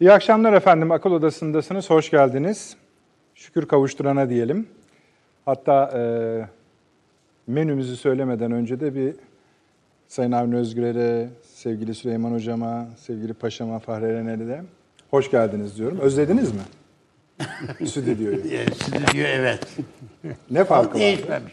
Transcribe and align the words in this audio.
İyi 0.00 0.12
akşamlar 0.12 0.52
efendim. 0.52 0.90
Akıl 0.90 1.12
Odası'ndasınız. 1.12 1.90
Hoş 1.90 2.10
geldiniz. 2.10 2.76
Şükür 3.34 3.68
kavuşturana 3.68 4.30
diyelim. 4.30 4.68
Hatta 5.44 5.90
e, 5.94 6.00
menümüzü 7.46 7.96
söylemeden 7.96 8.52
önce 8.52 8.80
de 8.80 8.94
bir 8.94 9.14
Sayın 10.08 10.32
Avni 10.32 10.56
Özgür'e, 10.56 11.28
sevgili 11.54 11.94
Süleyman 11.94 12.32
Hocam'a, 12.32 12.86
sevgili 12.96 13.34
Paşam'a, 13.34 13.78
Fahri 13.78 14.04
Erenel'e 14.04 14.46
de 14.46 14.62
hoş 15.10 15.30
geldiniz 15.30 15.78
diyorum. 15.78 15.98
Özlediniz 16.00 16.52
mi? 16.52 16.60
Stüdyoyu. 17.88 18.38
Stüdyo 18.74 19.24
evet. 19.26 19.66
Ne 20.50 20.64
farkı 20.64 20.94
var? 20.94 21.00
Değişmemiş. 21.00 21.52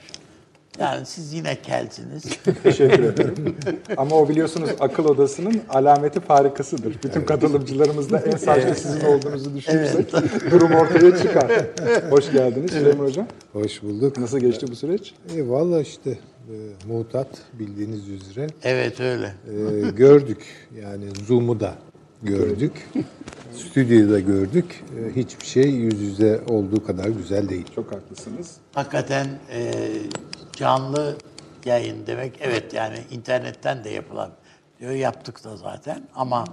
Yani 0.79 1.05
siz 1.05 1.33
yine 1.33 1.61
kelsiniz. 1.61 2.23
Teşekkür 2.63 3.03
ederim. 3.03 3.55
Ama 3.97 4.15
o 4.15 4.29
biliyorsunuz 4.29 4.69
akıl 4.79 5.05
odasının 5.05 5.61
alameti 5.69 6.19
farikasıdır. 6.19 6.95
Bütün 7.03 7.21
katılımcılarımızla 7.21 8.19
en 8.19 8.37
saçta 8.37 8.75
sizin 8.75 9.05
olduğunuzu 9.05 9.55
düşünürsek 9.55 10.13
durum 10.51 10.71
ortaya 10.71 11.17
çıkar. 11.17 11.51
Hoş 12.09 12.31
geldiniz 12.31 12.71
Süleyman 12.71 13.05
Hocam. 13.05 13.27
Hoş 13.53 13.83
bulduk. 13.83 14.17
Nasıl 14.17 14.39
geçti 14.39 14.65
bu 14.71 14.75
süreç? 14.75 15.13
E, 15.37 15.49
Valla 15.49 15.81
işte 15.81 16.09
e, 16.11 16.55
mutat 16.87 17.27
bildiğiniz 17.53 18.07
üzere 18.09 18.47
Evet 18.63 18.99
öyle. 18.99 19.33
e, 19.87 19.89
gördük. 19.91 20.41
Yani 20.81 21.05
Zoom'u 21.27 21.59
da 21.59 21.75
gördük. 22.23 22.89
Stüdyoyu 23.55 24.09
da 24.09 24.19
gördük. 24.19 24.83
E, 24.99 25.15
hiçbir 25.15 25.45
şey 25.45 25.69
yüz 25.71 26.01
yüze 26.01 26.41
olduğu 26.47 26.85
kadar 26.85 27.05
güzel 27.05 27.49
değil. 27.49 27.65
Çok 27.75 27.91
haklısınız. 27.91 28.57
Hakikaten 28.73 29.27
e, 29.51 29.73
canlı 30.51 31.17
yayın 31.65 32.07
demek 32.07 32.39
evet 32.41 32.73
yani 32.73 32.97
internetten 33.11 33.83
de 33.83 33.89
yapılan 33.89 34.31
diyor 34.79 34.91
yaptık 34.91 35.43
da 35.43 35.57
zaten 35.57 36.07
ama 36.15 36.43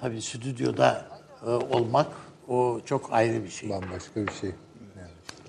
tabii 0.00 0.22
stüdyoda 0.22 1.08
e, 1.46 1.50
olmak 1.50 2.06
o 2.48 2.80
çok 2.84 3.12
ayrı 3.12 3.44
bir 3.44 3.48
şey. 3.48 3.70
Bambaşka 3.70 4.26
bir 4.26 4.32
şey. 4.32 4.50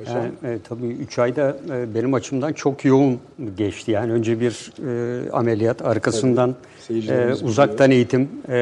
Yani, 0.06 0.32
e, 0.44 0.60
tabii 0.64 0.88
3 0.88 1.20
ayda 1.20 1.58
e, 1.70 1.96
benim 1.96 2.14
açımdan 2.14 2.54
çok 2.54 2.86
yoğun 2.86 3.20
geçti. 3.58 3.92
Yani 3.92 4.12
önce 4.12 4.40
bir 4.40 4.72
e, 4.88 5.32
ameliyat, 5.32 5.82
arkasından 5.82 6.56
e, 6.90 7.34
uzaktan 7.44 7.92
eğitim 7.92 8.30
e, 8.50 8.58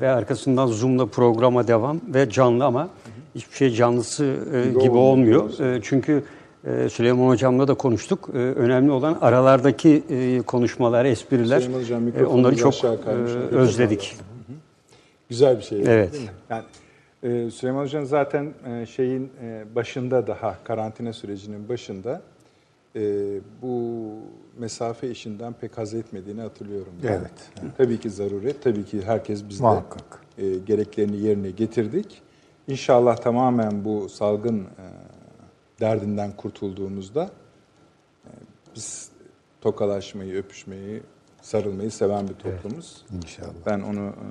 ve 0.00 0.08
arkasından 0.08 0.66
Zoom'la 0.66 1.06
programa 1.06 1.68
devam 1.68 2.00
ve 2.14 2.30
canlı 2.30 2.64
ama 2.64 2.88
hiçbir 3.34 3.56
şey 3.56 3.70
canlısı 3.70 4.24
e, 4.54 4.70
gibi, 4.70 4.90
olmuyor, 4.90 5.42
olmuyor. 5.42 5.76
E, 5.76 5.80
çünkü 5.82 6.22
e, 6.66 6.88
Süleyman 6.88 7.28
Hocam'la 7.28 7.68
da 7.68 7.74
konuştuk. 7.74 8.28
E, 8.34 8.38
önemli 8.38 8.90
olan 8.90 9.18
aralardaki 9.20 10.02
e, 10.10 10.42
konuşmalar, 10.42 11.04
espriler. 11.04 11.68
Hocam, 11.72 12.02
onları 12.28 12.56
çok 12.56 12.74
aşağı 12.74 12.94
e, 12.94 13.00
kaymış. 13.00 13.30
özledik. 13.50 14.16
Güzel 15.28 15.58
bir 15.58 15.62
şey. 15.62 15.82
Evet. 15.86 16.20
Yani 16.50 16.62
e, 17.26 17.50
Süleyman 17.50 17.82
Hoca'nın 17.82 18.04
zaten 18.04 18.54
e, 18.66 18.86
şeyin 18.86 19.32
e, 19.42 19.64
başında 19.74 20.26
daha 20.26 20.64
karantina 20.64 21.12
sürecinin 21.12 21.68
başında 21.68 22.22
e, 22.96 23.00
bu 23.62 24.04
mesafe 24.58 25.10
işinden 25.10 25.52
pek 25.52 25.78
haz 25.78 25.94
etmediğini 25.94 26.40
hatırlıyorum. 26.40 26.92
ben. 27.02 27.08
Evet. 27.08 27.50
Tabii 27.76 28.00
ki 28.00 28.10
zaruret, 28.10 28.62
tabii 28.62 28.84
ki 28.84 29.02
herkes 29.02 29.48
biz 29.48 29.58
de 29.58 29.62
Muhakkak. 29.62 30.20
e, 30.38 30.54
gereklerini 30.58 31.16
yerine 31.16 31.50
getirdik. 31.50 32.22
İnşallah 32.68 33.16
tamamen 33.16 33.84
bu 33.84 34.08
salgın 34.08 34.60
e, 34.60 34.66
derdinden 35.80 36.32
kurtulduğumuzda 36.36 37.30
e, 38.24 38.30
biz 38.76 39.08
tokalaşmayı, 39.60 40.36
öpüşmeyi, 40.36 41.02
sarılmayı 41.42 41.90
seven 41.90 42.28
bir 42.28 42.34
toplumuz. 42.34 43.04
İnşallah. 43.22 43.48
Ben 43.66 43.80
onu 43.80 44.06
e, 44.06 44.26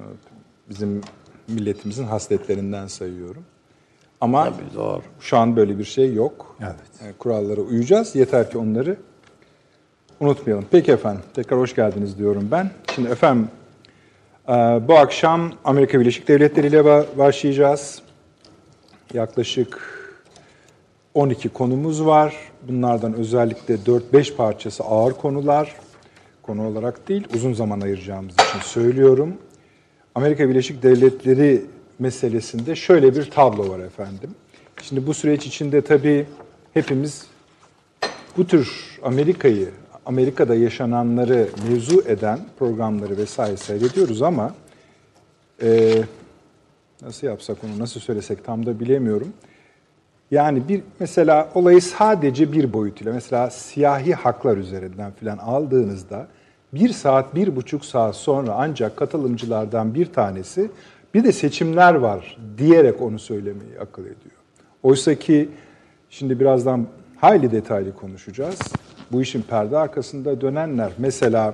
bizim 0.69 1.01
milletimizin 1.47 2.03
hasletlerinden 2.03 2.87
sayıyorum. 2.87 3.43
Ama 4.21 4.43
Tabii 4.43 4.75
doğru. 4.75 5.01
şu 5.19 5.37
an 5.37 5.55
böyle 5.55 5.77
bir 5.79 5.83
şey 5.83 6.13
yok. 6.13 6.55
Evet. 6.61 6.75
E, 7.09 7.17
Kurallara 7.17 7.61
uyacağız. 7.61 8.15
Yeter 8.15 8.51
ki 8.51 8.57
onları 8.57 8.97
unutmayalım. 10.19 10.65
Peki 10.71 10.91
efendim. 10.91 11.21
Tekrar 11.33 11.59
hoş 11.59 11.75
geldiniz 11.75 12.17
diyorum 12.17 12.47
ben. 12.51 12.71
Şimdi 12.95 13.09
efendim 13.09 13.47
e, 14.47 14.51
bu 14.87 14.97
akşam 14.97 15.51
Amerika 15.65 15.99
Birleşik 15.99 16.27
Devletleri 16.27 16.67
ile 16.67 16.79
ba- 16.79 17.17
başlayacağız. 17.17 18.01
Yaklaşık 19.13 19.95
12 21.13 21.49
konumuz 21.49 22.05
var. 22.05 22.35
Bunlardan 22.67 23.13
özellikle 23.13 23.75
4-5 23.75 24.35
parçası 24.35 24.83
ağır 24.83 25.13
konular. 25.13 25.75
Konu 26.43 26.67
olarak 26.67 27.07
değil, 27.09 27.27
uzun 27.35 27.53
zaman 27.53 27.81
ayıracağımız 27.81 28.33
için 28.33 28.59
söylüyorum. 28.63 29.33
Amerika 30.15 30.49
Birleşik 30.49 30.83
Devletleri 30.83 31.65
meselesinde 31.99 32.75
şöyle 32.75 33.15
bir 33.15 33.31
tablo 33.31 33.69
var 33.69 33.79
efendim. 33.79 34.29
Şimdi 34.81 35.07
bu 35.07 35.13
süreç 35.13 35.45
içinde 35.45 35.81
tabii 35.81 36.25
hepimiz 36.73 37.27
bu 38.37 38.47
tür 38.47 38.97
Amerika'yı, 39.03 39.69
Amerika'da 40.05 40.55
yaşananları 40.55 41.47
mevzu 41.69 42.01
eden 42.07 42.39
programları 42.59 43.17
vesaire 43.17 43.57
seyrediyoruz 43.57 44.21
ama 44.21 44.53
e, 45.63 46.01
nasıl 47.01 47.27
yapsak 47.27 47.57
onu, 47.63 47.79
nasıl 47.79 47.99
söylesek 47.99 48.45
tam 48.45 48.65
da 48.65 48.79
bilemiyorum. 48.79 49.33
Yani 50.31 50.67
bir 50.67 50.81
mesela 50.99 51.51
olayı 51.55 51.81
sadece 51.81 52.51
bir 52.51 52.73
boyutuyla 52.73 53.13
mesela 53.13 53.49
siyahi 53.49 54.13
haklar 54.13 54.57
üzerinden 54.57 55.11
filan 55.11 55.37
aldığınızda 55.37 56.27
bir 56.75 56.89
saat, 56.89 57.35
bir 57.35 57.55
buçuk 57.55 57.85
saat 57.85 58.15
sonra 58.15 58.55
ancak 58.57 58.97
katılımcılardan 58.97 59.95
bir 59.95 60.05
tanesi 60.05 60.71
bir 61.13 61.23
de 61.23 61.31
seçimler 61.31 61.93
var 61.93 62.37
diyerek 62.57 63.01
onu 63.01 63.19
söylemeyi 63.19 63.79
akıl 63.79 64.01
ediyor. 64.01 64.35
Oysa 64.83 65.15
ki 65.15 65.49
şimdi 66.09 66.39
birazdan 66.39 66.87
hayli 67.17 67.51
detaylı 67.51 67.95
konuşacağız. 67.95 68.59
Bu 69.11 69.21
işin 69.21 69.41
perde 69.41 69.77
arkasında 69.77 70.41
dönenler 70.41 70.91
mesela 70.97 71.53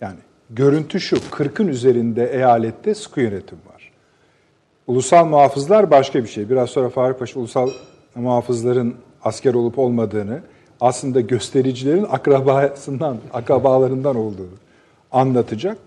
yani 0.00 0.18
görüntü 0.50 1.00
şu 1.00 1.16
40'ın 1.16 1.68
üzerinde 1.68 2.32
eyalette 2.32 2.94
sıkı 2.94 3.20
yönetim 3.20 3.58
var. 3.72 3.92
Ulusal 4.86 5.26
muhafızlar 5.26 5.90
başka 5.90 6.22
bir 6.22 6.28
şey. 6.28 6.50
Biraz 6.50 6.70
sonra 6.70 6.88
Fahri 6.88 7.16
Paşa 7.16 7.40
ulusal 7.40 7.70
muhafızların 8.14 8.94
asker 9.22 9.54
olup 9.54 9.78
olmadığını, 9.78 10.40
aslında 10.80 11.20
göstericilerin 11.20 12.06
akrabasından, 12.10 13.16
akrabalarından 13.32 14.16
olduğunu 14.16 14.56
anlatacak. 15.12 15.78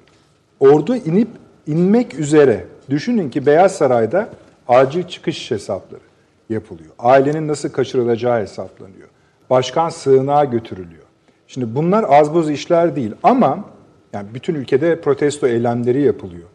Ordu 0.59 0.95
inip 0.95 1.27
inmek 1.67 2.19
üzere. 2.19 2.65
Düşünün 2.89 3.29
ki 3.29 3.45
Beyaz 3.45 3.75
Saray'da 3.75 4.29
acil 4.67 5.03
çıkış 5.03 5.51
hesapları 5.51 6.01
yapılıyor. 6.49 6.89
Ailenin 6.99 7.47
nasıl 7.47 7.69
kaçırılacağı 7.69 8.41
hesaplanıyor. 8.41 9.07
Başkan 9.49 9.89
sığınağa 9.89 10.45
götürülüyor. 10.45 11.03
Şimdi 11.47 11.75
bunlar 11.75 12.05
az 12.09 12.33
buz 12.33 12.49
işler 12.49 12.95
değil 12.95 13.11
ama 13.23 13.65
yani 14.13 14.27
bütün 14.33 14.55
ülkede 14.55 15.01
protesto 15.01 15.47
eylemleri 15.47 16.01
yapılıyor. 16.01 16.47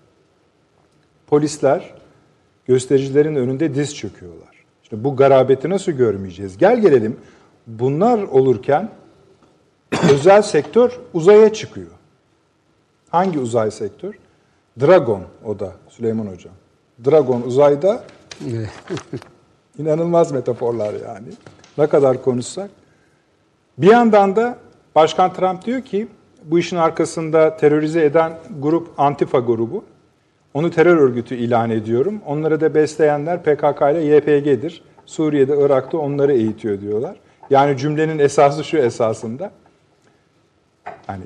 Polisler 1.27 1.95
göstericilerin 2.67 3.37
önünde 3.37 3.75
diz 3.75 3.97
çöküyorlar. 3.97 4.57
İşte 4.83 5.05
bu 5.05 5.17
garabeti 5.17 5.71
nasıl 5.71 5.93
görmeyeceğiz? 5.93 6.59
Gel 6.59 6.81
gelelim 6.81 7.17
bunlar 7.67 8.23
olurken 8.23 8.91
özel 10.13 10.43
sektör 10.43 11.01
uzaya 11.15 11.53
çıkıyor. 11.53 11.91
Hangi 13.11 13.39
uzay 13.39 13.71
sektör? 13.71 14.15
Dragon 14.81 15.23
o 15.45 15.59
da 15.59 15.73
Süleyman 15.89 16.27
Hocam. 16.27 16.55
Dragon 17.05 17.43
uzayda 17.43 18.05
inanılmaz 19.79 20.33
metaforlar 20.33 20.95
yani. 20.95 21.29
Ne 21.79 21.87
kadar 21.87 22.23
konuşsak. 22.23 22.71
Bir 23.79 23.91
yandan 23.91 24.37
da 24.37 24.59
Başkan 24.95 25.33
Trump 25.33 25.65
diyor 25.65 25.83
ki 25.83 26.09
bu 26.45 26.59
işin 26.59 26.77
arkasında 26.77 27.57
terörize 27.57 28.05
eden 28.05 28.33
grup 28.61 28.89
Antifa 28.99 29.39
grubu. 29.39 29.85
Onu 30.55 30.71
terör 30.71 30.97
örgütü 30.97 31.35
ilan 31.35 31.71
ediyorum. 31.71 32.21
Onları 32.27 32.61
da 32.61 32.75
besleyenler 32.75 33.43
PKK 33.43 33.83
ile 33.83 34.05
YPG'dir. 34.05 34.83
Suriye'de, 35.07 35.57
Irak'ta 35.59 35.99
onları 35.99 36.33
eğitiyor 36.33 36.81
diyorlar. 36.81 37.17
Yani 37.51 37.77
cümlenin 37.77 38.19
esası 38.19 38.65
şu 38.65 38.79
esasında. 38.79 39.51
Hani 41.07 41.25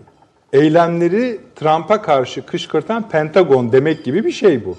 eylemleri 0.52 1.40
Trump'a 1.56 2.02
karşı 2.02 2.46
kışkırtan 2.46 3.08
Pentagon 3.08 3.72
demek 3.72 4.04
gibi 4.04 4.24
bir 4.24 4.32
şey 4.32 4.64
bu. 4.64 4.76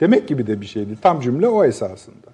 Demek 0.00 0.28
gibi 0.28 0.46
de 0.46 0.60
bir 0.60 0.66
şey 0.66 0.86
değil. 0.86 0.98
Tam 1.02 1.20
cümle 1.20 1.48
o 1.48 1.64
esasında. 1.64 2.30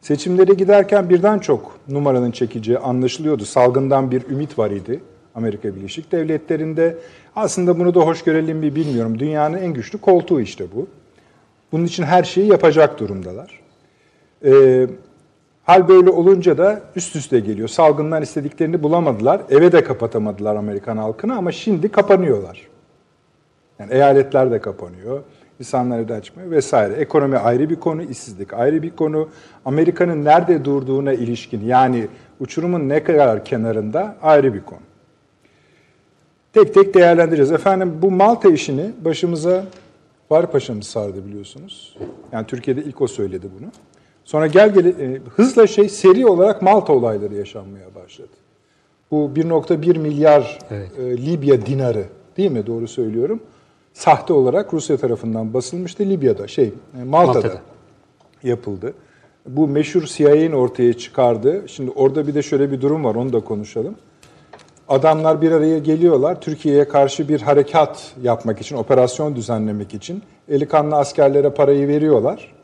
Seçimlere 0.00 0.54
giderken 0.54 1.10
birden 1.10 1.38
çok 1.38 1.78
numaranın 1.88 2.30
çekeceği 2.30 2.78
anlaşılıyordu. 2.78 3.44
Salgından 3.44 4.10
bir 4.10 4.28
ümit 4.30 4.58
var 4.58 4.70
idi 4.70 5.00
Amerika 5.34 5.76
Birleşik 5.76 6.12
Devletleri'nde. 6.12 6.98
Aslında 7.36 7.78
bunu 7.78 7.94
da 7.94 8.00
hoş 8.00 8.24
görelim 8.24 8.58
mi 8.58 8.74
bilmiyorum. 8.76 9.18
Dünyanın 9.18 9.58
en 9.58 9.74
güçlü 9.74 9.98
koltuğu 9.98 10.40
işte 10.40 10.64
bu. 10.74 10.88
Bunun 11.72 11.84
için 11.84 12.02
her 12.02 12.24
şeyi 12.24 12.48
yapacak 12.48 13.00
durumdalar. 13.00 13.60
Ee, 14.44 14.86
hal 15.66 15.88
böyle 15.88 16.10
olunca 16.10 16.58
da 16.58 16.80
üst 16.96 17.16
üste 17.16 17.40
geliyor. 17.40 17.68
Salgından 17.68 18.22
istediklerini 18.22 18.82
bulamadılar. 18.82 19.40
Eve 19.50 19.72
de 19.72 19.84
kapatamadılar 19.84 20.56
Amerikan 20.56 20.96
halkını 20.96 21.36
ama 21.36 21.52
şimdi 21.52 21.88
kapanıyorlar. 21.88 22.68
Yani 23.78 23.92
eyaletler 23.92 24.50
de 24.50 24.60
kapanıyor. 24.60 25.20
insanlar 25.58 25.98
evden 25.98 26.20
çıkmıyor 26.20 26.50
vesaire. 26.50 26.94
Ekonomi 26.94 27.38
ayrı 27.38 27.70
bir 27.70 27.76
konu, 27.76 28.02
işsizlik 28.02 28.52
ayrı 28.52 28.82
bir 28.82 28.90
konu. 28.90 29.28
Amerika'nın 29.64 30.24
nerede 30.24 30.64
durduğuna 30.64 31.12
ilişkin 31.12 31.64
yani 31.64 32.08
uçurumun 32.40 32.88
ne 32.88 33.04
kadar 33.04 33.44
kenarında 33.44 34.16
ayrı 34.22 34.54
bir 34.54 34.60
konu. 34.60 34.80
Tek 36.52 36.74
tek 36.74 36.94
değerlendireceğiz. 36.94 37.52
Efendim 37.52 37.98
bu 38.02 38.10
Malta 38.10 38.48
işini 38.48 38.90
başımıza 39.04 39.64
Fahri 40.28 40.46
Paşa'mız 40.46 40.86
sardı 40.86 41.26
biliyorsunuz. 41.26 41.96
Yani 42.32 42.46
Türkiye'de 42.46 42.82
ilk 42.82 43.00
o 43.00 43.06
söyledi 43.06 43.48
bunu. 43.60 43.70
Sonra 44.26 44.46
gel 44.46 44.74
gel 44.74 44.86
e, 44.86 45.20
hızla 45.36 45.66
şey 45.66 45.88
seri 45.88 46.26
olarak 46.26 46.62
Malta 46.62 46.92
olayları 46.92 47.34
yaşanmaya 47.34 47.94
başladı. 47.94 48.28
Bu 49.10 49.30
1.1 49.36 49.98
milyar 49.98 50.58
Evet. 50.70 50.90
e, 50.98 51.26
Libya 51.26 51.66
dinarı 51.66 52.04
değil 52.36 52.50
mi 52.50 52.66
doğru 52.66 52.88
söylüyorum? 52.88 53.40
Sahte 53.94 54.32
olarak 54.32 54.74
Rusya 54.74 54.96
tarafından 54.96 55.54
basılmıştı 55.54 56.02
Libya'da 56.02 56.48
şey 56.48 56.72
e, 57.00 57.04
Malta'da, 57.04 57.34
Malta'da. 57.34 57.60
yapıldı. 58.42 58.94
Bu 59.46 59.68
meşhur 59.68 60.02
CIA'nin 60.02 60.52
ortaya 60.52 60.92
çıkardı. 60.92 61.62
Şimdi 61.66 61.90
orada 61.90 62.26
bir 62.26 62.34
de 62.34 62.42
şöyle 62.42 62.70
bir 62.72 62.80
durum 62.80 63.04
var 63.04 63.14
onu 63.14 63.32
da 63.32 63.40
konuşalım. 63.40 63.94
Adamlar 64.88 65.42
bir 65.42 65.52
araya 65.52 65.78
geliyorlar. 65.78 66.40
Türkiye'ye 66.40 66.88
karşı 66.88 67.28
bir 67.28 67.40
harekat 67.40 68.12
yapmak 68.22 68.60
için, 68.60 68.76
operasyon 68.76 69.36
düzenlemek 69.36 69.94
için 69.94 70.22
eli 70.48 70.68
kanlı 70.68 70.96
askerlere 70.96 71.50
parayı 71.50 71.88
veriyorlar. 71.88 72.55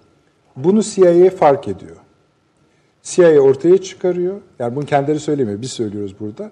Bunu 0.57 0.83
CIA 0.83 1.31
fark 1.31 1.69
ediyor. 1.69 1.97
CIA 3.03 3.41
ortaya 3.41 3.79
çıkarıyor. 3.79 4.41
Yani 4.59 4.77
bunu 4.77 4.87
kendileri 4.87 5.21
söylemiyor. 5.21 5.63
Biz 5.63 5.71
söylüyoruz 5.71 6.15
burada. 6.21 6.51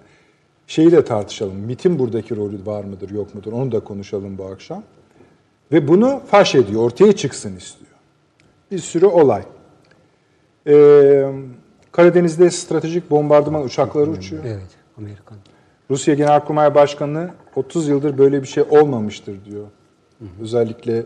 Şeyi 0.67 0.91
de 0.91 1.05
tartışalım. 1.05 1.55
MIT'in 1.55 1.99
buradaki 1.99 2.35
rolü 2.35 2.65
var 2.65 2.83
mıdır, 2.83 3.09
yok 3.09 3.35
mudur? 3.35 3.53
Onu 3.53 3.71
da 3.71 3.79
konuşalım 3.79 4.37
bu 4.37 4.45
akşam. 4.45 4.83
Ve 5.71 5.87
bunu 5.87 6.21
faş 6.27 6.55
ediyor. 6.55 6.81
Ortaya 6.81 7.13
çıksın 7.13 7.55
istiyor. 7.55 7.91
Bir 8.71 8.79
sürü 8.79 9.05
olay. 9.05 9.43
Ee, 10.67 11.31
Karadeniz'de 11.91 12.51
stratejik 12.51 13.11
bombardıman 13.11 13.63
uçakları 13.63 14.09
uçuyor. 14.09 14.43
Evet, 14.45 14.69
Amerikan. 14.97 15.37
Rusya 15.89 16.13
Genelkurmay 16.13 16.75
Başkanı 16.75 17.29
30 17.55 17.87
yıldır 17.87 18.17
böyle 18.17 18.41
bir 18.41 18.47
şey 18.47 18.63
olmamıştır 18.63 19.45
diyor. 19.45 19.65
Özellikle 20.41 21.03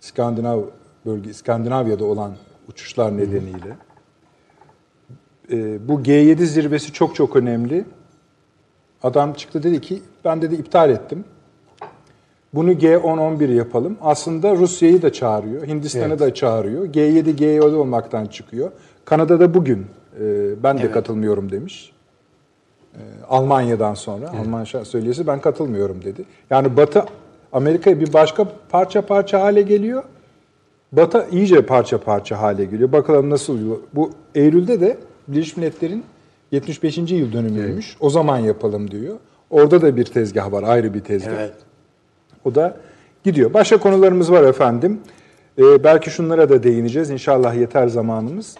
İskandinav 0.00 0.60
bölge, 1.08 1.30
İskandinavya'da 1.30 2.04
olan 2.04 2.32
uçuşlar 2.68 3.16
nedeniyle. 3.16 3.76
Ee, 5.52 5.88
bu 5.88 6.00
G7 6.00 6.44
zirvesi 6.44 6.92
çok 6.92 7.14
çok 7.14 7.36
önemli. 7.36 7.84
Adam 9.02 9.32
çıktı 9.32 9.62
dedi 9.62 9.80
ki 9.80 10.02
ben 10.24 10.42
dedi 10.42 10.54
iptal 10.54 10.90
ettim. 10.90 11.24
Bunu 12.54 12.72
G10-11 12.72 13.52
yapalım. 13.52 13.96
Aslında 14.00 14.56
Rusya'yı 14.56 15.02
da 15.02 15.12
çağırıyor, 15.12 15.66
Hindistan'ı 15.66 16.18
da 16.18 16.34
çağırıyor. 16.34 16.84
G7 16.86 17.36
G7 17.36 17.74
olmaktan 17.74 18.26
çıkıyor. 18.26 18.70
Kanada'da 19.04 19.54
bugün 19.54 19.86
e, 20.20 20.62
ben 20.62 20.78
de 20.78 20.90
katılmıyorum 20.90 21.52
demiş. 21.52 21.92
E, 22.94 23.00
Almanya'dan 23.28 23.94
sonra 23.94 24.30
Alman 24.40 24.64
şah- 24.64 24.84
söyleyesi 24.84 25.26
ben 25.26 25.40
katılmıyorum 25.40 26.04
dedi. 26.04 26.24
Yani 26.50 26.76
Batı 26.76 27.04
Amerika'ya 27.52 28.00
bir 28.00 28.12
başka 28.12 28.46
parça 28.68 29.06
parça 29.06 29.40
hale 29.40 29.62
geliyor. 29.62 30.04
Batı 30.92 31.26
iyice 31.32 31.66
parça 31.66 32.00
parça 32.00 32.40
hale 32.40 32.64
geliyor. 32.64 32.92
Bakalım 32.92 33.30
nasıl 33.30 33.58
Bu 33.94 34.10
Eylül'de 34.34 34.80
de 34.80 34.98
Birleşmiş 35.28 35.56
Milletler'in 35.56 36.04
75. 36.52 36.98
yıl 36.98 37.32
dönümüymüş. 37.32 37.96
O 38.00 38.10
zaman 38.10 38.38
yapalım 38.38 38.90
diyor. 38.90 39.16
Orada 39.50 39.82
da 39.82 39.96
bir 39.96 40.04
tezgah 40.04 40.52
var, 40.52 40.62
ayrı 40.62 40.94
bir 40.94 41.00
tezgah. 41.00 41.32
Evet. 41.32 41.54
O 42.44 42.54
da 42.54 42.76
gidiyor. 43.24 43.54
Başka 43.54 43.76
konularımız 43.76 44.32
var 44.32 44.42
efendim. 44.42 45.00
Ee, 45.58 45.84
belki 45.84 46.10
şunlara 46.10 46.48
da 46.48 46.62
değineceğiz. 46.62 47.10
İnşallah 47.10 47.54
yeter 47.54 47.88
zamanımız. 47.88 48.56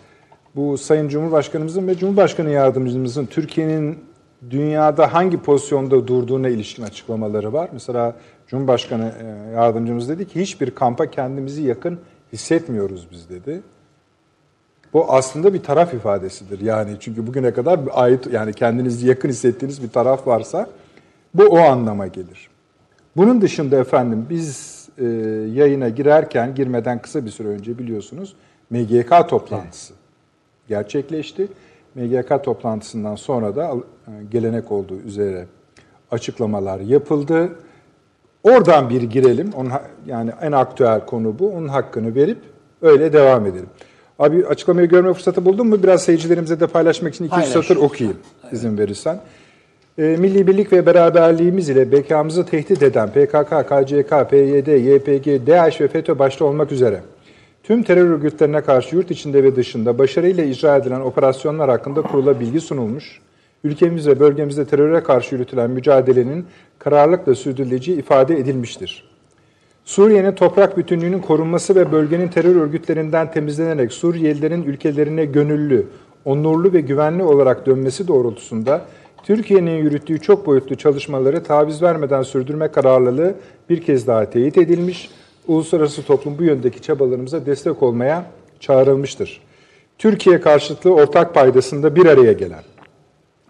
Bu 0.56 0.78
Sayın 0.78 1.08
Cumhurbaşkanımızın 1.08 1.88
ve 1.88 1.94
Cumhurbaşkanı 1.94 2.50
Yardımcımızın 2.50 3.26
Türkiye'nin 3.26 3.98
dünyada 4.50 5.14
hangi 5.14 5.42
pozisyonda 5.42 6.06
durduğuna 6.06 6.48
ilişkin 6.48 6.82
açıklamaları 6.82 7.52
var. 7.52 7.68
Mesela 7.72 8.16
Cumhurbaşkanı 8.46 9.12
e, 9.22 9.52
Yardımcımız 9.54 10.08
dedi 10.08 10.28
ki 10.28 10.40
hiçbir 10.40 10.70
kampa 10.70 11.10
kendimizi 11.10 11.62
yakın 11.62 11.98
hissetmiyoruz 12.32 13.08
biz 13.10 13.30
dedi. 13.30 13.62
Bu 14.92 15.12
aslında 15.12 15.54
bir 15.54 15.62
taraf 15.62 15.94
ifadesidir. 15.94 16.60
Yani 16.60 16.96
çünkü 17.00 17.26
bugüne 17.26 17.52
kadar 17.52 17.86
bir 17.86 18.02
ait 18.02 18.26
yani 18.32 18.52
kendinizi 18.52 19.06
yakın 19.06 19.28
hissettiğiniz 19.28 19.82
bir 19.82 19.88
taraf 19.88 20.26
varsa 20.26 20.70
bu 21.34 21.44
o 21.44 21.58
anlama 21.58 22.06
gelir. 22.06 22.48
Bunun 23.16 23.40
dışında 23.40 23.76
efendim 23.76 24.26
biz 24.30 24.78
e, 24.98 25.04
yayına 25.54 25.88
girerken 25.88 26.54
girmeden 26.54 27.02
kısa 27.02 27.24
bir 27.24 27.30
süre 27.30 27.48
önce 27.48 27.78
biliyorsunuz 27.78 28.34
MGK 28.70 29.28
toplantısı 29.28 29.94
gerçekleşti. 30.68 31.48
MGK 31.94 32.44
toplantısından 32.44 33.14
sonra 33.14 33.56
da 33.56 33.74
e, 33.74 34.10
gelenek 34.30 34.72
olduğu 34.72 35.00
üzere 35.00 35.46
açıklamalar 36.10 36.80
yapıldı. 36.80 37.50
Oradan 38.42 38.90
bir 38.90 39.02
girelim. 39.02 39.50
Onun, 39.56 39.72
yani 40.06 40.30
en 40.42 40.52
aktüel 40.52 41.06
konu 41.06 41.38
bu. 41.38 41.50
Onun 41.50 41.68
hakkını 41.68 42.14
verip 42.14 42.38
öyle 42.82 43.12
devam 43.12 43.46
edelim. 43.46 43.68
Abi 44.18 44.46
açıklamayı 44.46 44.88
görme 44.88 45.12
fırsatı 45.12 45.44
buldun 45.44 45.66
mu? 45.66 45.82
Biraz 45.82 46.02
seyircilerimize 46.02 46.60
de 46.60 46.66
paylaşmak 46.66 47.14
için 47.14 47.24
iki 47.24 47.34
Paylaş. 47.34 47.48
satır 47.48 47.76
okuyayım 47.76 48.18
izin 48.52 48.78
verirsen. 48.78 49.20
E, 49.98 50.02
milli 50.02 50.46
birlik 50.46 50.72
ve 50.72 50.86
beraberliğimiz 50.86 51.68
ile 51.68 51.92
bekamızı 51.92 52.46
tehdit 52.46 52.82
eden 52.82 53.08
PKK, 53.08 53.68
KCK, 53.68 54.30
PYD, 54.30 54.68
YPG, 54.68 55.46
DAEŞ 55.46 55.80
ve 55.80 55.88
FETÖ 55.88 56.18
başta 56.18 56.44
olmak 56.44 56.72
üzere 56.72 57.00
tüm 57.62 57.82
terör 57.82 58.10
örgütlerine 58.10 58.60
karşı 58.60 58.96
yurt 58.96 59.10
içinde 59.10 59.44
ve 59.44 59.56
dışında 59.56 59.98
başarıyla 59.98 60.44
icra 60.44 60.76
edilen 60.76 61.00
operasyonlar 61.00 61.70
hakkında 61.70 62.02
kurula 62.02 62.40
bilgi 62.40 62.60
sunulmuş, 62.60 63.20
ülkemiz 63.64 64.06
ve 64.06 64.20
bölgemizde 64.20 64.64
teröre 64.64 65.02
karşı 65.02 65.34
yürütülen 65.34 65.70
mücadelenin 65.70 66.46
kararlılıkla 66.78 67.34
sürdürüleceği 67.34 67.98
ifade 67.98 68.38
edilmiştir. 68.38 69.08
Suriye'nin 69.84 70.32
toprak 70.32 70.76
bütünlüğünün 70.76 71.18
korunması 71.18 71.74
ve 71.74 71.92
bölgenin 71.92 72.28
terör 72.28 72.56
örgütlerinden 72.56 73.30
temizlenerek 73.30 73.92
Suriyelilerin 73.92 74.62
ülkelerine 74.62 75.24
gönüllü, 75.24 75.86
onurlu 76.24 76.72
ve 76.72 76.80
güvenli 76.80 77.22
olarak 77.22 77.66
dönmesi 77.66 78.08
doğrultusunda 78.08 78.84
Türkiye'nin 79.22 79.82
yürüttüğü 79.82 80.20
çok 80.20 80.46
boyutlu 80.46 80.76
çalışmaları 80.76 81.42
taviz 81.42 81.82
vermeden 81.82 82.22
sürdürme 82.22 82.68
kararlılığı 82.68 83.34
bir 83.70 83.82
kez 83.82 84.06
daha 84.06 84.30
teyit 84.30 84.58
edilmiş. 84.58 85.10
Uluslararası 85.46 86.02
toplum 86.02 86.38
bu 86.38 86.42
yöndeki 86.42 86.82
çabalarımıza 86.82 87.46
destek 87.46 87.82
olmaya 87.82 88.24
çağrılmıştır. 88.60 89.40
Türkiye 89.98 90.40
karşıtlığı 90.40 90.94
ortak 90.94 91.34
paydasında 91.34 91.96
bir 91.96 92.06
araya 92.06 92.32
gelen 92.32 92.62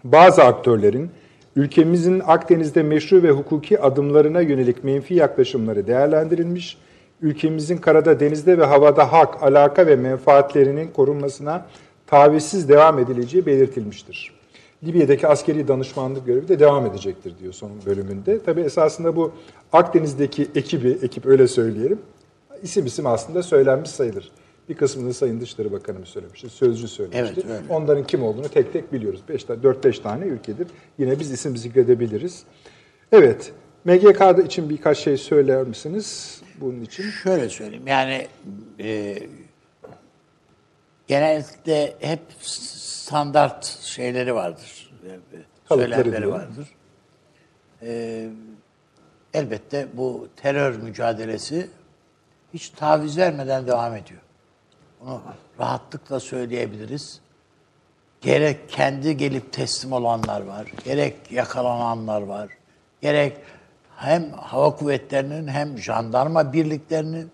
bazı 0.03 0.43
aktörlerin 0.43 1.09
ülkemizin 1.55 2.21
Akdeniz'de 2.25 2.83
meşru 2.83 3.23
ve 3.23 3.31
hukuki 3.31 3.81
adımlarına 3.81 4.41
yönelik 4.41 4.83
menfi 4.83 5.13
yaklaşımları 5.13 5.87
değerlendirilmiş, 5.87 6.77
ülkemizin 7.21 7.77
karada, 7.77 8.19
denizde 8.19 8.57
ve 8.57 8.65
havada 8.65 9.11
hak, 9.11 9.43
alaka 9.43 9.87
ve 9.87 9.95
menfaatlerinin 9.95 10.87
korunmasına 10.87 11.65
tavizsiz 12.07 12.69
devam 12.69 12.99
edileceği 12.99 13.45
belirtilmiştir. 13.45 14.39
Libya'daki 14.83 15.27
askeri 15.27 15.67
danışmanlık 15.67 16.25
görevi 16.25 16.47
de 16.47 16.59
devam 16.59 16.85
edecektir 16.85 17.33
diyor 17.39 17.53
son 17.53 17.71
bölümünde. 17.85 18.43
Tabi 18.43 18.61
esasında 18.61 19.15
bu 19.15 19.31
Akdeniz'deki 19.73 20.47
ekibi, 20.55 20.97
ekip 21.01 21.25
öyle 21.25 21.47
söyleyelim, 21.47 21.99
isim 22.61 22.85
isim 22.85 23.05
aslında 23.05 23.43
söylenmiş 23.43 23.89
sayılır. 23.89 24.31
Bir 24.69 24.77
kısmını 24.77 25.13
Sayın 25.13 25.41
Dışişleri 25.41 25.71
Bakanımız 25.71 26.09
söylemişti, 26.09 26.49
Sözcü 26.49 26.87
söylemişti. 26.87 27.41
Evet, 27.47 27.61
öyle. 27.61 27.73
Onların 27.73 28.07
kim 28.07 28.23
olduğunu 28.23 28.49
tek 28.49 28.73
tek 28.73 28.93
biliyoruz. 28.93 29.21
4-5 29.29 30.01
tane 30.01 30.25
ülkedir. 30.25 30.67
Yine 30.97 31.19
biz 31.19 31.31
isim 31.31 31.57
zikredebiliriz. 31.57 32.43
Evet, 33.11 33.51
MGK'da 33.85 34.41
için 34.41 34.69
birkaç 34.69 34.97
şey 34.97 35.17
söyler 35.17 35.63
misiniz 35.63 36.41
bunun 36.61 36.81
için? 36.81 37.03
Şöyle 37.03 37.49
söyleyeyim 37.49 37.87
yani 37.87 38.27
e, 38.79 39.17
genellikle 41.07 41.95
hep 41.99 42.21
standart 42.41 43.65
şeyleri 43.65 44.35
vardır. 44.35 44.91
e, 45.05 45.09
Kalıpları 45.69 45.91
Söylemleri 45.93 46.21
diyor. 46.21 46.31
vardır. 46.31 46.67
E, 47.81 48.29
elbette 49.33 49.87
bu 49.93 50.27
terör 50.35 50.75
mücadelesi 50.75 51.67
hiç 52.53 52.69
taviz 52.69 53.17
vermeden 53.17 53.67
devam 53.67 53.95
ediyor. 53.95 54.19
Bunu 55.01 55.21
rahatlıkla 55.59 56.19
söyleyebiliriz. 56.19 57.19
Gerek 58.21 58.69
kendi 58.69 59.17
gelip 59.17 59.53
teslim 59.53 59.91
olanlar 59.91 60.41
var, 60.41 60.71
gerek 60.83 61.31
yakalananlar 61.31 62.21
var, 62.21 62.49
gerek 63.01 63.37
hem 63.95 64.31
hava 64.31 64.75
kuvvetlerinin 64.75 65.47
hem 65.47 65.77
jandarma 65.77 66.53
birliklerinin 66.53 67.31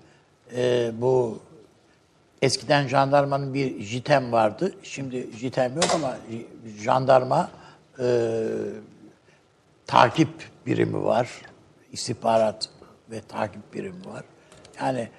e, 0.55 0.91
bu 1.01 1.39
eskiden 2.41 2.87
jandarmanın 2.87 3.53
bir 3.53 3.83
JITEM 3.83 4.31
vardı. 4.31 4.73
Şimdi 4.83 5.29
JITEM 5.37 5.75
yok 5.75 5.87
ama 5.93 6.17
jandarma 6.83 7.49
e, 7.99 8.07
takip 9.87 10.29
birimi 10.65 11.03
var. 11.03 11.29
istihbarat 11.91 12.69
ve 13.11 13.21
takip 13.21 13.73
birimi 13.73 14.05
var. 14.05 14.23
Yani 14.79 15.09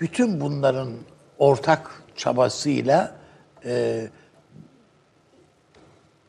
bütün 0.00 0.40
bunların 0.40 0.90
ortak 1.38 2.02
çabasıyla 2.16 3.16
e, 3.64 4.06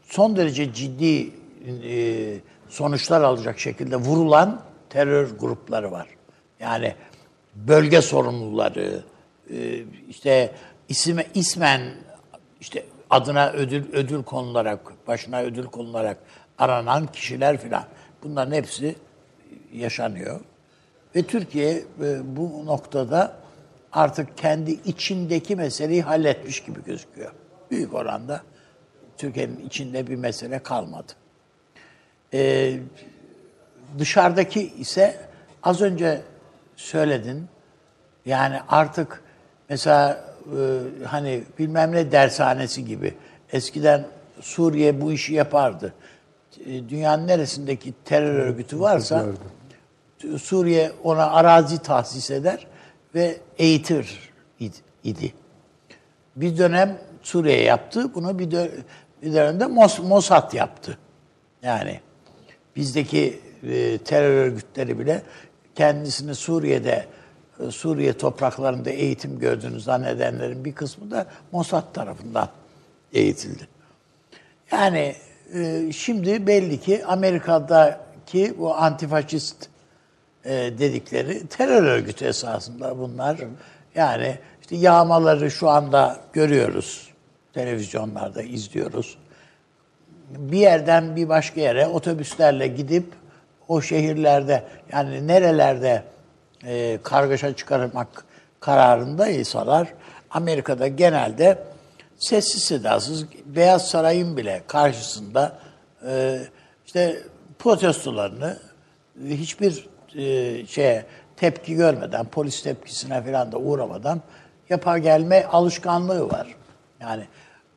son 0.03 0.37
derece 0.37 0.73
ciddi 0.73 1.31
e, 1.83 2.37
sonuçlar 2.69 3.21
alacak 3.21 3.59
şekilde 3.59 3.95
vurulan 3.95 4.61
terör 4.89 5.29
grupları 5.39 5.91
var. 5.91 6.07
Yani 6.59 6.95
bölge 7.55 8.01
sorumluları, 8.01 9.03
e, 9.53 9.83
işte 10.09 10.51
isime, 10.89 11.25
ismen 11.33 11.81
işte 12.61 12.85
adına 13.09 13.51
ödül 13.51 13.93
ödül 13.93 14.23
konularak, 14.23 15.07
başına 15.07 15.41
ödül 15.41 15.65
konularak 15.65 16.17
aranan 16.57 17.07
kişiler 17.07 17.57
filan. 17.57 17.83
Bunların 18.23 18.51
hepsi 18.51 18.95
yaşanıyor. 19.73 20.39
Ve 21.15 21.23
Türkiye 21.23 21.71
e, 21.71 21.83
bu 22.37 22.65
noktada 22.65 23.35
artık 23.93 24.38
kendi 24.38 24.72
içindeki 24.72 25.55
meseleyi 25.55 26.01
halletmiş 26.01 26.63
gibi 26.63 26.84
gözüküyor. 26.84 27.31
Büyük 27.72 27.93
oranda 27.93 28.41
Türkiye'nin 29.17 29.65
içinde 29.67 30.08
bir 30.08 30.15
mesele 30.15 30.60
kalmadı. 30.60 31.12
Ee, 32.34 32.79
dışarıdaki 34.00 34.74
ise 34.77 35.17
az 35.63 35.81
önce 35.81 36.22
söyledin. 36.75 37.48
Yani 38.25 38.60
artık 38.69 39.24
mesela 39.69 40.25
e, 40.46 40.60
hani 41.05 41.43
bilmem 41.60 41.91
ne 41.91 42.12
dershanesi 42.12 42.86
gibi 42.86 43.13
eskiden 43.53 44.05
Suriye 44.41 45.01
bu 45.01 45.12
işi 45.12 45.34
yapardı. 45.34 45.93
E, 46.65 46.89
Dünyanın 46.89 47.27
neresindeki 47.27 47.93
terör 48.05 48.36
örgütü 48.36 48.79
varsa 48.79 49.25
Suriye 50.38 50.91
ona 51.03 51.31
arazi 51.31 51.81
tahsis 51.81 52.31
eder 52.31 52.67
ve 53.15 53.37
eğitir 53.57 54.19
id- 54.59 54.81
idi. 55.03 55.33
Bir 56.35 56.57
dönem 56.57 56.97
Suriye 57.21 57.63
yaptı, 57.63 58.13
bunu 58.15 58.39
bir, 58.39 58.51
dö- 58.51 58.71
bir 59.21 59.33
dönemde 59.33 59.63
Mos- 59.63 60.07
Mossad 60.07 60.53
yaptı. 60.53 60.97
Yani 61.63 61.99
bizdeki 62.75 63.39
e, 63.63 63.97
terör 63.97 64.45
örgütleri 64.45 64.99
bile 64.99 65.21
kendisini 65.75 66.35
Suriye'de 66.35 67.05
e, 67.59 67.71
Suriye 67.71 68.13
topraklarında 68.13 68.89
eğitim 68.89 69.39
gördüğünü 69.39 69.79
zannedenlerin 69.79 70.65
bir 70.65 70.75
kısmı 70.75 71.11
da 71.11 71.25
Mossad 71.51 71.93
tarafından 71.93 72.49
eğitildi. 73.13 73.67
Yani 74.71 75.15
e, 75.53 75.91
şimdi 75.91 76.47
belli 76.47 76.79
ki 76.79 77.05
Amerika'daki 77.05 78.53
bu 78.59 78.75
antifaşist 78.75 79.69
e, 80.46 80.51
dedikleri 80.51 81.48
terör 81.48 81.84
örgütü 81.84 82.25
esasında 82.25 83.00
bunlar. 83.00 83.38
Yani 83.96 84.38
işte 84.62 84.75
yağmaları 84.75 85.51
şu 85.51 85.69
anda 85.69 86.19
görüyoruz. 86.34 87.10
Televizyonlarda 87.53 88.41
izliyoruz. 88.41 89.17
Bir 90.29 90.58
yerden 90.58 91.15
bir 91.15 91.29
başka 91.29 91.62
yere 91.62 91.88
otobüslerle 91.88 92.67
gidip 92.67 93.05
o 93.67 93.81
şehirlerde 93.81 94.63
yani 94.91 95.27
nerelerde 95.27 96.03
e, 96.65 97.00
kargaşa 97.03 97.55
çıkarmak 97.55 98.25
kararındaysalar 98.60 99.88
Amerika'da 100.31 100.88
genelde 100.88 101.63
sessiz 102.17 102.63
sedasız 102.63 103.25
Beyaz 103.46 103.88
Saray'ın 103.89 104.38
bile 104.38 104.62
karşısında 104.67 105.60
e, 106.08 106.39
işte 106.86 107.24
protestolarını 107.60 108.58
hiçbir 109.27 109.89
e, 110.15 110.65
şeye 110.65 111.05
tepki 111.37 111.75
görmeden, 111.75 112.25
polis 112.25 112.63
tepkisine 112.63 113.23
falan 113.23 113.51
da 113.51 113.57
uğramadan 113.57 114.21
yapar 114.69 114.97
gelme 114.97 115.45
alışkanlığı 115.45 116.29
var. 116.29 116.55
Yani 116.99 117.23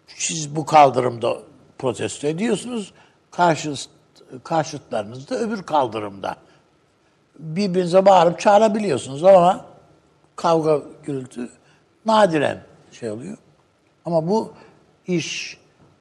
siz 0.06 0.56
bu 0.56 0.66
kaldırımda 0.66 1.38
protesto 1.78 2.26
ediyorsunuz, 2.26 2.92
karşı, 3.30 3.74
karşıtlarınız 4.44 5.30
da 5.30 5.38
öbür 5.38 5.62
kaldırımda. 5.62 6.36
Birbirinize 7.38 8.06
bağırıp 8.06 8.40
çağırabiliyorsunuz 8.40 9.24
ama 9.24 9.66
kavga, 10.36 10.82
gürültü 11.04 11.48
nadiren 12.06 12.62
şey 12.92 13.10
oluyor. 13.10 13.38
Ama 14.04 14.28
bu 14.28 14.52
iş 15.06 15.58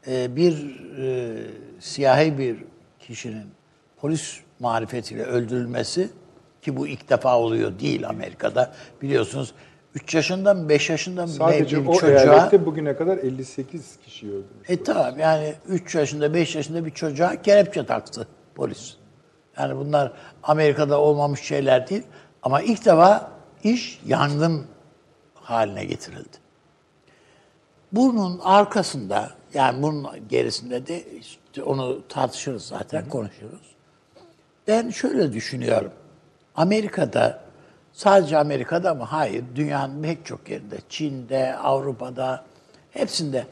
e, 0.08 0.36
bir 0.36 0.80
e, 0.98 1.38
siyahi 1.80 2.38
bir 2.38 2.64
kişinin 3.00 3.48
polis 3.98 4.40
marifetiyle 4.60 5.24
öldürülmesi 5.24 6.10
ki 6.62 6.78
bu 6.78 6.88
ilk 6.88 7.10
defa 7.10 7.40
oluyor 7.40 7.80
değil 7.80 8.10
Amerika'da. 8.10 8.74
Biliyorsunuz 9.02 9.54
3 9.96 10.16
yaşında 10.16 10.54
mı 10.54 10.70
5 10.70 10.90
yaşında 10.90 11.26
mı 11.26 11.32
ne 11.32 11.36
Sadece 11.36 11.82
bir 11.82 11.88
o 11.88 11.94
çocuğa 11.94 12.10
eyalette 12.10 12.66
bugüne 12.66 12.96
kadar 12.96 13.18
58 13.18 13.98
kişi 14.06 14.28
öldürmüş. 14.28 14.70
e 14.70 14.84
tamam 14.84 15.20
yani 15.20 15.54
3 15.68 15.96
yaşında 15.96 16.34
5 16.34 16.56
yaşında 16.56 16.86
bir 16.86 16.92
çocuğa 16.92 17.42
kelepçe 17.42 17.86
taktı 17.86 18.28
polis. 18.56 18.96
Yani 19.58 19.76
bunlar 19.76 20.12
Amerika'da 20.44 21.00
olmamış 21.02 21.42
şeyler 21.42 21.90
değil. 21.90 22.04
Ama 22.44 22.62
ilk 22.62 22.86
defa 22.86 23.32
iş 23.64 24.02
yangın 24.06 24.66
haline 25.34 25.86
getirildi. 25.86 26.38
Bunun 27.92 28.40
arkasında 28.40 29.32
yani 29.54 29.84
bunun 29.84 30.28
gerisinde 30.30 30.88
de 30.88 31.04
işte 31.20 31.64
onu 31.64 32.08
tartışırız 32.08 32.64
zaten 32.64 33.10
konuşuruz. 33.10 33.76
Ben 34.68 34.90
şöyle 34.90 35.34
düşünüyorum. 35.34 35.92
Amerika'da 36.62 37.40
sadece 37.94 38.38
Amerika'da 38.38 38.94
mı? 38.94 39.04
Hayır. 39.04 39.44
Dünyanın 39.56 40.04
pek 40.04 40.26
çok 40.26 40.50
yerinde. 40.50 40.78
Çin'de, 40.90 41.56
Avrupa'da 41.56 42.44
hepsinde 42.92 43.48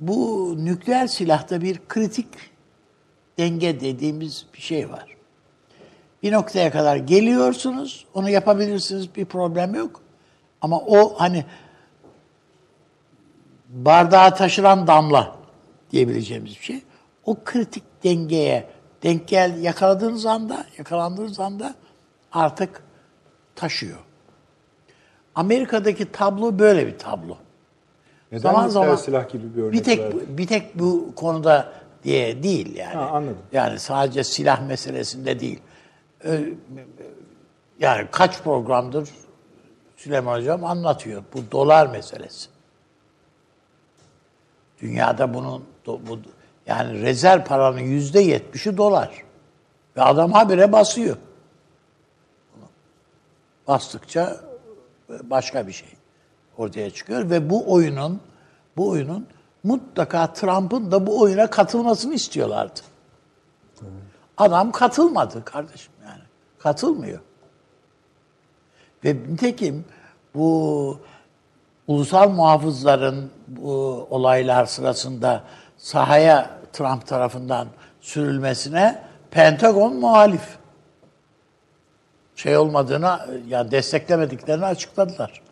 bu 0.00 0.54
nükleer 0.64 1.06
silahta 1.06 1.60
bir 1.60 1.80
kritik 1.88 2.26
denge 3.38 3.80
dediğimiz 3.80 4.46
bir 4.54 4.60
şey 4.60 4.90
var. 4.90 5.16
Bir 6.22 6.32
noktaya 6.32 6.70
kadar 6.70 6.96
geliyorsunuz, 6.96 8.06
onu 8.14 8.30
yapabilirsiniz, 8.30 9.16
bir 9.16 9.24
problem 9.24 9.74
yok. 9.74 10.00
Ama 10.60 10.80
o 10.80 11.14
hani 11.18 11.44
bardağa 13.68 14.34
taşıran 14.34 14.86
damla 14.86 15.36
diyebileceğimiz 15.90 16.50
bir 16.50 16.64
şey. 16.64 16.82
O 17.24 17.36
kritik 17.44 18.04
dengeye 18.04 18.68
denk 19.02 19.28
gel 19.28 19.62
yakaladığınız 19.62 20.26
anda, 20.26 20.66
yakalandığınız 20.78 21.40
anda 21.40 21.74
artık 22.32 22.82
taşıyor. 23.54 23.98
Amerika'daki 25.34 26.12
tablo 26.12 26.58
böyle 26.58 26.86
bir 26.86 26.98
tablo. 26.98 27.36
Neden 28.32 28.68
nükleer 28.68 28.96
silah 28.96 29.28
gibi 29.28 29.56
bir 29.56 29.62
örnek 29.62 29.72
bir 29.72 29.84
tek 29.84 30.00
verdin? 30.00 30.38
bir 30.38 30.46
tek 30.46 30.78
bu 30.78 31.14
konuda 31.16 31.72
diye 32.04 32.42
değil 32.42 32.76
yani. 32.76 32.94
Ha, 32.94 33.08
anladım. 33.12 33.38
Yani 33.52 33.78
sadece 33.78 34.24
silah 34.24 34.66
meselesinde 34.66 35.40
değil. 35.40 35.60
Yani 37.78 38.08
kaç 38.10 38.42
programdır 38.42 39.08
Süleyman 39.96 40.38
Hocam 40.38 40.64
anlatıyor 40.64 41.22
bu 41.34 41.52
dolar 41.52 41.86
meselesi. 41.86 42.48
Dünyada 44.80 45.34
bunun 45.34 45.64
bu 45.86 46.18
yani 46.66 47.02
rezerv 47.02 47.44
paranın 47.44 47.78
yüzde 47.78 48.20
yetmişi 48.20 48.76
dolar. 48.76 49.10
Ve 49.96 50.02
adam 50.02 50.32
habire 50.32 50.72
basıyor. 50.72 51.16
Bastıkça 53.72 54.36
başka 55.22 55.66
bir 55.66 55.72
şey 55.72 55.88
ortaya 56.58 56.90
çıkıyor 56.90 57.30
ve 57.30 57.50
bu 57.50 57.72
oyunun 57.72 58.20
bu 58.76 58.88
oyunun 58.88 59.26
mutlaka 59.64 60.32
Trump'ın 60.32 60.90
da 60.90 61.06
bu 61.06 61.20
oyuna 61.20 61.46
katılmasını 61.46 62.14
istiyorlardı. 62.14 62.80
Adam 64.36 64.72
katılmadı 64.72 65.44
kardeşim 65.44 65.92
yani. 66.06 66.22
Katılmıyor. 66.58 67.20
Ve 69.04 69.14
nitekim 69.14 69.84
bu 70.34 70.98
ulusal 71.86 72.30
muhafızların 72.30 73.30
bu 73.48 74.06
olaylar 74.10 74.66
sırasında 74.66 75.44
sahaya 75.78 76.50
Trump 76.72 77.06
tarafından 77.06 77.68
sürülmesine 78.00 79.02
Pentagon 79.30 79.96
muhalif. 79.96 80.61
Şey 82.42 82.56
olmadığını, 82.56 83.40
yani 83.48 83.70
desteklemediklerini 83.70 84.64
açıkladılar. 84.64 85.42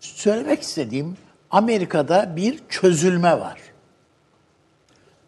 Söylemek 0.00 0.62
istediğim 0.62 1.16
Amerika'da 1.50 2.36
bir 2.36 2.58
çözülme 2.68 3.40
var. 3.40 3.60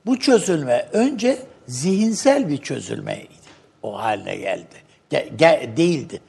Bu 0.06 0.18
çözülme 0.18 0.88
önce 0.92 1.38
zihinsel 1.66 2.48
bir 2.48 2.58
çözülmeydi. 2.58 3.34
O 3.82 3.98
haline 4.02 4.36
geldi. 4.36 4.74
Ge- 5.10 5.36
ge- 5.36 5.76
değildi. 5.76 6.20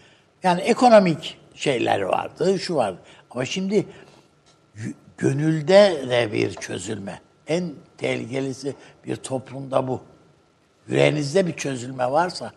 Yani 0.43 0.61
ekonomik 0.61 1.37
şeyler 1.55 2.01
vardı, 2.01 2.59
şu 2.59 2.75
vardı. 2.75 2.99
Ama 3.31 3.45
şimdi 3.45 3.85
gönülde 5.17 6.05
de 6.09 6.33
bir 6.33 6.53
çözülme. 6.53 7.21
En 7.47 7.73
tehlikelisi 7.97 8.75
bir 9.05 9.15
toplumda 9.15 9.87
bu. 9.87 10.01
Yüreğinizde 10.87 11.47
bir 11.47 11.53
çözülme 11.53 12.11
varsa 12.11 12.51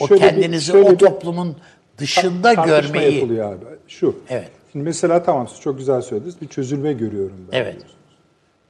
O 0.00 0.08
Şöyle 0.08 0.22
bir- 0.24 0.28
kendinizi 0.28 0.64
şöyle 0.72 0.90
o 0.90 0.96
toplumun 0.96 1.56
dışında 1.98 2.54
tartışma 2.54 2.80
görmeyi. 2.80 3.14
yapılıyor 3.14 3.52
abi. 3.52 3.64
Şu. 3.88 4.16
Evet. 4.28 4.50
Şimdi 4.72 4.84
mesela 4.84 5.22
tamam 5.22 5.48
siz 5.48 5.60
çok 5.60 5.78
güzel 5.78 6.02
söylediniz. 6.02 6.40
Bir 6.40 6.48
çözülme 6.48 6.92
görüyorum 6.92 7.36
ben. 7.52 7.56
Evet. 7.58 7.76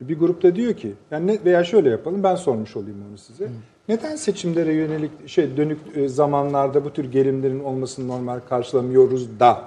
Bir 0.01 0.19
grupta 0.19 0.57
diyor 0.57 0.75
ki 0.75 0.93
yani 1.11 1.27
ne, 1.27 1.39
veya 1.45 1.65
şöyle 1.65 1.91
yapalım 1.91 2.23
ben 2.23 2.35
sormuş 2.37 2.77
olayım 2.77 3.05
onu 3.11 3.19
size. 3.19 3.49
Neden 3.89 4.17
seçimlere 4.17 4.73
yönelik 4.75 5.29
şey 5.29 5.57
dönük 5.57 5.79
e, 5.97 6.09
zamanlarda 6.09 6.85
bu 6.85 6.93
tür 6.93 7.13
gerilimlerin 7.13 7.61
olmasını 7.61 8.09
normal 8.09 8.41
karşılamıyoruz 8.49 9.41
da 9.41 9.63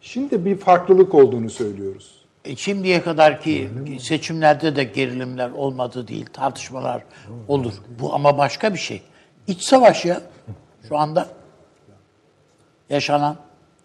şimdi 0.00 0.44
bir 0.44 0.56
farklılık 0.56 1.14
olduğunu 1.14 1.50
söylüyoruz. 1.50 2.14
E, 2.44 2.56
Şimdiye 2.56 3.02
kadarki 3.02 3.68
seçimlerde 4.00 4.76
de 4.76 4.84
gerilimler 4.84 5.50
olmadı 5.50 6.08
değil, 6.08 6.26
tartışmalar 6.32 7.04
olur. 7.48 7.72
Bu 8.00 8.14
ama 8.14 8.38
başka 8.38 8.74
bir 8.74 8.78
şey. 8.78 9.02
İç 9.46 9.62
savaş 9.62 10.04
ya 10.04 10.20
şu 10.88 10.98
anda 10.98 11.28
yaşanan. 12.90 13.36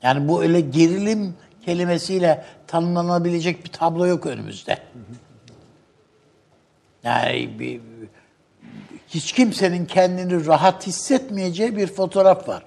Yani 0.03 0.27
bu 0.27 0.43
öyle 0.43 0.61
gerilim 0.61 1.35
kelimesiyle 1.65 2.45
tanımlanabilecek 2.67 3.65
bir 3.65 3.71
tablo 3.71 4.05
yok 4.07 4.25
önümüzde. 4.25 4.77
Yani 7.03 7.59
bir, 7.59 7.81
hiç 9.07 9.31
kimsenin 9.31 9.85
kendini 9.85 10.45
rahat 10.45 10.87
hissetmeyeceği 10.87 11.77
bir 11.77 11.87
fotoğraf 11.87 12.47
var. 12.47 12.63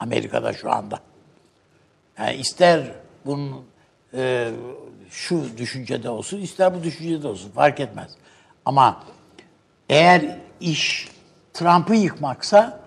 Amerika'da 0.00 0.52
şu 0.52 0.72
anda. 0.72 1.00
Yani 2.18 2.36
ister 2.36 2.92
bunun 3.26 3.64
e, 4.14 4.50
şu 5.10 5.58
düşüncede 5.58 6.10
olsun, 6.10 6.38
ister 6.38 6.74
bu 6.74 6.82
düşüncede 6.82 7.28
olsun 7.28 7.50
fark 7.50 7.80
etmez. 7.80 8.10
Ama 8.64 9.04
eğer 9.88 10.38
iş 10.60 11.08
Trump'ı 11.54 11.94
yıkmaksa 11.94 12.85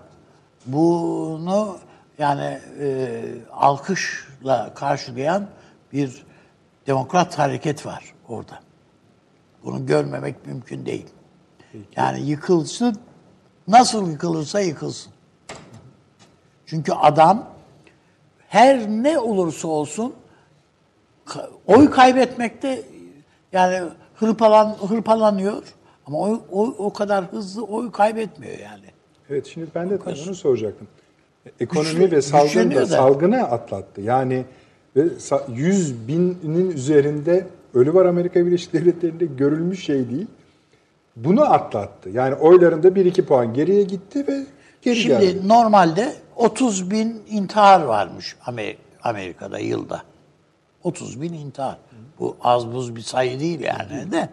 bunu 0.66 1.78
yani 2.18 2.60
e, 2.80 3.20
alkışla 3.52 4.74
karşılayan 4.74 5.46
bir 5.92 6.26
demokrat 6.86 7.38
hareket 7.38 7.86
var 7.86 8.04
orada. 8.28 8.60
Bunu 9.64 9.86
görmemek 9.86 10.46
mümkün 10.46 10.86
değil. 10.86 11.06
Yani 11.96 12.20
yıkılsın, 12.20 12.96
nasıl 13.68 14.10
yıkılırsa 14.10 14.60
yıkılsın. 14.60 15.12
Çünkü 16.66 16.92
adam 16.92 17.46
her 18.48 18.88
ne 18.88 19.18
olursa 19.18 19.68
olsun 19.68 20.14
oy 21.66 21.90
kaybetmekte 21.90 22.82
yani 23.52 23.90
hırpalan 24.14 24.76
hırpalanıyor 24.88 25.62
ama 26.06 26.18
oy, 26.18 26.40
oy 26.50 26.74
o 26.78 26.92
kadar 26.92 27.24
hızlı 27.24 27.64
oy 27.64 27.92
kaybetmiyor 27.92 28.58
yani. 28.58 28.86
Evet 29.30 29.46
şimdi 29.46 29.66
ben 29.74 29.90
de 29.90 29.98
tam 29.98 30.14
onu 30.26 30.34
soracaktım. 30.34 30.86
Ekonomi 31.60 31.88
Güçlü- 31.88 32.10
ve 32.10 32.22
salgın 32.22 32.70
da 32.74 32.86
salgını 32.86 33.42
atlattı. 33.42 34.00
Yani 34.00 34.44
ve 34.96 35.00
sa- 35.00 35.54
100 35.54 36.08
binin 36.08 36.70
üzerinde 36.70 37.46
ölü 37.74 37.94
var 37.94 38.06
Amerika 38.06 38.46
Birleşik 38.46 38.72
Devletleri'nde 38.72 39.26
görülmüş 39.26 39.84
şey 39.84 40.10
değil. 40.10 40.26
Bunu 41.16 41.52
atlattı. 41.52 42.10
Yani 42.10 42.34
oylarında 42.34 42.94
1-2 42.94 43.22
puan 43.24 43.54
geriye 43.54 43.82
gitti 43.82 44.24
ve 44.28 44.46
geri 44.82 44.96
Şimdi 44.96 45.20
geldi. 45.20 45.48
normalde 45.48 46.14
30 46.36 46.90
bin 46.90 47.22
intihar 47.30 47.80
varmış 47.80 48.36
Amer- 48.46 48.76
Amerika'da 49.02 49.58
yılda. 49.58 50.02
30 50.84 51.20
bin 51.22 51.32
intihar. 51.32 51.78
Bu 52.18 52.36
az 52.42 52.72
buz 52.72 52.96
bir 52.96 53.00
sayı 53.00 53.40
değil 53.40 53.60
yani 53.60 54.12
de. 54.12 54.28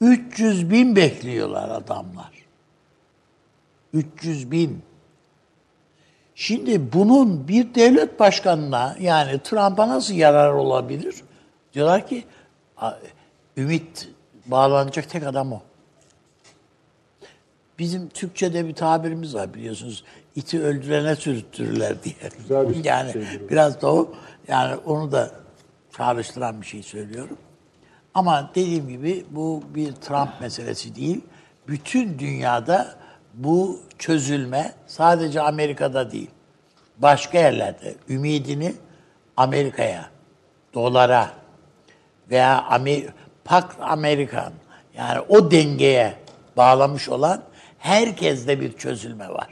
300 0.00 0.70
bin 0.70 0.96
bekliyorlar 0.96 1.68
adamlar. 1.68 2.30
300 3.92 4.50
bin. 4.50 4.82
Şimdi 6.34 6.92
bunun 6.92 7.48
bir 7.48 7.74
devlet 7.74 8.20
başkanına 8.20 8.96
yani 9.00 9.38
Trump'a 9.44 9.88
nasıl 9.88 10.14
yarar 10.14 10.52
olabilir? 10.52 11.14
Diyorlar 11.74 12.06
ki 12.06 12.24
"A- 12.76 12.94
ümit 13.56 14.08
bağlanacak 14.46 15.10
tek 15.10 15.22
adam 15.26 15.52
o. 15.52 15.60
Bizim 17.78 18.08
Türkçe'de 18.08 18.68
bir 18.68 18.74
tabirimiz 18.74 19.34
var 19.34 19.54
biliyorsunuz. 19.54 20.04
İti 20.36 20.62
öldürene 20.62 21.16
sürüttürürler 21.16 22.02
diye. 22.04 22.14
Güzel 22.38 22.68
bir 22.70 22.84
yani 22.84 23.12
şeydir 23.12 23.40
o. 23.46 23.48
biraz 23.48 23.82
da 23.82 23.92
o. 23.94 24.12
Yani 24.48 24.76
onu 24.76 25.12
da 25.12 25.30
çağrıştıran 25.96 26.60
bir 26.60 26.66
şey 26.66 26.82
söylüyorum. 26.82 27.38
Ama 28.14 28.50
dediğim 28.54 28.88
gibi 28.88 29.24
bu 29.30 29.62
bir 29.74 29.92
Trump 29.92 30.40
meselesi 30.40 30.94
değil. 30.96 31.20
Bütün 31.68 32.18
dünyada 32.18 32.94
bu 33.34 33.80
çözülme 33.98 34.72
sadece 34.86 35.40
Amerika'da 35.40 36.10
değil. 36.10 36.30
Başka 36.98 37.38
yerlerde 37.38 37.94
ümidini 38.08 38.74
Amerika'ya, 39.36 40.10
dolara 40.74 41.30
veya 42.30 42.62
Amer 42.62 43.02
Pak 43.44 43.76
Amerikan 43.80 44.52
yani 44.96 45.20
o 45.28 45.50
dengeye 45.50 46.14
bağlamış 46.56 47.08
olan 47.08 47.42
herkeste 47.78 48.60
bir 48.60 48.72
çözülme 48.72 49.28
var. 49.28 49.48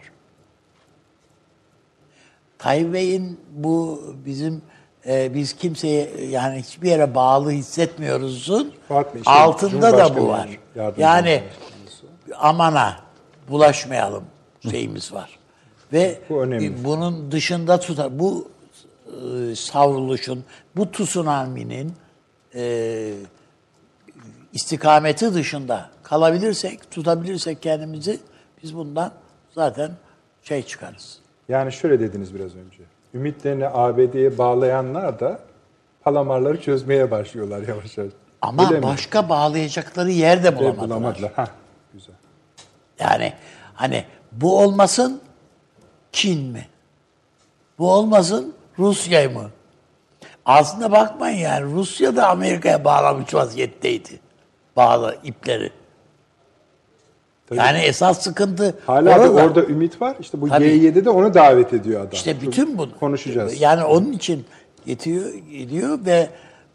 Tayyip 2.58 2.92
Bey'in 2.92 3.40
bu 3.50 4.02
bizim 4.26 4.62
e, 5.06 5.34
biz 5.34 5.56
kimseye 5.56 6.10
yani 6.30 6.58
hiçbir 6.58 6.88
yere 6.88 7.14
bağlı 7.14 7.50
hissetmiyoruzun 7.50 8.74
işte 9.14 9.30
altında 9.30 9.98
da 9.98 10.16
bu 10.16 10.28
var. 10.28 10.48
Yani 10.96 11.42
amana 12.38 13.09
bulaşmayalım 13.50 14.24
şeyimiz 14.70 15.12
var. 15.12 15.38
Ve 15.92 16.18
Bu 16.28 16.42
önemli. 16.42 16.84
bunun 16.84 17.32
dışında 17.32 17.80
tutar. 17.80 18.18
Bu 18.18 18.48
e, 19.50 19.54
savruluşun, 19.56 20.44
bu 20.76 20.90
tsunami'nin 20.90 21.92
e, 22.54 23.12
istikameti 24.52 25.34
dışında 25.34 25.90
kalabilirsek, 26.02 26.90
tutabilirsek 26.90 27.62
kendimizi 27.62 28.20
biz 28.62 28.74
bundan 28.76 29.12
zaten 29.54 29.90
şey 30.42 30.62
çıkarız. 30.62 31.18
Yani 31.48 31.72
şöyle 31.72 32.00
dediniz 32.00 32.34
biraz 32.34 32.56
önce. 32.56 32.78
Ümitlerini 33.14 33.68
ABD'ye 33.68 34.38
bağlayanlar 34.38 35.20
da 35.20 35.40
palamarları 36.02 36.60
çözmeye 36.60 37.10
başlıyorlar 37.10 37.68
yavaş 37.68 37.98
yavaş. 37.98 38.12
Ama 38.42 38.64
Öyle 38.64 38.76
mi? 38.76 38.82
başka 38.82 39.28
bağlayacakları 39.28 40.10
yer 40.10 40.44
de 40.44 40.56
bulamadılar. 40.58 40.88
bulamadılar. 40.88 41.32
Yani 43.00 43.32
hani 43.74 44.04
bu 44.32 44.58
olmasın 44.58 45.20
Çin 46.12 46.52
mi? 46.52 46.66
Bu 47.78 47.92
olmasın 47.92 48.54
Rusya 48.78 49.30
mı? 49.30 49.50
Aslında 50.44 50.92
bakmayın 50.92 51.38
yani 51.38 51.72
Rusya 51.72 52.16
da 52.16 52.28
Amerika'ya 52.28 52.84
bağlamış 52.84 53.34
vaziyetteydi. 53.34 54.20
Bağlı 54.76 55.16
ipleri. 55.24 55.70
Tabii. 57.46 57.58
Yani 57.58 57.78
esas 57.78 58.22
sıkıntı 58.22 58.78
Hala 58.86 59.06
da 59.06 59.30
orada. 59.30 59.44
orada 59.44 59.64
ümit 59.64 60.00
var. 60.02 60.16
İşte 60.20 60.40
bu 60.40 60.48
Tabii. 60.48 60.64
G7'de 60.64 61.10
onu 61.10 61.34
davet 61.34 61.72
ediyor 61.72 62.00
adam. 62.00 62.12
İşte 62.12 62.40
bütün 62.40 62.78
bu 62.78 62.98
konuşacağız. 62.98 63.60
Yani 63.60 63.84
onun 63.84 64.12
için 64.12 64.46
getiriyor, 64.86 65.34
gidiyor 65.34 65.98
ve 66.04 66.28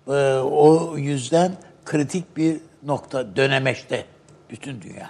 e, 0.07 0.39
o 0.39 0.97
yüzden 0.97 1.51
kritik 1.85 2.38
bir 2.38 2.57
nokta 2.83 3.35
dönemeçte 3.35 4.05
bütün 4.49 4.81
dünya. 4.81 5.09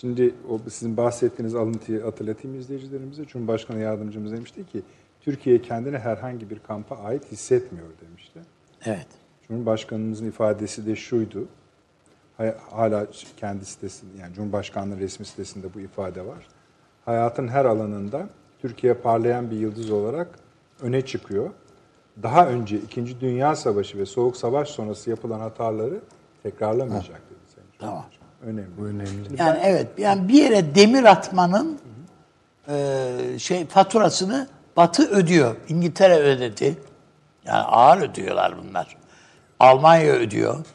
Şimdi 0.00 0.34
o 0.50 0.58
sizin 0.68 0.96
bahsettiğiniz 0.96 1.54
alıntıyı 1.54 2.02
hatırlatayım 2.02 2.58
izleyicilerimize. 2.58 3.26
Cumhurbaşkanı 3.26 3.80
yardımcımız 3.80 4.32
demişti 4.32 4.66
ki 4.66 4.82
Türkiye 5.20 5.62
kendini 5.62 5.98
herhangi 5.98 6.50
bir 6.50 6.58
kampa 6.58 6.96
ait 6.96 7.32
hissetmiyor 7.32 7.86
demişti. 8.06 8.40
Evet. 8.84 9.06
Cumhurbaşkanımızın 9.48 10.28
ifadesi 10.28 10.86
de 10.86 10.96
şuydu. 10.96 11.48
Hala 12.70 13.06
kendi 13.36 13.64
sitesinde 13.64 14.18
yani 14.20 14.34
Cumhurbaşkanlığı 14.34 14.98
resmi 14.98 15.26
sitesinde 15.26 15.74
bu 15.74 15.80
ifade 15.80 16.26
var. 16.26 16.46
Hayatın 17.04 17.48
her 17.48 17.64
alanında 17.64 18.28
Türkiye 18.58 18.94
parlayan 18.94 19.50
bir 19.50 19.56
yıldız 19.56 19.90
olarak 19.90 20.38
öne 20.80 21.02
çıkıyor. 21.02 21.50
Daha 22.22 22.48
önce 22.48 22.76
2. 22.76 23.20
Dünya 23.20 23.56
Savaşı 23.56 23.98
ve 23.98 24.06
Soğuk 24.06 24.36
Savaş 24.36 24.68
sonrası 24.68 25.10
yapılan 25.10 25.40
hataları 25.40 26.00
tekrarlamayacak 26.42 27.20
dedi 27.30 27.54
Sayın 27.54 27.68
Tamam. 27.78 28.04
Önemli. 28.42 28.66
Bu 28.78 28.86
önemli. 28.86 29.28
Yani 29.38 29.58
evet 29.62 29.86
yani 29.98 30.28
bir 30.28 30.34
yere 30.34 30.74
demir 30.74 31.04
atmanın 31.04 31.78
e, 32.68 33.38
şey 33.38 33.66
faturasını 33.66 34.48
Batı 34.76 35.08
ödüyor. 35.10 35.56
İngiltere 35.68 36.14
ödedi. 36.18 36.76
Yani 37.44 37.62
ağır 37.62 37.98
ödüyorlar 38.02 38.54
bunlar. 38.58 38.96
Almanya 39.60 40.12
ödüyor. 40.12 40.66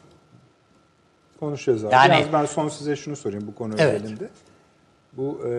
Konuşacağız 1.40 1.84
abi. 1.84 1.94
Yani- 1.94 2.12
Yalnız 2.14 2.32
ben 2.32 2.46
son 2.46 2.68
size 2.68 2.96
şunu 2.96 3.16
sorayım 3.16 3.46
bu 3.46 3.54
konu 3.54 3.74
Evet. 3.78 4.02
özelinde. 4.02 4.28
Bu 5.12 5.40
e, 5.48 5.52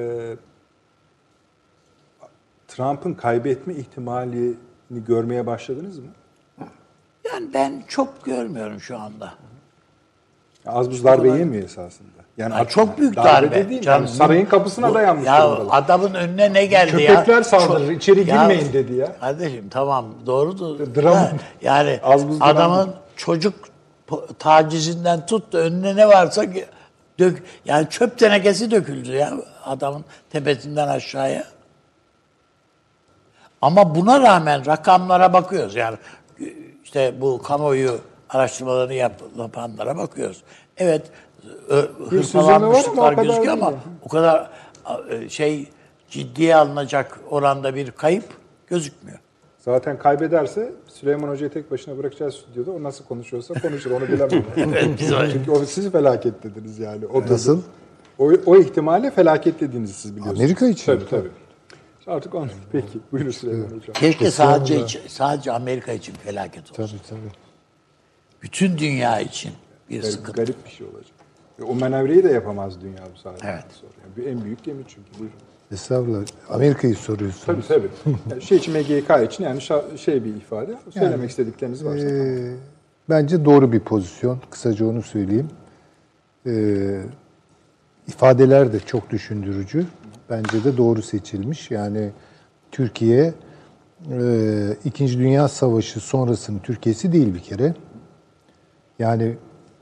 Trump'ın 2.68 3.14
kaybetme 3.14 3.74
ihtimalini 3.74 4.56
görmeye 4.90 5.46
başladınız 5.48 6.00
mı? 6.00 6.08
Yani 7.26 7.54
ben 7.54 7.84
çok 7.88 8.26
görmüyorum 8.26 8.80
şu 8.80 8.98
anda. 9.00 9.34
Az 10.66 10.92
buz 10.92 11.04
darbe 11.04 11.28
yemiyor 11.28 11.64
esasında. 11.64 12.08
Yani 12.38 12.54
Ya 12.56 12.66
çok 12.66 12.98
büyük 12.98 13.16
darbe. 13.16 13.52
de 13.56 13.70
değil. 13.70 13.82
Canım, 13.82 14.06
yani 14.06 14.16
sarayın 14.16 14.46
kapısına 14.46 14.90
bu- 14.90 14.94
dayanmış 14.94 15.28
Ya 15.28 15.42
durumdalar. 15.50 15.84
adamın 15.84 16.14
önüne 16.14 16.54
ne 16.54 16.66
geldi 16.66 17.02
ya? 17.02 17.08
Köpekler 17.16 17.44
saldırır, 17.44 17.88
Çok- 17.88 17.96
içeri 17.98 18.20
Ya, 18.20 18.26
girmeyin 18.26 18.74
dedi 18.74 18.94
ya. 18.94 19.20
Kardeşim 19.20 19.70
tamam 19.70 20.06
doğrudur. 20.26 20.80
Dram- 20.96 21.30
Yani 21.62 22.00
Az 22.04 22.28
buz 22.28 22.40
dram. 22.40 22.48
adamın 22.50 22.90
çocuk 23.16 23.54
tacizinden 24.40 25.26
tut 25.26 25.54
da 25.54 25.58
önüne 25.58 25.96
ne 25.96 26.08
varsa 26.08 26.44
dök 27.20 27.44
yani 27.66 27.88
çöp 27.90 28.18
tenekesi 28.18 28.72
döküldü 28.72 29.12
ya 29.12 29.34
adamın 29.66 30.06
tepesinden 30.30 30.88
aşağıya. 30.88 31.44
Ama 33.62 33.96
buna 33.96 34.22
rağmen 34.22 34.66
rakamlara 34.66 35.34
bakıyoruz. 35.34 35.76
Yani 35.76 35.98
işte 36.84 37.14
bu 37.22 37.42
kamuoyu 37.42 38.00
araştırmalarını 38.34 38.94
yap, 38.94 39.22
yapanlara 39.38 39.98
bakıyoruz. 39.98 40.44
Evet 40.78 41.02
hırpalanmışlıklar 42.10 43.16
kadar 43.16 43.24
gözüküyor 43.26 43.54
ama 43.54 43.74
o 44.02 44.10
kadar 44.10 44.50
e, 45.10 45.30
şey 45.30 45.70
ciddiye 46.10 46.56
alınacak 46.56 47.20
oranda 47.30 47.76
bir 47.76 47.92
kayıp 47.92 48.24
gözükmüyor. 48.68 49.20
Zaten 49.60 49.98
kaybederse 49.98 50.74
Süleyman 50.88 51.30
Hoca'yı 51.30 51.52
tek 51.52 51.72
başına 51.72 51.98
bırakacağız 51.98 52.36
stüdyoda. 52.36 52.72
O 52.72 52.84
nasıl 52.84 53.06
konuşuyorsa 53.06 53.54
konuşur 53.54 53.92
onu 53.92 54.08
bilemem. 54.08 54.46
Evet, 54.58 54.90
biz 55.00 55.12
öyle. 55.12 55.34
Çünkü 55.34 55.52
o 55.52 55.66
siz 55.66 55.92
felaket 55.92 56.44
dediniz 56.44 56.80
yani. 56.80 57.06
O 57.06 57.22
Nasıl? 57.22 57.62
O, 58.20 58.32
o 58.46 58.58
ihtimale 58.58 59.12
felaket 59.12 59.60
dediğinizi 59.60 59.94
siz 59.94 60.12
biliyorsunuz. 60.12 60.40
Amerika 60.40 60.68
için 60.68 60.86
Tabii 60.86 61.10
tabii. 61.10 61.30
Artık 62.08 62.36
onu. 62.36 62.48
Peki. 62.72 63.00
Buyurun 63.12 63.32
Süleyman 63.32 63.66
Hocam. 63.66 63.94
Keşke 63.94 64.32
sadece 64.32 65.00
sadece 65.08 65.52
Amerika 65.52 65.92
için 65.92 66.14
felaket 66.14 66.72
olsun. 66.72 66.76
Tabii 66.76 67.02
tabii. 67.10 67.43
Bütün 68.44 68.78
dünya 68.78 69.20
için 69.20 69.52
bir 69.90 69.96
Garip, 70.02 70.12
sıkıntı. 70.14 70.32
garip 70.32 70.66
bir 70.66 70.70
şey 70.70 70.88
olacak. 70.88 71.14
Ve 71.60 71.64
o 71.64 71.76
manevreyi 71.76 72.24
de 72.24 72.30
yapamaz 72.30 72.82
dünya 72.82 73.04
bu 73.16 73.18
saatten 73.20 73.50
Evet. 73.54 73.66
sonra. 73.82 73.92
Yani 74.18 74.30
en 74.30 74.46
büyük 74.46 74.64
gemi 74.64 74.84
çünkü. 74.88 75.20
Buyurun. 75.20 75.36
Estağfurullah. 75.72 76.26
Amerika'yı 76.50 76.96
soruyorsun. 76.96 77.46
Tabii 77.46 77.68
tabii. 77.68 77.88
Yani 78.32 78.42
şey 78.42 78.58
için 78.58 78.74
MGK 78.74 79.32
için 79.32 79.44
yani 79.44 79.62
şey 80.00 80.24
bir 80.24 80.36
ifade. 80.36 80.78
Söylemek 80.94 81.30
istedikleriniz 81.30 81.86
varsa. 81.86 82.06
Ee, 82.08 82.54
bence 83.10 83.46
doğru 83.46 83.72
bir 83.72 83.80
pozisyon. 83.80 84.40
Kısaca 84.50 84.86
onu 84.86 85.02
söyleyeyim. 85.02 85.50
Ee, 86.48 87.02
ifadeler 88.08 88.74
de 88.74 88.80
çok 88.80 89.10
düşündürücü. 89.10 89.86
Bence 90.30 90.64
de 90.64 90.78
doğru 90.78 91.02
seçilmiş. 91.02 91.72
Yani 91.72 92.10
Türkiye 92.72 93.34
e, 94.12 94.78
İkinci 94.86 95.18
Dünya 95.20 95.48
Savaşı 95.48 96.00
sonrasının 96.00 96.60
Türkiye'si 96.60 97.12
değil 97.14 97.34
bir 97.34 97.40
kere. 97.40 97.74
Yani 99.00 99.34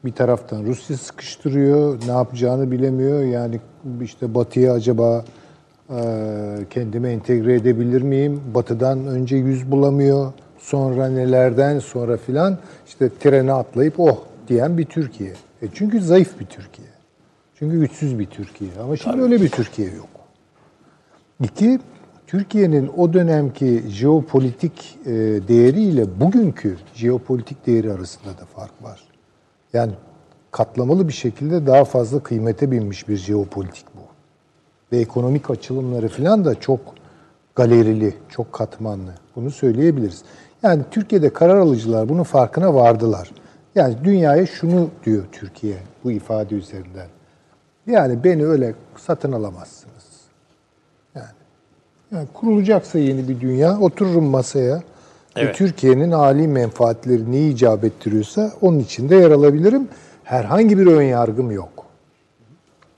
bir 0.05 0.11
taraftan 0.11 0.63
Rusya 0.63 0.97
sıkıştırıyor, 0.97 1.99
ne 2.07 2.11
yapacağını 2.11 2.71
bilemiyor. 2.71 3.21
Yani 3.23 3.59
işte 4.01 4.35
Batı'ya 4.35 4.73
acaba 4.73 5.25
e, 5.89 6.01
kendime 6.69 7.11
entegre 7.11 7.55
edebilir 7.55 8.01
miyim? 8.01 8.41
Batı'dan 8.53 9.07
önce 9.07 9.35
yüz 9.35 9.71
bulamıyor, 9.71 10.33
sonra 10.59 11.09
nelerden 11.09 11.79
sonra 11.79 12.17
filan 12.17 12.57
işte 12.87 13.09
trene 13.19 13.53
atlayıp 13.53 13.99
oh 13.99 14.17
diyen 14.47 14.77
bir 14.77 14.85
Türkiye. 14.85 15.33
E 15.61 15.67
çünkü 15.73 16.01
zayıf 16.01 16.39
bir 16.39 16.45
Türkiye. 16.45 16.87
Çünkü 17.55 17.79
güçsüz 17.79 18.19
bir 18.19 18.25
Türkiye. 18.25 18.71
Ama 18.83 18.97
şimdi 18.97 19.21
öyle 19.21 19.41
bir 19.41 19.49
Türkiye 19.49 19.87
yok. 19.87 20.09
İki, 21.43 21.79
Türkiye'nin 22.31 22.91
o 22.97 23.13
dönemki 23.13 23.83
jeopolitik 23.89 24.99
e, 25.05 25.11
değeriyle 25.47 26.19
bugünkü 26.19 26.77
jeopolitik 26.93 27.67
değeri 27.67 27.93
arasında 27.93 28.37
da 28.37 28.45
fark 28.45 28.83
var. 28.83 29.03
Yani 29.73 29.91
katlamalı 30.51 31.07
bir 31.07 31.13
şekilde 31.13 31.67
daha 31.67 31.85
fazla 31.85 32.23
kıymete 32.23 32.71
binmiş 32.71 33.07
bir 33.09 33.17
jeopolitik 33.17 33.85
bu. 33.95 34.01
Ve 34.91 34.99
ekonomik 34.99 35.49
açılımları 35.49 36.07
falan 36.07 36.45
da 36.45 36.59
çok 36.59 36.79
galerili, 37.55 38.13
çok 38.29 38.53
katmanlı. 38.53 39.13
Bunu 39.35 39.51
söyleyebiliriz. 39.51 40.23
Yani 40.63 40.83
Türkiye'de 40.91 41.33
karar 41.33 41.57
alıcılar 41.57 42.09
bunun 42.09 42.23
farkına 42.23 42.73
vardılar. 42.73 43.31
Yani 43.75 43.95
dünyaya 44.03 44.45
şunu 44.45 44.89
diyor 45.05 45.23
Türkiye 45.31 45.77
bu 46.03 46.11
ifade 46.11 46.55
üzerinden. 46.55 47.07
Yani 47.87 48.23
beni 48.23 48.45
öyle 48.45 48.73
satın 48.97 49.31
alamazsınız. 49.31 49.80
Yani, 52.11 52.27
kurulacaksa 52.33 52.99
yeni 52.99 53.27
bir 53.29 53.39
dünya 53.39 53.79
otururum 53.79 54.23
masaya. 54.25 54.75
Ve 54.75 55.41
Evet. 55.41 55.55
Türkiye'nin 55.55 56.11
âli 56.11 56.47
menfaatleri 56.47 57.31
neyi 57.31 57.53
icap 57.53 57.83
ettiriyorsa 57.83 58.51
onun 58.61 58.79
içinde 58.79 59.15
yer 59.15 59.31
alabilirim. 59.31 59.87
Herhangi 60.23 60.77
bir 60.77 60.85
ön 60.87 61.01
yargım 61.01 61.51
yok. 61.51 61.69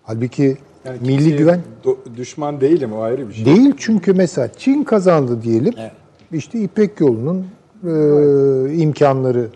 Halbuki 0.03 0.57
Yani 0.85 0.97
milli 1.01 1.35
güven 1.37 1.59
do- 1.83 1.97
düşman 2.17 2.61
değilim 2.61 2.93
o 2.93 3.01
ayrı 3.01 3.29
bir 3.29 3.33
şey. 3.33 3.45
değil 3.45 3.73
çünkü 3.77 4.13
mesela 4.13 4.47
Çin 4.57 4.83
kazandı 4.83 5.41
diyelim. 5.41 5.73
Evet. 5.77 5.91
İşte 6.31 6.59
İpek 6.59 6.99
yolunun 6.99 7.45
e, 7.83 8.73
imkanları 8.75 9.47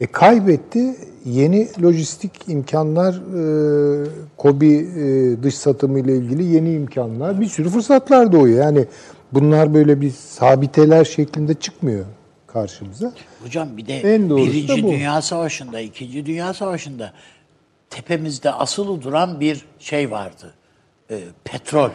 e, 0.00 0.06
kaybetti. 0.06 0.96
Yeni 1.24 1.68
lojistik 1.82 2.32
imkanlar, 2.48 3.14
e, 3.14 4.08
KOBİ 4.36 4.74
e, 4.76 5.42
dış 5.42 5.54
satımı 5.54 6.00
ile 6.00 6.16
ilgili 6.16 6.44
yeni 6.44 6.72
imkanlar, 6.72 7.40
bir 7.40 7.46
sürü 7.46 7.68
fırsatlar 7.68 8.32
doğuyor. 8.32 8.64
Yani 8.64 8.84
bunlar 9.32 9.74
böyle 9.74 10.00
bir 10.00 10.10
sabiteler 10.10 11.04
şeklinde 11.04 11.54
çıkmıyor 11.54 12.04
karşımıza. 12.46 13.12
Hocam 13.44 13.76
bir 13.76 13.86
de 13.86 14.14
En 14.14 14.36
Birinci 14.36 14.82
bu. 14.82 14.92
Dünya 14.92 15.22
Savaşı'nda, 15.22 15.80
İkinci 15.80 16.26
Dünya 16.26 16.54
Savaşı'nda 16.54 17.12
tepemizde 17.90 18.52
asılı 18.52 19.02
duran 19.02 19.40
bir 19.40 19.64
şey 19.78 20.10
vardı. 20.10 20.54
Ee, 21.10 21.18
petrol. 21.44 21.90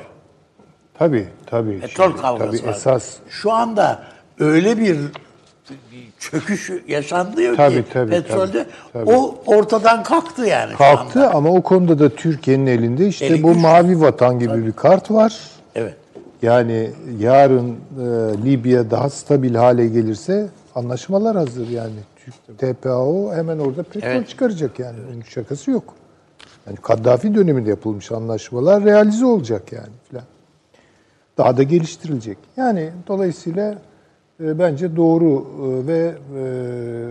Tabii, 0.94 1.28
tabii. 1.46 1.80
Petrol 1.80 2.06
Şimdi, 2.06 2.22
kavgası 2.22 2.58
tabii 2.58 2.68
vardı. 2.68 2.78
esas 2.78 3.16
Şu 3.30 3.52
anda 3.52 4.04
öyle 4.40 4.78
bir 4.78 4.98
çöküş 6.20 6.72
yaşanıyor 6.88 7.56
Tabii, 7.56 7.76
ki 7.76 7.90
tabii, 7.94 8.10
petrolde 8.10 8.66
tabii, 8.94 9.06
tabii. 9.06 9.16
o 9.16 9.36
ortadan 9.46 10.04
kalktı 10.04 10.46
yani 10.46 10.72
şu 10.72 10.78
kalktı 10.78 11.30
ama 11.30 11.50
o 11.50 11.62
konuda 11.62 12.00
da 12.00 12.10
Türkiye'nin 12.10 12.68
elinde 12.68 13.08
işte 13.08 13.26
Eli 13.26 13.44
bu 13.44 13.56
mavi 13.56 14.02
vatan 14.02 14.40
gibi 14.40 14.66
bir 14.66 14.72
kart 14.72 15.12
var. 15.12 15.40
Evet. 15.76 15.94
Yani 16.42 16.92
yarın 17.20 17.72
e, 17.72 17.76
Libya 18.46 18.92
daha 18.92 19.10
stabil 19.10 19.56
hale 19.56 19.88
gelirse 19.88 20.48
anlaşmalar 20.76 21.38
hazır 21.38 21.70
yani. 21.70 22.00
TPAO 22.58 23.34
hemen 23.34 23.60
orada 23.60 23.84
petrol 23.84 24.10
Evet. 24.10 24.30
çıkaracak 24.30 24.80
yani. 24.80 24.98
Onun 25.14 25.22
şakası 25.22 25.72
yok. 25.72 25.94
Yani 26.68 26.78
Kaddafi 26.78 27.36
döneminde 27.36 27.70
yapılmış 27.70 28.12
anlaşmalar 28.12 28.84
realize 28.84 29.26
olacak 29.26 29.72
yani 29.72 29.94
filan. 30.10 30.24
Daha 31.38 31.58
da 31.58 31.64
geliştirilecek. 31.64 32.38
Yani 32.58 32.90
dolayısıyla 33.08 33.76
bence 34.60 34.96
doğru 34.96 35.46
e, 35.64 35.88
ve 35.88 36.00
e, 36.00 36.42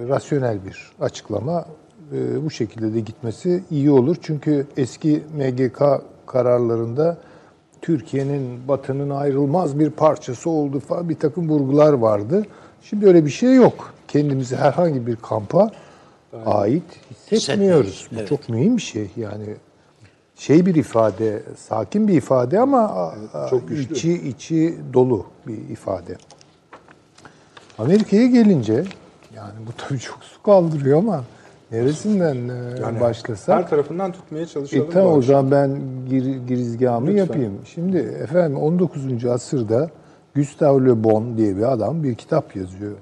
rasyonel 0.09 0.59
bir 0.67 0.93
açıklama. 1.01 1.65
E, 2.13 2.45
bu 2.45 2.51
şekilde 2.51 2.95
de 2.95 3.01
gitmesi 3.01 3.63
iyi 3.71 3.91
olur. 3.91 4.17
Çünkü 4.23 4.67
eski 4.77 5.23
MGK 5.37 5.83
kararlarında 6.27 7.19
Türkiye'nin 7.83 8.69
Batı'nın 8.69 9.11
ayrılmaz 9.11 9.79
bir 9.79 9.91
parçası 9.91 10.51
olduğu 10.51 10.81
falan 10.81 11.09
bir 11.09 11.15
takım 11.15 11.49
vurgular 11.49 11.93
vardı. 11.93 12.47
Şimdi 12.83 13.07
öyle 13.07 13.25
bir 13.25 13.31
şey 13.31 13.55
yok. 13.55 13.95
Kendimizi 14.09 14.57
herhangi 14.57 15.07
bir 15.07 15.17
kampa 15.17 15.71
ait 16.47 16.83
hissetmiyoruz. 17.33 18.09
Bu 18.13 18.17
evet. 18.19 18.29
çok 18.29 18.49
mühim 18.49 18.77
bir 18.77 18.83
şey. 18.83 19.11
Yani 19.17 19.45
şey 20.37 20.67
bir 20.67 20.75
ifade, 20.75 21.43
sakin 21.57 22.09
bir 22.09 22.15
ifade 22.15 22.61
ama 22.61 22.79
a- 23.35 23.49
çok 23.51 23.69
güçlü. 23.69 23.95
içi 23.95 24.13
içi 24.29 24.79
dolu 24.93 25.27
bir 25.47 25.69
ifade. 25.69 26.17
Amerika'ya 27.83 28.27
gelince 28.27 28.75
yani 29.37 29.53
bu 29.67 29.71
tabii 29.79 29.99
çok 29.99 30.25
su 30.25 30.43
kaldırıyor 30.43 30.99
ama 30.99 31.25
neresinden 31.73 32.49
e, 32.49 32.81
Yani 32.81 33.01
başlasak? 33.01 33.59
Her 33.59 33.69
tarafından 33.69 34.13
tutmaya 34.13 34.47
çalışalım. 34.47 34.87
E, 34.87 34.91
tamam 34.91 35.13
o 35.19 35.23
zaman 35.23 35.51
ben 35.51 35.81
gir, 36.11 36.25
girizgahımı 36.49 37.07
Lütfen. 37.07 37.19
yapayım. 37.25 37.59
Şimdi 37.75 37.97
efendim 37.99 38.59
19. 38.59 39.25
asırda 39.27 39.91
Gustave 40.37 40.85
Le 40.85 41.05
Bon 41.05 41.37
diye 41.37 41.57
bir 41.57 41.73
adam 41.73 42.03
bir 42.03 42.15
kitap 42.15 42.57
yazıyor. 42.57 42.93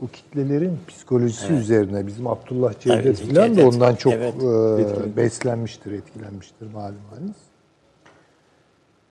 Bu 0.00 0.08
kitlelerin 0.08 0.78
psikolojisi 0.88 1.52
üzerine 1.52 2.06
bizim 2.06 2.26
Abdullah 2.26 2.80
Cevdet 2.80 3.06
Evet, 3.06 3.16
filan 3.18 3.56
da 3.56 3.68
ondan 3.68 3.94
çok 3.94 4.12
Evet. 4.12 4.34
e, 4.42 5.16
beslenmiştir, 5.16 5.92
etkilenmiştir 5.92 6.66
malum 6.74 6.96
haliniz. 7.10 7.36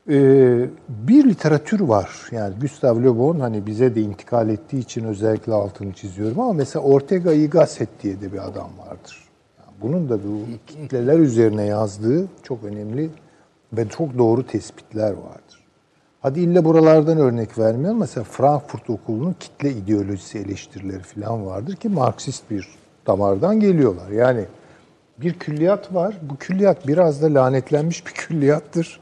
Ee, 0.10 0.66
bir 0.90 1.30
literatür 1.30 1.80
var. 1.80 2.10
Yani 2.32 2.54
Gustave 2.62 3.04
Le 3.04 3.18
Bon 3.18 3.40
hani 3.40 3.66
bize 3.66 3.96
de 3.96 4.02
intikal 4.02 4.50
ettiği 4.50 4.80
için 4.80 5.04
özellikle 5.04 5.54
altını 5.54 5.94
çiziyorum 5.94 6.40
ama 6.40 6.54
mesela 6.54 6.86
Ortega 6.86 7.32
y 7.32 7.48
Gasset 7.48 7.90
diye 8.04 8.22
de 8.22 8.34
bir 8.34 8.48
adam 8.48 8.70
vardır. 8.88 9.24
Yani 9.60 9.78
bunun 9.82 10.10
da 10.10 10.18
bu 10.24 10.40
kitleler 10.68 11.20
üzerine 11.20 11.66
yazdığı 11.66 12.28
çok 12.44 12.64
önemli 12.64 13.10
ve 13.74 13.90
çok 13.90 14.18
doğru 14.18 14.48
tespitler 14.48 15.12
vardır. 15.12 15.66
Hadi 16.22 16.40
illa 16.40 16.66
buralardan 16.66 17.18
örnek 17.18 17.58
vermiyorum. 17.58 18.00
Mesela 18.00 18.24
Frankfurt 18.24 18.90
Okulu'nun 18.90 19.36
kitle 19.40 19.72
ideolojisi 19.72 20.38
eleştirileri 20.40 21.04
falan 21.04 21.46
vardır 21.46 21.76
ki 21.76 21.90
Marksist 21.90 22.52
bir 22.52 22.68
damardan 23.08 23.60
geliyorlar. 23.60 24.10
Yani 24.10 24.46
bir 25.18 25.34
külliyat 25.34 25.94
var. 25.94 26.18
Bu 26.22 26.38
külliyat 26.38 26.88
biraz 26.88 27.22
da 27.22 27.34
lanetlenmiş 27.34 28.06
bir 28.08 28.12
külliyattır. 28.14 29.00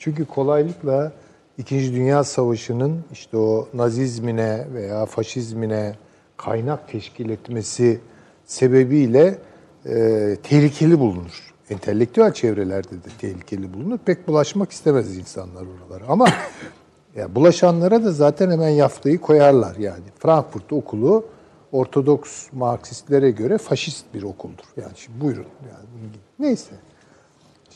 Çünkü 0.00 0.24
kolaylıkla 0.24 1.12
İkinci 1.58 1.94
Dünya 1.94 2.24
Savaşı'nın 2.24 3.04
işte 3.12 3.36
o 3.36 3.68
nazizmine 3.74 4.66
veya 4.74 5.06
faşizmine 5.06 5.94
kaynak 6.36 6.88
teşkil 6.88 7.30
etmesi 7.30 8.00
sebebiyle 8.46 9.38
e, 9.86 10.36
tehlikeli 10.42 10.98
bulunur. 10.98 11.54
Entelektüel 11.70 12.32
çevrelerde 12.32 12.90
de 12.90 13.08
tehlikeli 13.20 13.74
bulunur. 13.74 13.98
Pek 13.98 14.28
bulaşmak 14.28 14.72
istemez 14.72 15.16
insanlar 15.16 15.62
oralara. 15.62 16.04
Ama 16.08 16.28
ya 17.16 17.34
bulaşanlara 17.34 18.04
da 18.04 18.12
zaten 18.12 18.50
hemen 18.50 18.68
yaftayı 18.68 19.20
koyarlar 19.20 19.76
yani. 19.76 20.04
Frankfurt 20.18 20.72
okulu 20.72 21.24
Ortodoks 21.72 22.52
Marksistlere 22.52 23.30
göre 23.30 23.58
faşist 23.58 24.04
bir 24.14 24.22
okuldur. 24.22 24.64
Yani 24.76 24.92
şimdi 24.96 25.20
buyurun. 25.20 25.46
Yani 25.70 26.10
neyse. 26.38 26.74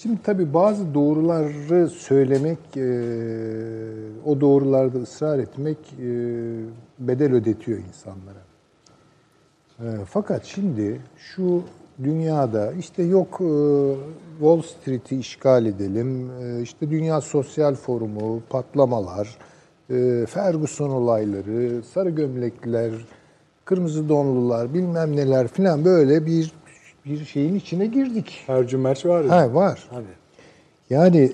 Şimdi 0.05 0.23
tabii 0.23 0.55
bazı 0.55 0.95
doğruları 0.95 1.89
söylemek, 1.89 2.59
e, 2.77 2.89
o 4.25 4.41
doğrularda 4.41 4.99
ısrar 4.99 5.39
etmek 5.39 5.79
e, 5.93 6.09
bedel 6.99 7.33
ödetiyor 7.33 7.79
insanlara. 7.79 8.43
E, 9.81 10.05
fakat 10.05 10.45
şimdi 10.45 11.01
şu 11.17 11.63
dünyada 12.03 12.73
işte 12.73 13.03
yok 13.03 13.41
Wall 14.39 14.63
Street'i 14.63 15.17
işgal 15.17 15.67
edelim, 15.67 16.31
işte 16.63 16.91
Dünya 16.91 17.21
Sosyal 17.21 17.75
Forumu, 17.75 18.43
patlamalar, 18.51 19.39
Ferguson 20.27 20.91
olayları, 20.91 21.83
sarı 21.83 22.11
gömlekliler, 22.11 22.93
kırmızı 23.65 24.09
donlular, 24.09 24.75
bilmem 24.75 25.17
neler 25.17 25.49
filan 25.49 25.85
böyle 25.85 26.27
bir 26.27 26.53
bir 27.05 27.25
şeyin 27.25 27.55
içine 27.55 27.87
girdik. 27.87 28.43
Her 28.47 28.67
cümerç 28.67 29.07
var 29.07 29.25
ya. 29.25 29.31
Ha 29.31 29.55
var. 29.55 29.85
Tabii. 29.91 30.05
Yani 30.91 31.33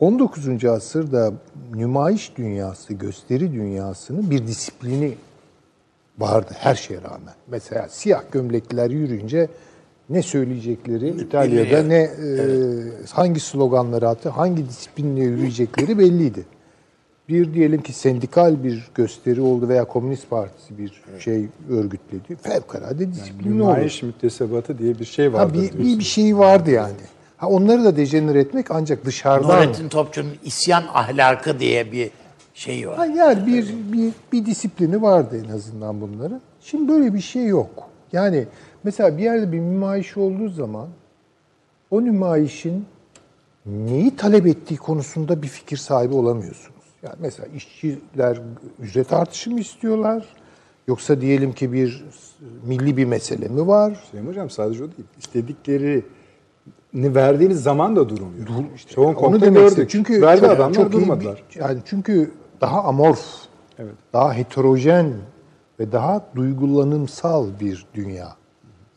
19. 0.00 0.64
asırda 0.64 1.32
nümayiş 1.74 2.36
dünyası, 2.36 2.94
gösteri 2.94 3.52
dünyasının 3.52 4.30
bir 4.30 4.46
disiplini 4.46 5.14
vardı 6.18 6.52
her 6.58 6.74
şeye 6.74 7.02
rağmen. 7.02 7.34
Mesela 7.46 7.88
siyah 7.88 8.22
gömlekliler 8.32 8.90
yürüyünce 8.90 9.48
ne 10.10 10.22
söyleyecekleri 10.22 11.08
İtalya'da 11.08 11.82
ne 11.82 11.96
e, 11.96 12.10
hangi 13.12 13.40
sloganları 13.40 14.08
attı, 14.08 14.28
hangi 14.28 14.68
disiplinle 14.68 15.20
yürüyecekleri 15.20 15.98
belliydi. 15.98 16.44
Bir 17.30 17.54
diyelim 17.54 17.82
ki 17.82 17.92
sendikal 17.92 18.64
bir 18.64 18.90
gösteri 18.94 19.40
oldu 19.40 19.68
veya 19.68 19.84
Komünist 19.84 20.30
Partisi 20.30 20.78
bir 20.78 21.02
şey 21.18 21.46
örgütledi. 21.70 22.36
Fevkalade 22.42 23.12
disiplinli 23.12 23.62
oldu. 23.62 23.70
Nümayiş 23.70 24.02
müttesebatı 24.02 24.78
diye 24.78 24.98
bir 24.98 25.04
şey 25.04 25.26
Ha, 25.26 25.32
vardır. 25.32 25.54
bir, 25.54 25.78
bir, 25.78 25.98
bir 25.98 26.04
şey 26.04 26.38
vardı 26.38 26.70
yani. 26.70 26.92
Ha, 27.36 27.48
onları 27.48 27.84
da 27.84 27.96
dejenere 27.96 28.40
etmek 28.40 28.70
ancak 28.70 29.04
dışarıdan. 29.04 29.56
Nurettin 29.56 29.88
Topçu'nun 29.88 30.32
isyan 30.44 30.84
ahlakı 30.94 31.58
diye 31.58 31.92
bir 31.92 32.10
şeyi 32.54 32.88
var. 32.88 32.96
Ha, 32.96 33.06
yani 33.06 33.46
bir, 33.46 33.74
bir, 33.92 34.12
bir 34.32 34.46
disiplini 34.46 35.02
vardı 35.02 35.42
en 35.46 35.52
azından 35.54 36.00
bunların. 36.00 36.40
Şimdi 36.60 36.92
böyle 36.92 37.14
bir 37.14 37.20
şey 37.20 37.46
yok. 37.46 37.70
Yani 38.12 38.46
mesela 38.84 39.18
bir 39.18 39.22
yerde 39.22 39.52
bir 39.52 39.58
nümayiş 39.58 40.16
olduğu 40.16 40.48
zaman 40.48 40.88
o 41.90 42.04
nümayişin 42.04 42.84
neyi 43.66 44.16
talep 44.16 44.46
ettiği 44.46 44.76
konusunda 44.76 45.42
bir 45.42 45.48
fikir 45.48 45.76
sahibi 45.76 46.14
olamıyorsunuz. 46.14 46.79
Yani 47.02 47.14
mesela 47.18 47.48
işçiler 47.56 48.40
ücret 48.80 49.12
artışı 49.12 49.50
mı 49.50 49.60
istiyorlar? 49.60 50.24
Yoksa 50.88 51.20
diyelim 51.20 51.52
ki 51.52 51.72
bir 51.72 52.04
milli 52.66 52.96
bir 52.96 53.04
mesele 53.04 53.48
mi 53.48 53.66
var? 53.66 54.04
Süleyman 54.10 54.30
Hocam 54.30 54.50
sadece 54.50 54.84
o 54.84 54.86
değil. 54.86 55.08
İstediklerini 55.18 56.02
verdiğiniz 57.14 57.62
zaman 57.62 57.96
da 57.96 58.08
durmuyor. 58.08 58.46
işte 58.76 58.94
Çoğun 58.94 59.14
Onu 59.14 59.40
demek 59.40 59.68
istedim. 59.68 59.88
Çünkü 59.90 60.22
Verdi 60.22 60.40
çok- 60.40 60.50
adamlar 60.50 60.74
çok 60.74 60.88
iyi 60.88 60.92
durmadılar. 60.92 61.42
bir- 61.54 61.60
yani 61.60 61.78
çünkü 61.84 62.30
daha 62.60 62.82
amorf, 62.84 63.24
Evet. 63.78 63.92
daha 64.12 64.34
heterojen 64.34 65.12
ve 65.80 65.92
daha 65.92 66.26
duygulanımsal 66.36 67.46
bir 67.60 67.86
dünya. 67.94 68.28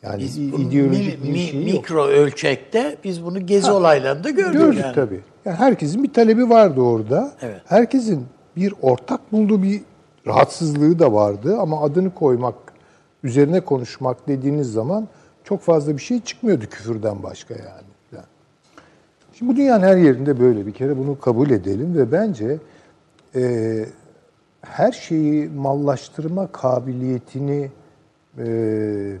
Yani 0.02 0.18
Biz 0.22 0.38
ideolojik 0.38 1.20
mi- 1.22 1.26
bir 1.28 1.32
mi- 1.32 1.38
şey 1.38 1.64
yok. 1.66 1.72
mikro 1.74 2.04
ölçekte 2.06 2.96
biz 3.04 3.24
bunu 3.24 3.46
gezi 3.46 3.70
olaylarında 3.70 4.30
gördük. 4.30 4.52
Gördük 4.60 4.80
yani. 4.82 4.94
tabii. 4.94 5.20
Yani 5.44 5.56
herkesin 5.56 6.02
bir 6.02 6.12
talebi 6.12 6.50
vardı 6.50 6.80
orada. 6.80 7.32
Evet. 7.42 7.60
Herkesin 7.64 8.26
bir 8.56 8.74
ortak 8.82 9.32
bulduğu 9.32 9.62
bir 9.62 9.82
rahatsızlığı 10.26 10.98
da 10.98 11.12
vardı 11.12 11.56
ama 11.58 11.82
adını 11.82 12.14
koymak, 12.14 12.54
üzerine 13.22 13.60
konuşmak 13.60 14.28
dediğiniz 14.28 14.72
zaman 14.72 15.08
çok 15.44 15.60
fazla 15.60 15.92
bir 15.92 16.02
şey 16.02 16.20
çıkmıyordu 16.20 16.64
küfürden 16.70 17.22
başka 17.22 17.54
yani. 17.54 17.90
Yani. 18.12 18.24
Şimdi 19.32 19.52
bu 19.52 19.56
dünyanın 19.56 19.82
her 19.82 19.96
yerinde 19.96 20.40
böyle 20.40 20.66
bir 20.66 20.72
kere 20.72 20.98
bunu 20.98 21.20
kabul 21.20 21.50
edelim 21.50 21.96
ve 21.96 22.12
bence 22.12 22.58
e, 23.34 23.84
her 24.60 24.92
şeyi 24.92 25.48
mallaştırma 25.48 26.46
kabiliyetini 26.46 27.70
e, 28.38 29.16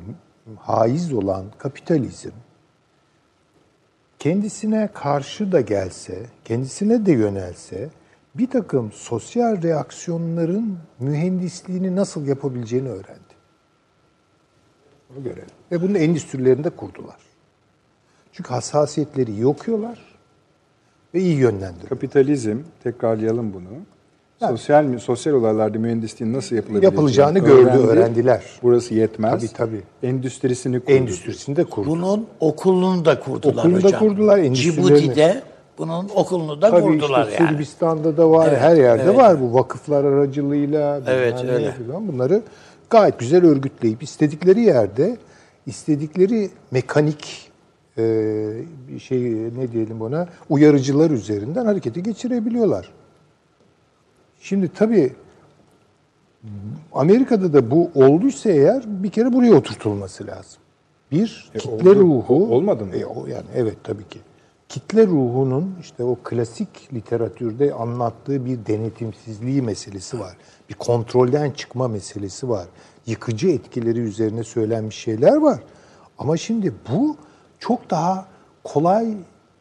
haiz 0.58 1.12
olan 1.12 1.44
kapitalizm 1.58 2.30
kendisine 4.24 4.88
karşı 4.94 5.52
da 5.52 5.60
gelse, 5.60 6.26
kendisine 6.44 7.06
de 7.06 7.12
yönelse 7.12 7.88
bir 8.34 8.50
takım 8.50 8.92
sosyal 8.92 9.62
reaksiyonların 9.62 10.78
mühendisliğini 10.98 11.96
nasıl 11.96 12.26
yapabileceğini 12.26 12.88
öğrendi. 12.88 13.34
Bunu 15.10 15.24
görelim. 15.24 15.48
Ve 15.72 15.82
bunu 15.82 15.98
endüstrilerinde 15.98 16.70
kurdular. 16.70 17.16
Çünkü 18.32 18.50
hassasiyetleri 18.50 19.30
iyi 19.30 19.46
okuyorlar 19.46 20.18
ve 21.14 21.20
iyi 21.20 21.36
yönlendiriyorlar. 21.36 21.88
Kapitalizm, 21.88 22.58
tekrarlayalım 22.84 23.54
bunu. 23.54 23.68
Sosyal 24.48 24.98
sosyal 24.98 25.34
olaylarda 25.34 25.78
mühendisliğin 25.78 26.32
nasıl 26.32 26.56
yapılabileceğini 26.56 26.94
Yapılacağını 26.94 27.38
gördü, 27.38 27.86
öğrendiler. 27.88 28.42
Burası 28.62 28.94
yetmez. 28.94 29.52
Tabii, 29.52 29.52
tabii. 29.52 30.08
Endüstrisini 30.08 30.80
kurdu. 30.80 30.92
Endüstrisini 30.92 31.56
de 31.56 31.64
kurdu. 31.64 31.90
Bunun 31.90 32.26
okulunu 32.40 33.04
da 33.04 33.20
kurdular 33.20 33.52
Okulunu 33.64 33.82
da 33.82 33.86
hocam. 33.86 34.00
kurdular, 34.00 34.38
endüstrilerini. 34.38 35.00
Cibuti'de 35.00 35.42
bunun 35.78 36.08
okulunu 36.14 36.62
da 36.62 36.70
Tabii 36.70 36.82
kurdular 36.82 37.28
işte 37.28 37.42
yani. 37.42 37.52
Sırbistan'da 37.52 38.16
da 38.16 38.30
var, 38.30 38.48
Evet, 38.48 38.60
her 38.60 38.76
yerde 38.76 39.02
evet. 39.02 39.16
var 39.16 39.40
bu 39.40 39.54
vakıflar 39.54 40.04
aracılığıyla. 40.04 41.00
Evet, 41.06 41.44
öyle. 41.44 41.72
Falan. 41.72 42.08
Bunları 42.08 42.42
gayet 42.90 43.18
güzel 43.18 43.44
örgütleyip 43.46 44.02
istedikleri 44.02 44.60
yerde 44.60 45.16
istedikleri 45.66 46.50
mekanik 46.70 47.50
e, 47.98 48.02
bir 48.88 48.98
şey 48.98 49.20
ne 49.58 49.72
diyelim 49.72 50.02
ona 50.02 50.26
uyarıcılar 50.50 51.10
üzerinden 51.10 51.66
harekete 51.66 52.00
geçirebiliyorlar. 52.00 52.88
Şimdi 54.44 54.68
tabii 54.68 55.12
Amerika'da 56.92 57.52
da 57.52 57.70
bu 57.70 57.90
olduysa 57.94 58.50
eğer 58.50 58.82
bir 58.86 59.10
kere 59.10 59.32
buraya 59.32 59.54
oturtulması 59.54 60.26
lazım. 60.26 60.60
Bir, 61.12 61.50
E, 61.54 61.58
kitle 61.58 61.90
oldu. 61.90 62.00
ruhu. 62.00 62.54
Olmadı 62.54 62.84
mı? 62.86 62.96
E, 62.96 63.04
o 63.06 63.26
yani 63.26 63.46
evet 63.54 63.76
tabii 63.84 64.08
ki. 64.08 64.18
Kitle 64.68 65.06
ruhunun 65.06 65.74
işte 65.80 66.04
o 66.04 66.18
klasik 66.24 66.94
literatürde 66.94 67.74
anlattığı 67.74 68.44
bir 68.44 68.66
denetimsizliği 68.66 69.62
meselesi 69.62 70.20
var. 70.20 70.36
Bir 70.68 70.74
kontrolden 70.74 71.50
çıkma 71.50 71.88
meselesi 71.88 72.48
var. 72.48 72.66
Yıkıcı 73.06 73.48
etkileri 73.48 73.98
üzerine 74.00 74.44
söylenmiş 74.44 74.96
şeyler 74.96 75.36
var. 75.36 75.58
Ama 76.18 76.36
şimdi 76.36 76.72
bu 76.92 77.16
çok 77.58 77.90
daha 77.90 78.26
kolay 78.64 79.14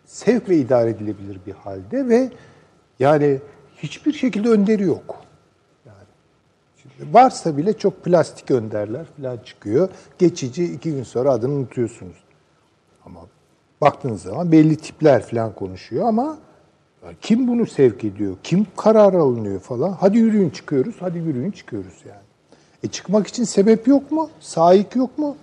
sevk 0.06 0.50
ve 0.50 0.58
idare 0.58 0.89
edilebilir 0.89 1.39
bir 1.48 1.54
halde 1.54 2.08
ve 2.10 2.30
yani 3.00 3.39
hiçbir 3.84 4.13
şekilde 4.13 4.50
önderi 4.50 4.84
yok. 4.84 5.22
Yani 5.86 5.98
şimdi 6.82 7.13
varsa 7.13 7.58
bile 7.58 7.78
çok 7.78 8.04
plastik 8.04 8.52
önderler 8.52 9.06
falan 9.17 9.38
çıkıyor. 9.38 9.89
Geçici 10.19 10.63
iki 10.74 10.91
gün 10.91 11.04
sonra 11.04 11.32
adını 11.32 11.54
unutuyorsunuz. 11.54 12.15
Ama 13.06 13.19
baktığınız 13.82 14.22
zaman 14.22 14.52
belli 14.52 14.76
tipler 14.76 15.26
falan 15.28 15.56
konuşuyor 15.56 16.08
ama 16.08 16.38
kim 17.22 17.48
bunu 17.48 17.65
sevk 17.65 18.04
ediyor? 18.04 18.36
Kim 18.43 18.67
karar 18.78 19.13
alınıyor 19.13 19.60
falan? 19.60 19.91
Hadi 19.91 20.17
yürüyün 20.17 20.50
çıkıyoruz, 20.50 20.96
hadi 21.00 21.17
yürüyün 21.17 21.52
çıkıyoruz 21.52 21.93
yani. 22.10 22.22
E 22.84 22.88
çıkmak 22.88 23.28
için 23.28 23.43
sebep 23.43 23.88
yok 23.88 24.12
mu? 24.12 24.30
Sahip 24.39 24.96
yok 24.96 25.17
mu? 25.17 25.38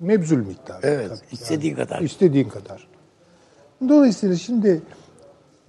Mebzul 0.00 0.36
miktar. 0.36 0.80
Evet, 0.82 1.08
Tabii. 1.08 1.20
istediğin 1.32 1.74
kadar. 1.74 2.00
İstediğin 2.00 2.48
kadar. 2.48 2.88
Dolayısıyla 3.88 4.36
şimdi 4.36 4.82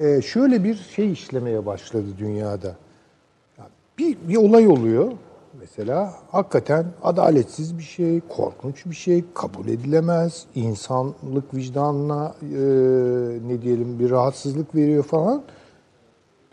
e, 0.04 0.22
şöyle 0.22 0.64
bir 0.64 0.76
şey 0.76 1.12
işlemeye 1.12 1.66
başladı 1.66 2.06
dünyada. 2.18 2.68
Ya 3.58 3.66
Bir, 3.98 4.18
bir 4.28 4.36
olay 4.36 4.68
oluyor 4.68 5.12
mesela 5.60 6.14
hakikaten 6.32 6.86
adaletsiz 7.04 7.78
bir 7.78 7.84
şey, 7.84 8.22
korkunç 8.30 8.86
bir 8.86 8.96
şey, 8.96 9.24
kabul 9.34 9.68
edilemez, 9.68 10.46
insanlık 10.56 11.54
vicdanına 11.54 12.36
e, 12.42 12.58
ne 13.48 13.62
diyelim 13.62 14.00
bir 14.00 14.10
rahatsızlık 14.10 14.76
veriyor 14.76 15.04
falan 15.04 15.44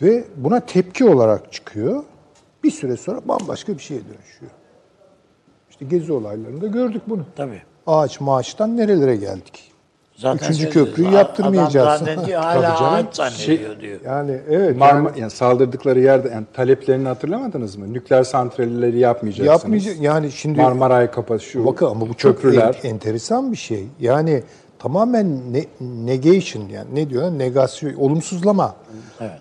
ve 0.02 0.24
buna 0.36 0.60
tepki 0.60 1.04
olarak 1.04 1.52
çıkıyor. 1.52 2.04
Bir 2.64 2.70
süre 2.70 2.96
sonra 2.96 3.20
bambaşka 3.28 3.72
bir 3.72 3.82
şeye 3.82 4.00
dönüşüyor. 4.00 4.52
İşte 5.70 5.84
gezi 5.84 6.12
olaylarında 6.12 6.66
gördük 6.66 7.02
bunu. 7.06 7.24
Tabii. 7.36 7.62
ağaç 7.86 8.20
maaştan 8.20 8.76
nerelere 8.76 9.16
geldik? 9.16 9.69
Zaten 10.20 10.52
Üçüncü 10.52 10.70
köprüyü 10.70 11.08
Adam 11.08 11.18
yaptırmayacaksın. 11.18 12.04
zannediyor, 12.06 12.42
Tabii 12.42 12.64
hala 12.64 12.90
ağaç 12.92 13.16
zannediyor 13.16 13.80
diyor. 13.80 14.00
Yani 14.04 14.38
evet. 14.50 14.76
Marma, 14.76 15.08
yani 15.08 15.20
yani 15.20 15.30
saldırdıkları 15.30 16.00
yerde 16.00 16.28
yani 16.28 16.46
taleplerini 16.52 17.08
hatırlamadınız 17.08 17.76
mı? 17.76 17.92
Nükleer 17.92 18.24
santralleri 18.24 18.98
yapmayacaksınız. 18.98 19.62
yapmayacak 19.62 20.00
yani 20.00 20.32
şimdi 20.32 20.60
Marmaray 20.60 21.10
kapatı 21.10 21.44
şu 21.44 21.66
bakın 21.66 21.86
ama 21.86 22.00
bu 22.00 22.14
çok 22.14 22.42
köprüler. 22.42 22.78
en- 22.82 22.88
enteresan 22.90 23.52
bir 23.52 23.56
şey. 23.56 23.86
Yani 24.00 24.42
tamamen 24.78 25.52
ne, 25.52 25.64
negation 25.80 26.68
yani 26.68 26.94
ne 26.94 27.10
diyor? 27.10 27.30
Negasyon, 27.30 27.94
olumsuzlama. 27.94 28.74
Evet. 29.20 29.40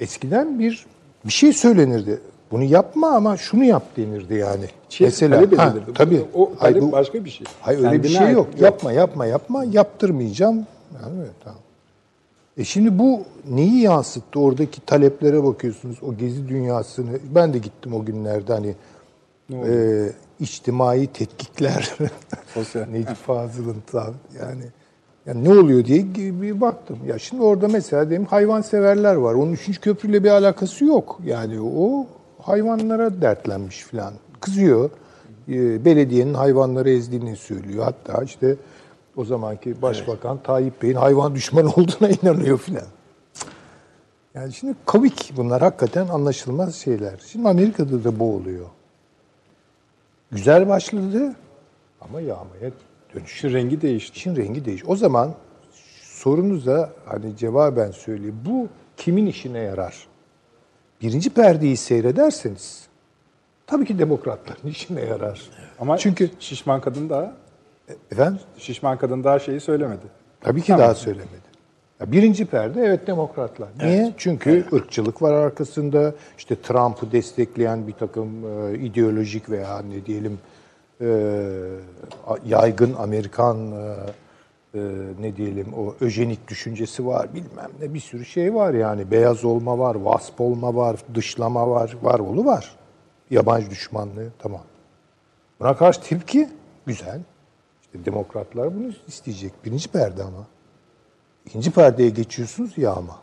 Eskiden 0.00 0.58
bir 0.58 0.86
bir 1.24 1.32
şey 1.32 1.52
söylenirdi. 1.52 2.20
Bunu 2.50 2.64
yapma 2.64 3.08
ama 3.10 3.36
şunu 3.36 3.64
yap 3.64 3.82
denirdi 3.96 4.34
yani. 4.34 4.64
Şey, 4.88 5.10
talep 5.10 5.58
ha, 5.58 5.66
edilirdi. 5.68 5.90
tabii. 5.94 6.24
O 6.34 6.52
Hayır, 6.58 6.74
talep 6.74 6.88
bu- 6.88 6.92
başka 6.92 7.24
bir 7.24 7.30
şey. 7.30 7.46
Hayır 7.60 7.84
öyle 7.84 8.02
bir 8.02 8.08
şey 8.08 8.26
ait- 8.26 8.34
yok. 8.34 8.48
Yapma 8.60 8.92
yapma 8.92 9.26
yapma 9.26 9.64
yaptırmayacağım. 9.64 10.56
Yani 11.02 11.14
evet, 11.18 11.32
tamam. 11.44 11.60
E 12.56 12.64
şimdi 12.64 12.98
bu 12.98 13.20
neyi 13.50 13.80
yansıttı? 13.80 14.40
Oradaki 14.40 14.80
taleplere 14.86 15.44
bakıyorsunuz. 15.44 16.02
O 16.02 16.14
gezi 16.16 16.48
dünyasını. 16.48 17.08
Ben 17.34 17.52
de 17.54 17.58
gittim 17.58 17.94
o 17.94 18.04
günlerde 18.04 18.52
hani 18.52 18.74
e, 19.52 20.06
içtimai 20.40 21.06
tetkikler. 21.06 21.94
Necip 22.92 23.16
Fazıl'ın 23.16 23.76
tav- 23.92 24.12
yani 24.40 24.62
yani 25.26 25.44
ne 25.44 25.50
oluyor 25.58 25.84
diye 25.84 26.04
bir 26.14 26.60
baktım. 26.60 26.98
Ya 27.06 27.18
şimdi 27.18 27.42
orada 27.42 27.68
mesela 27.68 28.08
diyelim 28.08 28.26
hayvanseverler 28.26 29.14
var. 29.14 29.34
Onun 29.34 29.52
üçüncü 29.52 29.80
köprüyle 29.80 30.24
bir 30.24 30.30
alakası 30.30 30.84
yok. 30.84 31.20
Yani 31.24 31.60
o 31.60 32.06
hayvanlara 32.48 33.22
dertlenmiş 33.22 33.82
falan. 33.82 34.14
Kızıyor. 34.40 34.90
Ee, 35.48 35.84
belediyenin 35.84 36.34
hayvanları 36.34 36.90
ezdiğini 36.90 37.36
söylüyor. 37.36 37.84
Hatta 37.84 38.24
işte 38.24 38.56
o 39.16 39.24
zamanki 39.24 39.82
başbakan 39.82 40.42
Tayyip 40.42 40.82
Bey'in 40.82 40.94
hayvan 40.94 41.34
düşmanı 41.34 41.68
olduğuna 41.76 42.08
inanıyor 42.22 42.58
filan. 42.58 42.86
Yani 44.34 44.52
şimdi 44.52 44.74
komik 44.86 45.32
bunlar 45.36 45.62
hakikaten 45.62 46.08
anlaşılmaz 46.08 46.74
şeyler. 46.74 47.14
Şimdi 47.26 47.48
Amerika'da 47.48 48.04
da 48.04 48.18
bu 48.18 48.34
oluyor. 48.34 48.66
Güzel 50.32 50.68
başladı 50.68 51.34
ama 52.00 52.20
yağmaya 52.20 52.70
dönüş. 53.14 53.30
Şu 53.30 53.52
rengi 53.52 53.80
değişti. 53.80 54.16
İşin 54.16 54.36
rengi 54.36 54.64
değiş. 54.64 54.82
O 54.86 54.96
zaman 54.96 55.34
sorunuza 56.02 56.92
hani 57.04 57.36
cevaben 57.36 57.90
söyleyeyim. 57.90 58.38
Bu 58.46 58.68
kimin 58.96 59.26
işine 59.26 59.58
yarar? 59.58 60.06
Birinci 61.02 61.30
perdeyi 61.30 61.76
seyrederseniz 61.76 62.86
tabii 63.66 63.84
ki 63.84 63.98
demokratların 63.98 64.68
işine 64.68 65.00
yarar. 65.00 65.42
Ama 65.80 65.98
Çünkü 65.98 66.30
şişman 66.38 66.80
kadın 66.80 67.10
daha 67.10 67.32
efendim 68.10 68.40
şişman 68.58 68.98
kadın 68.98 69.24
daha 69.24 69.38
şeyi 69.38 69.60
söylemedi. 69.60 70.06
tabii 70.40 70.62
ki 70.62 70.72
daha 70.72 70.94
söylemedi. 70.94 71.46
Ya 72.00 72.12
birinci 72.12 72.46
perde 72.46 72.80
evet 72.80 73.06
demokratlar. 73.06 73.68
Niye? 73.82 74.14
Çünkü 74.16 74.64
ırkçılık 74.72 75.22
var 75.22 75.32
arkasında. 75.32 76.14
İşte 76.38 76.60
Trump'ı 76.62 77.12
destekleyen 77.12 77.86
bir 77.86 77.92
takım 77.92 78.28
e, 78.74 78.78
ideolojik 78.78 79.50
veya 79.50 79.78
ne 79.78 80.06
diyelim 80.06 80.38
e, 81.00 81.06
yaygın 82.46 82.94
Amerikan 82.94 83.72
e, 83.72 83.94
e, 84.76 85.22
ne 85.22 85.36
diyelim 85.36 85.74
o 85.74 85.94
öjenik 86.00 86.48
düşüncesi 86.48 87.06
var 87.06 87.34
bilmem 87.34 87.70
ne 87.80 87.94
bir 87.94 88.00
sürü 88.00 88.24
şey 88.24 88.54
var 88.54 88.74
yani 88.74 89.10
beyaz 89.10 89.44
olma 89.44 89.78
var, 89.78 89.94
vasp 89.94 90.40
olma 90.40 90.74
var, 90.74 90.96
dışlama 91.14 91.70
var, 91.70 91.96
var 92.02 92.18
olu 92.18 92.44
var. 92.44 92.76
Yabancı 93.30 93.70
düşmanlığı 93.70 94.30
tamam. 94.38 94.62
Buna 95.60 95.76
karşı 95.76 96.00
tepki 96.00 96.48
güzel. 96.86 97.20
İşte 97.82 98.04
demokratlar 98.04 98.74
bunu 98.74 98.92
isteyecek. 99.08 99.52
Birinci 99.64 99.88
perde 99.88 100.22
ama. 100.22 100.46
İkinci 101.46 101.70
perdeye 101.70 102.10
geçiyorsunuz 102.10 102.78
yağma. 102.78 103.18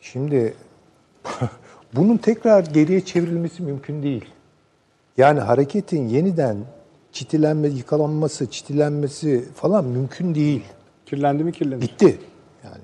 Şimdi 0.00 0.54
bunun 1.94 2.16
tekrar 2.16 2.64
geriye 2.64 3.00
çevrilmesi 3.04 3.62
mümkün 3.62 4.02
değil. 4.02 4.24
Yani 5.16 5.40
hareketin 5.40 6.08
yeniden 6.08 6.56
çitilenme, 7.16 7.68
yıkalanması, 7.68 8.50
çitilenmesi 8.50 9.44
falan 9.54 9.84
mümkün 9.84 10.34
değil. 10.34 10.64
Kirlendi 11.06 11.44
mi 11.44 11.52
kirlendi. 11.52 11.82
Bitti. 11.82 12.18
Yani 12.64 12.82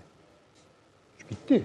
bitti. 1.30 1.64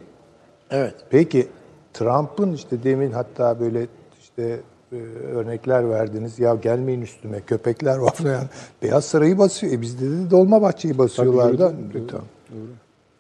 Evet. 0.70 0.96
Peki 1.10 1.48
Trump'ın 1.94 2.54
işte 2.54 2.84
demin 2.84 3.12
hatta 3.12 3.60
böyle 3.60 3.88
işte 4.22 4.60
e, 4.92 4.96
örnekler 5.34 5.90
verdiniz. 5.90 6.40
Ya 6.40 6.56
gelmeyin 6.56 7.02
üstüme 7.02 7.42
köpekler 7.42 7.98
var 7.98 8.14
falan. 8.14 8.44
Beyaz 8.82 9.06
Sarayı 9.06 9.38
basıyor. 9.38 9.74
E 9.74 9.82
bizde 9.82 10.10
de 10.10 10.32
Dolmabahçe'yi 10.32 10.98
basıyorlar 10.98 11.60
da. 11.60 11.74
Doğru, 11.94 12.08
tamam. 12.08 12.26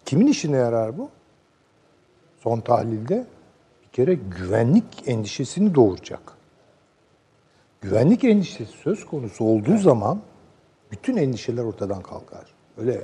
Kimin 0.05 0.27
işine 0.27 0.57
yarar 0.57 0.97
bu? 0.97 1.09
Son 2.43 2.59
tahlilde 2.59 3.25
bir 3.83 3.89
kere 3.93 4.13
güvenlik 4.13 4.85
endişesini 5.05 5.75
doğuracak. 5.75 6.36
Güvenlik 7.81 8.23
endişesi 8.23 8.77
söz 8.77 9.05
konusu 9.05 9.45
olduğu 9.45 9.77
zaman 9.77 10.19
bütün 10.91 11.17
endişeler 11.17 11.63
ortadan 11.63 12.01
kalkar. 12.01 12.45
Öyle 12.77 13.01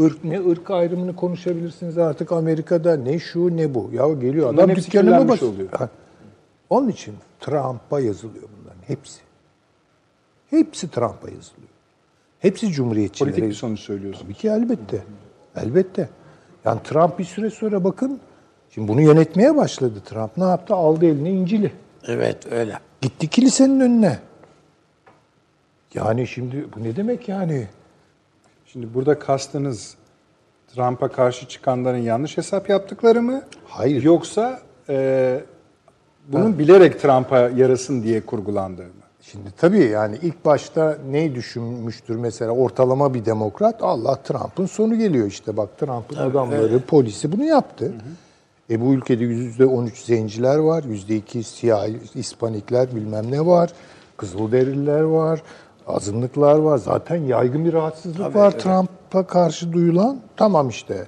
ırk 0.00 0.24
ne 0.24 0.40
ırk 0.50 0.70
ayrımını 0.70 1.16
konuşabilirsiniz 1.16 1.98
artık 1.98 2.32
Amerika'da 2.32 2.96
ne 2.96 3.18
şu 3.18 3.56
ne 3.56 3.74
bu. 3.74 3.90
Ya 3.92 4.12
geliyor 4.12 4.54
adam 4.54 4.76
dükkanıma 4.76 5.28
bas. 5.28 5.42
oluyor. 5.42 5.68
Ha. 5.72 5.88
Onun 6.70 6.88
için 6.88 7.14
Trump'a 7.40 8.00
yazılıyor 8.00 8.48
bunların 8.60 8.82
hepsi. 8.86 9.20
Hepsi 10.50 10.90
Trump'a 10.90 11.30
yazılıyor. 11.30 11.68
Hepsi 12.38 12.72
cumhuriyetçilere 12.72 13.30
Politik 13.30 13.50
bir 13.50 13.54
sonuç 13.54 13.80
söylüyorsun. 13.80 14.22
Tabii 14.22 14.34
ki 14.34 14.48
elbette. 14.48 15.02
Elbette. 15.56 16.08
Yani 16.64 16.80
Trump 16.84 17.18
bir 17.18 17.24
süre 17.24 17.50
sonra 17.50 17.84
bakın, 17.84 18.20
şimdi 18.70 18.88
bunu 18.88 19.00
yönetmeye 19.00 19.56
başladı 19.56 20.02
Trump. 20.04 20.36
Ne 20.36 20.44
yaptı? 20.44 20.74
Aldı 20.74 21.06
eline 21.06 21.30
İncil'i. 21.30 21.72
Evet 22.06 22.52
öyle. 22.52 22.78
Gitti 23.02 23.28
kilisenin 23.28 23.80
önüne. 23.80 24.18
Yani 25.94 26.26
şimdi 26.26 26.66
bu 26.76 26.84
ne 26.84 26.96
demek 26.96 27.28
yani? 27.28 27.68
Şimdi 28.66 28.94
burada 28.94 29.18
kastınız 29.18 29.94
Trump'a 30.74 31.08
karşı 31.08 31.48
çıkanların 31.48 31.98
yanlış 31.98 32.36
hesap 32.36 32.68
yaptıkları 32.68 33.22
mı? 33.22 33.42
Hayır. 33.68 34.02
Yoksa 34.02 34.60
e, 34.88 35.40
bunun 36.28 36.58
bilerek 36.58 37.00
Trump'a 37.00 37.38
yarasın 37.38 38.02
diye 38.02 38.26
kurgulandığı 38.26 38.82
mı? 38.82 39.02
Şimdi 39.22 39.50
tabii 39.56 39.84
yani 39.84 40.18
ilk 40.22 40.44
başta 40.44 40.98
neyi 41.10 41.34
düşünmüştür 41.34 42.16
mesela 42.16 42.50
ortalama 42.50 43.14
bir 43.14 43.24
demokrat? 43.24 43.82
Allah 43.82 44.16
Trump'ın 44.22 44.66
sonu 44.66 44.98
geliyor 44.98 45.26
işte 45.26 45.56
bak 45.56 45.78
Trump'ın 45.78 46.16
adamları, 46.16 46.80
polisi 46.80 47.32
bunu 47.32 47.44
yaptı. 47.44 47.92
E 48.72 48.80
bu 48.80 48.94
ülkede 48.94 49.24
yüzde 49.24 49.66
13 49.66 49.98
zenciler 49.98 50.56
var, 50.56 50.84
yüzde 50.84 51.16
2 51.16 51.42
siyah 51.42 51.86
İspanikler 52.14 52.96
bilmem 52.96 53.30
ne 53.30 53.46
var, 53.46 53.70
Kızılderililer 54.16 55.00
var, 55.00 55.42
azınlıklar 55.86 56.58
var. 56.58 56.78
Zaten 56.78 57.16
yaygın 57.16 57.64
bir 57.64 57.72
rahatsızlık 57.72 58.36
var 58.36 58.50
Trump'a 58.50 59.26
karşı 59.26 59.72
duyulan. 59.72 60.20
Tamam 60.36 60.68
işte 60.68 61.06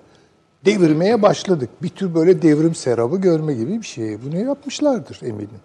devirmeye 0.64 1.22
başladık. 1.22 1.70
Bir 1.82 1.88
tür 1.88 2.14
böyle 2.14 2.42
devrim 2.42 2.74
serabı 2.74 3.16
görme 3.16 3.54
gibi 3.54 3.80
bir 3.80 3.86
şey. 3.86 4.22
Bunu 4.22 4.36
yapmışlardır 4.36 5.20
eminim. 5.22 5.60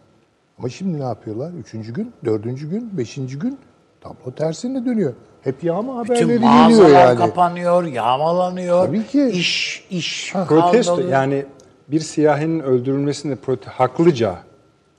Ama 0.60 0.70
şimdi 0.70 1.00
ne 1.00 1.04
yapıyorlar? 1.04 1.52
Üçüncü 1.52 1.94
gün, 1.94 2.14
dördüncü 2.26 2.70
gün, 2.70 2.98
beşinci 2.98 3.40
gün 3.40 3.58
tablo 4.02 4.32
tersine 4.36 4.86
dönüyor. 4.86 5.14
Hep 5.42 5.64
yağma 5.64 5.96
haberleri 5.98 6.20
Tüm 6.20 6.28
geliyor 6.30 6.52
mağazalar 6.52 6.90
yani. 6.90 7.18
kapanıyor, 7.18 7.84
yağmalanıyor. 7.84 8.86
Tabii 8.86 9.08
ki. 9.08 9.26
İş, 9.34 9.86
iş 9.90 10.34
Protesto 10.48 10.96
kavgalı. 10.96 11.12
yani 11.12 11.46
bir 11.92 12.00
siyahinin 12.00 12.60
öldürülmesini 12.60 13.36
prote, 13.36 13.70
haklıca 13.70 14.38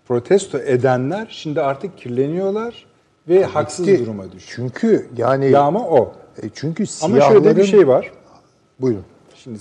protesto 0.09 0.59
edenler 0.59 1.27
şimdi 1.31 1.61
artık 1.61 1.99
kirleniyorlar 1.99 2.87
ve 3.29 3.45
haksız 3.45 3.87
Ki- 3.87 3.99
duruma 3.99 4.33
düşüyor. 4.33 4.71
Çünkü 4.71 5.09
yani 5.17 5.51
Yağma 5.51 5.81
o. 5.89 6.13
e, 6.43 6.49
çünkü 6.55 6.83
Ama 6.83 7.15
siyahların... 7.15 7.29
şöyle 7.43 7.57
de 7.57 7.61
bir 7.61 7.65
şey 7.67 7.89
var. 7.89 8.13
Buyurun. 8.81 9.05
Şimdi 9.35 9.59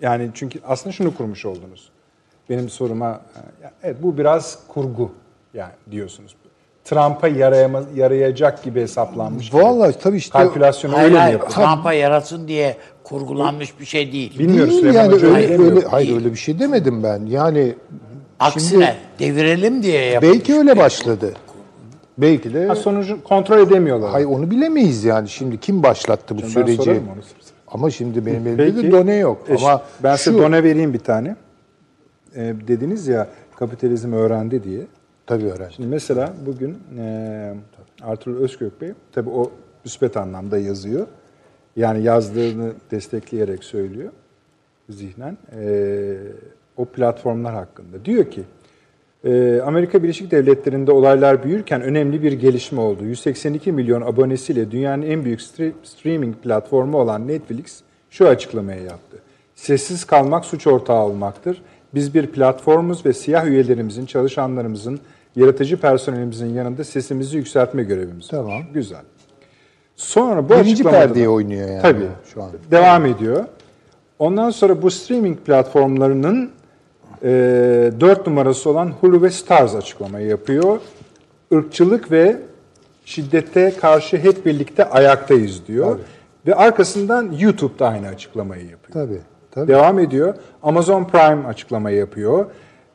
yani 0.00 0.30
çünkü 0.34 0.60
aslında 0.66 0.92
şunu 0.92 1.14
kurmuş 1.16 1.44
oldunuz. 1.46 1.90
Benim 2.50 2.68
soruma 2.68 3.06
ya, 3.62 3.72
evet 3.82 3.96
bu 4.02 4.18
biraz 4.18 4.58
kurgu 4.68 5.10
yani 5.54 5.72
diyorsunuz. 5.90 6.36
Trump'a 6.86 7.28
yarayacak 7.96 8.62
gibi 8.64 8.80
hesaplanmış. 8.80 9.50
gibi. 9.50 9.62
Vallahi 9.62 9.98
tabii 10.02 10.16
işte 10.16 10.32
kalkülasyonu 10.38 10.94
Hayır, 10.94 11.04
öyle 11.04 11.14
mi 11.14 11.20
hayır, 11.20 11.32
yapıyor? 11.32 11.52
Trump'a 11.52 11.92
yarasın 11.92 12.48
diye 12.48 12.76
kurgulanmış 13.04 13.80
bir 13.80 13.84
şey 13.84 14.12
değil. 14.12 14.38
Bilmiyoruz. 14.38 14.70
değil 14.70 14.80
Süleyman 14.82 15.02
yani 15.04 15.14
öyle, 15.14 15.48
demiyor. 15.48 15.72
öyle, 15.76 15.86
hayır 15.86 16.06
Değil. 16.08 16.18
öyle 16.18 16.32
bir 16.32 16.36
şey 16.38 16.58
demedim 16.58 17.02
ben. 17.02 17.26
Yani 17.26 17.74
Aksine 18.40 18.68
şimdi 18.70 18.94
devirelim 19.18 19.82
diye 19.82 20.04
yapılmış. 20.04 20.34
belki 20.38 20.54
öyle 20.54 20.76
başladı. 20.76 21.32
Belki 22.18 22.54
de 22.54 22.66
Ha, 22.66 22.74
sonucu 22.74 23.24
kontrol 23.24 23.58
edemiyorlar. 23.58 24.10
hayır 24.10 24.26
onu 24.26 24.50
bilemeyiz 24.50 25.04
yani. 25.04 25.28
Şimdi 25.28 25.60
kim 25.60 25.82
başlattı 25.82 26.38
bu 26.38 26.42
Ben 26.42 26.48
süreci? 26.48 26.76
sorarım 26.82 27.08
onu. 27.14 27.22
Ama 27.68 27.90
şimdi 27.90 28.26
benim 28.26 28.46
elimde 28.46 28.64
Peki, 28.64 28.82
de 28.86 28.92
done 28.92 29.14
yok. 29.14 29.38
e, 29.48 29.54
Ama 29.56 29.82
ben 30.02 30.16
size 30.16 30.30
şu- 30.36 30.42
done 30.42 30.62
vereyim 30.64 30.92
bir 30.94 30.98
tane. 30.98 31.36
Ee, 32.36 32.54
dediniz 32.68 33.06
ya 33.06 33.26
kapitalizm 33.56 34.12
öğrendi 34.12 34.64
diye. 34.64 34.80
Tabii 35.26 35.44
öğrendim. 35.44 35.72
Şimdi 35.76 35.88
mesela 35.88 36.34
bugün 36.46 36.78
e, 36.98 37.54
Arthur 38.02 38.36
Özkök 38.36 38.80
Bey, 38.80 38.92
tabii 39.12 39.30
o 39.30 39.52
müspet 39.84 40.16
anlamda 40.16 40.58
yazıyor. 40.58 41.06
Yani 41.76 42.02
yazdığını 42.02 42.72
destekleyerek 42.90 43.64
söylüyor 43.64 44.12
zihnen. 44.88 45.38
E, 45.60 46.16
o 46.76 46.84
platformlar 46.84 47.54
hakkında. 47.54 48.04
Diyor 48.04 48.30
ki, 48.30 48.42
Amerika 49.64 50.02
Birleşik 50.02 50.30
Devletleri'nde 50.30 50.92
olaylar 50.92 51.44
büyürken 51.44 51.82
önemli 51.82 52.22
bir 52.22 52.32
gelişme 52.32 52.80
oldu. 52.80 53.04
182 53.04 53.72
milyon 53.72 54.02
abonesiyle 54.02 54.70
dünyanın 54.70 55.02
en 55.02 55.24
büyük 55.24 55.40
stre- 55.40 55.72
streaming 55.82 56.36
platformu 56.36 56.98
olan 56.98 57.28
Netflix 57.28 57.80
şu 58.10 58.28
açıklamayı 58.28 58.82
yaptı. 58.82 59.16
Sessiz 59.54 60.04
kalmak 60.04 60.44
suç 60.44 60.66
ortağı 60.66 61.04
olmaktır. 61.04 61.62
Biz 61.94 62.14
bir 62.14 62.26
platformuz 62.26 63.06
ve 63.06 63.12
siyah 63.12 63.46
üyelerimizin, 63.46 64.06
çalışanlarımızın, 64.06 65.00
yaratıcı 65.36 65.76
personelimizin 65.80 66.54
yanında 66.54 66.84
sesimizi 66.84 67.36
yükseltme 67.36 67.82
görevimiz 67.82 68.32
var. 68.32 68.38
Tamam. 68.42 68.62
Güzel. 68.74 69.02
Sonra 69.96 70.44
bu 70.44 70.50
Birinci 70.50 70.72
açıklamada 70.72 71.30
oynuyor 71.30 71.68
yani 71.68 71.82
Tabii. 71.82 72.08
şu 72.34 72.42
an. 72.42 72.50
Devam 72.70 73.06
ediyor. 73.06 73.44
Ondan 74.18 74.50
sonra 74.50 74.82
bu 74.82 74.90
streaming 74.90 75.38
platformlarının 75.38 76.50
e, 77.22 77.28
dört 78.00 78.26
numarası 78.26 78.70
olan 78.70 78.92
Hulu 79.00 79.22
ve 79.22 79.30
Stars 79.30 79.74
açıklamayı 79.74 80.26
yapıyor. 80.26 80.80
Irkçılık 81.50 82.10
ve 82.10 82.36
şiddete 83.04 83.74
karşı 83.80 84.16
hep 84.16 84.46
birlikte 84.46 84.90
ayaktayız 84.90 85.66
diyor. 85.66 85.98
Ve 86.46 86.54
arkasından 86.54 87.32
YouTube 87.38 87.78
da 87.78 87.88
aynı 87.88 88.08
açıklamayı 88.08 88.70
yapıyor. 88.70 89.06
Tabii. 89.06 89.20
Tabii. 89.50 89.68
Devam 89.68 89.98
ediyor. 89.98 90.34
Amazon 90.62 91.04
Prime 91.04 91.46
açıklamayı 91.46 91.96
yapıyor. 91.96 92.46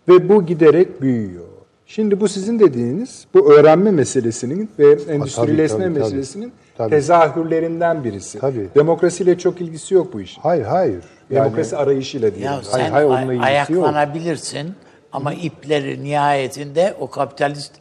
Ve 0.08 0.30
bu 0.30 0.46
giderek 0.46 1.02
büyüyor. 1.02 1.51
Şimdi 1.96 2.22
bu 2.22 2.28
sizin 2.28 2.60
dediğiniz 2.60 3.26
bu 3.34 3.54
öğrenme 3.54 3.92
meselesinin 3.92 4.70
ve 4.80 4.92
endüstrileşme 4.92 5.78
tabii, 5.78 5.94
tabii. 5.94 6.00
meselesinin 6.00 6.54
Tabii. 6.78 6.89
tezahürlerinden 6.89 8.04
birisi. 8.04 8.39
Tabii. 8.39 8.68
Demokrasiyle 8.76 9.38
çok 9.38 9.62
ilgisi 9.62 9.94
yok 9.94 10.14
bu 10.14 10.22
işin. 10.22 10.42
Hayır 10.42 10.66
hayır. 10.66 11.04
Yani 11.30 11.44
Demokrasi 11.44 11.78
arayışıyla 11.78 12.36
diyelim. 12.36 12.52
Ya 12.52 12.64
sen 12.64 12.80
hayır, 12.80 12.92
hayır, 12.92 13.08
onunla 13.08 13.34
ilgisi 13.34 13.74
yok. 13.74 13.86
ayaklanabilirsin 13.86 14.74
ama 15.12 15.34
ipleri 15.34 16.04
nihayetinde 16.04 16.96
o 17.00 17.10
kapitalist 17.10 17.72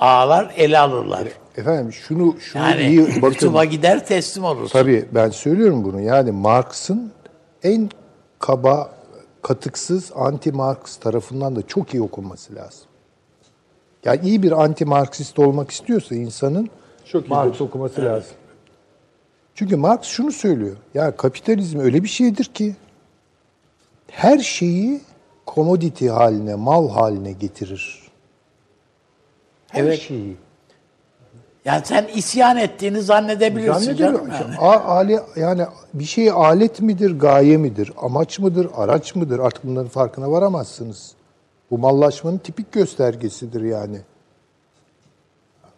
ağlar 0.00 0.54
ele 0.56 0.78
alırlar. 0.78 1.28
efendim 1.56 1.92
şunu 1.92 2.36
şunu 2.40 2.62
Yani 2.62 2.82
iyi 2.82 3.22
bakın. 3.22 3.70
Gider 3.70 4.06
teslim 4.06 4.44
olursun. 4.44 4.78
Tabii 4.78 5.04
ben 5.14 5.30
söylüyorum 5.30 5.84
bunu. 5.84 6.00
Yani 6.00 6.30
Marx'ın 6.32 7.12
en 7.62 7.90
kaba, 8.38 8.90
katıksız 9.42 10.10
anti-Marx 10.10 11.00
tarafından 11.00 11.56
da 11.56 11.66
çok 11.66 11.94
iyi 11.94 12.02
okunması 12.02 12.54
lazım. 12.54 12.87
Yani 14.04 14.20
iyi 14.28 14.42
bir 14.42 14.52
anti-Marksist 14.52 15.38
olmak 15.46 15.70
istiyorsa 15.70 16.14
insanın 16.14 16.70
Çok 17.04 17.28
Marx 17.28 17.60
okuması 17.60 18.04
lazım. 18.04 18.32
Çünkü 19.54 19.76
Marx 19.76 20.02
şunu 20.02 20.32
söylüyor. 20.32 20.76
Ya 20.94 21.16
kapitalizm 21.16 21.78
öyle 21.78 22.02
bir 22.02 22.08
şeydir 22.08 22.44
ki 22.44 22.76
her 24.10 24.38
şeyi 24.38 25.00
commodity 25.46 26.08
haline, 26.08 26.54
mal 26.54 26.88
haline 26.88 27.32
getirir. 27.32 28.02
Her 29.68 29.82
Evet. 29.82 30.00
şeyi. 30.00 30.36
Yani 31.64 31.82
sen 31.84 32.06
isyan 32.14 32.56
ettiğini 32.56 33.02
zannedebilirsin 33.02 33.72
Zannediyorum. 33.80 34.28
Yani. 34.30 34.56
A- 34.58 34.84
ale, 34.84 35.22
yani 35.36 35.62
bir 35.94 36.04
şey 36.04 36.30
alet 36.30 36.80
midir, 36.80 37.18
gaye 37.18 37.56
midir, 37.56 37.92
amaç 37.96 38.38
mıdır, 38.38 38.68
araç 38.76 39.14
mıdır? 39.14 39.38
Artık 39.38 39.64
bunların 39.64 39.88
farkına 39.88 40.30
varamazsınız. 40.30 41.12
Bu 41.70 41.78
mallaşmanın 41.78 42.38
tipik 42.38 42.72
göstergesidir 42.72 43.62
yani. 43.62 44.00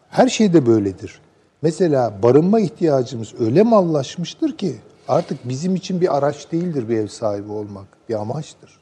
Her 0.09 0.28
şey 0.28 0.53
de 0.53 0.66
böyledir. 0.66 1.20
Mesela 1.62 2.14
barınma 2.22 2.61
ihtiyacımız 2.61 3.34
öyle 3.41 3.62
mallaşmıştır 3.62 4.57
ki 4.57 4.74
artık 5.09 5.49
bizim 5.49 5.74
için 5.74 6.01
bir 6.01 6.16
araç 6.16 6.53
değildir 6.53 6.88
bir 6.88 6.97
ev 6.97 7.07
sahibi 7.07 7.53
olmak, 7.53 7.86
bir 8.09 8.14
amaçtır. 8.14 8.80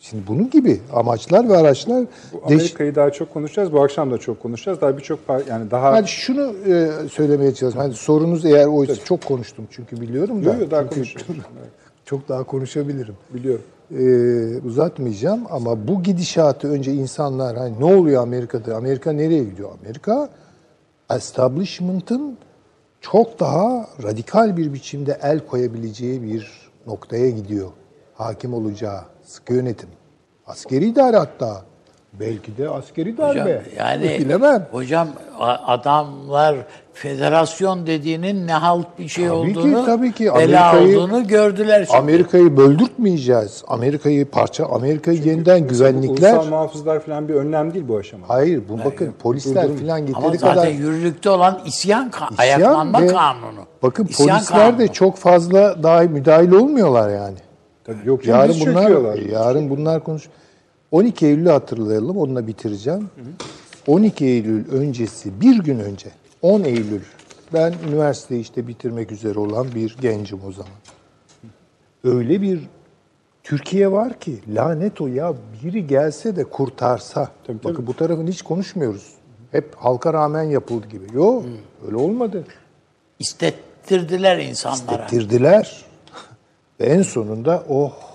Şimdi 0.00 0.26
bunun 0.26 0.50
gibi 0.50 0.80
amaçlar 0.92 1.48
ve 1.48 1.56
araçlar 1.56 2.04
Bu 2.32 2.42
Amerika'yı 2.46 2.94
daha 2.94 3.12
çok 3.12 3.32
konuşacağız. 3.32 3.72
Bu 3.72 3.82
akşam 3.82 4.10
da 4.10 4.18
çok 4.18 4.42
konuşacağız. 4.42 4.80
Daha 4.80 4.98
birçok 4.98 5.28
par- 5.28 5.48
yani 5.48 5.70
daha 5.70 5.92
Hadi 5.92 6.08
şunu 6.08 6.54
e, 6.66 6.90
söylemeye 7.12 7.50
çalışıyorum. 7.50 7.80
Hani 7.80 7.94
sorunuz 7.94 8.44
eğer 8.44 8.66
oysa 8.66 8.96
çok 8.96 9.24
konuştum 9.24 9.66
çünkü 9.70 10.00
biliyorum 10.00 10.44
da. 10.44 10.48
Yok, 10.50 10.60
yok, 10.60 10.70
daha 10.70 10.90
Çünkü. 10.90 11.24
Çok 12.04 12.28
daha 12.28 12.44
konuşabilirim. 12.44 13.14
biliyorum. 13.34 13.64
E, 13.98 14.58
uzatmayacağım 14.58 15.46
ama 15.50 15.88
bu 15.88 16.02
gidişatı 16.02 16.68
önce 16.68 16.92
insanlar 16.92 17.56
hani 17.56 17.80
ne 17.80 17.84
oluyor 17.84 18.22
Amerika'da? 18.22 18.76
Amerika 18.76 19.12
nereye 19.12 19.44
gidiyor? 19.44 19.70
Amerika 19.80 20.28
establishment'ın 21.10 22.38
çok 23.00 23.40
daha 23.40 23.86
radikal 24.02 24.56
bir 24.56 24.72
biçimde 24.72 25.18
el 25.22 25.46
koyabileceği 25.46 26.22
bir 26.22 26.70
noktaya 26.86 27.30
gidiyor. 27.30 27.70
Hakim 28.14 28.54
olacağı 28.54 29.00
sıkı 29.24 29.54
yönetim. 29.54 29.88
Askeri 30.46 30.86
idare 30.86 31.16
hatta. 31.16 31.69
Belki 32.12 32.56
de 32.58 32.68
askeri 32.68 33.16
darbe. 33.18 33.40
Hocam, 33.40 33.48
yani 33.78 34.18
Bilemem. 34.18 34.66
hocam 34.70 35.08
a- 35.38 35.72
adamlar 35.72 36.56
federasyon 36.92 37.86
dediğinin 37.86 38.46
ne 38.46 38.52
halt 38.52 38.86
bir 38.98 39.08
şey 39.08 39.26
Tabii 39.28 39.52
ki, 39.52 39.58
olduğunu, 39.58 39.86
tabii 39.86 40.12
ki. 40.12 40.24
bela 40.24 40.34
Amerika'yı- 40.70 40.98
olduğunu 40.98 41.26
gördüler 41.28 41.84
şimdi. 41.84 41.98
Amerika'yı 41.98 42.56
böldürtmeyeceğiz. 42.56 43.62
Amerika'yı 43.68 44.26
parça, 44.30 44.66
Amerika'yı 44.66 45.22
yeniden 45.22 45.68
güvenlikler. 45.68 46.34
Ulusal 46.36 46.48
muhafızlar 46.50 47.00
falan 47.00 47.28
bir 47.28 47.34
önlem 47.34 47.74
değil 47.74 47.84
bu 47.88 47.96
aşamada. 47.96 48.34
Hayır, 48.34 48.62
bu 48.68 48.78
bakın 48.84 49.14
polisler 49.22 49.64
durdurun. 49.64 49.76
falan 49.86 49.98
Ama 49.98 50.06
yeteri 50.26 50.38
zaten 50.38 50.54
kadar 50.54 50.68
yürürlükte 50.68 51.30
olan 51.30 51.60
isyan, 51.64 52.10
ka- 52.10 52.32
İsyan 52.32 52.60
ayaklanma 52.60 53.02
ve- 53.02 53.06
kanunu. 53.06 53.60
Bakın 53.82 54.04
İsyan 54.06 54.28
polisler 54.38 54.72
de 54.72 54.76
kanunu. 54.76 54.92
çok 54.92 55.16
fazla 55.16 55.82
daha 55.82 56.00
müdahil 56.02 56.52
olmuyorlar 56.52 57.10
yani. 57.10 57.36
Tabii 57.84 57.98
yok 58.08 58.26
Yarın 58.26 58.54
bunlar 58.60 59.14
yarın 59.32 59.70
bunlar 59.70 60.04
konuş. 60.04 60.28
12 60.92 61.26
Eylül'ü 61.26 61.50
hatırlayalım. 61.50 62.16
Onunla 62.16 62.46
bitireceğim. 62.46 63.10
12 63.86 64.24
Eylül 64.24 64.70
öncesi 64.70 65.40
bir 65.40 65.58
gün 65.58 65.78
önce 65.78 66.10
10 66.42 66.64
Eylül 66.64 67.02
ben 67.52 67.74
üniversiteyi 67.88 68.40
işte 68.40 68.68
bitirmek 68.68 69.12
üzere 69.12 69.38
olan 69.38 69.74
bir 69.74 69.96
gencim 70.00 70.40
o 70.48 70.52
zaman. 70.52 70.72
Öyle 72.04 72.42
bir 72.42 72.60
Türkiye 73.42 73.92
var 73.92 74.20
ki 74.20 74.40
lanet 74.54 75.00
o 75.00 75.06
ya 75.06 75.34
biri 75.64 75.86
gelse 75.86 76.36
de 76.36 76.44
kurtarsa. 76.44 77.28
Tabii, 77.46 77.58
tabii. 77.60 77.72
Bakın 77.72 77.86
bu 77.86 77.96
tarafın 77.96 78.26
hiç 78.26 78.42
konuşmuyoruz. 78.42 79.06
Hep 79.50 79.74
halka 79.76 80.12
rağmen 80.12 80.42
yapıldı 80.42 80.86
gibi. 80.88 81.16
Yok 81.16 81.44
öyle 81.86 81.96
olmadı. 81.96 82.44
İstettirdiler 83.18 84.38
insanlara. 84.38 85.06
Tirdiler. 85.06 85.84
Ve 86.80 86.84
en 86.84 87.02
sonunda 87.02 87.64
oh 87.68 88.09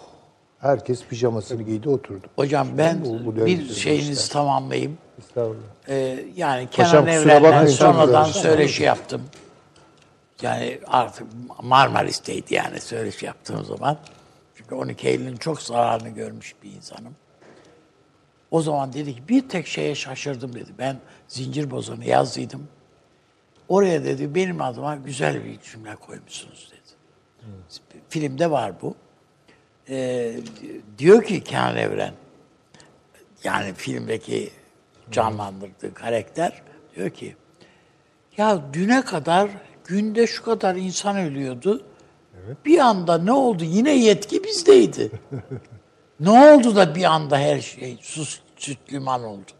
herkes 0.60 1.06
pijamasını 1.06 1.64
giydi 1.64 1.90
oturdu. 1.90 2.28
Hocam 2.36 2.68
ben 2.78 3.06
Bu- 3.06 3.46
bir 3.46 3.70
şeyinizi 3.70 4.14
işte. 4.14 4.34
tamamlayayım. 4.34 4.98
Estağfurullah. 5.20 5.60
Ee, 5.88 6.26
yani 6.36 6.70
Kenan 6.72 7.08
Evren'den 7.08 7.66
sonradan 7.66 8.24
söyleşi 8.26 8.84
yaptım. 8.84 9.22
Yani 10.42 10.80
artık 10.88 11.28
Marmaris'teydi 11.64 12.54
yani 12.54 12.82
söyleşi 12.82 13.26
yaptığım 13.26 13.66
zaman. 13.66 13.98
Çünkü 14.56 14.76
12 14.76 15.08
Eylül'ün 15.08 15.36
çok 15.38 15.62
zararını 15.62 16.10
görmüş 16.10 16.56
bir 16.64 16.72
insanım. 16.72 17.16
O 18.52 18.62
zaman 18.62 18.94
dedi 18.94 19.16
ki 19.16 19.22
bir 19.30 19.50
tek 19.50 19.68
şeye 19.68 19.96
şaşırdım 19.96 20.54
dedi. 20.56 20.70
Ben 20.80 20.98
zincir 21.28 21.72
bozanı 21.72 22.06
yazdıydım. 22.06 22.68
Oraya 23.70 24.04
dedi 24.06 24.36
benim 24.36 24.62
adıma 24.62 24.96
güzel 24.96 25.44
bir 25.46 25.60
cümle 25.62 25.96
koymuşsunuz 25.96 26.72
dedi. 26.72 26.96
Filmde 28.10 28.52
var 28.52 28.72
bu. 28.82 28.96
Ee, 29.90 30.36
diyor 30.98 31.24
ki 31.24 31.44
Kenan 31.44 31.78
Evren, 31.78 32.14
yani 33.44 33.74
filmdeki 33.74 34.50
canlandırdığı 35.12 35.94
karakter 35.94 36.62
diyor 36.96 37.10
ki 37.10 37.36
ya 38.38 38.62
düne 38.74 39.06
kadar 39.06 39.50
günde 39.86 40.28
şu 40.28 40.44
kadar 40.44 40.76
insan 40.76 41.18
ölüyordu. 41.18 41.86
Bir 42.66 42.80
anda 42.80 43.18
ne 43.18 43.32
oldu? 43.32 43.64
Yine 43.64 43.96
yetki 43.96 44.44
bizdeydi. 44.44 45.12
ne 46.20 46.30
oldu 46.30 46.76
da 46.76 46.96
bir 46.96 47.04
anda 47.04 47.38
her 47.38 47.60
şey 47.60 47.98
sus 48.02 48.40
süt 48.56 48.94
liman 48.94 49.24
oldu. 49.24 49.52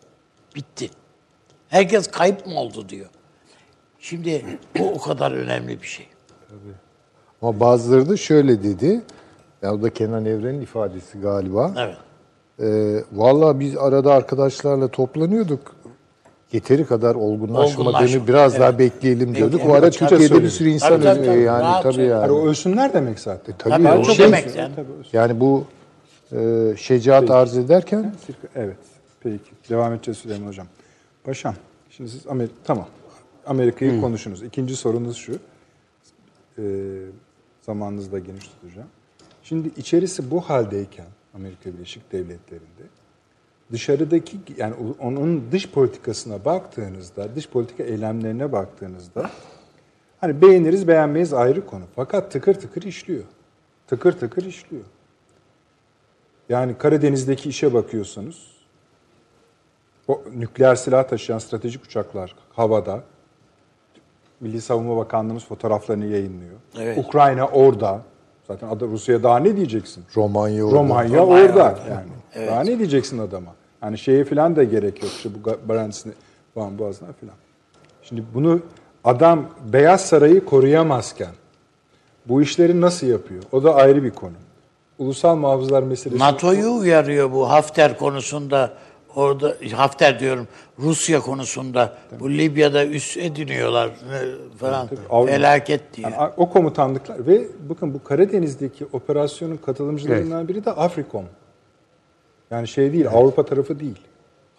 Bitti. 0.56 0.90
Herkes 1.70 2.08
kayıp 2.08 2.46
mı 2.46 2.60
oldu 2.60 2.90
diyor. 2.90 3.10
Şimdi 4.00 4.46
bu 4.80 4.92
o 4.92 5.02
kadar 5.02 5.32
önemli 5.32 5.82
bir 5.82 5.88
şey. 5.88 6.08
Ama 7.42 7.60
bazıları 7.60 8.10
da 8.10 8.18
şöyle 8.18 8.64
dedi. 8.64 9.02
Ya 9.66 9.74
o 9.74 9.82
da 9.82 9.90
Kenan 9.90 10.26
Evren'in 10.26 10.62
ifadesi 10.62 11.20
galiba. 11.22 11.74
Evet. 11.78 11.98
Ee, 12.60 13.04
Valla 13.14 13.60
biz 13.60 13.78
arada 13.78 14.14
arkadaşlarla 14.14 14.88
toplanıyorduk. 14.88 15.76
Yeteri 16.52 16.86
kadar 16.86 17.16
olgunlaşmadığını 17.16 17.90
Olgunlaşma, 17.90 18.28
biraz 18.28 18.52
evet. 18.54 18.62
daha 18.62 18.80
bekleyelim 18.80 19.36
diyorduk. 19.36 19.60
Evet, 19.64 19.72
O 19.72 19.76
ara 19.76 19.90
Türkiye'de 19.90 20.44
bir 20.44 20.50
sürü 20.50 20.70
insan 20.70 20.90
Tabii, 20.90 21.04
tabii, 21.04 21.20
ölüyor 21.20 21.34
tabii. 21.34 21.44
yani. 21.44 21.62
Rahat 21.62 21.84
Tabii 21.84 21.94
söyle. 21.94 22.08
yani. 22.10 22.22
Yani 22.22 22.32
o 22.32 22.48
ölsünler 22.48 22.94
demek 22.94 23.20
zaten. 23.20 23.56
Tabii, 23.58 23.84
Tabii, 23.84 24.00
o 24.00 24.04
şey- 24.04 24.26
demek 24.26 24.56
yani. 24.56 24.74
O- 24.80 24.84
Yani 25.14 25.40
bu 25.40 25.64
e, 26.32 26.74
şecaat 26.78 27.32
arz 27.32 27.58
ederken 27.58 28.14
Evet. 28.56 28.78
Peki. 29.24 29.40
Devam 29.70 29.94
edeceğiz 29.94 30.18
Süleyman 30.18 30.48
Hocam. 30.48 30.68
Paşam, 31.24 31.56
şimdi 31.90 32.10
siz 32.10 32.28
Amerika, 32.28 32.56
tamam. 32.64 32.88
Amerika'yı 33.46 34.02
konuşunuz. 34.02 34.44
İkinci 34.44 34.76
sorunuz 34.76 35.18
şu. 35.18 35.34
Ee, 36.60 36.62
zamanınızı 37.62 38.12
da 38.12 38.20
geniş 38.20 38.48
tutacağım. 38.48 38.88
Şimdi 39.46 39.72
içerisi 39.78 40.32
bu 40.32 40.42
haldeyken 40.42 41.06
Amerika 41.34 41.74
Birleşik 41.74 42.12
Devletleri'nde 42.12 42.84
dışarıdaki 43.72 44.38
yani 44.58 44.76
onun 45.00 45.52
dış 45.52 45.70
politikasına 45.70 46.46
baktığınızda, 46.46 47.36
dış 47.36 47.50
politika 47.50 47.84
eylemlerine 47.84 48.52
baktığınızda 48.52 49.30
hani 50.22 50.42
beğeniriz 50.42 50.88
beğenmeyiz 50.88 51.34
ayrı 51.34 51.66
konu. 51.66 51.84
Fakat 51.96 52.32
tıkır 52.32 52.54
tıkır 52.54 52.82
işliyor. 52.82 53.24
Tıkır 53.88 54.12
tıkır 54.12 54.46
işliyor. 54.46 54.84
Yani 56.50 56.78
Karadeniz'deki 56.78 57.50
işe 57.50 57.74
bakıyorsanız 57.74 58.36
o 60.08 60.24
nükleer 60.36 60.76
silah 60.76 61.08
taşıyan 61.08 61.40
stratejik 61.40 61.84
uçaklar 61.84 62.36
havada. 62.54 63.04
Milli 64.40 64.62
Savunma 64.62 64.98
Bakanlığımız 64.98 65.46
fotoğraflarını 65.46 66.06
yayınlıyor. 66.06 66.60
Evet. 66.80 66.98
Ukrayna 66.98 67.48
orada. 67.48 68.02
Zaten 68.48 68.68
adı 68.68 68.88
Rusya'ya 68.88 69.24
daha 69.24 69.40
ne 69.40 69.56
diyeceksin? 69.58 70.04
Romanya 70.16 70.66
orada. 70.66 70.76
Romanya, 70.76 71.18
Romanya 71.20 71.48
orada 71.48 71.64
orada. 71.64 71.80
yani. 71.90 72.48
Daha 72.48 72.62
ne 72.64 72.78
diyeceksin 72.80 73.18
adama? 73.18 73.52
Yani 73.84 73.98
şeye 73.98 74.26
falan 74.26 74.56
da 74.56 74.64
gerek 74.64 75.04
yok. 75.04 75.12
İşte 75.12 75.30
bu 75.44 75.70
Barentes'ine, 75.70 76.14
Van 76.56 76.78
Boğazı'na 76.80 77.08
falan. 77.22 77.34
Şimdi 78.04 78.24
bunu 78.34 78.60
adam 79.04 79.46
Beyaz 79.74 80.06
Saray'ı 80.06 80.46
koruyamazken 80.46 81.32
bu 82.26 82.42
işleri 82.42 82.82
nasıl 82.82 83.08
yapıyor? 83.08 83.44
O 83.52 83.64
da 83.64 83.76
ayrı 83.76 84.04
bir 84.04 84.12
konu. 84.12 84.34
Ulusal 84.98 85.36
muhafızlar 85.36 85.84
meselesi. 85.84 86.20
NATO'yu 86.24 86.72
uyarıyor 86.74 87.32
bu 87.32 87.50
Hafter 87.50 87.98
konusunda. 87.98 88.74
Orada 89.16 89.56
Hafter 89.74 90.20
diyorum 90.20 90.48
Rusya 90.80 91.20
konusunda 91.20 91.98
bu 92.20 92.30
Libya'da 92.32 92.86
üst 92.86 93.18
ediniyorlar 93.18 93.88
e, 93.88 94.18
falan 94.58 94.88
Avrupa- 95.10 95.28
felaket 95.28 95.82
diye. 95.94 96.08
Yani 96.10 96.32
o 96.38 96.50
komutanlıklar 96.50 97.28
ve 97.28 97.48
bakın 97.70 97.94
bu 97.94 98.04
Karadeniz'deki 98.04 98.86
operasyonun 98.94 99.58
katılımcılarından 99.58 100.48
biri 100.48 100.66
de 100.66 100.72
Afrikom. 100.72 101.26
Yani 102.52 102.68
şey 102.68 102.94
değil, 102.94 103.08
Avrupa 103.08 103.46
tarafı 103.46 103.80
değil. 103.80 104.00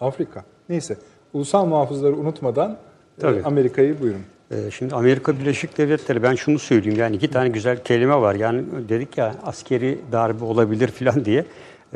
Afrika. 0.00 0.44
Neyse. 0.68 0.96
Ulusal 1.32 1.66
muhafızları 1.66 2.16
unutmadan 2.16 2.70
e, 3.18 3.20
Tabii. 3.20 3.42
Amerika'yı 3.44 4.00
buyurun. 4.00 4.22
Ee, 4.50 4.70
Şimdi 4.70 4.94
Amerika 4.94 5.38
Birleşik 5.38 5.78
Devletleri 5.78 6.22
ben 6.22 6.34
şunu 6.34 6.58
söyleyeyim 6.58 6.98
yani 6.98 7.16
iki 7.16 7.30
tane 7.30 7.48
güzel 7.48 7.84
kelime 7.84 8.14
var. 8.20 8.34
Yani 8.34 8.62
dedik 8.88 9.18
ya 9.18 9.34
askeri 9.44 9.98
darbe 10.12 10.44
olabilir 10.44 10.88
falan 10.88 11.24
diye. 11.24 11.44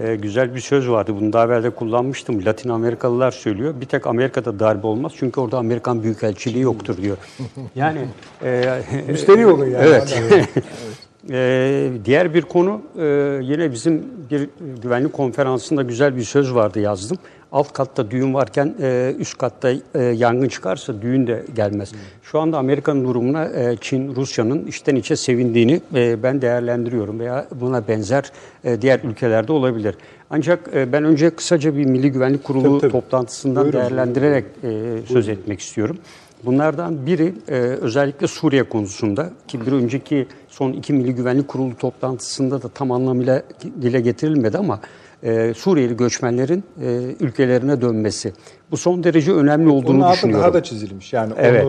Ee, 0.03 0.17
güzel 0.17 0.55
bir 0.55 0.61
söz 0.61 0.91
vardı. 0.91 1.15
Bunu 1.21 1.33
daha 1.33 1.45
evvel 1.45 1.63
de 1.63 1.71
kullanmıştım. 1.71 2.45
Latin 2.45 2.69
Amerikalılar 2.69 3.31
söylüyor. 3.31 3.75
Bir 3.81 3.87
tek 3.87 4.07
Amerika'da 4.07 4.61
darbe 4.61 4.87
olmaz. 4.87 5.13
Çünkü 5.17 5.41
orada 5.41 5.59
Amerikan 5.59 6.03
Büyükelçiliği 6.03 6.65
yoktur 6.65 6.97
diyor. 6.97 7.17
Yani 7.75 7.99
e, 8.45 8.83
Müşteri 9.09 9.47
olun 9.47 9.65
yani. 9.65 9.85
Evet. 9.87 10.23
Ee, 11.31 11.91
diğer 12.05 12.35
bir 12.35 12.43
konu 12.43 12.83
e, 12.99 13.05
yine 13.43 13.73
bizim 13.73 14.05
bir 14.31 14.49
güvenlik 14.83 15.13
konferansında 15.13 15.83
güzel 15.83 16.17
bir 16.17 16.23
söz 16.23 16.55
vardı 16.55 16.81
yazdım. 16.81 17.19
Alt 17.53 17.73
katta 17.73 18.11
düğün 18.11 18.35
varken 18.35 18.75
e, 18.81 19.15
üst 19.19 19.39
katta 19.39 19.71
e, 19.95 20.03
yangın 20.03 20.49
çıkarsa 20.49 21.03
düğün 21.03 21.27
de 21.27 21.45
gelmez. 21.55 21.93
Şu 22.23 22.41
anda 22.41 22.59
Amerika'nın 22.59 23.05
durumuna 23.05 23.45
e, 23.45 23.77
Çin, 23.81 24.17
Rusya'nın 24.17 24.67
içten 24.67 24.97
içe 24.97 25.17
sevindiğini 25.17 25.81
e, 25.95 26.23
ben 26.23 26.43
değerlendiriyorum 26.43 27.21
veya 27.21 27.47
buna 27.55 27.89
benzer 27.89 28.33
e, 28.65 28.83
diğer 28.83 29.01
ülkelerde 29.05 29.53
olabilir. 29.53 29.95
Ancak 30.31 30.61
e, 30.75 30.93
ben 30.93 31.05
önce 31.05 31.31
kısaca 31.31 31.77
bir 31.77 31.85
Milli 31.85 32.13
Güvenlik 32.13 32.45
Kurulu 32.45 32.63
Tabii, 32.65 32.81
tabii. 32.81 32.93
toplantısından 32.93 33.65
Buyurun. 33.65 33.81
değerlendirerek 33.81 34.45
e, 34.65 34.99
söz 35.09 35.29
etmek 35.29 35.61
istiyorum. 35.61 35.99
Bunlardan 36.45 37.07
biri 37.07 37.35
e, 37.49 37.55
özellikle 37.57 38.27
Suriye 38.27 38.63
konusunda 38.63 39.31
ki 39.49 39.67
bir 39.67 39.73
önceki 39.73 40.27
son 40.49 40.73
iki 40.73 40.93
Milli 40.93 41.15
Güvenlik 41.15 41.49
Kurulu 41.49 41.77
toplantısında 41.77 42.63
da 42.63 42.69
tam 42.69 42.93
anlamıyla 42.93 43.43
dile 43.83 44.01
getirilmedi 44.01 44.59
ama 44.59 44.81
e, 45.23 45.55
Suriyeli 45.55 45.97
göçmenlerin 45.97 46.65
e, 46.83 46.87
ülkelerine 47.21 47.81
dönmesi. 47.81 48.33
Bu 48.71 48.77
son 48.77 49.05
derece 49.05 49.33
önemli 49.33 49.69
Onun 49.69 49.77
olduğunu 49.77 50.05
altı 50.05 50.17
düşünüyorum. 50.17 50.43
daha 50.43 50.55
da 50.55 50.63
çizilmiş. 50.63 51.13
Yani 51.13 51.33
Evet. 51.37 51.67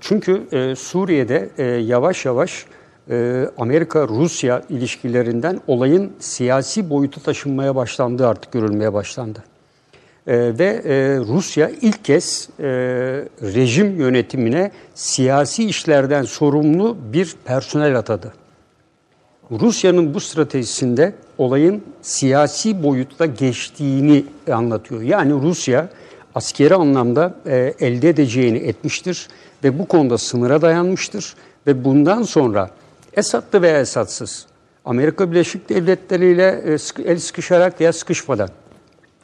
Çünkü 0.00 0.42
e, 0.52 0.74
Suriye'de 0.76 1.48
e, 1.58 1.64
yavaş 1.64 2.24
yavaş 2.24 2.66
e, 3.10 3.46
Amerika-Rusya 3.58 4.62
ilişkilerinden 4.68 5.60
olayın 5.66 6.12
siyasi 6.18 6.90
boyuta 6.90 7.20
taşınmaya 7.20 7.76
başlandığı 7.76 8.26
artık 8.26 8.52
görülmeye 8.52 8.92
başlandı. 8.92 9.44
E, 10.26 10.58
ve 10.58 10.82
e, 10.84 11.18
Rusya 11.18 11.70
ilk 11.80 12.04
kez 12.04 12.48
e, 12.58 12.64
rejim 13.42 14.00
yönetimine 14.00 14.70
siyasi 14.94 15.64
işlerden 15.64 16.22
sorumlu 16.22 16.96
bir 17.12 17.34
personel 17.44 17.98
atadı. 17.98 18.32
Rusya'nın 19.50 20.14
bu 20.14 20.20
stratejisinde 20.20 21.14
olayın 21.38 21.82
siyasi 22.02 22.82
boyutta 22.82 23.26
geçtiğini 23.26 24.24
anlatıyor. 24.52 25.02
Yani 25.02 25.32
Rusya 25.32 25.88
askeri 26.34 26.74
anlamda 26.74 27.34
e, 27.46 27.74
elde 27.80 28.08
edeceğini 28.08 28.58
etmiştir 28.58 29.28
ve 29.64 29.78
bu 29.78 29.88
konuda 29.88 30.18
sınıra 30.18 30.62
dayanmıştır 30.62 31.34
ve 31.66 31.84
bundan 31.84 32.22
sonra 32.22 32.70
Esad'lı 33.12 33.62
veya 33.62 33.80
Esad'sız 33.80 34.46
Amerika 34.84 35.30
Birleşik 35.30 35.68
Devletleri 35.68 36.32
ile 36.32 36.62
e, 36.66 37.02
el 37.04 37.18
sıkışarak 37.18 37.80
veya 37.80 37.92
sıkışmadan 37.92 38.48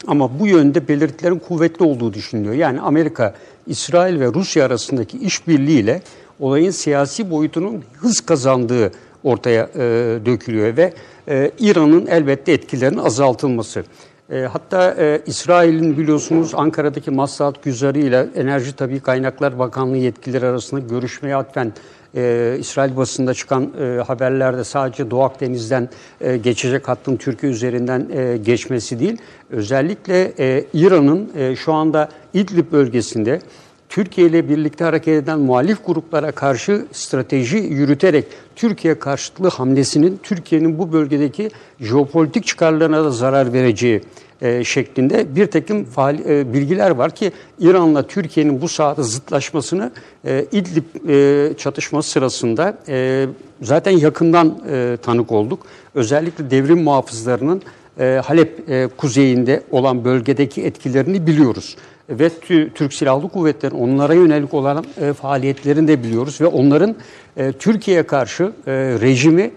ama 0.06 0.40
bu 0.40 0.46
yönde 0.46 0.88
belirtilerin 0.88 1.38
kuvvetli 1.38 1.84
olduğu 1.84 2.14
düşünülüyor. 2.14 2.54
Yani 2.54 2.80
Amerika, 2.80 3.34
İsrail 3.66 4.20
ve 4.20 4.26
Rusya 4.26 4.66
arasındaki 4.66 5.18
işbirliğiyle 5.18 6.02
olayın 6.40 6.70
siyasi 6.70 7.30
boyutunun 7.30 7.84
hız 8.00 8.20
kazandığı 8.20 8.92
ortaya 9.26 9.68
e, 9.74 9.78
dökülüyor 10.26 10.76
ve 10.76 10.92
e, 11.28 11.50
İran'ın 11.58 12.06
elbette 12.06 12.52
etkilerinin 12.52 12.98
azaltılması. 12.98 13.84
E, 14.30 14.40
hatta 14.40 14.94
e, 14.98 15.22
İsrail'in 15.26 15.98
biliyorsunuz 15.98 16.54
Ankara'daki 16.54 17.10
Maslahat 17.10 17.62
Güzarı 17.62 17.98
ile 17.98 18.28
Enerji 18.36 18.76
Tabii 18.76 19.00
Kaynaklar 19.00 19.58
Bakanlığı 19.58 19.96
yetkilileri 19.96 20.46
arasında 20.46 20.80
görüşmeye 20.80 21.36
atfen 21.36 21.72
e, 22.16 22.56
İsrail 22.60 22.96
basında 22.96 23.34
çıkan 23.34 23.72
e, 23.80 24.02
haberlerde 24.06 24.64
sadece 24.64 25.10
Doğu 25.10 25.22
Akdeniz'den 25.22 25.88
e, 26.20 26.36
geçecek 26.36 26.88
hattın 26.88 27.16
Türkiye 27.16 27.52
üzerinden 27.52 28.08
e, 28.14 28.36
geçmesi 28.36 29.00
değil, 29.00 29.18
özellikle 29.50 30.32
e, 30.38 30.64
İran'ın 30.72 31.30
e, 31.36 31.56
şu 31.56 31.72
anda 31.72 32.08
İdlib 32.34 32.72
bölgesinde 32.72 33.40
Türkiye 33.88 34.26
ile 34.26 34.48
birlikte 34.48 34.84
hareket 34.84 35.22
eden 35.22 35.38
muhalif 35.38 35.86
gruplara 35.86 36.32
karşı 36.32 36.86
strateji 36.92 37.56
yürüterek 37.56 38.24
Türkiye 38.56 38.98
karşıtlığı 38.98 39.48
hamlesinin 39.48 40.20
Türkiye'nin 40.22 40.78
bu 40.78 40.92
bölgedeki 40.92 41.50
jeopolitik 41.80 42.46
çıkarlarına 42.46 43.04
da 43.04 43.10
zarar 43.10 43.52
vereceği 43.52 44.02
e, 44.42 44.64
şeklinde 44.64 45.36
bir 45.36 45.46
takım 45.46 45.84
faal, 45.84 46.18
e, 46.18 46.52
bilgiler 46.52 46.90
var 46.90 47.14
ki 47.14 47.32
İran'la 47.58 48.06
Türkiye'nin 48.06 48.60
bu 48.60 48.68
sahada 48.68 49.02
zıtlaşmasını 49.02 49.92
e, 50.24 50.46
İdlib 50.52 51.08
e, 51.08 51.56
çatışması 51.56 52.10
sırasında 52.10 52.78
e, 52.88 53.26
zaten 53.62 53.90
yakından 53.90 54.58
e, 54.70 54.98
tanık 55.02 55.32
olduk. 55.32 55.66
Özellikle 55.94 56.50
devrim 56.50 56.82
muhafızlarının 56.82 57.62
e, 58.00 58.20
Halep 58.24 58.70
e, 58.70 58.88
kuzeyinde 58.96 59.62
olan 59.70 60.04
bölgedeki 60.04 60.62
etkilerini 60.62 61.26
biliyoruz. 61.26 61.76
Ve 62.10 62.26
tü- 62.26 62.72
Türk 62.72 62.94
Silahlı 62.94 63.28
Kuvvetleri'nin 63.28 63.80
onlara 63.80 64.14
yönelik 64.14 64.54
olan 64.54 64.84
e, 65.00 65.12
faaliyetlerini 65.12 65.88
de 65.88 66.02
biliyoruz. 66.02 66.40
Ve 66.40 66.46
onların 66.46 66.96
e, 67.36 67.52
Türkiye'ye 67.52 68.02
karşı 68.02 68.42
e, 68.42 68.72
rejimi 69.00 69.50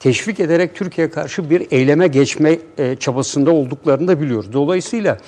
teşvik 0.00 0.40
ederek 0.40 0.74
Türkiye'ye 0.74 1.10
karşı 1.10 1.50
bir 1.50 1.66
eyleme 1.70 2.06
geçme 2.06 2.58
e, 2.78 2.96
çabasında 2.96 3.50
olduklarını 3.50 4.08
da 4.08 4.20
biliyoruz. 4.20 4.52
Dolayısıyla 4.52 5.18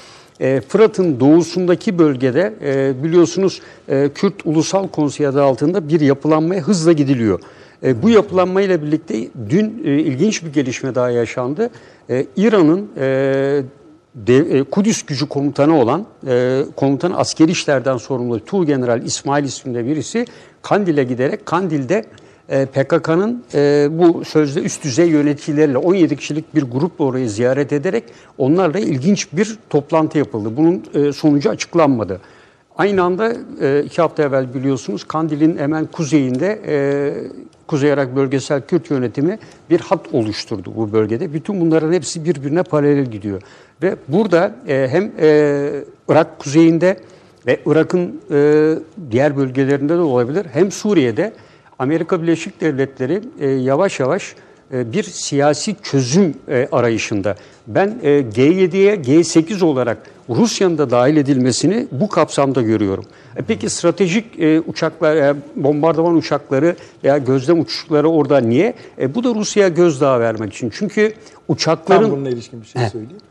Fırat'ın 0.69 1.21
doğusundaki 1.21 1.99
bölgede 1.99 2.55
biliyorsunuz 3.03 3.63
Kürt 3.89 4.35
Ulusal 4.45 4.89
Konseyi 4.89 5.29
adı 5.29 5.43
altında 5.43 5.89
bir 5.89 6.01
yapılanmaya 6.01 6.61
hızla 6.61 6.93
gidiliyor. 6.93 7.41
E, 7.83 8.03
bu 8.03 8.11
yapılanmayla 8.11 8.83
birlikte 8.83 9.29
dün 9.51 9.85
ilginç 9.85 10.45
bir 10.45 10.53
gelişme 10.53 10.95
daha 10.95 11.11
yaşandı. 11.11 11.71
İran'ın 12.37 12.89
E, 14.29 14.63
Kudüs 14.63 15.03
gücü 15.03 15.29
komutanı 15.29 15.81
olan 15.81 16.07
e, 16.27 16.63
komutan 16.77 17.13
askeri 17.17 17.51
işlerden 17.51 17.97
sorumlu 17.97 18.45
Tuğgeneral 18.45 19.03
İsmail 19.03 19.45
isminde 19.45 19.87
birisi 19.87 20.25
Kandil'e 20.63 21.05
giderek 21.05 21.47
Kandil'de 21.47 22.05
e, 22.49 22.67
PKK'nın 22.67 23.45
bu 23.99 24.25
sözde 24.25 24.61
üst 24.61 24.85
düzey 24.85 25.09
yöneticileriyle 25.09 25.79
17 25.79 26.17
kişilik 26.17 26.55
bir 26.55 26.63
grupla 26.63 27.05
orayı 27.05 27.31
ziyaret 27.31 27.73
ederek 27.73 28.05
onlarla 28.39 28.79
ilginç 28.79 29.33
bir 29.33 29.59
toplantı 29.71 30.19
yapıldı. 30.19 30.57
Bunun 30.57 30.85
sonucu 31.13 31.51
açıklanmadı. 31.51 32.21
Aynı 32.79 33.03
anda 33.03 33.33
e, 33.61 33.83
iki 33.87 34.03
hafta 34.03 34.23
evvel 34.23 34.55
biliyorsunuz 34.55 35.05
Kandil'in 35.05 35.59
hemen 35.59 35.87
kuzeyinde 35.87 36.61
e, 36.67 36.77
Kuzey 37.67 37.91
Irak 37.91 38.17
Bölgesel 38.17 38.61
Kürt 38.61 38.91
Yönetimi 38.91 39.39
bir 39.71 39.81
hat 39.81 40.01
oluşturdu 40.13 40.73
bu 40.77 40.93
bölgede. 40.93 41.33
Bütün 41.33 41.61
bunların 41.61 41.93
hepsi 41.93 42.25
birbirine 42.25 42.63
paralel 42.63 43.07
gidiyor. 43.07 43.43
Ve 43.83 43.97
burada 44.09 44.55
e, 44.69 44.89
hem 44.91 45.13
Irak 46.09 46.39
kuzeyinde 46.39 46.97
ve 47.47 47.61
Irak'ın 47.67 48.21
diğer 49.11 49.37
bölgelerinde 49.37 49.95
de 49.95 50.01
olabilir 50.01 50.47
hem 50.53 50.73
Suriye'de 50.73 51.33
Amerika 51.79 52.23
Birleşik 52.23 52.61
Devletleri 52.61 53.21
yavaş 53.65 54.01
yavaş 54.01 54.35
bir 54.71 55.03
siyasi 55.03 55.77
çözüm 55.83 56.35
arayışında. 56.73 57.37
Ben 57.69 57.99
e, 58.03 58.09
G7'ye 58.09 58.95
G8 58.95 59.65
olarak 59.65 59.99
Rusya'nın 60.29 60.79
da 60.79 60.91
dahil 60.91 61.17
edilmesini 61.17 61.87
bu 61.93 62.09
kapsamda 62.09 62.63
görüyorum. 62.63 63.05
E 63.37 63.43
peki 63.43 63.71
stratejik 63.71 64.39
e, 64.39 64.61
uçaklar, 64.61 65.17
e, 65.17 65.35
bombardıman 65.57 66.15
uçakları 66.15 66.77
veya 67.05 67.19
gözlem 67.19 67.61
uçuşları 67.61 68.09
orada 68.09 68.39
niye? 68.39 68.75
E, 68.99 69.15
bu 69.15 69.25
da 69.25 69.35
Rusya'ya 69.35 69.69
gözdağı 69.69 70.21
vermek 70.21 70.53
için. 70.53 70.71
Çünkü 70.71 71.13
Tam 71.13 71.43
uçakların... 71.49 72.11
bununla 72.11 72.31
ilişkin 72.31 72.61
bir 72.61 72.67
şey 72.67 72.89
söyleyeyim. 72.89 73.23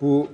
Bu 0.00 0.28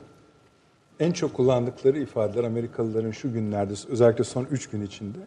en 1.01 1.13
çok 1.13 1.35
kullandıkları 1.35 1.99
ifadeler 1.99 2.45
Amerikalıların 2.45 3.11
şu 3.11 3.33
günlerde 3.33 3.73
özellikle 3.89 4.25
son 4.25 4.47
3 4.51 4.71
gün 4.71 4.87
içinde 4.87 5.19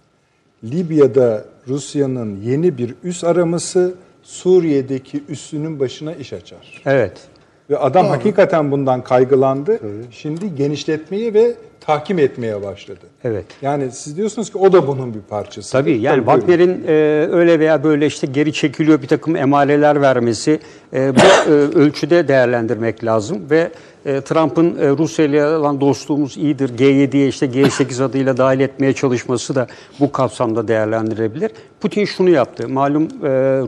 Libya'da 0.64 1.46
Rusya'nın 1.68 2.42
yeni 2.42 2.78
bir 2.78 2.96
üs 3.04 3.24
araması 3.24 3.96
Suriye'deki 4.24 5.24
üssünün 5.30 5.80
başına 5.80 6.14
iş 6.14 6.34
açar. 6.34 6.82
Evet. 6.86 7.28
Ve 7.70 7.78
adam 7.78 8.08
hakikaten 8.08 8.72
bundan 8.72 9.04
kaygılandı. 9.04 9.80
Şimdi 10.12 10.56
genişletmeye 10.56 11.34
ve 11.34 11.56
tahkim 11.80 12.20
etmeye 12.20 12.64
başladı. 12.64 13.00
Evet. 13.24 13.46
Yani 13.62 13.92
siz 13.92 14.18
diyorsunuz 14.18 14.52
ki 14.52 14.58
o 14.58 14.74
da 14.74 14.88
bunun 14.88 15.14
bir 15.14 15.22
parçası. 15.22 15.72
Tabii 15.72 15.98
yani. 15.98 16.18
Wagner'in 16.18 16.84
e, 16.88 16.92
öyle 17.32 17.60
veya 17.60 17.84
böyle 17.84 18.06
işte 18.06 18.28
geri 18.28 18.54
çekiliyor 18.54 19.02
bir 19.02 19.08
takım 19.08 19.36
emareler 19.36 20.02
vermesi 20.02 20.60
e, 20.94 21.16
bu 21.16 21.52
e, 21.52 21.54
ölçüde 21.54 22.28
değerlendirmek 22.28 23.04
lazım 23.04 23.50
ve 23.50 23.72
e, 24.08 24.22
Trump'ın 24.22 24.78
e, 24.78 24.90
Rusya 24.90 25.26
ile 25.26 25.46
olan 25.46 25.82
dostluğumuz 25.82 26.38
iyidir 26.38 26.70
G7'ye 26.70 27.28
işte 27.28 27.46
G8 27.46 28.04
adıyla 28.04 28.38
dahil 28.38 28.60
etmeye 28.60 28.94
çalışması 28.94 29.56
da 29.56 29.68
bu 30.00 30.12
kapsamda 30.12 30.68
değerlendirilebilir. 30.68 31.52
Putin 31.82 32.06
şunu 32.06 32.30
yaptı. 32.30 32.70
Malum 32.70 33.04
e, 33.04 33.08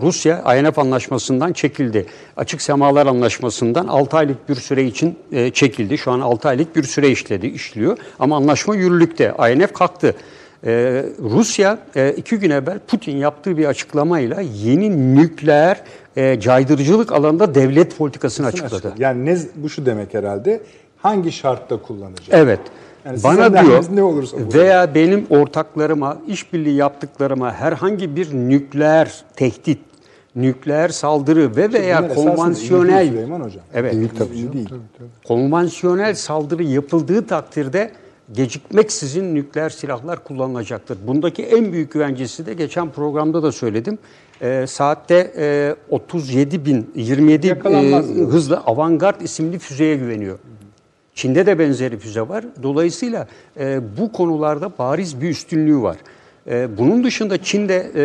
Rusya 0.01 0.55
INF 0.57 0.79
anlaşmasından 0.79 1.53
çekildi. 1.53 2.05
Açık 2.37 2.61
semalar 2.61 3.05
anlaşmasından 3.05 3.87
6 3.87 4.17
aylık 4.17 4.49
bir 4.49 4.55
süre 4.55 4.83
için 4.83 5.15
çekildi. 5.53 5.97
Şu 5.97 6.11
an 6.11 6.19
6 6.19 6.47
aylık 6.47 6.75
bir 6.75 6.83
süre 6.83 7.09
işledi, 7.09 7.47
işliyor. 7.47 7.97
Ama 8.19 8.37
anlaşma 8.37 8.75
yürürlükte. 8.75 9.35
INF 9.53 9.73
kalktı. 9.73 10.15
Ee, 10.65 11.05
Rusya 11.19 11.77
e, 11.95 12.13
iki 12.17 12.37
gün 12.39 12.49
evvel 12.49 12.79
Putin 12.87 13.17
yaptığı 13.17 13.57
bir 13.57 13.65
açıklamayla 13.65 14.41
yeni 14.41 15.15
nükleer 15.15 15.81
e, 16.15 16.39
caydırıcılık 16.39 17.11
alanında 17.11 17.55
devlet 17.55 17.97
politikasını 17.97 18.47
açıkladı. 18.47 18.93
Yani 18.97 19.25
ne, 19.25 19.37
bu 19.55 19.69
şu 19.69 19.85
demek 19.85 20.13
herhalde. 20.13 20.61
Hangi 20.97 21.31
şartta 21.31 21.77
kullanacak? 21.77 22.27
Evet. 22.31 22.59
Yani 23.05 23.23
Bana 23.23 23.63
diyor 23.63 23.85
ne 23.91 24.03
olursa 24.03 24.37
bu. 24.37 24.57
veya 24.57 24.95
benim 24.95 25.25
ortaklarıma, 25.29 26.17
işbirliği 26.27 26.75
yaptıklarıma 26.75 27.53
herhangi 27.53 28.15
bir 28.15 28.33
nükleer 28.33 29.23
tehdit, 29.35 29.79
nükleer 30.35 30.89
saldırı 30.89 31.55
ve 31.55 31.73
veya 31.73 31.97
Bunlar 31.97 32.09
esasında 32.09 32.31
iyi 32.31 32.35
konvansiyonel 32.35 33.07
Süleyman 33.07 33.41
Hocam. 33.41 33.63
Evet. 33.73 33.93
Değil 33.93 34.09
tabii. 34.17 34.35
İyi 34.35 34.53
değil. 34.53 34.69
konvansiyonel 35.27 36.15
saldırı 36.15 36.63
yapıldığı 36.63 37.27
takdirde 37.27 37.91
gecikmeksizin 38.33 39.35
nükleer 39.35 39.69
silahlar 39.69 40.23
kullanılacaktır. 40.23 40.97
Bundaki 41.07 41.43
en 41.43 41.73
büyük 41.73 41.91
güvencesi 41.91 42.45
de 42.45 42.53
geçen 42.53 42.91
programda 42.91 43.43
da 43.43 43.51
söyledim. 43.51 43.97
Ee, 44.41 44.65
saatte 44.67 45.31
e, 45.37 45.75
37 45.89 46.65
bin, 46.65 46.91
27 46.95 47.47
e, 47.47 47.53
hızla 48.23 48.63
Avangard 48.65 49.21
isimli 49.21 49.59
füzeye 49.59 49.95
güveniyor. 49.95 50.39
Çin'de 51.15 51.45
de 51.45 51.59
benzeri 51.59 51.97
füze 51.97 52.21
var. 52.21 52.45
Dolayısıyla 52.63 53.27
e, 53.59 53.79
bu 53.97 54.11
konularda 54.11 54.71
bariz 54.77 55.21
bir 55.21 55.29
üstünlüğü 55.29 55.81
var. 55.81 55.97
E, 56.47 56.77
bunun 56.77 57.03
dışında 57.03 57.43
Çin'de 57.43 57.91
e, 57.95 58.03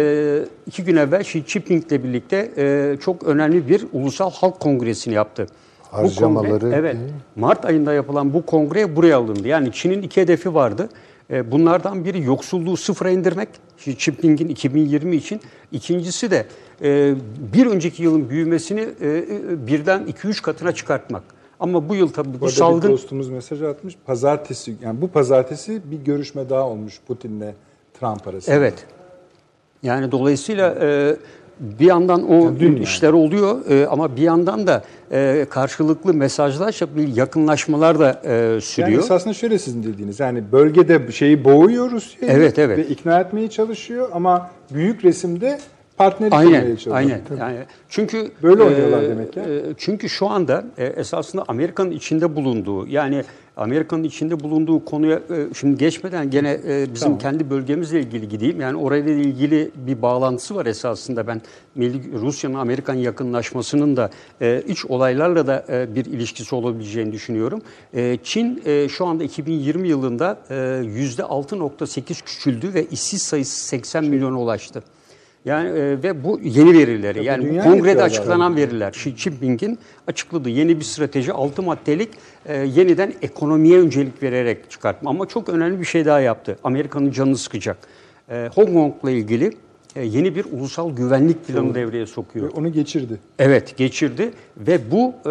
iki 0.66 0.84
gün 0.84 0.96
evvel 0.96 1.20
Xi 1.20 1.44
Jinping'le 1.46 2.04
birlikte 2.04 2.50
e, 2.56 2.96
çok 3.00 3.22
önemli 3.22 3.68
bir 3.68 3.86
ulusal 3.92 4.30
halk 4.30 4.60
kongresini 4.60 5.14
yaptı. 5.14 5.46
Bu 5.94 5.98
Harcamaları 5.98 6.64
kongre- 6.64 6.74
evet. 6.74 6.96
Mart 7.36 7.64
ayında 7.64 7.92
yapılan 7.92 8.34
bu 8.34 8.46
kongre 8.46 8.96
buraya 8.96 9.16
alındı. 9.18 9.48
Yani 9.48 9.72
Çin'in 9.72 10.02
iki 10.02 10.20
hedefi 10.20 10.54
vardı. 10.54 10.88
E, 11.30 11.50
Bunlardan 11.50 12.04
biri 12.04 12.22
yoksulluğu 12.22 12.76
sıfıra 12.76 13.10
indirmek, 13.10 13.48
Xi 13.78 13.96
Jinping'in 13.98 14.48
2020 14.48 15.16
için. 15.16 15.40
İkincisi 15.72 16.30
de 16.30 16.46
e, 16.82 17.14
bir 17.52 17.66
önceki 17.66 18.02
yılın 18.02 18.30
büyümesini 18.30 18.80
e, 19.00 19.66
birden 19.66 20.02
2-3 20.02 20.42
katına 20.42 20.72
çıkartmak. 20.72 21.22
Ama 21.60 21.88
bu 21.88 21.94
yıl 21.94 22.08
tabii 22.08 22.28
bu, 22.28 22.32
Bu 22.32 22.36
arada 22.36 22.46
bir 22.46 22.52
salgın... 22.52 22.90
dostumuz 22.90 23.28
mesaj 23.28 23.62
atmış. 23.62 23.96
Pazartesi, 24.06 24.74
yani 24.82 25.00
bu 25.00 25.08
pazartesi 25.08 25.80
bir 25.90 25.96
görüşme 26.04 26.50
daha 26.50 26.68
olmuş 26.68 27.00
Putin'le 27.06 27.52
Trump 28.00 28.28
arasında. 28.28 28.56
Evet. 28.56 28.74
Yani 29.82 30.12
dolayısıyla 30.12 30.74
e, 30.80 31.16
bir 31.60 31.86
yandan 31.86 32.28
o 32.28 32.34
Yani 32.34 32.60
dün 32.60 32.72
yani. 32.72 32.82
işler 32.82 33.12
oluyor 33.12 33.70
e, 33.70 33.86
ama 33.86 34.16
bir 34.16 34.22
yandan 34.22 34.66
da 34.66 34.84
e, 35.12 35.46
karşılıklı 35.50 36.14
mesajlaşıp 36.14 36.96
bir 36.96 37.16
yakınlaşmalar 37.16 37.98
da 37.98 38.22
e, 38.24 38.60
sürüyor. 38.60 38.90
Yani 38.90 39.02
esasında 39.02 39.34
şöyle 39.34 39.58
sizin 39.58 39.82
dediğiniz 39.82 40.20
yani 40.20 40.42
bölgede 40.52 41.12
şeyi 41.12 41.44
boğuyor 41.44 41.90
Rusya 41.90 42.28
Evet, 42.28 42.58
evet. 42.58 42.78
ve 42.78 42.86
ikna 42.86 43.20
etmeye 43.20 43.50
çalışıyor 43.50 44.08
ama 44.12 44.50
büyük 44.70 45.04
resimde 45.04 45.58
kurmaya 45.98 46.36
Aynen, 46.36 46.76
aynen. 46.90 47.22
Yani 47.38 47.58
çünkü 47.88 48.30
Böyle 48.42 48.62
oynuyorlar 48.62 49.02
demek 49.02 49.36
ya. 49.36 49.42
e, 49.42 49.62
çünkü 49.78 50.08
şu 50.08 50.28
anda 50.28 50.64
e, 50.78 50.84
esasında 50.84 51.44
Amerika'nın 51.48 51.90
içinde 51.90 52.36
bulunduğu 52.36 52.86
yani 52.86 53.24
Amerika'nın 53.56 54.04
içinde 54.04 54.40
bulunduğu 54.40 54.84
konuya 54.84 55.16
e, 55.16 55.54
şimdi 55.54 55.78
geçmeden 55.78 56.30
gene 56.30 56.60
e, 56.68 56.94
bizim 56.94 57.06
Tamam. 57.06 57.18
kendi 57.18 57.50
bölgemizle 57.50 58.00
ilgili 58.00 58.28
gideyim. 58.28 58.60
Yani 58.60 58.76
orayla 58.76 59.12
ilgili 59.12 59.70
bir 59.74 60.02
bağlantısı 60.02 60.54
var 60.54 60.66
esasında 60.66 61.26
ben 61.26 61.42
Rusya'nın 62.20 62.54
Amerikan 62.54 62.94
yakınlaşmasının 62.94 63.96
da 63.96 64.10
e, 64.40 64.62
iç 64.68 64.84
olaylarla 64.84 65.46
da 65.46 65.64
e, 65.68 65.94
bir 65.94 66.04
ilişkisi 66.04 66.54
olabileceğini 66.54 67.12
düşünüyorum. 67.12 67.62
E, 67.94 68.18
Çin 68.22 68.62
e, 68.64 68.88
şu 68.88 69.06
anda 69.06 69.24
2020 69.24 69.88
yılında 69.88 70.38
e, 70.50 70.54
%6.8 70.54 72.24
küçüldü 72.24 72.74
ve 72.74 72.84
işsiz 72.84 73.22
sayısı 73.22 73.66
80 73.66 74.04
milyona 74.04 74.40
ulaştı. 74.40 74.82
Yani 75.44 75.68
e, 75.68 76.02
ve 76.02 76.24
bu 76.24 76.40
yeni 76.42 76.78
verileri 76.78 77.24
yani 77.24 77.44
bu 77.44 77.48
dünya 77.48 77.64
kongrede 77.64 78.02
açıklanan 78.02 78.56
veriler. 78.56 78.92
Xi 78.92 79.16
Jinping'in 79.16 79.78
açıkladığı 80.06 80.48
yeni 80.48 80.78
bir 80.78 80.84
strateji 80.84 81.32
6 81.32 81.62
maddelik 81.62 82.08
e, 82.46 82.56
yeniden 82.56 83.14
ekonomiye 83.22 83.78
öncelik 83.78 84.22
vererek 84.22 84.70
çıkartma. 84.70 85.10
Ama 85.10 85.26
çok 85.26 85.48
önemli 85.48 85.80
bir 85.80 85.84
şey 85.84 86.04
daha 86.04 86.20
yaptı. 86.20 86.58
Amerika'nın 86.64 87.10
canını 87.10 87.38
sıkacak. 87.38 87.76
E, 88.30 88.50
Hong 88.54 88.72
Kong'la 88.72 89.10
ilgili 89.10 89.52
yeni 90.02 90.34
bir 90.34 90.44
ulusal 90.44 90.96
güvenlik 90.96 91.46
planı 91.46 91.74
devreye 91.74 92.06
sokuyor. 92.06 92.46
Ve 92.46 92.50
onu 92.50 92.72
geçirdi. 92.72 93.18
Evet 93.38 93.76
geçirdi 93.76 94.30
ve 94.56 94.90
bu 94.90 95.14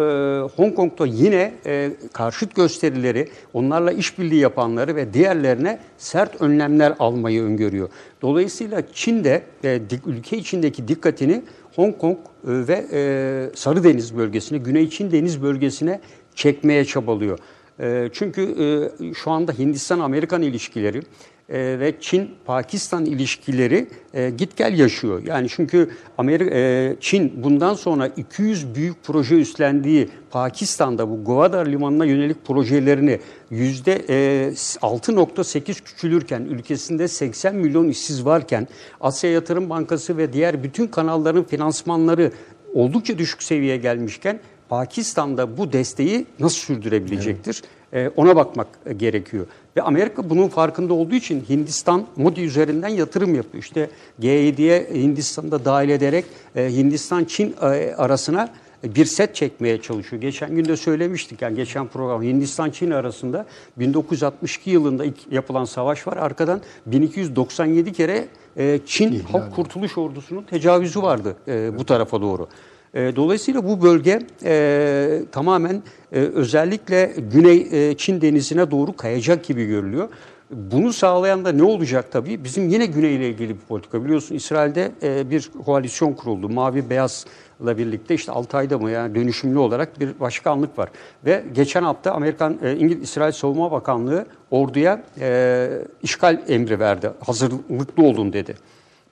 Hong 0.56 0.76
Kong'da 0.76 1.06
yine 1.06 1.54
e, 1.66 1.90
karşıt 2.12 2.54
gösterileri, 2.54 3.28
onlarla 3.52 3.92
işbirliği 3.92 4.40
yapanları 4.40 4.96
ve 4.96 5.14
diğerlerine 5.14 5.78
sert 5.98 6.42
önlemler 6.42 6.94
almayı 6.98 7.42
öngörüyor. 7.42 7.88
Dolayısıyla 8.22 8.82
Çin 8.92 9.24
de 9.24 9.42
e, 9.64 9.80
ülke 10.06 10.38
içindeki 10.38 10.88
dikkatini 10.88 11.42
Hong 11.76 11.98
Kong 11.98 12.18
e, 12.18 12.24
ve 12.44 12.86
e, 12.92 13.56
Sarı 13.56 13.84
Deniz 13.84 14.16
bölgesine, 14.16 14.58
Güney 14.58 14.90
Çin 14.90 15.12
Deniz 15.12 15.42
bölgesine 15.42 16.00
çekmeye 16.34 16.84
çabalıyor. 16.84 17.38
E, 17.80 18.08
çünkü 18.12 18.42
e, 18.42 19.14
şu 19.14 19.30
anda 19.30 19.52
Hindistan-Amerikan 19.52 20.42
ilişkileri 20.42 21.02
e, 21.48 21.80
ve 21.80 21.94
Çin-Pakistan 22.00 23.04
ilişkileri 23.04 23.86
e, 24.14 24.30
git 24.30 24.56
gel 24.56 24.78
yaşıyor. 24.78 25.22
Yani 25.26 25.48
çünkü 25.48 25.90
Amerika, 26.18 26.54
e, 26.54 26.96
Çin 27.00 27.32
bundan 27.44 27.74
sonra 27.74 28.06
200 28.06 28.74
büyük 28.74 28.96
proje 29.02 29.34
üstlendiği 29.34 30.08
Pakistan'da 30.30 31.10
bu 31.10 31.24
Gwadar 31.24 31.66
limanına 31.66 32.04
yönelik 32.04 32.44
projelerini 32.44 33.20
yüzde 33.50 33.92
e, 33.92 34.48
6.8 34.52 35.84
küçülürken 35.84 36.40
ülkesinde 36.42 37.08
80 37.08 37.54
milyon 37.54 37.88
işsiz 37.88 38.24
varken 38.24 38.68
Asya 39.00 39.30
Yatırım 39.30 39.70
Bankası 39.70 40.16
ve 40.16 40.32
diğer 40.32 40.62
bütün 40.62 40.86
kanalların 40.86 41.44
finansmanları 41.44 42.32
oldukça 42.74 43.18
düşük 43.18 43.42
seviyeye 43.42 43.76
gelmişken 43.76 44.40
Pakistan'da 44.68 45.56
bu 45.56 45.72
desteği 45.72 46.26
nasıl 46.40 46.56
sürdürebilecektir? 46.56 47.62
Ee, 47.92 48.10
ona 48.16 48.36
bakmak 48.36 48.68
gerekiyor. 48.96 49.46
Ve 49.76 49.82
Amerika 49.82 50.30
bunun 50.30 50.48
farkında 50.48 50.94
olduğu 50.94 51.14
için 51.14 51.44
Hindistan 51.48 52.06
Modi 52.16 52.40
üzerinden 52.40 52.88
yatırım 52.88 53.34
yapıyor. 53.34 53.62
İşte 53.62 53.90
G7'ye 54.20 54.90
Hindistan'ı 54.94 55.50
da 55.50 55.64
dahil 55.64 55.88
ederek 55.88 56.24
e, 56.56 56.62
Hindistan-Çin 56.62 57.54
e, 57.62 57.94
arasına 57.96 58.48
bir 58.84 59.04
set 59.04 59.34
çekmeye 59.34 59.82
çalışıyor. 59.82 60.22
Geçen 60.22 60.54
gün 60.54 60.64
de 60.64 60.76
söylemiştik 60.76 61.42
yani 61.42 61.56
geçen 61.56 61.86
program 61.88 62.22
Hindistan 62.22 62.70
Çin 62.70 62.90
arasında 62.90 63.46
1962 63.76 64.70
yılında 64.70 65.04
ilk 65.04 65.32
yapılan 65.32 65.64
savaş 65.64 66.06
var. 66.06 66.16
Arkadan 66.16 66.60
1297 66.86 67.92
kere 67.92 68.28
e, 68.56 68.80
Çin 68.86 69.20
Halk 69.20 69.54
Kurtuluş 69.54 69.98
Ordusu'nun 69.98 70.42
tecavüzü 70.42 71.02
vardı 71.02 71.36
bu 71.78 71.84
tarafa 71.84 72.20
doğru. 72.20 72.48
E, 72.94 73.16
Dolayısıyla 73.16 73.64
bu 73.68 73.82
bölge 73.82 74.20
e, 74.44 75.22
tamamen 75.32 75.82
e, 76.12 76.18
özellikle 76.18 77.12
Güney 77.32 77.68
e, 77.72 77.96
Çin 77.96 78.20
denizine 78.20 78.70
doğru 78.70 78.96
kayacak 78.96 79.44
gibi 79.44 79.66
görülüyor. 79.66 80.08
Bunu 80.50 80.92
sağlayan 80.92 81.44
da 81.44 81.52
ne 81.52 81.62
olacak 81.62 82.12
tabii? 82.12 82.44
Bizim 82.44 82.68
yine 82.68 82.86
Güney 82.86 83.16
ile 83.16 83.28
ilgili 83.28 83.48
bir 83.48 83.60
politika. 83.68 84.04
Biliyorsun 84.04 84.34
İsrail'de 84.34 84.92
e, 85.02 85.30
bir 85.30 85.50
koalisyon 85.64 86.12
kuruldu. 86.12 86.48
Mavi 86.48 86.90
Beyaz'la 86.90 87.78
birlikte 87.78 88.14
işte 88.14 88.32
6 88.32 88.56
ayda 88.56 88.78
mı 88.78 88.90
yani 88.90 89.14
dönüşümlü 89.14 89.58
olarak 89.58 90.00
bir 90.00 90.20
başkanlık 90.20 90.78
var. 90.78 90.88
Ve 91.24 91.44
geçen 91.54 91.82
hafta 91.82 92.12
Amerikan 92.12 92.58
e, 92.62 92.76
İngiliz 92.76 93.02
İsrail 93.02 93.32
Savunma 93.32 93.70
Bakanlığı 93.72 94.26
orduya 94.50 95.02
e, 95.20 95.68
işgal 96.02 96.42
emri 96.48 96.80
verdi. 96.80 97.10
Hazırlıklı 97.26 98.02
olun 98.02 98.32
dedi. 98.32 98.54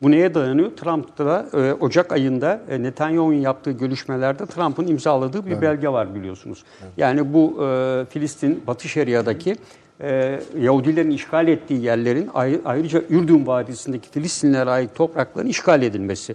Bu 0.03 0.11
neye 0.11 0.34
dayanıyor? 0.34 0.70
Trump 0.70 1.18
da 1.18 1.46
e, 1.55 1.72
Ocak 1.72 2.12
ayında 2.12 2.61
e, 2.68 2.82
Netanyahu'nun 2.82 3.32
yaptığı 3.34 3.70
görüşmelerde 3.70 4.46
Trump'ın 4.46 4.86
imzaladığı 4.86 5.46
bir 5.46 5.61
belge 5.61 5.88
var 5.88 6.14
biliyorsunuz. 6.14 6.64
Yani 6.96 7.32
bu 7.34 7.64
e, 7.66 8.05
Filistin, 8.11 8.62
Batı 8.66 8.88
Şeria'daki 8.88 9.57
e, 10.00 10.40
Yahudilerin 10.61 11.11
işgal 11.11 11.48
ettiği 11.48 11.82
yerlerin 11.82 12.30
ay- 12.34 12.61
ayrıca 12.64 13.03
Ürdün 13.11 13.46
Vadisi'ndeki 13.46 14.09
Filistinlere 14.11 14.70
ait 14.70 14.94
toprakların 14.94 15.46
işgal 15.48 15.82
edilmesi. 15.82 16.34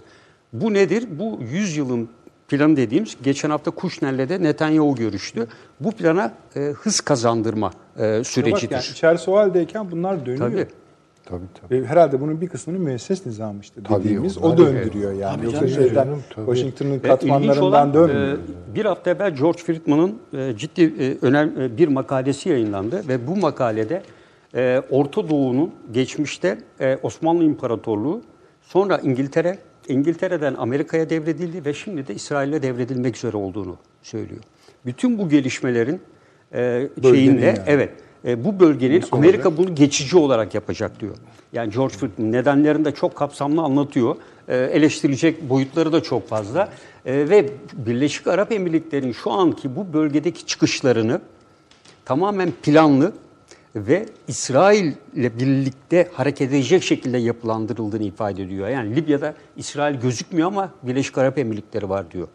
Bu 0.52 0.74
nedir? 0.74 1.04
Bu 1.18 1.38
100 1.50 1.76
yılın 1.76 2.08
planı 2.48 2.76
dediğimiz 2.76 3.16
geçen 3.22 3.50
hafta 3.50 3.70
Kuşner'le 3.70 4.28
de 4.28 4.42
Netanyahu 4.42 4.94
görüştü. 4.94 5.46
Bu 5.80 5.92
plana 5.92 6.32
e, 6.56 6.60
hız 6.60 7.00
kazandırma 7.00 7.70
e, 7.98 8.18
Bak 8.18 8.26
sürecidir. 8.26 8.72
yani 8.74 8.84
içerisi 8.92 9.30
o 9.30 9.36
haldeyken 9.36 9.90
bunlar 9.90 10.26
dönüyor. 10.26 10.50
Tabii. 10.50 10.66
Tabii 11.28 11.44
tabii. 11.60 11.82
Ve 11.82 11.86
herhalde 11.86 12.20
bunun 12.20 12.40
bir 12.40 12.48
kısmını 12.48 12.78
müesses 12.78 13.26
nizam 13.26 13.60
işte 13.60 13.82
Tabii, 13.84 14.04
dediğimiz 14.04 14.38
onlar 14.38 14.54
o 14.54 14.58
döndürüyor 14.58 15.12
yani. 15.12 15.36
Tabii 15.36 15.46
Yoksa 15.46 15.68
şeyden 15.68 16.08
tabii. 16.34 16.46
Washington'ın 16.46 16.90
ilginç 16.90 17.02
katmanlarından 17.02 17.94
dönmüyor. 17.94 18.38
e, 18.38 18.74
bir 18.74 18.84
hafta 18.84 19.10
evvel 19.10 19.34
George 19.36 19.62
Friedman'ın 19.62 20.18
e, 20.32 20.56
ciddi 20.56 20.82
e, 20.82 21.26
önemli 21.26 21.64
e, 21.64 21.76
bir 21.78 21.88
makalesi 21.88 22.48
yayınlandı 22.48 23.08
ve 23.08 23.26
bu 23.26 23.36
makalede 23.36 24.02
e, 24.54 24.82
Orta 24.90 25.28
Doğu'nun 25.28 25.70
geçmişte 25.92 26.58
e, 26.80 26.98
Osmanlı 27.02 27.44
İmparatorluğu, 27.44 28.22
sonra 28.62 28.98
İngiltere, 28.98 29.58
İngiltere'den 29.88 30.54
Amerika'ya 30.54 31.10
devredildi 31.10 31.64
ve 31.64 31.74
şimdi 31.74 32.06
de 32.06 32.14
İsrail'e 32.14 32.62
devredilmek 32.62 33.16
üzere 33.16 33.36
olduğunu 33.36 33.76
söylüyor. 34.02 34.40
Bütün 34.86 35.18
bu 35.18 35.28
gelişmelerin 35.28 36.00
e, 36.52 36.56
Bölgenin 36.96 37.14
şeyinde 37.14 37.46
yani. 37.46 37.58
evet 37.66 37.90
e, 38.24 38.44
bu 38.44 38.60
bölgenin 38.60 39.04
Amerika 39.12 39.56
bunu 39.56 39.74
geçici 39.74 40.16
olarak 40.16 40.54
yapacak 40.54 41.00
diyor. 41.00 41.16
Yani 41.52 41.72
George 41.72 41.94
Friedman 41.94 42.32
nedenlerini 42.32 42.84
de 42.84 42.92
çok 42.92 43.16
kapsamlı 43.16 43.62
anlatıyor. 43.62 44.16
E, 44.48 44.56
eleştirilecek 44.56 45.48
boyutları 45.48 45.92
da 45.92 46.02
çok 46.02 46.28
fazla. 46.28 46.68
E, 47.06 47.28
ve 47.28 47.50
Birleşik 47.72 48.26
Arap 48.26 48.52
Emirlikleri'nin 48.52 49.12
şu 49.12 49.30
anki 49.30 49.76
bu 49.76 49.92
bölgedeki 49.92 50.46
çıkışlarını 50.46 51.20
tamamen 52.04 52.52
planlı 52.62 53.12
ve 53.76 54.06
İsrail 54.28 54.92
ile 55.14 55.38
birlikte 55.38 56.08
hareket 56.12 56.48
edecek 56.48 56.82
şekilde 56.82 57.18
yapılandırıldığını 57.18 58.02
ifade 58.02 58.42
ediyor. 58.42 58.68
Yani 58.68 58.96
Libya'da 58.96 59.34
İsrail 59.56 60.00
gözükmüyor 60.00 60.48
ama 60.48 60.72
Birleşik 60.82 61.18
Arap 61.18 61.38
Emirlikleri 61.38 61.88
var 61.88 62.10
diyor. 62.10 62.28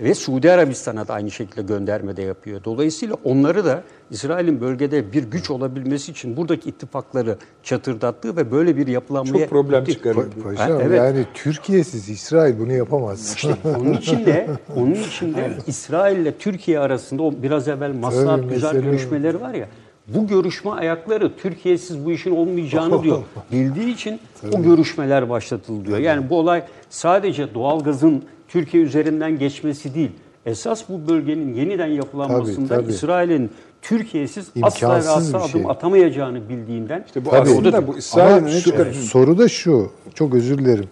Ve 0.00 0.14
Suudi 0.14 0.52
Arabistan'a 0.52 1.08
da 1.08 1.14
aynı 1.14 1.30
şekilde 1.30 1.62
gönderme 1.62 2.16
de 2.16 2.22
yapıyor. 2.22 2.64
Dolayısıyla 2.64 3.16
onları 3.24 3.64
da 3.64 3.82
İsrail'in 4.10 4.60
bölgede 4.60 5.12
bir 5.12 5.22
güç 5.22 5.50
olabilmesi 5.50 6.10
için 6.10 6.36
buradaki 6.36 6.68
ittifakları 6.68 7.38
çatırdattığı 7.62 8.36
ve 8.36 8.52
böyle 8.52 8.76
bir 8.76 8.86
yapılanmaya... 8.86 9.38
Çok 9.38 9.50
problem 9.50 9.84
çıkarıyor. 9.84 10.26
Pa- 10.26 10.42
Paşam 10.42 10.80
evet. 10.80 10.98
yani 10.98 11.26
Türkiye'siz 11.34 12.08
İsrail 12.08 12.58
bunu 12.58 12.72
yapamaz. 12.72 13.34
İşte 13.36 13.54
onun 13.80 13.92
için 13.92 14.26
de 14.26 14.46
onun 14.76 14.94
için 14.94 15.34
de 15.34 15.52
İsrail 15.66 16.16
ile 16.16 16.38
Türkiye 16.38 16.78
arasında 16.78 17.22
o 17.22 17.32
biraz 17.42 17.68
evvel 17.68 17.94
maslahat 17.94 18.48
güzel 18.48 18.80
görüşmeleri 18.80 19.40
var 19.40 19.54
ya. 19.54 19.68
Bu 20.08 20.26
görüşme 20.26 20.70
ayakları 20.70 21.36
Türkiye'siz 21.36 22.04
bu 22.04 22.12
işin 22.12 22.36
olmayacağını 22.36 23.02
diyor. 23.02 23.22
Bildiği 23.52 23.94
için 23.94 24.20
o 24.52 24.62
görüşmeler 24.62 25.30
başlatıldı 25.30 25.84
diyor. 25.84 25.98
Yani 25.98 26.30
bu 26.30 26.38
olay 26.38 26.64
sadece 26.90 27.54
doğalgazın 27.54 28.24
Türkiye 28.52 28.82
üzerinden 28.82 29.38
geçmesi 29.38 29.94
değil. 29.94 30.10
Esas 30.46 30.88
bu 30.88 31.08
bölgenin 31.08 31.54
yeniden 31.54 31.86
yapılanmasında 31.86 32.68
Tabii, 32.68 32.82
tabii. 32.82 32.92
İsrail'in 32.92 33.50
Türkiye'siz 33.82 34.46
İmkansız 34.54 35.08
asla 35.08 35.40
şey. 35.48 35.60
adım 35.60 35.70
atamayacağını 35.70 36.48
bildiğinden 36.48 37.02
İşte 37.06 37.24
bu 37.24 37.30
Tabii. 37.30 37.50
aslında 37.50 37.86
bu 37.86 37.98
İsrail'in 37.98 38.48
şu- 38.48 38.70
çıkarı- 38.70 38.94
soru 38.94 39.38
da 39.38 39.48
şu. 39.48 39.90
Çok 40.14 40.34
özür 40.34 40.58
dilerim. 40.58 40.84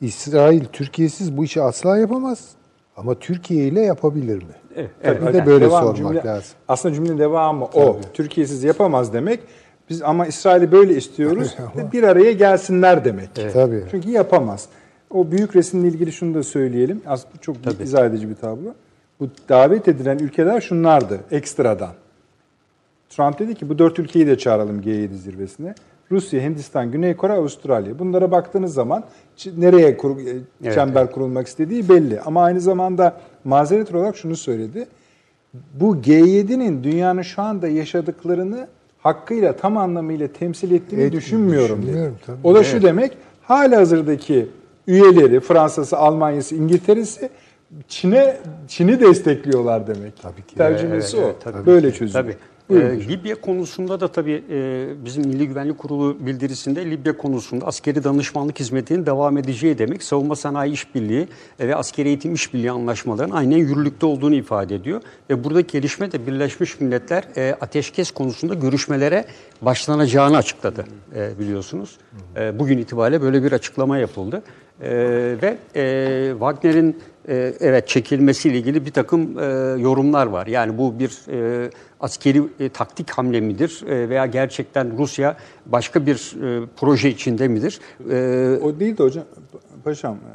İsrail 0.00 0.64
Türkiye'siz 0.72 1.36
bu 1.36 1.44
işi 1.44 1.62
asla 1.62 1.98
yapamaz. 1.98 2.48
Ama 2.96 3.14
Türkiye 3.14 3.66
ile 3.68 3.80
yapabilir 3.80 4.36
mi? 4.36 4.48
Evet, 4.76 4.90
Tabii 5.02 5.18
evet. 5.22 5.34
de 5.34 5.46
böyle 5.46 5.64
Devam, 5.64 5.82
sormak 5.96 5.96
cümle- 6.14 6.24
lazım. 6.26 6.50
Aslında 6.68 6.94
cümlenin 6.94 7.18
devamı 7.18 7.64
o. 7.64 8.00
Türkiye'siz 8.14 8.64
yapamaz 8.64 9.12
demek. 9.12 9.40
Biz 9.90 10.02
ama 10.02 10.26
İsrail'i 10.26 10.72
böyle 10.72 10.96
istiyoruz. 10.96 11.56
bir 11.92 12.02
araya 12.02 12.32
gelsinler 12.32 13.04
demek. 13.04 13.28
Tabii. 13.52 13.84
Çünkü 13.90 14.10
yapamaz. 14.10 14.68
O 15.16 15.30
büyük 15.30 15.56
resimle 15.56 15.88
ilgili 15.88 16.12
şunu 16.12 16.34
da 16.34 16.42
söyleyelim. 16.42 17.02
Aslında 17.06 17.34
çok 17.40 17.56
izah 17.82 18.06
edici 18.06 18.28
bir 18.28 18.34
tablo. 18.34 18.74
Bu 19.20 19.28
davet 19.48 19.88
edilen 19.88 20.18
ülkeler 20.18 20.60
şunlardı 20.60 21.20
ekstradan. 21.30 21.90
Trump 23.08 23.38
dedi 23.38 23.54
ki 23.54 23.68
bu 23.68 23.78
dört 23.78 23.98
ülkeyi 23.98 24.26
de 24.26 24.38
çağıralım 24.38 24.80
G7 24.80 25.14
zirvesine. 25.14 25.74
Rusya, 26.10 26.42
Hindistan, 26.42 26.92
Güney 26.92 27.16
Kore, 27.16 27.32
Avustralya. 27.32 27.98
Bunlara 27.98 28.30
baktığınız 28.30 28.74
zaman 28.74 29.04
nereye 29.56 29.96
kur- 29.96 30.16
e, 30.64 30.72
çember 30.72 31.12
kurulmak 31.12 31.46
istediği 31.46 31.88
belli. 31.88 32.20
Ama 32.20 32.42
aynı 32.44 32.60
zamanda 32.60 33.20
mazeret 33.44 33.94
olarak 33.94 34.16
şunu 34.16 34.36
söyledi. 34.36 34.86
Bu 35.74 35.96
G7'nin 35.96 36.84
dünyanın 36.84 37.22
şu 37.22 37.42
anda 37.42 37.68
yaşadıklarını 37.68 38.68
hakkıyla 38.98 39.56
tam 39.56 39.76
anlamıyla 39.76 40.28
temsil 40.28 40.70
ettiğini 40.72 41.02
Et- 41.02 41.12
düşünmüyorum 41.12 41.76
dedi. 41.78 41.82
düşünmüyorum 41.86 42.16
tabii. 42.26 42.36
O 42.44 42.54
da 42.54 42.64
şu 42.64 42.82
demek, 42.82 43.12
hali 43.42 43.76
hazırdaki 43.76 44.48
üyeleri, 44.86 45.40
Fransa'sı, 45.40 45.96
Almanya'sı, 45.96 46.54
İngiltere'si 46.54 47.30
Çin'e 47.88 48.36
Çin'i 48.68 49.00
destekliyorlar 49.00 49.86
demek. 49.86 50.22
Tabii 50.22 50.42
ki. 50.42 50.54
Tercümesi 50.54 51.16
Evet, 51.16 51.36
o. 51.40 51.44
tabii. 51.44 51.66
Böyle 51.66 51.92
çözülür. 51.92 52.12
Tabii. 52.12 52.36
Buyurun 52.68 53.00
Ee. 53.00 53.08
Libya 53.08 53.40
konusunda 53.40 54.00
da 54.00 54.08
tabii 54.08 54.44
e, 54.50 54.86
bizim 55.04 55.26
Milli 55.26 55.48
Güvenlik 55.48 55.78
Kurulu 55.78 56.16
bildirisinde 56.26 56.90
Libya 56.90 57.16
konusunda 57.16 57.66
askeri 57.66 58.04
danışmanlık 58.04 58.60
hizmetinin 58.60 59.06
devam 59.06 59.38
edeceği 59.38 59.78
demek 59.78 60.02
savunma 60.02 60.36
sanayi 60.36 60.72
işbirliği 60.72 61.28
ve 61.60 61.76
askeri 61.76 62.08
eğitim 62.08 62.34
işbirliği 62.34 62.70
anlaşmalarının 62.70 63.34
aynen 63.34 63.56
yürürlükte 63.56 64.06
olduğunu 64.06 64.34
ifade 64.34 64.74
ediyor. 64.74 65.02
Ve 65.30 65.44
buradaki 65.44 65.72
gelişme 65.72 66.12
de 66.12 66.26
Birleşmiş 66.26 66.80
Milletler 66.80 67.24
e, 67.36 67.56
ateşkes 67.60 68.10
konusunda 68.10 68.54
görüşmelere 68.54 69.24
başlanacağını 69.62 70.36
açıkladı 70.36 70.84
e, 71.16 71.38
biliyorsunuz. 71.38 71.96
E, 72.36 72.58
bugün 72.58 72.78
itibariyle 72.78 73.22
böyle 73.22 73.42
bir 73.42 73.52
açıklama 73.52 73.98
yapıldı. 73.98 74.42
E, 74.82 74.88
ve 75.42 75.58
e, 75.76 76.30
Wagner'in 76.30 76.98
e, 77.28 77.54
evet 77.60 77.88
çekilmesiyle 77.88 78.58
ilgili 78.58 78.86
bir 78.86 78.90
takım 78.90 79.38
e, 79.38 79.44
yorumlar 79.80 80.26
var. 80.26 80.46
Yani 80.46 80.78
bu 80.78 80.98
bir 80.98 81.20
e, 81.30 81.70
askeri 82.00 82.42
e, 82.60 82.68
taktik 82.68 83.10
hamle 83.10 83.40
midir 83.40 83.82
e, 83.86 84.08
veya 84.08 84.26
gerçekten 84.26 84.98
Rusya 84.98 85.36
başka 85.66 86.06
bir 86.06 86.34
e, 86.42 86.66
proje 86.76 87.10
içinde 87.10 87.48
midir? 87.48 87.80
E, 88.10 88.58
O 88.62 88.80
değil 88.80 88.98
de 88.98 89.02
hocam, 89.02 89.24
paşam, 89.84 90.14
e, 90.14 90.32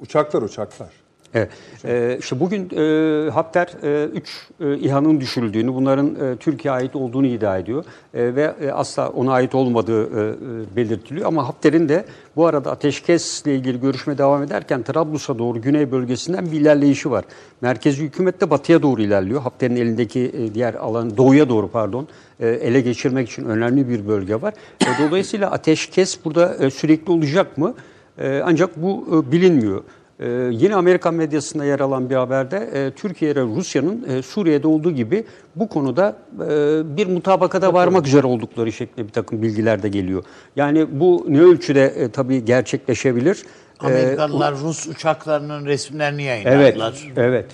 uçaklar 0.00 0.42
uçaklar. 0.42 1.01
Evet. 1.34 1.48
Ee, 1.84 2.16
işte 2.20 2.40
bugün 2.40 2.70
e, 2.76 3.30
Hafter 3.30 3.68
3 4.14 4.48
e, 4.60 4.78
İHA'nın 4.78 5.20
düşürüldüğünü, 5.20 5.74
bunların 5.74 6.06
e, 6.14 6.36
Türkiye'ye 6.36 6.78
ait 6.78 6.96
olduğunu 6.96 7.26
iddia 7.26 7.58
ediyor 7.58 7.84
E, 8.14 8.34
ve 8.34 8.54
e, 8.60 8.70
asla 8.70 9.08
ona 9.08 9.32
ait 9.32 9.54
olmadığı 9.54 10.02
e, 10.02 10.30
e, 10.30 10.76
belirtiliyor. 10.76 11.26
Ama 11.26 11.48
Hafter'in 11.48 11.88
de 11.88 12.04
bu 12.36 12.46
arada 12.46 12.70
ateşkesle 12.70 13.54
ilgili 13.54 13.80
görüşme 13.80 14.18
devam 14.18 14.42
ederken 14.42 14.82
Trablus'a 14.82 15.38
doğru 15.38 15.62
güney 15.62 15.92
bölgesinden 15.92 16.46
bir 16.46 16.60
ilerleyişi 16.60 17.10
var. 17.10 17.24
Merkezi 17.60 18.02
hükümet 18.02 18.40
de 18.40 18.50
batıya 18.50 18.82
doğru 18.82 19.02
ilerliyor. 19.02 19.40
Hafter'in 19.40 19.76
elindeki 19.76 20.20
e, 20.38 20.54
diğer 20.54 20.74
alan 20.74 21.16
doğuya 21.16 21.48
doğru 21.48 21.68
pardon 21.68 22.08
e, 22.40 22.48
ele 22.48 22.80
geçirmek 22.80 23.30
için 23.30 23.44
önemli 23.44 23.88
bir 23.88 24.08
bölge 24.08 24.42
var. 24.42 24.54
E, 24.82 24.86
Dolayısıyla 25.08 25.50
ateşkes 25.50 26.24
burada 26.24 26.54
e, 26.54 26.70
sürekli 26.70 27.12
olacak 27.12 27.58
mı? 27.58 27.74
E, 28.18 28.42
Ancak 28.44 28.82
bu 28.82 29.06
e, 29.28 29.32
bilinmiyor. 29.32 29.82
Ee, 30.22 30.48
yine 30.52 30.74
Amerikan 30.74 31.14
medyasında 31.14 31.64
yer 31.64 31.80
alan 31.80 32.10
bir 32.10 32.14
haberde 32.14 32.56
e, 32.56 32.90
Türkiye 32.90 33.30
ile 33.30 33.42
Rusya'nın 33.42 34.04
e, 34.08 34.22
Suriye'de 34.22 34.66
olduğu 34.68 34.90
gibi 34.90 35.24
bu 35.56 35.68
konuda 35.68 36.16
e, 36.34 36.96
bir 36.96 37.06
mutabakata 37.06 37.74
varmak 37.74 38.06
üzere 38.06 38.26
oldukları 38.26 38.72
şeklinde 38.72 39.08
bir 39.08 39.12
takım 39.12 39.42
bilgiler 39.42 39.82
de 39.82 39.88
geliyor. 39.88 40.24
Yani 40.56 41.00
bu 41.00 41.26
ne 41.28 41.40
ölçüde 41.40 41.84
e, 41.84 42.08
tabii 42.08 42.44
gerçekleşebilir? 42.44 43.44
Ee, 43.82 43.86
Amerikalılar 43.86 44.54
Rus 44.54 44.86
uçaklarının 44.86 45.66
resimlerini 45.66 46.22
evet, 46.22 46.46
yayınladılar. 46.46 47.12
evet. 47.16 47.46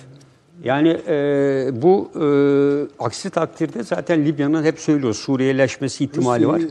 Yani 0.63 0.89
e, 1.07 1.81
bu 1.81 2.11
e, 2.15 2.25
aksi 3.03 3.29
takdirde 3.29 3.83
zaten 3.83 4.25
Libya'nın 4.25 4.63
hep 4.63 4.79
söylüyor 4.79 5.13
Suriyeleşmesi 5.13 6.03
ihtimali 6.03 6.47
var. 6.47 6.61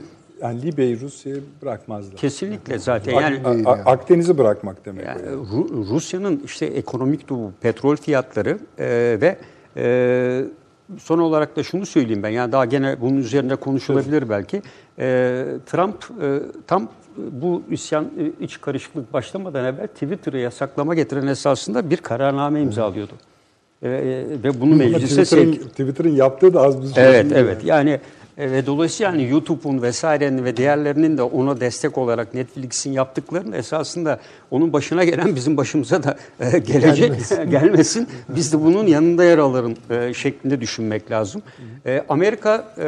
Yani 0.42 0.62
Libya'yı 0.62 1.00
Rusya'ya 1.00 1.40
bırakmazlar. 1.62 2.16
Kesinlikle 2.16 2.78
zaten 2.78 3.12
yani 3.12 3.40
A- 3.66 3.70
Akdeniz'i 3.72 4.38
bırakmak 4.38 4.86
demek. 4.86 5.06
Yani 5.06 5.20
yani. 5.26 5.36
Ru- 5.36 5.88
Rusya'nın 5.88 6.42
işte 6.44 6.66
ekonomik 6.66 7.28
durumu, 7.28 7.52
petrol 7.60 7.96
fiyatları 7.96 8.58
e, 8.78 8.86
ve 9.20 9.38
e, 9.76 10.44
son 10.98 11.18
olarak 11.18 11.56
da 11.56 11.62
şunu 11.62 11.86
söyleyeyim 11.86 12.22
ben. 12.22 12.28
Yani 12.28 12.52
daha 12.52 12.64
gene 12.64 13.00
bunun 13.00 13.16
üzerinde 13.16 13.56
konuşulabilir 13.56 14.28
belki. 14.28 14.62
E, 14.98 15.44
Trump 15.66 16.04
e, 16.22 16.38
tam 16.66 16.88
bu 17.16 17.62
isyan 17.70 18.04
e, 18.04 18.44
iç 18.44 18.60
karışıklık 18.60 19.12
başlamadan 19.12 19.64
evvel 19.64 19.86
Twitter'ı 19.86 20.38
yasaklama 20.38 20.94
getiren 20.94 21.26
esasında 21.26 21.90
bir 21.90 21.96
kararname 21.96 22.60
imzalıyordu. 22.62 23.12
E, 23.82 23.88
e, 23.88 24.24
ve 24.44 24.60
bunu 24.60 24.74
meclise 24.76 25.22
Twitter'ın, 25.22 25.52
sevk 25.52 25.70
Twitter'ın 25.70 26.08
yaptığı 26.16 26.54
da 26.54 26.60
az 26.62 26.82
buz 26.82 26.98
Evet, 26.98 27.26
evet. 27.34 27.64
Yani 27.64 28.00
e, 28.38 28.50
ve 28.50 28.66
dolayısıyla 28.66 29.12
yani 29.12 29.28
YouTube'un 29.28 29.82
vesairenin 29.82 30.44
ve 30.44 30.56
diğerlerinin 30.56 31.18
de 31.18 31.22
ona 31.22 31.60
destek 31.60 31.98
olarak 31.98 32.34
Netflix'in 32.34 32.92
yaptıklarının 32.92 33.52
esasında 33.52 34.20
onun 34.50 34.72
başına 34.72 35.04
gelen 35.04 35.36
bizim 35.36 35.56
başımıza 35.56 36.02
da 36.02 36.16
e, 36.40 36.58
gelecek 36.58 37.12
gelmesin. 37.50 38.08
Biz 38.28 38.52
de 38.52 38.60
bunun 38.60 38.86
yanında 38.86 39.24
yer 39.24 39.38
alırım 39.38 39.74
e, 39.90 40.14
şeklinde 40.14 40.60
düşünmek 40.60 41.10
lazım. 41.10 41.42
E, 41.86 42.04
Amerika 42.08 42.74
e, 42.78 42.84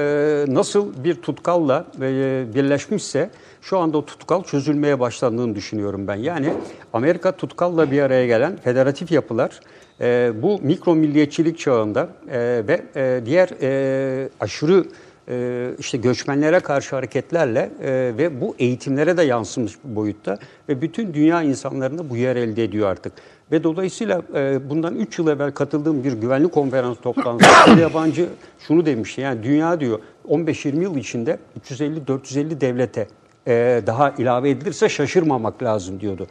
nasıl 0.49 1.05
bir 1.05 1.15
tutkalla 1.15 1.85
e, 1.97 2.45
birleşmişse 2.55 3.31
şu 3.63 3.79
anda 3.79 3.99
o 3.99 4.05
tutkal 4.05 4.43
çözülmeye 4.45 5.01
başlandığını 5.01 5.55
düşünüyorum 5.55 6.09
ben. 6.09 6.17
Yani 6.17 6.53
Amerika 6.93 7.33
tutkalla 7.33 7.91
bir 7.91 8.03
araya 8.03 8.27
gelen 8.27 8.57
federatif 8.57 9.13
yapılar 9.13 9.61
e, 10.01 10.33
bu 10.43 10.61
mikro 10.63 10.95
milliyetçilik 10.95 11.59
çağında 11.59 12.09
e, 12.31 12.39
ve 12.69 12.83
e, 12.97 13.21
diğer 13.27 13.49
e, 13.63 14.29
aşırı 14.41 14.85
e, 15.31 15.71
işte 15.79 15.99
göçmenlere 15.99 16.61
karşı 16.61 16.97
hareketlerle 16.97 17.71
e, 17.83 17.91
ve 18.19 18.41
bu 18.41 18.55
eğitimlere 18.59 19.17
de 19.17 19.23
yansımış 19.23 19.73
bir 19.85 19.97
boyutta 19.97 20.39
ve 20.69 20.83
bütün 20.83 21.15
dünya 21.15 21.43
insanlarını 21.43 22.11
bu 22.11 22.17
yer 22.17 22.37
elde 22.37 22.65
ediyor 22.65 22.89
artık. 22.89 23.13
Ve 23.53 23.65
dolayısıyla 23.65 24.23
e, 24.35 24.71
bundan 24.71 24.97
3 24.97 25.19
yıl 25.19 25.29
evvel 25.29 25.51
katıldığım 25.51 26.05
bir 26.05 26.13
güvenlik 26.13 26.53
konferansı 26.53 27.01
toplantısında 27.01 27.81
yabancı 27.81 28.29
şunu 28.59 28.87
demişti. 28.87 29.21
Yani 29.21 29.43
dünya 29.43 29.81
diyor 29.81 29.99
15-20 30.29 30.83
yıl 30.83 30.97
içinde 30.97 31.39
350-450 31.65 32.61
devlete 32.61 33.09
e, 33.47 33.83
daha 33.87 34.11
ilave 34.11 34.51
edilirse 34.51 34.89
şaşırmamak 34.89 35.63
lazım 35.63 36.01
diyordu. 36.01 36.27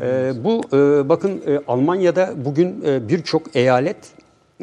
E, 0.00 0.32
bu 0.44 0.62
e, 0.72 1.08
bakın 1.08 1.42
e, 1.46 1.60
Almanya'da 1.68 2.32
bugün 2.44 2.84
e, 2.86 3.08
birçok 3.08 3.56
eyalet 3.56 3.96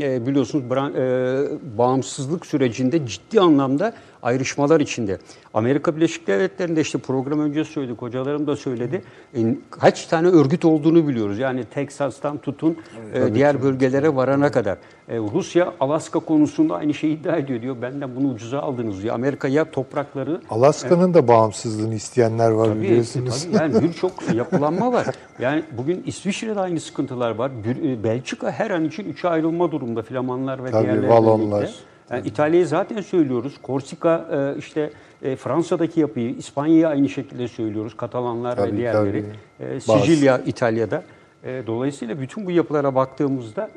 e, 0.01 0.27
biliyorsunuz 0.27 0.65
e, 0.65 1.77
bağımsızlık 1.77 2.45
sürecinde 2.45 3.07
ciddi 3.07 3.41
anlamda 3.41 3.93
ayrışmalar 4.25 4.79
içinde. 4.79 5.17
Amerika 5.53 5.95
Birleşik 5.95 6.27
Devletleri'nde 6.27 6.81
işte 6.81 6.97
program 6.97 7.39
önce 7.39 7.63
söyledik, 7.63 8.01
hocalarım 8.01 8.47
da 8.47 8.55
söyledi. 8.55 9.01
E, 9.35 9.39
kaç 9.71 10.05
tane 10.05 10.27
örgüt 10.27 10.65
olduğunu 10.65 11.07
biliyoruz. 11.07 11.39
Yani 11.39 11.63
Teksas'tan 11.63 12.37
tutun 12.37 12.77
e, 13.13 13.33
diğer 13.33 13.61
bölgelere 13.63 14.15
varana 14.15 14.51
kadar. 14.51 14.77
E, 15.09 15.17
Rusya 15.17 15.73
Alaska 15.79 16.19
konusunda 16.19 16.75
aynı 16.75 16.93
şeyi 16.93 17.19
iddia 17.19 17.37
ediyor 17.37 17.61
diyor. 17.61 17.75
Benden 17.81 18.15
bunu 18.15 18.27
ucuza 18.27 18.59
aldınız 18.59 19.03
diyor. 19.03 19.15
Amerika 19.15 19.47
ya 19.47 19.71
toprakları 19.71 20.41
Alaska'nın 20.49 21.13
da 21.13 21.27
bağımsızlığını 21.27 21.95
isteyenler 21.95 22.51
var 22.51 22.67
Tabii, 22.67 22.81
biliyorsunuz. 22.81 23.43
tabii 23.43 23.55
yani 23.55 23.83
birçok 23.83 24.33
yapılanma 24.33 24.93
var. 24.93 25.07
Yani 25.39 25.63
bugün 25.77 26.03
İsviçre'de 26.05 26.59
aynı 26.59 26.79
sıkıntılar 26.79 27.31
var. 27.31 27.51
E, 27.83 28.03
Belçika 28.03 28.51
her 28.51 28.71
an 28.71 28.85
için 28.85 29.09
üçe 29.09 29.29
ayrılma 29.29 29.71
durumunda 29.71 30.01
Flamanlar 30.01 30.63
ve 30.63 30.71
Tabii, 30.71 30.83
diğerleri. 30.83 31.09
Valonlar. 31.09 31.69
Yani 32.11 32.27
İtalya'yı 32.27 32.67
zaten 32.67 33.01
söylüyoruz. 33.01 33.53
Korsika 33.61 34.27
e, 34.31 34.59
işte 34.59 34.89
e, 35.23 35.35
Fransa'daki 35.35 35.99
yapıyı, 35.99 36.35
İspanya'yı 36.35 36.87
aynı 36.87 37.09
şekilde 37.09 37.47
söylüyoruz. 37.47 37.97
Katalanlar 37.97 38.55
Tabii, 38.55 38.71
ve 38.73 38.77
diğerleri. 38.77 39.25
tabii. 39.59 39.69
E, 39.69 39.75
Bazı. 39.87 39.99
Sicilya 39.99 40.37
İtalya'da. 40.37 41.03
E, 41.43 41.63
dolayısıyla 41.67 42.21
bütün 42.21 42.45
bu 42.45 42.51
yapılara 42.51 42.95
baktığımızda 42.95 43.69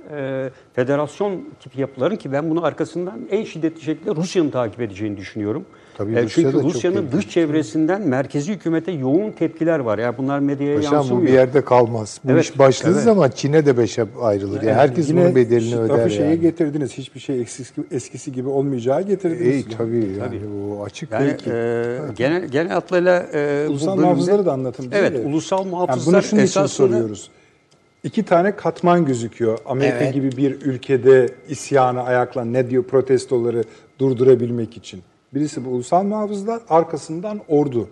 federasyon 0.72 1.44
tipi 1.60 1.80
yapıların 1.80 2.16
ki 2.16 2.32
ben 2.32 2.50
bunu 2.50 2.64
arkasından 2.64 3.20
en 3.30 3.44
şiddetli 3.44 3.80
şekilde 3.80 4.14
Rusya'nın 4.14 4.50
takip 4.50 4.80
edeceğini 4.80 5.16
düşünüyorum. 5.16 5.64
Tabii, 5.99 6.16
E, 6.18 6.28
çünkü 6.28 6.53
Rusya'nın 6.62 7.12
dış 7.12 7.28
çevresinden 7.30 8.03
merkezi 8.09 8.53
hükümete 8.53 8.92
yoğun 8.92 9.30
tepkiler 9.30 9.78
var. 9.78 9.99
Yani 9.99 10.18
bunlar 10.18 10.38
medyaya 10.38 10.76
Paşam 10.76 10.92
yansımıyor. 10.94 11.22
bu 11.22 11.26
bir 11.26 11.32
yerde 11.32 11.64
kalmaz. 11.64 12.20
Bu 12.24 12.32
Evet, 12.32 12.44
iş 12.44 12.59
başladığı 12.59 12.92
evet. 12.94 13.03
zaman 13.05 13.30
Çin'e 13.30 13.66
de 13.66 13.78
beşe 13.78 14.05
ayrılır. 14.20 14.62
Yani 14.62 14.72
herkes 14.74 15.12
bunun 15.12 15.34
bedelini 15.34 15.76
öder 15.80 16.09
şeye 16.09 16.28
yani. 16.28 16.40
getirdiniz. 16.40 16.92
Hiçbir 16.99 17.20
şey 17.20 17.40
eskisi, 17.40 17.72
eskisi 17.90 18.32
gibi 18.32 18.49
olmayacağı 18.49 19.03
getirdiniz. 19.03 19.55
İyi 19.66 19.76
tabii 19.78 20.07
yani 20.20 20.40
bu 20.53 20.84
açık 20.84 21.12
Yani 21.12 21.26
belki. 21.26 21.51
e, 21.51 21.96
genel 22.16 22.44
genel 22.49 22.68
hatlarıyla 22.72 23.26
e, 23.32 23.66
Ulusal 23.68 23.86
bölümde- 23.88 24.03
muhafızları 24.03 24.46
da 24.46 24.53
anlatın 24.53 24.88
Evet, 24.92 25.12
de. 25.14 25.26
ulusal 25.28 25.59
Yani 25.59 25.70
muhafızlar 25.70 26.14
bunu 26.14 26.22
şunun 26.22 26.42
için 26.42 26.66
soruyoruz. 26.66 27.30
İki 28.05 28.22
tane 28.22 28.57
katman 28.57 29.05
gözüküyor. 29.05 29.59
Amerika 29.66 29.96
Evet. 30.05 30.14
gibi 30.14 30.36
bir 30.36 30.61
ülkede 30.61 31.28
isyanı 31.49 32.03
ayaklan 32.03 32.53
ne 32.53 32.70
diyor 32.70 32.82
protestoları 32.84 33.64
durdurabilmek 33.99 34.76
için. 34.76 35.01
Birisi 35.34 35.64
bu 35.64 35.68
ulusal 35.68 36.02
muhafızlar, 36.02 36.60
arkasından 36.68 37.40
ordu. 37.48 37.88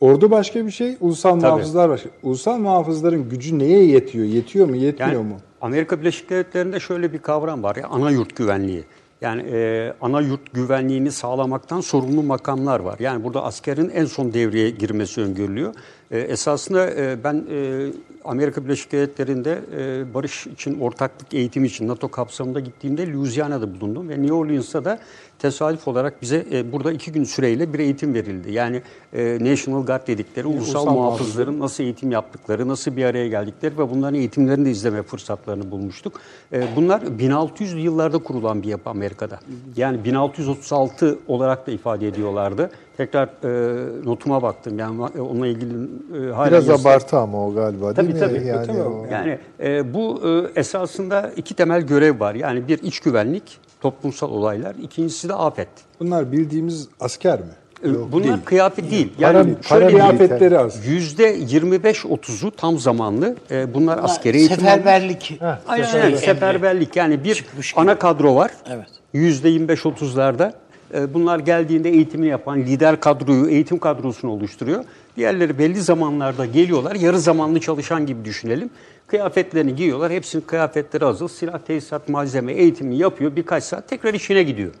Ordu 0.00 0.30
başka 0.30 0.66
bir 0.66 0.70
şey, 0.70 0.96
ulusal 1.00 1.30
Tabii. 1.30 1.40
muhafızlar 1.40 1.90
başka. 1.90 2.08
Ulusal 2.22 2.58
muhafızların 2.58 3.28
gücü 3.28 3.58
neye 3.58 3.84
yetiyor? 3.84 4.24
Yetiyor 4.24 4.68
mu, 4.68 4.76
yetmiyor 4.76 5.12
Yani 5.12 5.28
mu? 5.28 5.36
Amerika 5.60 6.00
Birleşik 6.00 6.30
Devletleri'nde 6.30 6.80
şöyle 6.80 7.12
bir 7.12 7.18
kavram 7.18 7.62
var 7.62 7.76
ya 7.76 7.88
ana 7.88 8.10
yurt 8.10 8.36
güvenliği. 8.36 8.84
Yani 9.20 9.42
e, 9.52 9.92
ana 10.00 10.20
yurt 10.20 10.54
güvenliğini 10.54 11.12
sağlamaktan 11.12 11.80
sorumlu 11.80 12.22
makamlar 12.22 12.80
var. 12.80 12.96
Yani 12.98 13.24
burada 13.24 13.44
askerin 13.44 13.88
en 13.88 14.04
son 14.04 14.32
devreye 14.32 14.70
girmesi 14.70 15.20
öngörülüyor. 15.20 15.74
E, 16.10 16.18
esasında 16.18 16.90
e, 16.90 17.24
ben 17.24 17.44
e, 17.50 17.88
Amerika 18.24 18.64
Birleşik 18.64 18.92
Devletleri'nde 18.92 19.58
e, 19.78 20.14
barış 20.14 20.46
için, 20.46 20.80
ortaklık 20.80 21.34
eğitimi 21.34 21.66
için 21.66 21.88
NATO 21.88 22.08
kapsamında 22.08 22.60
gittiğimde 22.60 23.12
Louisiana'da 23.12 23.80
bulundum 23.80 24.08
ve 24.08 24.22
New 24.22 24.34
Orleans'ta 24.34 24.84
da 24.84 24.98
tesadüf 25.42 25.88
olarak 25.88 26.22
bize 26.22 26.44
e, 26.52 26.72
burada 26.72 26.92
iki 26.92 27.12
gün 27.12 27.24
süreyle 27.24 27.72
bir 27.72 27.78
eğitim 27.78 28.14
verildi. 28.14 28.52
Yani 28.52 28.82
e, 29.12 29.38
National 29.40 29.86
Guard 29.86 30.06
dedikleri 30.06 30.46
ulusal, 30.46 30.80
ulusal 30.80 30.94
muhafızların 30.94 31.60
nasıl 31.60 31.84
eğitim 31.84 32.10
yaptıkları, 32.10 32.68
nasıl 32.68 32.96
bir 32.96 33.04
araya 33.04 33.28
geldikleri 33.28 33.78
ve 33.78 33.90
bunların 33.90 34.14
eğitimlerini 34.14 34.64
de 34.66 34.70
izleme 34.70 35.02
fırsatlarını 35.02 35.70
bulmuştuk. 35.70 36.20
E, 36.52 36.62
bunlar 36.76 37.00
1600'lü 37.00 37.78
yıllarda 37.78 38.18
kurulan 38.18 38.62
bir 38.62 38.68
yapı 38.68 38.90
Amerika'da. 38.90 39.38
Yani 39.76 40.04
1636 40.04 41.18
olarak 41.28 41.66
da 41.66 41.70
ifade 41.70 42.08
ediyorlardı. 42.08 42.70
Tekrar 42.96 43.28
e, 43.44 44.04
notuma 44.04 44.42
baktım. 44.42 44.78
Yani 44.78 45.00
e, 45.16 45.20
onunla 45.20 45.46
ilgili 45.46 45.72
e, 45.72 46.30
hala 46.32 46.50
Biraz 46.50 46.66
yazı- 46.68 46.88
abartı 46.88 47.18
ama 47.18 47.46
o 47.46 47.54
galiba 47.54 47.96
değil 47.96 47.96
Tabii, 47.96 48.12
mi? 48.12 48.18
tabii. 48.20 48.46
Yani 48.46 48.66
Tabii. 48.66 48.78
o- 48.82 49.06
Yani 49.12 49.38
e, 49.60 49.94
bu 49.94 50.20
e, 50.56 50.60
esasında 50.60 51.32
iki 51.36 51.54
temel 51.54 51.82
görev 51.82 52.20
var. 52.20 52.34
Yani 52.34 52.68
bir 52.68 52.78
iç 52.82 53.00
güvenlik, 53.00 53.58
toplumsal 53.80 54.30
olaylar. 54.30 54.74
İkincisi 54.82 55.28
de 55.28 55.34
afet. 55.34 55.68
Bunlar 56.00 56.32
bildiğimiz 56.32 56.88
asker 57.00 57.40
mi? 57.40 57.46
E, 57.84 58.12
Bunlar 58.12 58.44
kıyafet 58.44 58.90
değil. 58.90 59.12
Para- 59.18 59.22
Yani 59.36 59.54
para 59.68 59.80
şöyle 59.80 59.86
militer. 59.86 60.16
Kıyafetleri 60.16 60.58
az. 60.58 60.86
yüzde 60.86 61.38
25-30'u 61.38 62.50
tam 62.50 62.78
zamanlı. 62.78 63.36
E, 63.50 63.74
bunlar 63.74 63.98
askeri 64.02 64.36
eğitim. 64.38 64.56
Seferberlik. 64.56 65.38
Aynen 65.68 65.84
aynen. 65.86 66.06
emri. 66.06 66.18
seferberlik 66.18 66.96
yani 66.96 67.24
bir 67.24 67.34
Çıkmış 67.34 67.72
gibi. 67.72 67.80
ana 67.80 67.98
kadro 67.98 68.34
var. 68.36 68.50
Evet. 68.70 68.86
Yüzde 69.12 69.48
25-30'larda 69.50 70.52
e, 70.94 71.14
bunlar 71.14 71.38
geldiğinde 71.38 71.90
eğitimini 71.90 72.28
yapan 72.28 72.58
lider 72.60 73.00
kadroyu, 73.00 73.48
eğitim 73.50 73.78
kadrosunu 73.78 74.30
oluşturuyor. 74.30 74.84
Diğerleri 75.16 75.58
belli 75.58 75.80
zamanlarda 75.80 76.46
geliyorlar. 76.46 76.94
Yarı 76.94 77.20
zamanlı 77.20 77.60
çalışan 77.60 78.06
gibi 78.06 78.24
düşünelim. 78.24 78.70
Kıyafetlerini 79.10 79.76
giyiyorlar. 79.76 80.12
Hepsinin 80.12 80.42
kıyafetleri 80.42 81.04
hazır. 81.04 81.28
Silah, 81.28 81.58
tesisat, 81.58 82.08
malzeme, 82.08 82.52
eğitimi 82.52 82.96
yapıyor. 82.96 83.36
Birkaç 83.36 83.64
saat 83.64 83.88
tekrar 83.88 84.14
işine 84.14 84.42
gidiyor. 84.42 84.72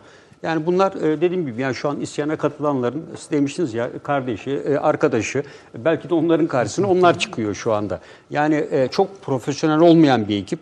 Yani 0.42 0.66
bunlar 0.66 0.92
e, 0.92 1.20
dediğim 1.20 1.46
gibi 1.46 1.60
yani 1.62 1.74
şu 1.74 1.88
an 1.88 2.00
isyana 2.00 2.36
katılanların 2.36 3.02
siz 3.16 3.30
demiştiniz 3.30 3.74
ya 3.74 3.90
kardeşi, 4.02 4.50
e, 4.50 4.76
arkadaşı 4.76 5.42
belki 5.78 6.10
de 6.10 6.14
onların 6.14 6.46
karşısına 6.46 6.86
onlar 6.90 7.18
çıkıyor 7.18 7.54
şu 7.54 7.72
anda. 7.72 8.00
Yani 8.30 8.66
e, 8.70 8.88
çok 8.88 9.22
profesyonel 9.22 9.80
olmayan 9.80 10.28
bir 10.28 10.42
ekip 10.42 10.58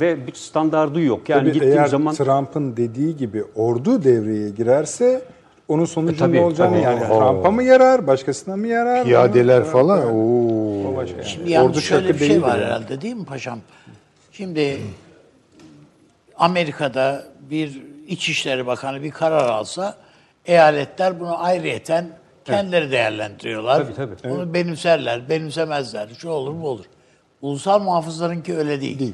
ve 0.00 0.26
bir 0.26 0.34
standardı 0.34 1.00
yok. 1.00 1.28
Yani 1.28 1.40
Tabii 1.40 1.52
gittiğim 1.52 1.78
eğer 1.78 1.86
zaman 1.86 2.14
Trump'ın 2.14 2.76
dediği 2.76 3.16
gibi 3.16 3.44
ordu 3.54 4.04
devreye 4.04 4.50
girerse 4.50 5.22
onun 5.68 5.84
sonucunun 5.84 6.18
tabii, 6.18 6.36
ne 6.36 6.40
olacağını 6.44 6.72
tabii. 6.72 6.82
yani 6.82 7.04
Oo. 7.12 7.18
Trump'a 7.20 7.50
mı 7.50 7.62
yarar, 7.62 8.06
başkasına 8.06 8.56
mı 8.56 8.66
yarar? 8.66 9.04
Piyadeler 9.04 9.58
Onu- 9.60 9.64
falan. 9.66 9.98
Evet. 10.02 10.10
Oo. 10.14 10.92
O 10.92 10.96
başka. 10.96 11.22
Şimdi 11.22 11.50
yalnız 11.50 11.70
Ordu 11.70 11.80
şöyle 11.80 12.14
bir 12.14 12.18
şey 12.26 12.42
var 12.42 12.48
yani. 12.58 12.64
herhalde 12.64 13.00
değil 13.00 13.14
mi 13.16 13.24
paşam? 13.24 13.58
Şimdi 14.32 14.80
Amerika'da 16.38 17.24
bir 17.50 17.82
İçişleri 18.08 18.66
Bakanı 18.66 19.02
bir 19.02 19.10
karar 19.10 19.48
alsa 19.48 19.94
eyaletler 20.46 21.20
bunu 21.20 21.42
ayrıyeten 21.44 22.08
kendileri 22.44 22.90
değerlendiriyorlar. 22.90 23.86
Tabii, 23.96 24.16
tabii. 24.18 24.32
Onu 24.34 24.54
benimserler, 24.54 25.28
benimsemezler. 25.28 26.08
Şu 26.18 26.28
olur 26.28 26.54
bu 26.62 26.68
olur. 26.68 26.84
Ulusal 27.42 27.80
muhafızlarınki 27.82 28.56
öyle 28.56 28.80
değil. 28.80 29.12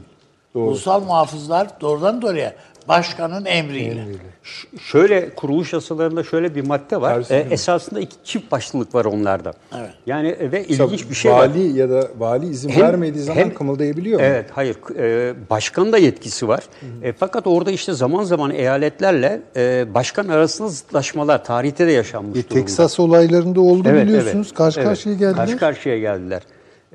Doğru. 0.54 0.64
Ulusal 0.64 1.00
muhafızlar 1.04 1.80
doğrudan 1.80 2.22
doğruya 2.22 2.54
başkanın 2.88 3.44
emriyle. 3.44 4.04
Ş- 4.42 4.68
Şöyle 4.80 5.30
kuruluş 5.34 5.72
yasalarında 5.72 6.24
şöyle 6.24 6.54
bir 6.54 6.66
madde 6.66 7.00
var. 7.00 7.14
Tersi 7.14 7.34
E, 7.34 7.44
mi? 7.44 7.52
esasında 7.52 8.00
iki 8.00 8.16
çift 8.24 8.52
başlılık 8.52 8.94
var 8.94 9.04
onlarda. 9.04 9.52
Evet. 9.78 9.90
Yani 10.06 10.28
e, 10.28 10.52
ve 10.52 10.64
Mesela 10.68 10.84
ilginç 10.86 11.10
bir 11.10 11.14
şey 11.14 11.32
var. 11.32 11.38
vali 11.38 11.78
ya 11.78 11.90
da 11.90 12.08
vali 12.18 12.46
izin 12.48 12.68
Hem- 12.68 12.82
vermediği 12.82 13.24
zaman 13.24 13.40
hem- 13.40 13.54
kımıldayabiliyor 13.54 14.20
mu? 14.20 14.26
Evet, 14.26 14.46
hayır. 14.52 14.76
E, 14.98 15.34
başkanın 15.50 15.92
da 15.92 15.98
yetkisi 15.98 16.48
var. 16.48 16.62
E, 17.02 17.12
fakat 17.12 17.46
orada 17.46 17.70
işte 17.70 17.92
zaman 17.92 18.24
zaman 18.24 18.50
eyaletlerle 18.50 19.40
e, 19.56 19.86
başkan 19.94 20.28
arasında 20.28 20.68
zıtlaşmalar 20.68 21.44
tarihte 21.44 21.86
de 21.86 21.92
yaşanmış 21.92 22.38
E, 22.38 22.42
durumda. 22.42 22.54
Teksas 22.54 23.00
olaylarında 23.00 23.60
oldu 23.60 23.88
Evet, 23.90 24.06
biliyorsunuz. 24.06 24.46
evet. 24.46 24.56
Karşı 24.58 24.80
Evet, 24.80 24.88
karşıya 24.88 25.14
geldiler. 25.14 25.36
Karşı 25.36 25.56
karşıya 25.58 25.98
geldiler. 25.98 26.42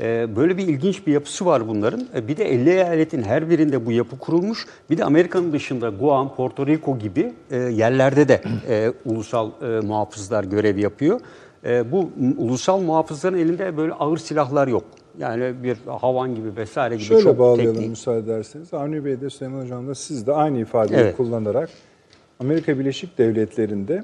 Ee, 0.02 0.36
böyle 0.36 0.58
bir 0.58 0.68
ilginç 0.68 1.08
bir 1.08 1.14
yapısı 1.14 1.45
var 1.45 1.68
bunların. 1.68 2.08
Ee, 2.16 2.28
Bir 2.28 2.38
de 2.38 2.45
50 2.54 2.70
eyaletin 2.70 3.24
her 3.24 3.50
birinde 3.50 3.86
bu 3.86 3.91
yapı 3.91 4.20
kurulmuş. 4.20 4.66
Bir 4.89 4.98
de 4.98 5.04
Amerika'nın 5.06 5.52
dışında 5.54 5.89
Guam, 5.89 6.36
Porto 6.36 6.68
Rico 6.68 7.00
gibi 7.00 7.34
e, 7.52 7.58
yerlerde 7.58 8.28
de 8.28 8.41
e, 8.70 8.93
ulusal 9.06 9.50
e, 9.62 9.66
muhafızlar 9.86 10.43
görev 10.43 10.78
yapıyor. 10.78 11.20
Bu 11.91 12.10
ulusal 12.38 12.80
muhafızların 12.80 13.38
elinde 13.38 13.78
böyle 13.78 13.93
ağır 13.93 14.18
silahlar 14.18 14.68
yok. 14.68 14.84
Yani 15.20 15.54
bir 15.64 15.78
havan 15.88 16.36
gibi 16.36 16.56
vesaire 16.56 16.95
gibi 16.95 17.04
Şöyle 17.04 17.22
çok 17.22 17.39
bağlayalım 17.39 17.74
teknik. 17.74 17.89
müsaade 17.89 18.20
ederseniz. 18.20 18.74
Avni 18.74 19.06
Bey 19.06 19.22
de 19.22 19.30
Süleyman 19.30 19.62
Hocam 19.62 19.88
da 19.88 19.95
siz 19.95 20.28
de 20.28 20.34
aynı 20.34 20.60
ifadeyi 20.60 21.00
Evet. 21.00 21.18
kullanarak 21.18 21.70
Amerika 22.39 22.80
Birleşik 22.80 23.18
Devletleri'nde 23.18 24.04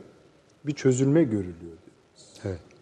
bir 0.66 0.72
çözülme 0.74 1.24
görülüyor. 1.24 1.78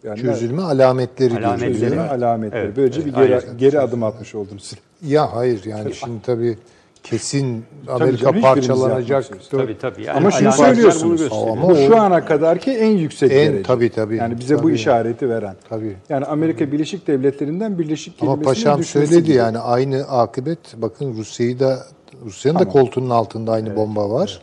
Evet. 0.04 0.18
Yani 0.18 0.20
Çözülme 0.20 0.62
alametleri 0.62 1.34
Alametleri. 1.46 1.72
çözülme 1.72 2.00
Evet. 2.02 2.12
alametleri. 2.12 2.64
Evet, 2.64 2.76
Böylece 2.76 3.00
evet, 3.00 3.06
bir 3.14 3.20
geri, 3.20 3.36
aynen. 3.36 3.58
geri 3.58 3.80
adım 3.80 4.02
atmış 4.02 4.34
oldunuz. 4.34 4.72
Ya 5.06 5.34
hayır 5.34 5.64
yani 5.64 5.94
şimdi 5.94 6.22
tabii 6.22 6.58
kesin 7.02 7.64
Tabii 7.86 8.02
Amerika 8.02 8.16
hiçbirimiz 8.18 8.42
parçalanacak. 8.42 9.24
Tabii 9.50 9.78
tabii. 9.78 10.02
Yani 10.02 10.16
Ama 10.16 10.30
şunu 10.30 10.52
söylüyorsunuz. 10.52 11.28
Ama 11.32 11.68
bu 11.68 11.76
şu 11.76 12.00
ana 12.00 12.24
kadarki 12.24 12.70
en 12.70 12.90
yüksek 12.90 13.32
En- 13.32 13.38
derece. 13.38 13.62
tabii, 13.62 13.90
tabii. 13.90 14.16
Yani 14.16 14.38
bize 14.38 14.58
bu 14.58 14.62
Tabii. 14.62 14.74
işareti 14.74 15.28
veren. 15.28 15.56
Tabii. 15.68 15.96
Yani 16.08 16.24
Amerika 16.24 16.72
Birleşik 16.72 17.06
Devletleri'nden 17.06 17.78
birleşik 17.78 18.14
Ama 18.22 18.30
kelimesinin 18.32 18.54
paşam 18.54 18.84
söyledi 18.84 19.22
gibi. 19.24 19.36
yani 19.36 19.58
aynı 19.58 20.02
akıbet 20.02 20.58
bakın 20.76 21.16
Rusya'yı 21.16 21.60
da 21.60 21.86
Rusya'nın 22.24 22.58
da 22.58 22.68
koltuğunun 22.68 23.10
altında 23.10 23.52
aynı 23.52 23.76
bomba 23.76 24.10
var. 24.10 24.42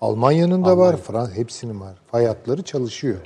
Almanya'nın 0.00 0.64
da 0.64 0.78
var, 0.78 0.96
Fransa 0.96 1.32
hepsinin 1.36 1.80
var. 1.80 1.94
Fay 2.10 2.28
çalışıyor. 2.64 3.16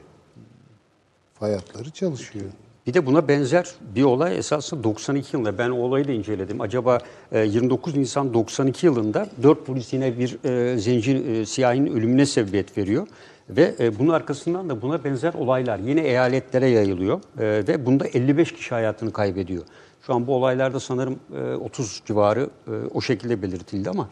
Fay 1.34 1.58
çalışıyor. 1.94 2.44
Bir 2.86 2.94
de 2.94 3.06
buna 3.06 3.28
benzer 3.28 3.70
bir 3.94 4.02
olay 4.02 4.38
esasında 4.38 4.84
92 4.84 5.36
yılında 5.36 5.58
ben 5.58 5.70
olayı 5.70 6.08
da 6.08 6.12
inceledim. 6.12 6.60
Acaba 6.60 6.98
e, 7.32 7.40
29 7.40 7.96
Nisan 7.96 8.34
92 8.34 8.86
yılında 8.86 9.28
4 9.42 9.66
polis 9.66 9.92
yine 9.92 10.18
bir 10.18 10.44
e, 10.44 10.78
zenci 10.78 11.12
e, 11.16 11.46
siyahinin 11.46 11.92
ölümüne 11.96 12.26
sebebiyet 12.26 12.78
veriyor. 12.78 13.06
Ve 13.50 13.74
e, 13.80 13.98
bunun 13.98 14.12
arkasından 14.12 14.70
da 14.70 14.82
buna 14.82 15.04
benzer 15.04 15.34
olaylar 15.34 15.78
yine 15.78 16.00
eyaletlere 16.00 16.68
yayılıyor. 16.68 17.20
E, 17.38 17.42
ve 17.68 17.86
bunda 17.86 18.06
55 18.06 18.52
kişi 18.52 18.74
hayatını 18.74 19.12
kaybediyor. 19.12 19.62
Şu 20.06 20.14
an 20.14 20.26
bu 20.26 20.34
olaylarda 20.34 20.80
sanırım 20.80 21.18
e, 21.36 21.54
30 21.54 22.02
civarı 22.06 22.50
e, 22.66 22.70
o 22.94 23.00
şekilde 23.00 23.42
belirtildi 23.42 23.90
ama 23.90 24.08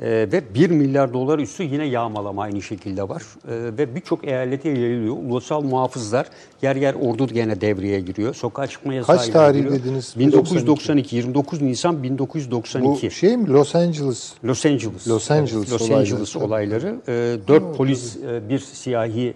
e, 0.00 0.08
ve 0.08 0.54
1 0.54 0.70
milyar 0.70 1.12
dolar 1.12 1.38
üstü 1.38 1.62
yine 1.62 1.86
yağmalama 1.86 2.42
aynı 2.42 2.62
şekilde 2.62 3.08
var. 3.08 3.22
E, 3.48 3.78
ve 3.78 3.94
birçok 3.94 4.28
eyalete 4.28 4.68
yayılıyor. 4.68 5.16
Ulusal 5.16 5.62
muhafızlar 5.62 6.26
yer 6.62 6.76
yer 6.76 6.94
ordu 6.94 7.26
gene 7.26 7.60
devreye 7.60 8.00
giriyor. 8.00 8.34
Sokağa 8.34 8.66
çıkma 8.66 8.94
yasağı 8.94 9.16
Kaç 9.16 9.28
tarih 9.28 9.58
ediliyor. 9.58 9.80
dediniz? 9.84 10.14
1992. 10.18 11.16
29 11.16 11.62
Nisan 11.62 11.98
Bu 11.98 12.02
1992. 12.02 13.10
şey 13.10 13.36
mi 13.36 13.48
Los 13.48 13.74
Angeles? 13.74 14.32
Los 14.44 14.66
Angeles. 14.66 15.08
Los 15.08 15.30
Angeles 15.30 15.72
Los 15.72 15.82
olayları. 15.82 16.00
Angeles 16.00 16.36
olayları. 16.36 16.96
E, 17.08 17.38
dört 17.48 17.76
polis 17.76 18.16
e, 18.16 18.48
bir 18.48 18.58
siyahi 18.58 19.34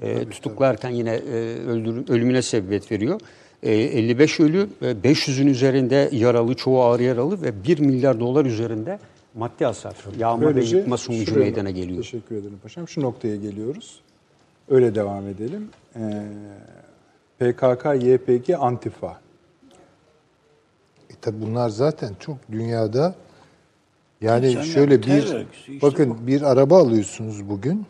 e, 0.00 0.28
tutuklarken 0.28 0.90
yine 0.90 1.14
e, 1.14 1.32
öldür, 1.66 2.08
ölümüne 2.08 2.42
sebebiyet 2.42 2.92
veriyor. 2.92 3.20
E, 3.62 3.72
55 3.72 4.40
ölü, 4.40 4.68
e, 4.82 4.86
500'ün 5.04 5.46
üzerinde 5.46 6.08
yaralı, 6.12 6.54
çoğu 6.54 6.82
ağır 6.82 7.00
yaralı 7.00 7.42
ve 7.42 7.64
1 7.64 7.78
milyar 7.78 8.20
dolar 8.20 8.44
üzerinde 8.44 8.98
maddi 9.36 9.64
hasar. 9.64 9.96
Yağma 10.18 10.54
ve 10.56 10.64
yıkma 10.64 10.96
sonucu 10.96 11.24
şuraya- 11.24 11.40
meydana 11.40 11.70
geliyor. 11.70 12.02
Teşekkür 12.02 12.36
ederim 12.36 12.58
paşam. 12.62 12.88
Şu 12.88 13.00
noktaya 13.02 13.36
geliyoruz. 13.36 14.00
Öyle 14.68 14.94
devam 14.94 15.28
edelim. 15.28 15.68
Ee, 15.96 16.26
PKK, 17.38 17.94
YPG, 17.94 18.54
Antifa. 18.58 19.20
E 21.10 21.14
tabi 21.20 21.42
bunlar 21.42 21.68
zaten 21.68 22.10
çok 22.20 22.36
dünyada 22.52 23.14
yani 24.20 24.50
Canım, 24.52 24.66
şöyle 24.66 25.02
bir 25.02 25.22
işte 25.22 25.46
bakın 25.82 26.26
bir 26.26 26.42
araba 26.42 26.78
alıyorsunuz 26.82 27.48
bugün. 27.48 27.86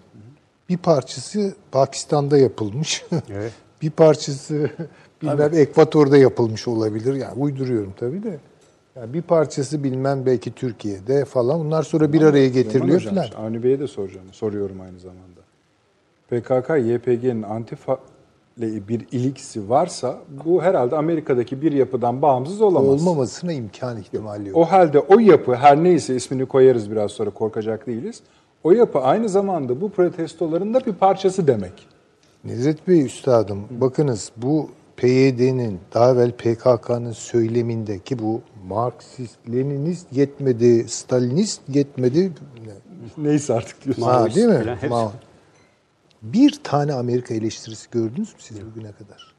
Bir 0.68 0.76
parçası 0.76 1.54
Pakistan'da 1.72 2.38
yapılmış. 2.38 3.04
Evet. 3.30 3.52
bir 3.82 3.90
parçası 3.90 4.70
bilmem 5.22 5.54
Ekvator'da 5.54 6.16
yapılmış 6.16 6.68
olabilir. 6.68 7.14
Yani 7.14 7.34
uyduruyorum 7.38 7.94
tabii 8.00 8.22
de. 8.22 8.38
Yani 8.96 9.12
bir 9.12 9.22
parçası 9.22 9.84
bilmem 9.84 10.26
belki 10.26 10.54
Türkiye'de 10.54 11.24
falan. 11.24 11.60
Bunlar 11.60 11.82
sonra 11.82 12.12
bir 12.12 12.22
araya 12.22 12.48
getiriliyor 12.48 13.00
Hocam, 13.00 13.14
falan. 13.14 13.46
Avni 13.46 13.62
Bey'e 13.62 13.80
de 13.80 13.86
soracağım. 13.86 14.26
Soruyorum 14.32 14.80
aynı 14.80 14.98
zamanda. 14.98 15.40
PKK, 16.28 16.70
YPG'nin 16.90 17.42
Antifa 17.42 17.98
ile 18.58 18.88
bir 18.88 19.06
ilgisi 19.12 19.70
varsa 19.70 20.18
bu 20.44 20.62
herhalde 20.62 20.96
Amerika'daki 20.96 21.62
bir 21.62 21.72
yapıdan 21.72 22.22
bağımsız 22.22 22.60
olamaz. 22.60 23.06
Olmamasına 23.06 23.52
imkan 23.52 23.98
ihtimali 23.98 24.48
yok. 24.48 24.58
O 24.58 24.64
halde 24.64 24.98
o 24.98 25.18
yapı 25.18 25.54
her 25.54 25.84
neyse 25.84 26.16
ismini 26.16 26.46
koyarız 26.46 26.90
biraz 26.90 27.10
sonra 27.10 27.30
korkacak 27.30 27.86
değiliz. 27.86 28.22
O 28.64 28.72
yapı 28.72 28.98
aynı 28.98 29.28
zamanda 29.28 29.80
bu 29.80 29.90
protestoların 29.90 30.74
da 30.74 30.86
bir 30.86 30.92
parçası 30.92 31.46
demek. 31.46 31.86
Nezret 32.44 32.88
Bey 32.88 33.04
Üstadım, 33.04 33.64
bakınız 33.70 34.32
bu 34.36 34.70
PYD'nin, 34.96 35.80
daha 35.94 36.10
evvel 36.12 36.32
PKK'nın 36.32 37.12
söyleminde 37.12 37.98
ki 37.98 38.18
bu 38.18 38.42
Marksist, 38.68 39.36
Leninist 39.52 40.12
yetmedi, 40.12 40.88
Stalinist 40.88 41.60
yetmedi. 41.68 42.32
Neyse 43.18 43.54
artık 43.54 43.84
diyorsun. 43.84 44.02
Ha, 44.02 44.12
Maoist 44.12 44.36
değil 44.36 44.48
mi? 44.48 44.78
Mao. 44.88 45.12
Bir 46.22 46.60
tane 46.64 46.92
Amerika 46.92 47.34
eleştirisi 47.34 47.90
gördünüz 47.90 48.34
mü 48.34 48.38
siz 48.38 48.66
bugüne 48.66 48.92
kadar? 48.92 49.34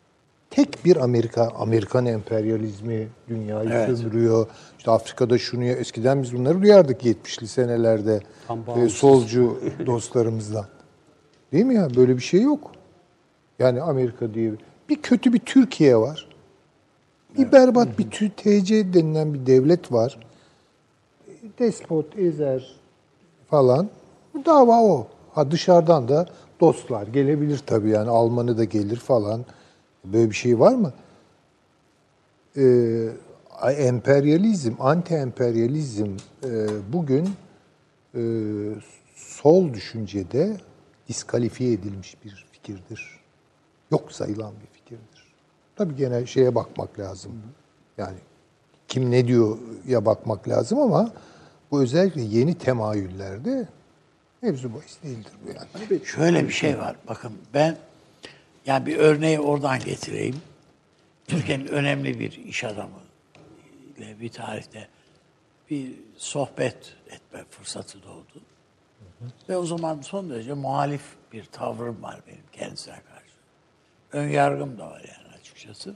Tek 0.49 0.85
bir 0.85 0.95
Amerika, 1.03 1.51
Amerikan 1.57 2.05
emperyalizmi 2.05 3.07
dünyayı 3.29 3.69
Evet. 3.69 3.97
sömürüyor. 3.97 4.47
İşte 4.77 4.91
Afrika'da 4.91 5.37
şunu 5.37 5.63
ya, 5.63 5.73
eskiden 5.73 6.23
biz 6.23 6.33
bunları 6.37 6.61
duyardık 6.61 7.05
70'li 7.05 7.47
senelerde 7.47 8.19
e, 8.75 8.89
solcu 8.89 9.59
dostlarımızdan. 9.85 10.65
Değil 11.53 11.65
mi 11.65 11.75
ya? 11.75 11.95
Böyle 11.95 12.17
bir 12.17 12.21
şey 12.21 12.41
yok. 12.41 12.71
Yani 13.59 13.81
Amerika 13.81 14.33
diye 14.33 14.51
bir 14.89 15.01
kötü 15.01 15.33
bir 15.33 15.39
Türkiye 15.39 15.97
var. 15.97 16.27
Bir 17.37 17.51
berbat 17.51 17.99
bir 17.99 18.09
TC 18.09 18.93
denilen 18.93 19.33
bir 19.33 19.45
devlet 19.45 19.91
var. 19.91 20.19
Despot, 21.59 22.19
ezer 22.19 22.75
falan. 23.49 23.89
Dava 24.45 24.81
o. 24.81 25.07
Ha 25.31 25.51
dışarıdan 25.51 26.07
da 26.07 26.25
dostlar 26.59 27.07
gelebilir 27.07 27.61
tabii 27.65 27.89
yani 27.89 28.09
Almanı 28.09 28.57
da 28.57 28.63
gelir 28.63 28.97
falan. 28.97 29.45
Böyle 30.05 30.29
bir 30.29 30.35
şey 30.35 30.59
var 30.59 30.75
mı? 30.75 30.93
Ee, 32.57 33.09
emperyalizm, 33.77 34.73
anti-emperyalizm 34.79 36.09
e, 36.43 36.67
bugün 36.93 37.29
e, 38.15 38.21
sol 39.15 39.73
düşüncede 39.73 40.57
diskalifiye 41.07 41.73
edilmiş 41.73 42.17
bir 42.25 42.47
fikirdir. 42.51 43.19
Yok 43.91 44.11
sayılan 44.11 44.51
bir 44.51 44.59
fikirdir. 44.59 44.76
Tabii 45.77 45.95
gene 45.95 46.25
şeye 46.25 46.55
bakmak 46.55 46.99
lazım. 46.99 47.31
Yani 47.97 48.17
kim 48.87 49.11
ne 49.11 49.27
diyor 49.27 49.57
ya 49.87 50.05
bakmak 50.05 50.49
lazım 50.49 50.79
ama 50.79 51.11
bu 51.71 51.81
özellikle 51.81 52.21
yeni 52.21 52.57
temayüllerde 52.57 53.67
mevzu 54.41 54.73
bahis 54.73 55.03
değildir 55.03 55.31
bu 55.45 55.49
yani. 55.49 56.05
Şöyle 56.05 56.47
bir 56.47 56.53
şey 56.53 56.77
var. 56.77 56.95
Bakın 57.07 57.33
ben 57.53 57.77
yani 58.65 58.85
bir 58.85 58.97
örneği 58.97 59.39
oradan 59.39 59.79
getireyim. 59.79 60.35
Türkiye'nin 61.27 61.67
önemli 61.67 62.19
bir 62.19 62.31
iş 62.31 62.63
adamı 62.63 62.99
ile 63.97 64.19
bir 64.19 64.29
tarihte 64.29 64.87
bir 65.69 65.93
sohbet 66.17 66.95
etme 67.09 67.43
fırsatı 67.49 68.03
doğdu. 68.03 68.41
Ve 69.49 69.57
o 69.57 69.65
zaman 69.65 70.01
son 70.01 70.29
derece 70.29 70.53
muhalif 70.53 71.01
bir 71.33 71.45
tavrım 71.45 72.03
var 72.03 72.21
benim 72.27 72.43
kendisine 72.51 72.93
karşı. 72.93 73.33
Ön 74.11 74.27
yargım 74.29 74.77
da 74.77 74.89
var 74.89 74.99
yani 75.07 75.26
açıkçası. 75.69 75.95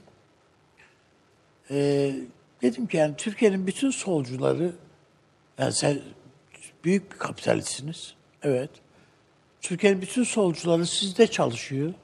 Ee, 1.70 2.14
dedim 2.62 2.86
ki 2.86 2.96
yani 2.96 3.14
Türkiye'nin 3.16 3.66
bütün 3.66 3.90
solcuları 3.90 4.72
yani 5.58 5.72
sen 5.72 6.00
büyük 6.84 7.12
bir 7.12 7.18
kapitalistsiniz. 7.18 8.14
Evet. 8.42 8.70
Türkiye'nin 9.60 10.02
bütün 10.02 10.24
solcuları 10.24 10.86
sizde 10.86 11.26
çalışıyor. 11.26 11.94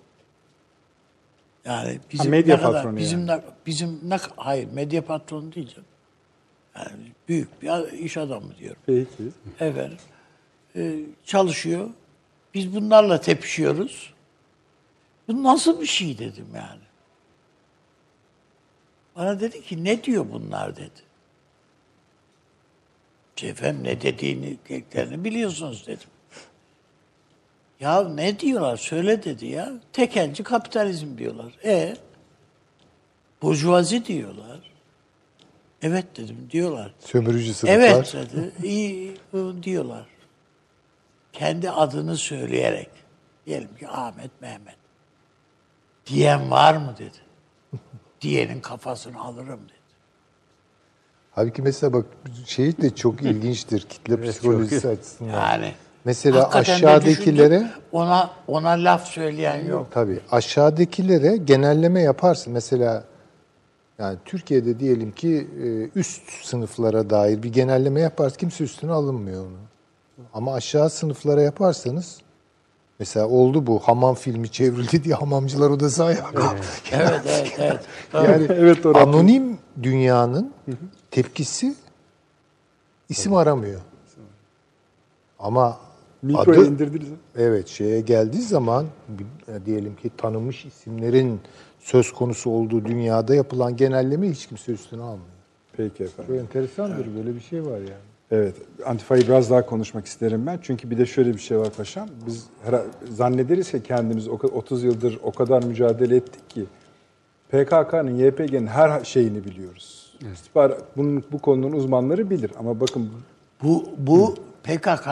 Yani 1.64 2.00
bizim 2.12 2.30
medya 2.30 2.56
ne 2.56 2.62
kadar, 2.62 2.96
bizim 2.96 3.26
yani. 3.26 3.40
ne, 3.40 3.44
bizim 3.66 4.00
ne 4.02 4.16
hayır 4.36 4.68
medya 4.72 5.04
patronu 5.04 5.54
değil 5.54 5.68
canım. 5.68 5.88
Yani 6.76 7.12
büyük 7.28 7.62
bir 7.62 7.92
iş 7.92 8.16
adamı 8.16 8.56
diyorum. 8.58 8.82
Peki. 8.86 9.22
Efendim. 9.60 9.98
e, 10.76 11.00
çalışıyor. 11.24 11.90
Biz 12.54 12.74
bunlarla 12.74 13.20
tepişiyoruz. 13.20 14.14
Bu 15.28 15.42
nasıl 15.42 15.80
bir 15.80 15.86
şey 15.86 16.18
dedim 16.18 16.46
yani. 16.54 16.87
Bana 19.18 19.40
dedi 19.40 19.62
ki 19.62 19.84
ne 19.84 20.04
diyor 20.04 20.26
bunlar 20.32 20.76
dedi. 20.76 21.02
"İşte 23.36 23.48
Efendim 23.48 23.84
ne 23.84 24.00
dediğini, 24.00 24.56
dediklerini 24.68 25.24
biliyorsunuz 25.24 25.86
dedim. 25.86 26.08
Ya 27.80 28.08
ne 28.08 28.40
diyorlar 28.40 28.76
söyle 28.76 29.24
dedi 29.24 29.46
ya. 29.46 29.72
Tekelci 29.92 30.42
kapitalizm 30.42 31.18
diyorlar. 31.18 31.52
E 31.64 31.96
burjuvazi 33.42 34.04
diyorlar. 34.04 34.60
Evet 35.82 36.16
dedim 36.16 36.48
diyorlar. 36.50 36.94
Sömürücü 36.98 37.54
sınıflar. 37.54 37.78
Evet 37.78 38.14
dedi. 38.14 38.52
İyi 38.62 39.18
iyi, 39.32 39.62
diyorlar. 39.62 40.06
Kendi 41.32 41.70
adını 41.70 42.16
söyleyerek. 42.16 42.90
Diyelim 43.46 43.76
ki 43.76 43.88
Ahmet 43.88 44.40
Mehmet. 44.40 44.76
Diyen 46.06 46.50
var 46.50 46.76
mı 46.76 46.94
dedi. 46.98 47.18
Diyenin 48.20 48.60
kafasını 48.60 49.20
alırım 49.20 49.60
dedi. 49.64 49.78
Halbuki 51.30 51.62
mesela 51.62 51.92
bak 51.92 52.06
şey 52.46 52.76
de 52.78 52.94
çok 52.94 53.22
ilginçtir 53.22 53.80
kitle 53.80 54.22
psikolojisi 54.22 54.88
açısından. 54.88 55.32
Yani 55.32 55.74
Mesela 56.04 56.42
hakikaten 56.42 56.74
aşağıdakilere 56.74 57.70
ona 57.92 58.30
ona 58.46 58.70
laf 58.70 59.06
söyleyen 59.06 59.64
yok. 59.64 59.86
tabii 59.90 60.20
aşağıdakilere 60.30 61.36
genelleme 61.36 62.02
yaparsın. 62.02 62.52
Mesela 62.52 63.04
yani 63.98 64.18
Türkiye'de 64.24 64.80
diyelim 64.80 65.12
ki 65.12 65.48
e, 65.64 65.98
üst 65.98 66.22
sınıflara 66.44 67.10
dair 67.10 67.42
bir 67.42 67.52
genelleme 67.52 68.00
yaparsın. 68.00 68.36
Kimse 68.38 68.64
üstüne 68.64 68.92
alınmıyor 68.92 69.46
onu. 69.46 69.56
Ama 70.34 70.54
aşağı 70.54 70.90
sınıflara 70.90 71.42
yaparsanız 71.42 72.18
mesela 72.98 73.28
oldu 73.28 73.66
bu 73.66 73.78
hamam 73.78 74.14
filmi 74.14 74.48
çevrildi 74.48 75.04
diye 75.04 75.14
hamamcılar 75.14 75.70
odası 75.70 76.04
ayağa 76.04 76.30
kalktı. 76.34 76.68
Evet 76.92 77.20
evet 77.26 77.52
evet. 77.58 77.80
Yani 78.14 78.46
Evet, 78.50 78.86
orası. 78.86 79.08
anonim 79.08 79.58
dünyanın 79.82 80.52
tepkisi 81.10 81.74
isim 83.08 83.34
aramıyor. 83.34 83.80
Ama 85.38 85.78
Mikroya 86.22 86.60
adı 86.60 86.68
indirdiniz. 86.68 87.08
evet 87.36 87.68
şeye 87.68 88.00
geldiği 88.00 88.42
zaman 88.42 88.86
diyelim 89.66 89.96
ki 89.96 90.10
tanınmış 90.16 90.64
isimlerin 90.64 91.40
söz 91.80 92.12
konusu 92.12 92.50
olduğu 92.50 92.84
dünyada 92.84 93.34
yapılan 93.34 93.76
genelleme 93.76 94.30
hiç 94.30 94.46
kimse 94.46 94.72
üstüne 94.72 95.02
almıyor. 95.02 95.28
Peki 95.72 96.04
efendim. 96.04 96.34
Bu 96.34 96.40
enteresandır 96.40 97.16
böyle 97.16 97.34
bir 97.34 97.40
şey 97.40 97.64
var 97.66 97.78
yani. 97.78 98.07
Evet, 98.30 98.54
Antifa'yı 98.86 99.22
biraz 99.22 99.50
daha 99.50 99.66
konuşmak 99.66 100.06
isterim 100.06 100.46
ben. 100.46 100.58
Çünkü 100.62 100.90
bir 100.90 100.98
de 100.98 101.06
şöyle 101.06 101.34
bir 101.34 101.38
şey 101.38 101.58
var 101.58 101.70
paşam. 101.76 102.08
Biz 102.26 102.46
zannederiz 103.10 103.70
ki 103.70 103.82
kendimiz 103.82 104.28
o 104.28 104.34
ka- 104.34 104.50
30 104.50 104.84
yıldır 104.84 105.18
o 105.22 105.32
kadar 105.32 105.62
mücadele 105.64 106.16
ettik 106.16 106.50
ki 106.50 106.64
PKK'nın, 107.48 108.18
YPG'nin 108.18 108.66
her 108.66 109.04
şeyini 109.04 109.44
biliyoruz. 109.44 110.16
İstihbarat, 110.32 110.82
bunun, 110.96 111.24
bu 111.32 111.38
konunun 111.38 111.72
uzmanları 111.72 112.30
bilir. 112.30 112.50
Ama 112.58 112.80
bakın 112.80 113.10
Bu, 113.62 113.88
bu 113.98 114.34
PKK 114.62 115.08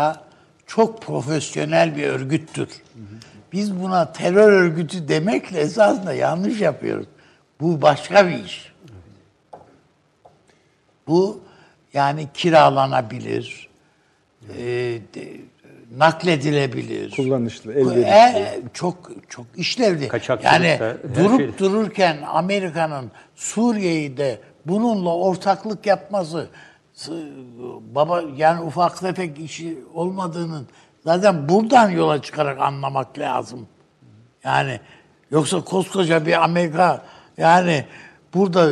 çok 0.67 1.03
profesyonel 1.03 1.97
bir 1.97 2.07
örgüttür. 2.09 2.69
Biz 3.53 3.81
buna 3.83 4.13
terör 4.13 4.53
örgütü 4.53 5.09
demekle 5.09 5.61
esasında 5.61 6.13
yanlış 6.13 6.61
yapıyoruz. 6.61 7.07
Bu 7.61 7.83
başka 7.83 8.29
bir 8.29 8.45
iş. 8.45 8.73
Bu 11.07 11.41
yani 11.97 12.29
kiralanabilir, 12.35 13.69
e, 14.59 14.65
de- 15.15 15.41
nakledilebilir. 15.97 17.11
Kullanışlı, 17.11 17.73
elverişli. 17.73 18.05
E, 18.39 18.63
çok 18.75 19.11
çok 19.29 19.47
işlevli. 19.57 20.09
Yani 20.43 20.79
durup 21.15 21.41
şeyde. 21.41 21.59
dururken 21.59 22.17
Amerika'nın 22.27 23.11
Suriye'yi 23.37 24.17
de 24.17 24.41
bununla 24.67 25.15
ortaklık 25.17 25.87
yapması 25.87 26.49
baba 27.95 28.23
yani 28.37 28.61
ufak 28.63 29.01
tefek 29.01 29.39
işi 29.39 29.79
olmadığının 29.95 30.67
zaten 31.05 31.49
buradan 31.49 31.91
yola 31.91 32.23
çıkarak 32.23 32.61
anlamak 32.61 33.19
lazım. 33.19 33.67
Yani 34.45 34.81
yoksa 35.31 35.61
koskoca 35.61 36.27
bir 36.27 36.45
Amerika 36.45 37.03
yani 37.39 37.85
burada 38.35 38.71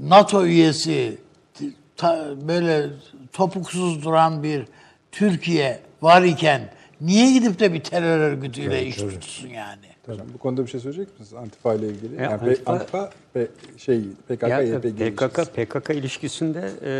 NATO 0.00 0.46
üyesi 0.46 1.18
ta- 2.02 2.48
böyle 2.48 2.86
topuksuz 3.32 4.04
duran 4.04 4.42
bir 4.42 4.64
Türkiye 5.12 5.80
var 6.02 6.22
iken 6.22 6.70
niye 7.00 7.32
gidip 7.32 7.58
de 7.60 7.72
bir 7.72 7.80
terör 7.80 8.18
örgütüyle 8.18 8.86
iş 8.86 8.96
tutsun 8.96 9.48
yani? 9.48 9.86
Hocam, 10.06 10.26
bu 10.34 10.38
konuda 10.38 10.62
bir 10.66 10.70
şey 10.70 10.80
söyleyecek 10.80 11.20
misiniz 11.20 11.40
Antifa 11.42 11.74
ile 11.74 11.86
ilgili? 11.88 12.16
E, 12.16 12.22
yani 12.22 12.34
Antifa- 12.34 12.72
Antifa 12.72 13.10
ve 13.36 13.46
şey 13.76 14.00
PKK, 14.28 14.42
Ya, 14.48 14.60
YPG 14.62 14.98
PKK 14.98 15.00
ilişkisi. 15.00 15.52
PKK 15.52 15.90
ilişkisinde 15.94 16.70
e, 16.84 16.92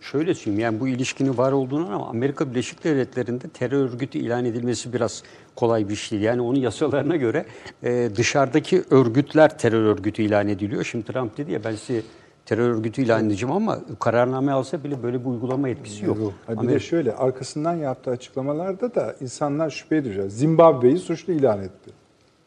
şöyle 0.00 0.34
söyleyeyim 0.34 0.60
yani 0.60 0.80
bu 0.80 0.88
ilişkinin 0.88 1.36
var 1.38 1.52
olduğunu 1.52 1.94
ama 1.94 2.08
Amerika 2.08 2.50
Birleşik 2.50 2.84
Devletleri'nde 2.84 3.48
terör 3.48 3.78
örgütü 3.92 4.18
ilan 4.18 4.44
edilmesi 4.44 4.92
biraz 4.92 5.22
kolay 5.56 5.88
bir 5.88 5.96
şey 5.96 6.10
değil. 6.18 6.22
Yani 6.28 6.40
onun 6.42 6.58
yasalarına 6.60 7.16
göre 7.16 7.46
e, 7.82 8.10
dışarıdaki 8.16 8.82
örgütler 8.90 9.58
terör 9.58 9.82
örgütü 9.82 10.22
ilan 10.22 10.48
ediliyor. 10.48 10.84
Şimdi 10.84 11.06
Trump 11.12 11.36
dedi 11.36 11.52
ya 11.52 11.64
ben 11.64 11.74
size 11.76 12.02
terör 12.46 12.70
örgütü 12.70 13.02
ilan 13.02 13.26
edeceğim 13.26 13.54
ama 13.54 13.78
kararname 14.00 14.52
alsa 14.52 14.84
bile 14.84 15.02
böyle 15.02 15.20
bir 15.20 15.26
uygulama 15.26 15.68
etkisi 15.68 16.04
yok. 16.04 16.18
Bir 16.48 16.68
de 16.68 16.80
şöyle 16.80 17.14
arkasından 17.14 17.74
yaptığı 17.74 18.10
açıklamalarda 18.10 18.94
da 18.94 19.16
insanlar 19.20 19.70
şüphe 19.70 19.96
ediyor. 19.96 20.28
Zimbabwe'yi 20.28 20.98
suçlu 20.98 21.32
ilan 21.32 21.60
etti. 21.62 21.90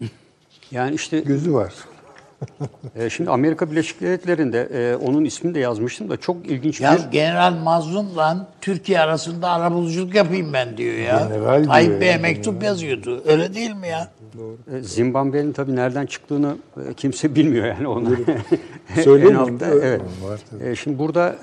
Yani 0.71 0.95
işte 0.95 1.19
Gözü 1.19 1.53
var. 1.53 1.73
e, 2.95 3.09
şimdi 3.09 3.29
Amerika 3.29 3.71
Birleşik 3.71 4.01
Devletleri'nde 4.01 4.61
e, 4.73 4.95
onun 4.95 5.25
ismini 5.25 5.55
de 5.55 5.59
yazmıştım 5.59 6.09
da 6.09 6.17
çok 6.17 6.45
ilginç 6.47 6.81
Ya 6.81 6.97
bir 6.97 7.11
General 7.11 7.53
Mazlum'la 7.53 8.47
Türkiye 8.61 8.99
arasında 8.99 9.49
arabuluculuk 9.49 10.15
yapayım 10.15 10.53
ben 10.53 10.77
diyor 10.77 10.93
ya. 10.95 11.27
General 11.27 11.63
Tayyip 11.63 12.01
Bey'e 12.01 12.11
ya, 12.11 12.17
mektup 12.17 12.63
yazıyordu. 12.63 13.23
Öyle 13.27 13.53
değil 13.53 13.75
mi 13.75 13.87
ya? 13.87 14.11
E, 14.73 14.81
Zimbabwe'nin 14.81 15.51
tabii 15.51 15.75
nereden 15.75 16.05
çıktığını 16.05 16.57
e, 16.89 16.93
kimse 16.93 17.35
bilmiyor 17.35 17.65
yani 17.65 17.87
onu. 17.87 18.09
Söyleyeyim 19.03 19.35
En 19.35 19.39
altta, 19.39 19.67
evet. 19.67 20.01
Var 20.23 20.39
tabii. 20.51 20.69
E, 20.69 20.75
şimdi 20.75 20.99
burada 20.99 21.35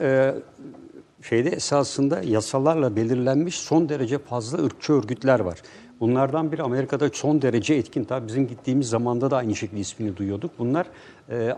şeyde 1.23 1.51
esasında 1.51 2.23
yasalarla 2.23 2.97
belirlenmiş 2.97 3.55
son 3.55 3.89
derece 3.89 4.19
fazla 4.19 4.65
ırkçı 4.65 4.93
örgütler 4.93 5.41
var. 5.41 5.63
Bunlardan 6.01 6.53
biri 6.53 6.63
Amerika'da 6.63 7.11
son 7.13 7.43
derece 7.43 7.75
etkin. 7.75 8.05
Tabii 8.05 8.29
bizim 8.29 8.47
gittiğimiz 8.47 8.89
zamanda 8.89 9.31
da 9.31 9.37
aynı 9.37 9.57
şekilde 9.57 9.81
ismini 9.81 10.17
duyuyorduk. 10.17 10.51
Bunlar 10.59 10.87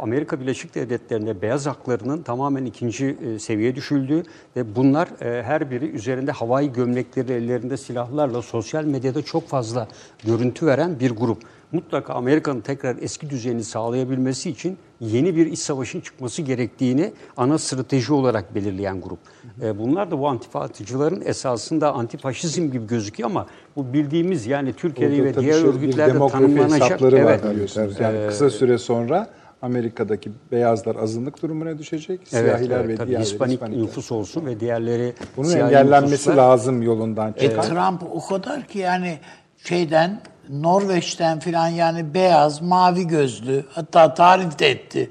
Amerika 0.01 0.41
Birleşik 0.41 0.75
Devletleri'nde 0.75 1.43
beyaz 1.43 1.67
haklarının 1.67 2.23
tamamen 2.23 2.65
ikinci 2.65 3.07
e, 3.07 3.39
seviyeye 3.39 3.75
düşüldüğü 3.75 4.23
ve 4.57 4.77
bunlar 4.77 5.09
e, 5.21 5.43
her 5.43 5.71
biri 5.71 5.91
üzerinde 5.91 6.33
havai 6.33 6.73
gömlekleri, 6.73 7.33
ellerinde 7.33 7.77
silahlarla 7.77 8.43
sosyal 8.43 8.85
medyada 8.85 9.23
çok 9.23 9.49
fazla 9.49 9.89
görüntü 10.25 10.67
veren 10.67 11.01
bir 11.01 11.11
grup. 11.11 11.39
Mutlaka 11.73 12.15
Amerika'nın 12.15 12.61
tekrar 12.61 12.97
eski 13.01 13.31
düzenini 13.31 13.65
sağlayabilmesi 13.65 14.51
için 14.51 14.79
yeni 15.01 15.37
bir 15.37 15.47
iç 15.47 15.59
savaşın 15.59 16.01
çıkması 16.01 16.43
gerektiğini 16.43 17.13
ana 17.37 17.59
strateji 17.59 18.13
olarak 18.13 18.55
belirleyen 18.55 19.01
grup. 19.01 19.19
E, 19.63 19.79
bunlar 19.79 20.11
da 20.11 20.19
bu 20.19 20.29
antifatıcıların 20.29 21.23
esasında 21.25 21.93
antifaşizm 21.93 22.71
gibi 22.71 22.87
gözüküyor 22.87 23.31
ama 23.31 23.47
bu 23.77 23.93
bildiğimiz 23.93 24.47
yani 24.47 24.73
Türkiye'de 24.73 25.25
ve 25.25 25.35
diğer 25.35 25.63
bir 25.63 25.69
örgütlerde 25.69 26.29
tanımlanacak 26.29 27.03
evet, 27.03 27.25
var 27.25 27.39
tabii. 27.39 28.03
Yani 28.03 28.29
kısa 28.29 28.51
süre 28.51 28.79
sonra 28.79 29.31
Amerika'daki 29.63 30.33
beyazlar 30.53 30.97
azınlık 30.97 31.43
durumuna 31.43 31.79
düşecek. 31.79 32.21
Evet, 32.21 32.29
Siyahiler 32.29 32.85
evet, 32.85 33.01
ve 33.01 33.07
diğerleri 33.07 33.25
Hispanik 33.25 33.69
nüfus 33.69 34.13
olsun 34.13 34.47
ve 34.47 34.61
diğerleri 34.61 35.15
Bunun 35.37 35.51
engellenmesi 35.51 36.31
nüfuslar- 36.31 36.37
lazım 36.37 36.83
yolundan 36.83 37.35
E, 37.37 37.41
çıkan. 37.41 37.63
Trump 37.63 38.03
o 38.15 38.27
kadar 38.27 38.63
ki 38.67 38.79
yani 38.79 39.19
şeyden 39.65 40.21
Norveç'ten 40.51 41.39
filan 41.39 41.69
yani 41.69 42.15
beyaz, 42.15 42.63
mavi 42.63 43.07
gözlü 43.07 43.65
hatta 43.71 44.15
tarif 44.15 44.59
de 44.59 44.71
etti. 44.71 45.11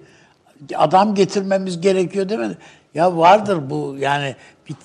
Adam 0.76 1.16
getirmemiz 1.16 1.82
gerekiyor 1.82 2.30
demedi. 2.30 2.58
Ya 2.94 3.18
vardır 3.18 3.70
bu 3.70 3.96
yani 4.00 4.36
bir, 4.70 4.76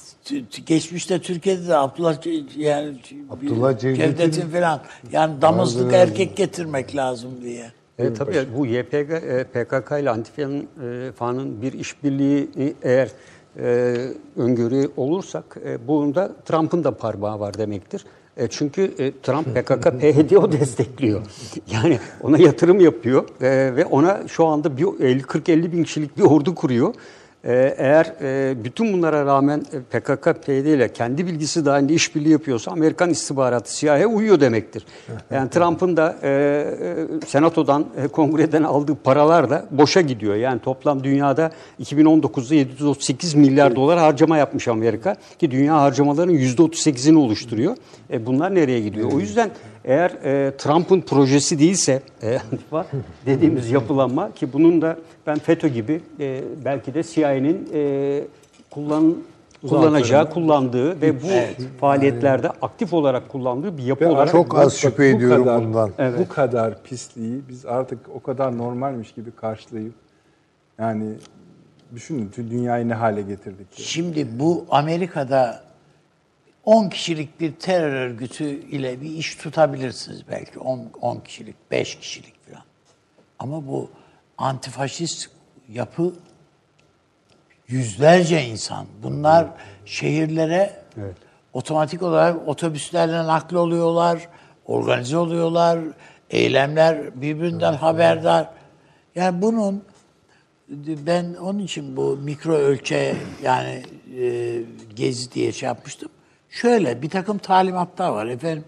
geçmişte 0.67 1.21
Türkiye'de 1.21 1.69
de 1.69 1.77
Abdullah 1.77 2.17
yani 2.57 2.99
Abdullah 3.31 3.79
Cevdet'in- 3.79 4.51
filan 4.51 4.81
yani 5.13 5.43
damızlık 5.43 5.93
erkek 5.93 6.37
getirmek 6.37 6.97
lazım 6.97 7.31
diye. 7.43 7.71
E, 8.01 8.15
tabii 8.15 8.47
bu 8.57 8.67
YPG, 8.67 9.11
e, 9.13 9.45
PKK 9.45 10.01
ile 10.01 10.11
Antifa'nın 10.11 10.69
e, 10.83 11.13
FA'nın 11.13 11.63
bir 11.63 11.73
işbirliği 11.73 12.51
eğer 12.83 13.11
e, 13.59 13.97
öngörü 14.37 14.91
olursak 14.97 15.57
e, 15.65 15.89
bunda 15.89 16.33
Trump'ın 16.45 16.85
da 16.85 16.91
parmağı 16.91 17.41
var 17.41 17.59
demektir. 17.59 18.05
E, 18.37 18.49
çünkü 18.49 18.83
e, 18.99 19.13
Trump 19.23 19.47
PKK, 19.47 20.01
PYD'yi 20.01 20.53
destekliyor. 20.61 21.21
Yani 21.73 21.99
ona 22.23 22.39
yatırım 22.39 22.81
yapıyor 22.81 23.29
e, 23.41 23.77
ve 23.77 23.85
ona 23.85 24.29
şu 24.29 24.47
anda 24.47 24.77
bir 24.77 24.85
50 25.01 25.23
40-50 25.23 25.73
bin 25.73 25.85
kişilik 25.85 26.19
bir 26.19 26.23
ordu 26.23 26.55
kuruyor. 26.55 26.95
Ee, 27.45 27.75
eğer 27.79 28.15
e, 28.23 28.65
bütün 28.65 28.93
bunlara 28.93 29.27
rağmen 29.27 29.63
e, 29.73 29.81
PKK, 29.81 30.47
PYD 30.47 30.67
ile 30.67 30.93
kendi 30.93 31.27
bilgisi 31.27 31.65
dahilinde 31.65 31.95
işbirliği 31.95 32.31
yapıyorsa 32.31 32.71
Amerikan 32.71 33.11
istihbaratı 33.11 33.77
CIA 33.77 34.07
uyuyor 34.07 34.41
demektir. 34.41 34.87
Yani 35.31 35.51
Trump'ın 35.51 35.97
da 35.97 36.17
e, 36.23 36.65
senatodan, 37.27 37.87
kongreden 38.13 38.63
aldığı 38.63 38.95
paralar 38.95 39.51
da 39.51 39.67
boşa 39.71 40.01
gidiyor. 40.01 40.35
Yani 40.35 40.61
toplam 40.61 41.05
dünyada 41.05 41.51
2019'da 41.83 42.55
738 42.55 43.35
milyar 43.35 43.77
dolar 43.77 43.99
harcama 43.99 44.39
yapmış 44.39 44.69
Amerika 44.69 45.17
ki 45.39 45.51
dünya 45.51 45.81
harcamalarının 45.81 46.35
%38'ini 46.35 47.17
oluşturuyor. 47.17 47.77
E, 48.11 48.27
bunlar 48.27 48.55
nereye 48.55 48.81
gidiyor? 48.81 49.13
O 49.13 49.21
yüzden 49.21 49.51
eğer 49.85 50.11
e, 50.11 50.57
Trump'ın 50.57 51.01
projesi 51.01 51.59
değilse 51.59 52.03
e, 52.23 52.39
Antifa 52.53 52.87
dediğimiz 53.27 53.71
yapılanma 53.71 54.33
ki 54.33 54.53
bunun 54.53 54.83
da 54.83 54.97
ben 55.27 55.39
FETÖ 55.39 55.69
gibi 55.69 56.01
e, 56.21 56.43
belki 56.65 56.95
de 56.95 57.03
CIA'nin 57.03 57.69
e, 57.75 58.23
kullan, 58.71 59.17
kullanacağı, 59.69 60.31
kullandığı 60.31 61.01
ve 61.01 61.23
bu 61.23 61.27
faaliyetlerde 61.81 62.51
aktif 62.51 62.93
olarak 62.93 63.29
kullandığı 63.29 63.79
bir 63.79 63.83
yapı 63.83 64.05
Ve 64.05 64.09
olarak 64.09 64.33
Çok 64.33 64.59
az 64.59 64.75
şüphe 64.77 65.13
bu 65.13 65.17
ediyorum 65.17 65.45
kadar- 65.45 65.65
bundan. 65.65 65.91
Bu 66.19 66.29
kadar 66.29 66.83
pisliği 66.83 67.43
biz 67.49 67.67
artık 67.67 67.99
o 68.15 68.21
kadar 68.21 68.59
normalmiş 68.59 69.13
gibi 69.13 69.31
karşılayıp 69.31 69.95
yani 70.79 71.05
düşünün 71.95 72.31
dünyayı 72.37 72.89
ne 72.89 72.95
hale 72.95 73.23
getirdik. 73.23 73.79
ya. 73.79 73.85
Şimdi 73.85 74.27
bu 74.39 74.65
Amerika'da 74.71 75.70
10 76.71 76.89
kişilik 76.89 77.41
bir 77.41 77.53
terör 77.53 77.93
örgütü 77.93 78.45
ile 78.45 79.01
bir 79.01 79.11
iş 79.11 79.35
tutabilirsiniz 79.35 80.23
belki 80.31 80.59
10, 80.59 80.91
10 81.01 81.21
kişilik, 81.21 81.57
5 81.71 81.99
kişilik 81.99 82.35
falan. 82.47 82.63
Ama 83.39 83.67
bu 83.67 83.91
antifaşist 84.39 85.31
yapı 85.73 86.15
yüzlerce 87.69 88.43
insan. 88.43 88.87
Bunlar 89.03 89.47
şehirlere 89.85 90.83
otomatik 91.53 92.03
olarak 92.03 92.49
otobüslerle 92.49 93.27
nakli 93.27 93.59
oluyorlar, 93.59 94.29
organize 94.67 95.17
oluyorlar, 95.17 95.79
eylemler 96.31 97.21
birbirinden 97.21 97.73
haberdar. 97.73 98.51
Yani 99.15 99.43
bunun 99.43 99.85
ben 101.07 101.35
onun 101.35 101.59
için 101.59 101.97
bu 101.97 102.17
mikro 102.17 102.55
ölçe 102.55 103.17
yani 103.43 103.83
e, 104.21 104.63
gezi 104.97 105.33
diye 105.33 105.53
şey 105.53 105.67
yapmıştım. 105.67 106.11
Şöyle 106.51 107.03
bir 107.03 107.11
takım 107.11 107.39
talimatlar 107.39 108.09
var 108.11 108.27
efendim. 108.27 108.65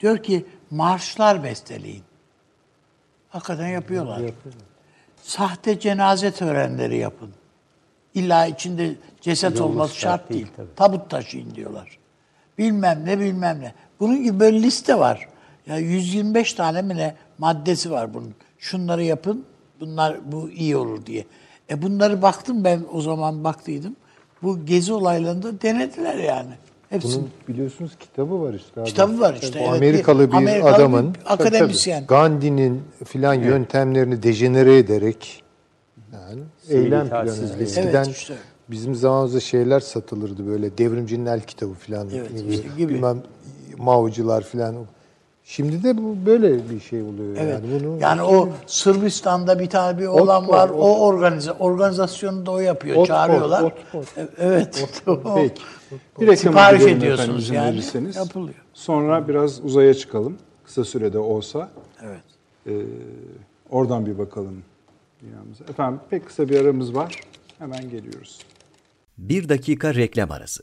Diyor 0.00 0.22
ki 0.22 0.46
marşlar 0.70 1.44
besteleyin. 1.44 2.02
Hakikaten 3.28 3.68
yapıyorlar. 3.68 4.22
Sahte 5.22 5.80
cenaze 5.80 6.30
törenleri 6.30 6.96
yapın. 6.96 7.30
İlla 8.14 8.46
içinde 8.46 8.94
ceset 9.20 9.60
olması 9.60 9.96
şart 9.96 10.30
değil. 10.30 10.46
Tabut 10.76 11.10
taşıyın 11.10 11.54
diyorlar. 11.54 11.98
Bilmem 12.58 13.02
ne 13.04 13.18
bilmem 13.18 13.60
ne. 13.60 13.74
Bunun 14.00 14.22
gibi 14.22 14.40
böyle 14.40 14.62
liste 14.62 14.98
var. 14.98 15.28
Ya 15.66 15.78
125 15.78 16.52
tane 16.52 16.82
mi 16.82 16.96
ne 16.96 17.14
maddesi 17.38 17.90
var 17.90 18.14
bunun. 18.14 18.34
Şunları 18.58 19.04
yapın. 19.04 19.44
Bunlar 19.80 20.32
bu 20.32 20.50
iyi 20.50 20.76
olur 20.76 21.06
diye. 21.06 21.24
E 21.70 21.82
bunları 21.82 22.22
baktım 22.22 22.64
ben 22.64 22.84
o 22.92 23.00
zaman 23.00 23.44
baktıydım. 23.44 23.96
Bu 24.42 24.66
gezi 24.66 24.92
olaylarında 24.92 25.62
denediler 25.62 26.14
yani. 26.14 26.52
Hepsini. 26.90 27.14
Bunun 27.14 27.30
biliyorsunuz 27.48 27.92
kitabı 28.00 28.42
var 28.42 28.54
işte. 28.54 28.80
abi. 28.80 28.88
Kitabı 28.88 29.20
var 29.20 29.38
işte, 29.42 29.58
evet. 29.58 29.68
Amerikalı 29.68 30.28
bir 30.32 30.36
Amerikalı 30.36 30.74
adamın 30.74 31.14
bir 31.14 31.20
akademisyen. 31.32 32.06
Gandhi'nin 32.06 32.82
filan 33.04 33.34
yöntemlerini 33.34 34.22
dejenere 34.22 34.78
ederek 34.78 35.42
yani 36.12 36.42
eylem 36.68 37.08
planı. 37.08 37.30
Eskiden 37.60 38.04
Evet, 38.04 38.16
işte. 38.16 38.34
bizim 38.68 38.94
zamanımızda 38.94 39.40
şeyler 39.40 39.80
satılırdı 39.80 40.46
böyle 40.46 40.78
devrimcinin 40.78 41.26
el 41.26 41.40
kitabı 41.40 41.74
filan. 41.74 42.08
Evet, 42.14 42.38
gibi. 42.38 42.54
işte 42.54 42.68
gibi. 42.78 42.94
Bilmem 42.94 43.22
Mao'cular 43.78 44.44
filan. 44.44 44.76
Şimdi 45.48 45.82
de 45.82 45.96
bu 45.98 46.16
böyle 46.26 46.70
bir 46.70 46.80
şey 46.80 47.02
oluyor 47.02 47.36
Evet. 47.38 47.60
yani. 47.64 47.84
Bunu 47.84 48.00
yani 48.00 48.22
o 48.22 48.48
Sırbistan'da 48.66 49.58
bir 49.58 49.70
tane 49.70 49.98
bir 49.98 50.06
olan 50.06 50.42
Otpor, 50.42 50.54
var. 50.54 50.68
Otpor. 50.68 50.82
O 50.82 50.98
organize 51.00 51.52
organizasyonu 51.52 52.46
da 52.46 52.50
o 52.50 52.58
yapıyor. 52.58 52.96
Otpor, 52.96 53.06
Çağırıyorlar. 53.06 53.62
Otpor. 53.62 54.02
E- 54.16 54.28
Evet. 54.38 54.88
O- 55.06 55.34
Peki. 55.34 55.62
Bir 56.20 56.26
reklam 56.26 56.36
Sipariş 56.36 56.82
ediyorsunuz 56.82 57.44
izin 57.44 57.54
yani. 57.54 57.72
verirseniz. 57.72 58.16
Yapılıyor. 58.16 58.54
Sonra 58.74 59.28
biraz 59.28 59.64
uzaya 59.64 59.94
çıkalım. 59.94 60.36
Kısa 60.64 60.84
sürede 60.84 61.18
olsa. 61.18 61.70
Evet. 62.02 62.20
Ee, 62.66 62.72
oradan 63.70 64.06
bir 64.06 64.18
bakalım 64.18 64.62
dünyamıza. 65.22 65.64
Efendim 65.64 66.00
pek 66.10 66.26
kısa 66.26 66.48
bir 66.48 66.60
aramız 66.60 66.94
var. 66.94 67.20
Hemen 67.58 67.90
geliyoruz. 67.90 68.38
Bir 69.18 69.48
dakika 69.48 69.94
reklam 69.94 70.30
arası. 70.30 70.62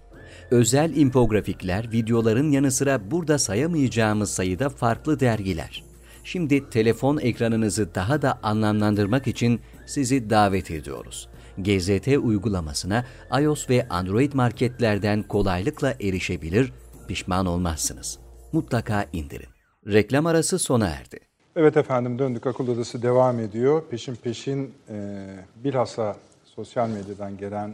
Özel 0.51 0.95
infografikler, 0.95 1.91
videoların 1.91 2.51
yanı 2.51 2.71
sıra 2.71 3.11
burada 3.11 3.37
sayamayacağımız 3.37 4.31
sayıda 4.31 4.69
farklı 4.69 5.19
dergiler. 5.19 5.83
Şimdi 6.23 6.69
telefon 6.69 7.17
ekranınızı 7.17 7.95
daha 7.95 8.21
da 8.21 8.39
anlamlandırmak 8.43 9.27
için 9.27 9.61
sizi 9.85 10.29
davet 10.29 10.71
ediyoruz. 10.71 11.29
GZT 11.57 12.07
uygulamasına 12.07 13.05
iOS 13.41 13.69
ve 13.69 13.87
Android 13.89 14.33
marketlerden 14.33 15.23
kolaylıkla 15.23 15.93
erişebilir, 16.01 16.73
pişman 17.07 17.45
olmazsınız. 17.45 18.19
Mutlaka 18.51 19.05
indirin. 19.13 19.49
Reklam 19.87 20.25
arası 20.25 20.59
sona 20.59 20.87
erdi. 20.87 21.19
Evet 21.55 21.77
efendim 21.77 22.19
döndük 22.19 22.47
akıl 22.47 22.67
odası 22.67 23.01
devam 23.01 23.39
ediyor. 23.39 23.83
Peşin 23.89 24.15
peşin 24.15 24.73
e, 24.89 25.25
bilhassa 25.63 26.15
sosyal 26.45 26.89
medyadan 26.89 27.37
gelen 27.37 27.73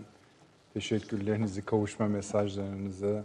teşekkürlerinizi, 0.78 1.66
kavuşma 1.66 2.08
mesajlarınızı, 2.08 3.24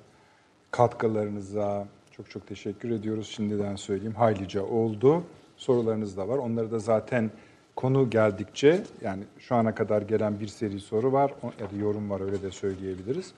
katkılarınıza 0.71 1.87
çok 2.11 2.31
çok 2.31 2.47
teşekkür 2.47 2.91
ediyoruz. 2.91 3.29
Şimdiden 3.29 3.77
söyleyeyim 3.77 4.15
haylice 4.15 4.61
oldu. 4.61 5.25
Sorularınız 5.57 6.17
da 6.17 6.29
var. 6.29 6.39
Onları 6.39 6.71
da 6.71 6.79
zaten 6.79 7.31
konu 7.77 8.11
geldikçe 8.11 8.83
yani 9.03 9.23
şu 9.39 9.55
ana 9.55 9.75
kadar 9.75 10.03
gelen 10.03 10.41
bir 10.41 10.49
seri 10.49 10.81
soru 10.81 11.13
var 11.13 11.35
ya 11.61 11.71
da 11.71 11.77
yorum 11.77 12.11
var 12.11 12.21
öyle 12.21 12.43
de 12.43 12.51
söyleyebiliriz. 12.51 13.33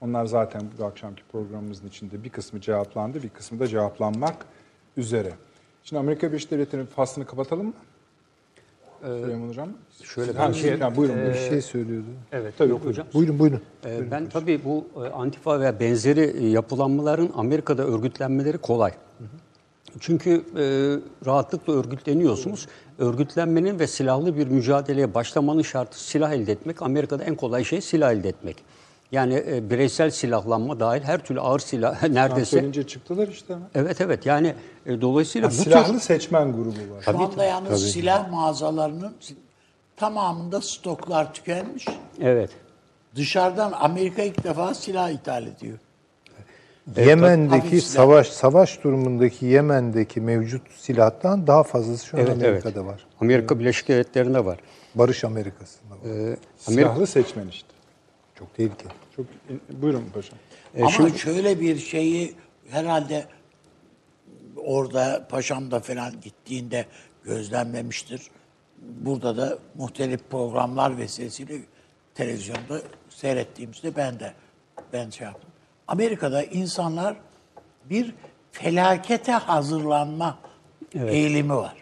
Onlar 0.00 0.26
zaten 0.26 0.62
bu 0.78 0.84
akşamki 0.84 1.22
programımızın 1.32 1.88
içinde 1.88 2.24
bir 2.24 2.30
kısmı 2.30 2.60
cevaplandı, 2.60 3.22
bir 3.22 3.28
kısmı 3.28 3.60
da 3.60 3.66
cevaplanmak 3.66 4.46
üzere. 4.96 5.32
Şimdi 5.84 6.00
Amerika 6.00 6.28
Birleşik 6.28 6.50
Devletleri'nin 6.50 6.86
faslını 6.86 7.26
kapatalım 7.26 7.66
mı? 7.66 7.72
Süleyman 9.02 9.48
Hocam. 9.48 9.68
şöyle 10.02 10.32
bir 10.48 10.54
şey, 10.54 10.62
şey- 10.62 10.78
ha, 10.80 10.96
buyurun. 10.96 11.16
bir 11.16 11.22
buyurun. 11.22 11.38
şey 11.48 11.62
söylüyordu. 11.62 12.06
Evet, 12.32 12.54
Tabii, 12.58 12.70
yok 12.70 12.80
buyurun. 12.84 12.92
hocam. 13.02 13.06
Buyurun 13.14 13.38
buyurun. 13.38 13.60
Ee, 13.86 14.10
Ben 14.10 14.28
tabii 14.28 14.60
bu 14.64 14.84
e, 15.04 15.08
antifa 15.08 15.60
ve 15.60 15.80
benzeri 15.80 16.20
e, 16.20 16.46
yapılanmaların 16.48 17.30
Amerika'da 17.36 17.84
örgütlenmeleri 17.84 18.58
kolay. 18.58 18.92
Çünkü 20.00 20.30
e, 20.30 20.62
rahatlıkla 21.26 21.72
örgütleniyorsunuz. 21.72 22.66
Örgütlenmenin 22.98 23.78
ve 23.78 23.86
silahlı 23.86 24.36
bir 24.36 24.46
mücadeleye 24.46 25.14
başlamanın 25.14 25.62
şartı 25.62 26.04
silah 26.04 26.32
elde 26.32 26.52
etmek. 26.52 26.82
Amerika'da 26.82 27.24
en 27.24 27.34
kolay 27.34 27.64
şey 27.64 27.80
silah 27.80 28.12
elde 28.12 28.28
etmek. 28.28 28.56
Yani 29.12 29.44
e, 29.48 29.70
bireysel 29.70 30.10
silahlanma 30.10 30.80
dahil 30.80 31.02
her 31.02 31.24
türlü 31.24 31.40
ağır 31.40 31.58
silah 31.58 32.02
neredeyse. 32.08 32.50
söyleyince 32.50 32.86
çıktılar 32.86 33.28
işte. 33.28 33.54
Evet 33.74 34.00
evet 34.00 34.26
yani 34.26 34.54
e, 34.86 35.00
dolayısıyla 35.00 35.48
Ha, 35.48 35.52
bu 35.52 35.56
silahlı 35.56 35.92
tür 35.92 36.00
seçmen 36.00 36.52
grubu 36.52 36.94
var. 36.94 37.02
Şu 37.02 37.18
anda 37.18 37.44
yalnız 37.44 37.90
silah 37.92 38.30
mağazalarının 38.30 39.14
tamamında 39.96 40.60
stoklar 40.60 41.34
tükenmiş. 41.34 41.86
evet 42.22 42.50
Dışarıdan 43.16 43.72
Amerika 43.72 44.22
ilk 44.22 44.44
defa 44.44 44.74
silah 44.74 45.10
ithal 45.10 45.46
ediyor. 45.46 45.78
Yemen'deki 46.96 47.56
hafif 47.62 47.84
silah. 47.84 48.02
savaş 48.04 48.28
savaş 48.28 48.84
durumundaki 48.84 49.46
Yemen'deki 49.46 50.20
mevcut 50.20 50.62
silahtan 50.76 51.46
daha 51.46 51.62
fazlası 51.62 52.06
şu 52.06 52.16
an 52.16 52.20
evet 52.22 52.32
Amerika'da 52.32 52.80
evet. 52.80 52.90
var. 52.92 53.06
Amerika 53.20 53.58
Birleşik 53.58 53.88
Devletleri'nde 53.88 54.44
var. 54.44 54.58
Barış 54.94 55.24
Amerika'sında 55.24 55.90
var. 55.94 55.98
Amerika- 56.06 56.36
Silahlı 56.56 57.06
seçmen 57.06 57.48
işte. 57.48 57.68
Çok 58.38 58.54
tehlikeli. 58.54 58.92
Çok 59.16 59.26
buyurun 59.82 60.10
paşam. 60.14 60.38
Ama 60.80 61.10
şöyle 61.10 61.60
bir 61.60 61.78
şeyi 61.78 62.34
herhalde 62.70 63.26
orada 64.56 65.26
Paşam'da 65.28 65.80
falan 65.80 66.20
gittiğinde 66.20 66.86
gözlemlemiştir. 67.24 68.22
Burada 68.78 69.36
da 69.36 69.58
muhtelif 69.74 70.20
programlar 70.30 70.98
vesilesiyle 70.98 71.58
televizyonda 72.14 72.82
seyrettiğimizde 73.08 73.96
ben 73.96 74.20
de 74.20 74.32
ben 74.92 75.10
şey 75.10 75.26
yaptım. 75.26 75.50
Amerika'da 75.88 76.42
insanlar 76.42 77.16
bir 77.84 78.14
felakete 78.52 79.32
hazırlanma 79.32 80.38
eğilimi 80.94 81.56
var. 81.56 81.74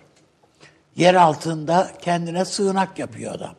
Yer 0.96 1.14
altında 1.14 1.92
kendine 2.02 2.44
sığınak 2.44 2.98
yapıyor 2.98 3.34
adam. 3.34 3.54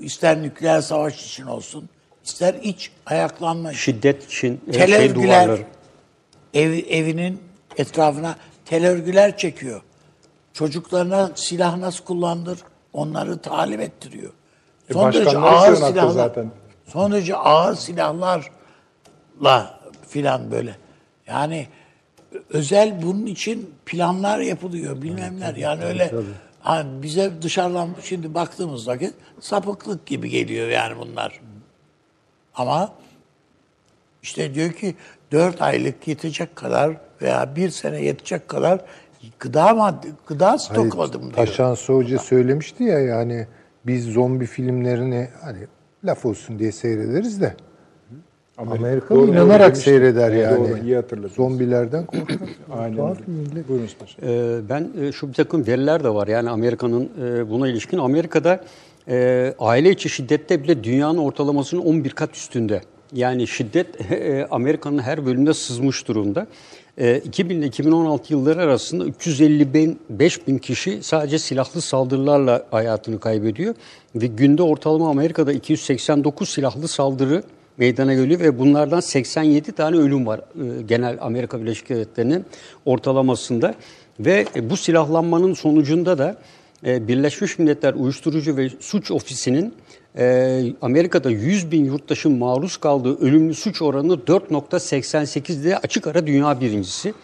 İster 0.00 0.42
nükleer 0.42 0.80
savaş 0.80 1.26
için 1.26 1.46
olsun, 1.46 1.88
ister 2.24 2.54
iç 2.62 2.90
ayaklanma 3.06 3.70
için. 3.72 3.80
Şiddet 3.80 4.24
için 4.26 4.60
Tel 4.72 4.86
şey 4.86 5.06
örgüler 5.08 5.44
duvarları. 5.46 5.62
ev, 6.54 6.70
evinin 6.88 7.40
etrafına 7.76 8.36
tel 8.64 8.86
örgüler 8.86 9.36
çekiyor. 9.36 9.80
Çocuklarına 10.52 11.30
silah 11.34 11.76
nasıl 11.76 12.04
kullandır 12.04 12.58
onları 12.92 13.38
talim 13.38 13.80
ettiriyor. 13.80 14.32
E, 14.90 14.92
Son 14.92 15.12
derece 15.12 15.38
ağır 15.38 15.74
silahlar. 15.76 16.08
zaten. 16.08 16.50
Son 16.86 17.12
derece 17.12 17.36
ağır 17.36 17.74
silahlarla 17.74 18.40
filan 20.08 20.50
böyle. 20.50 20.76
Yani 21.26 21.66
özel 22.50 23.02
bunun 23.02 23.26
için 23.26 23.74
planlar 23.86 24.38
yapılıyor 24.38 25.02
bilmemler. 25.02 25.54
Yani 25.56 25.84
öyle 25.84 26.12
hani 26.68 27.02
bize 27.02 27.32
dışarıdan 27.42 27.88
şimdi 28.02 28.34
baktığımız 28.34 28.88
vakit 28.88 29.14
sapıklık 29.40 30.06
gibi 30.06 30.30
geliyor 30.30 30.68
yani 30.68 30.98
bunlar. 30.98 31.40
Ama 32.54 32.92
işte 34.22 34.54
diyor 34.54 34.72
ki 34.72 34.94
4 35.32 35.62
aylık 35.62 36.08
yetecek 36.08 36.56
kadar 36.56 36.96
veya 37.22 37.56
bir 37.56 37.70
sene 37.70 38.02
yetecek 38.02 38.48
kadar 38.48 38.80
gıda 39.38 39.74
madde, 39.74 40.06
gıda 40.26 40.58
stokladım 40.58 41.22
diyor. 41.22 41.32
Taşansı 41.32 41.92
Hoca 41.92 42.18
söylemişti 42.18 42.84
ya 42.84 42.98
yani 42.98 43.46
biz 43.86 44.04
zombi 44.04 44.46
filmlerini 44.46 45.28
hani 45.40 45.66
laf 46.04 46.26
olsun 46.26 46.58
diye 46.58 46.72
seyrederiz 46.72 47.40
de 47.40 47.56
Amerikalı 48.58 49.18
Doğru, 49.18 49.30
inanarak 49.30 49.74
doğru 49.74 49.82
seyreder 49.82 50.32
yani. 50.32 50.68
doğru, 50.68 50.78
iyi 50.84 50.96
hatırladınız. 50.96 51.32
Zombilerden 51.32 52.06
korkar. 52.06 52.36
Aynen. 52.78 53.16
Buyurunuz 53.68 53.96
paşam. 54.00 54.28
Ee, 54.28 54.58
Ben 54.68 54.88
e, 55.02 55.12
şu 55.12 55.28
bir 55.28 55.34
takım 55.34 55.66
veriler 55.66 56.04
de 56.04 56.08
var. 56.08 56.28
Yani 56.28 56.50
Amerika'nın 56.50 57.08
e, 57.24 57.50
buna 57.50 57.68
ilişkin. 57.68 57.98
Amerika'da 57.98 58.60
e, 59.08 59.54
aile 59.58 59.90
içi 59.90 60.08
şiddette 60.08 60.62
bile 60.62 60.84
dünyanın 60.84 61.18
ortalamasının 61.18 61.80
11 61.82 62.10
kat 62.10 62.36
üstünde. 62.36 62.80
Yani 63.12 63.46
şiddet 63.46 63.86
e, 64.12 64.46
Amerika'nın 64.50 64.98
her 64.98 65.26
bölümünde 65.26 65.54
sızmış 65.54 66.08
durumda. 66.08 66.46
E, 66.98 67.18
2000 67.18 67.56
ile 67.56 67.66
2016 67.66 68.32
yılları 68.32 68.60
arasında 68.62 69.04
355 69.04 70.46
bin 70.48 70.58
kişi 70.58 71.02
sadece 71.02 71.38
silahlı 71.38 71.80
saldırılarla 71.80 72.66
hayatını 72.70 73.20
kaybediyor. 73.20 73.74
Ve 74.14 74.26
günde 74.26 74.62
ortalama 74.62 75.10
Amerika'da 75.10 75.52
289 75.52 76.48
silahlı 76.48 76.88
saldırı 76.88 77.42
meydana 77.78 78.14
geliyor 78.14 78.40
ve 78.40 78.58
bunlardan 78.58 79.00
87 79.00 79.72
tane 79.72 79.96
ölüm 79.96 80.26
var 80.26 80.40
e, 80.40 80.82
genel 80.82 81.18
Amerika 81.20 81.60
Birleşik 81.60 81.88
Devletleri'nin 81.88 82.44
ortalamasında 82.84 83.74
ve 84.20 84.46
e, 84.56 84.70
bu 84.70 84.76
silahlanmanın 84.76 85.54
sonucunda 85.54 86.18
da 86.18 86.36
e, 86.86 87.08
Birleşmiş 87.08 87.58
Milletler 87.58 87.94
Uyuşturucu 87.94 88.56
ve 88.56 88.68
Suç 88.80 89.10
Ofisi'nin 89.10 89.74
Amerika'da 90.82 91.30
100 91.30 91.72
bin 91.72 91.84
yurttaşın 91.84 92.32
maruz 92.32 92.76
kaldığı 92.76 93.18
ölümlü 93.18 93.54
suç 93.54 93.82
oranı 93.82 94.14
4.88'de 94.14 95.78
açık 95.78 96.06
ara 96.06 96.26
dünya 96.26 96.60
birincisi. 96.60 97.14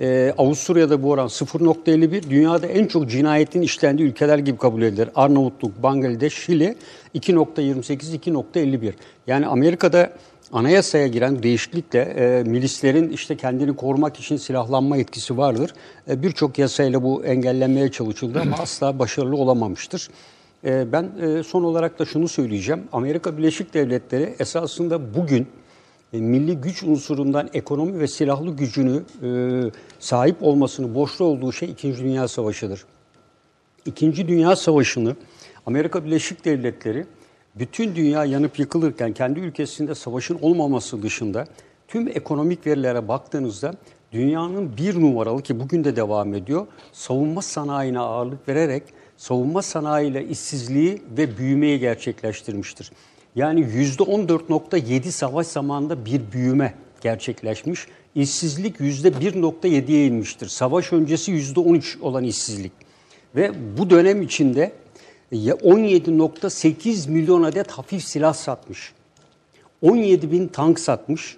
Ee, 0.00 0.34
Avusturya'da 0.38 1.02
bu 1.02 1.10
oran 1.10 1.26
0.51. 1.26 2.30
Dünyada 2.30 2.66
en 2.66 2.86
çok 2.86 3.10
cinayetin 3.10 3.62
işlendiği 3.62 4.08
ülkeler 4.08 4.38
gibi 4.38 4.58
kabul 4.58 4.82
edilir. 4.82 5.08
Arnavutluk, 5.14 5.82
Bangladeş, 5.82 6.34
Şili 6.34 6.76
2.28, 7.14 8.18
2.51. 8.18 8.92
Yani 9.26 9.46
Amerika'da 9.46 10.12
anayasaya 10.52 11.06
giren 11.06 11.42
değişiklikle 11.42 12.00
e, 12.00 12.42
milislerin 12.42 13.10
işte 13.10 13.36
kendini 13.36 13.76
korumak 13.76 14.18
için 14.18 14.36
silahlanma 14.36 14.96
etkisi 14.96 15.38
vardır. 15.38 15.74
E, 16.08 16.22
Birçok 16.22 16.58
yasayla 16.58 17.02
bu 17.02 17.24
engellenmeye 17.24 17.90
çalışıldı 17.90 18.40
ama 18.40 18.56
asla 18.60 18.98
başarılı 18.98 19.36
olamamıştır. 19.36 20.08
E, 20.64 20.92
ben 20.92 21.10
e, 21.22 21.42
son 21.42 21.62
olarak 21.62 21.98
da 21.98 22.04
şunu 22.04 22.28
söyleyeceğim. 22.28 22.82
Amerika 22.92 23.38
Birleşik 23.38 23.74
Devletleri 23.74 24.34
esasında 24.38 25.14
bugün 25.14 25.46
milli 26.20 26.56
güç 26.56 26.82
unsurundan 26.82 27.50
ekonomi 27.54 28.00
ve 28.00 28.06
silahlı 28.06 28.56
gücünü 28.56 29.02
e, 29.22 29.28
sahip 29.98 30.36
olmasını 30.42 30.94
borçlu 30.94 31.24
olduğu 31.24 31.52
şey 31.52 31.70
İkinci 31.70 32.04
Dünya 32.04 32.28
Savaşı'dır. 32.28 32.84
İkinci 33.86 34.28
Dünya 34.28 34.56
Savaşı'nı 34.56 35.16
Amerika 35.66 36.04
Birleşik 36.04 36.44
Devletleri 36.44 37.06
bütün 37.54 37.96
dünya 37.96 38.24
yanıp 38.24 38.58
yıkılırken 38.58 39.12
kendi 39.12 39.40
ülkesinde 39.40 39.94
savaşın 39.94 40.38
olmaması 40.42 41.02
dışında 41.02 41.46
tüm 41.88 42.08
ekonomik 42.08 42.66
verilere 42.66 43.08
baktığınızda 43.08 43.74
dünyanın 44.12 44.76
bir 44.76 45.00
numaralı 45.00 45.42
ki 45.42 45.60
bugün 45.60 45.84
de 45.84 45.96
devam 45.96 46.34
ediyor 46.34 46.66
savunma 46.92 47.42
sanayine 47.42 47.98
ağırlık 47.98 48.48
vererek 48.48 48.82
savunma 49.16 49.62
sanayiyle 49.62 50.28
işsizliği 50.28 51.02
ve 51.16 51.38
büyümeyi 51.38 51.78
gerçekleştirmiştir. 51.78 52.92
Yani 53.36 53.60
%14.7 53.60 55.10
savaş 55.10 55.46
zamanında 55.46 56.04
bir 56.04 56.20
büyüme 56.32 56.74
gerçekleşmiş. 57.00 57.86
İşsizlik 58.14 58.76
%1.7'ye 58.80 60.06
inmiştir. 60.06 60.48
Savaş 60.48 60.92
öncesi 60.92 61.32
%13 61.32 62.00
olan 62.00 62.24
işsizlik. 62.24 62.72
Ve 63.36 63.52
bu 63.78 63.90
dönem 63.90 64.22
içinde 64.22 64.72
ya 65.32 65.54
17.8 65.54 67.10
milyon 67.10 67.42
adet 67.42 67.70
hafif 67.70 68.04
silah 68.04 68.34
satmış. 68.34 68.92
17 69.82 70.32
bin 70.32 70.48
tank 70.48 70.80
satmış. 70.80 71.36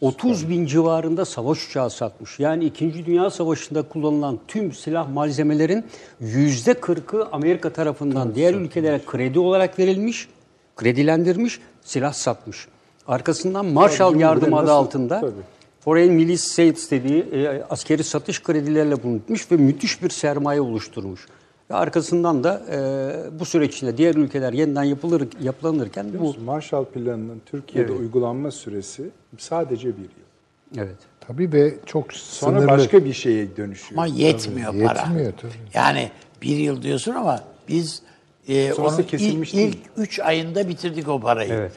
30 0.00 0.48
bin 0.48 0.66
civarında 0.66 1.24
savaş 1.24 1.68
uçağı 1.68 1.90
satmış. 1.90 2.40
Yani 2.40 2.64
2. 2.64 3.06
Dünya 3.06 3.30
Savaşı'nda 3.30 3.82
kullanılan 3.82 4.38
tüm 4.48 4.72
silah 4.72 5.08
malzemelerin 5.08 5.84
%40'ı 6.22 7.28
Amerika 7.32 7.72
tarafından 7.72 8.34
diğer 8.34 8.54
ülkelere 8.54 9.00
kredi 9.06 9.38
olarak 9.38 9.78
verilmiş, 9.78 10.28
kredilendirmiş, 10.76 11.60
silah 11.82 12.12
satmış. 12.12 12.68
Arkasından 13.06 13.66
Marshall 13.66 14.10
Tabii, 14.12 14.22
yardım 14.22 14.52
bu 14.52 14.56
da 14.56 14.60
adı 14.60 14.72
altında 14.72 15.20
tabii. 15.20 15.32
Foreign 15.80 16.12
Milice 16.12 16.42
Sales 16.42 16.90
dediği 16.90 17.22
e, 17.22 17.62
askeri 17.70 18.04
satış 18.04 18.42
kredilerle 18.42 19.02
bulunmuş 19.02 19.52
ve 19.52 19.56
müthiş 19.56 20.02
bir 20.02 20.10
sermaye 20.10 20.60
oluşturmuş. 20.60 21.26
Ve 21.70 21.74
arkasından 21.74 22.44
da 22.44 22.62
e, 22.70 23.40
bu 23.40 23.44
süreç 23.44 23.74
içinde 23.74 23.96
diğer 23.96 24.14
ülkeler 24.14 24.52
yeniden 24.52 24.82
yapılır 24.82 25.28
yapılanırken 25.42 26.06
bu 26.20 26.34
Marshall 26.44 26.84
Planı'nın 26.84 27.42
Türkiye'de 27.46 27.92
uygulanma 27.92 28.50
süresi 28.50 29.10
sadece 29.38 29.88
bir 29.88 30.02
yıl. 30.02 30.84
evet. 30.84 30.96
Tabii 31.26 31.52
ve 31.52 31.74
çok 31.86 32.12
Sonra 32.12 32.50
sınırlı. 32.58 32.68
başka 32.68 33.04
bir 33.04 33.12
şeye 33.12 33.56
dönüşüyor. 33.56 34.02
Ama 34.02 34.06
yetmiyor 34.06 34.72
para. 34.86 34.98
Yetmiyor 34.98 35.32
tabii. 35.42 35.52
Yani 35.74 36.10
bir 36.42 36.56
yıl 36.56 36.82
diyorsun 36.82 37.12
ama 37.12 37.40
biz 37.68 38.02
e, 38.48 38.72
Sonrası 38.72 38.96
onun 38.96 39.08
kesilmiş 39.08 39.54
ilk, 39.54 39.74
ilk 39.74 39.78
üç 39.96 40.20
ayında 40.20 40.68
bitirdik 40.68 41.08
o 41.08 41.20
parayı. 41.20 41.52
Evet. 41.52 41.72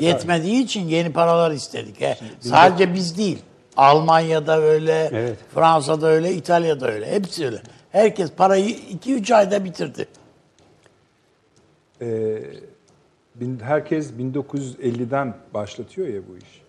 Yetmediği 0.00 0.64
için 0.64 0.80
yeni 0.80 1.12
paralar 1.12 1.50
istedik. 1.50 2.00
He. 2.00 2.18
Sadece 2.40 2.94
biz 2.94 3.18
değil. 3.18 3.38
Almanya'da 3.76 4.60
öyle, 4.60 5.10
Evet. 5.12 5.38
Fransa'da 5.54 6.06
öyle, 6.06 6.32
İtalya'da 6.32 6.92
öyle. 6.92 7.12
Hepsi 7.12 7.46
öyle. 7.46 7.62
Herkes 7.92 8.32
parayı 8.32 8.68
iki 8.68 9.14
üç 9.14 9.30
ayda 9.30 9.64
bitirdi. 9.64 10.06
Ee, 12.02 12.42
herkes 13.62 14.10
1950'den 14.10 15.34
başlatıyor 15.54 16.08
ya 16.08 16.20
bu 16.28 16.36
iş. 16.36 16.62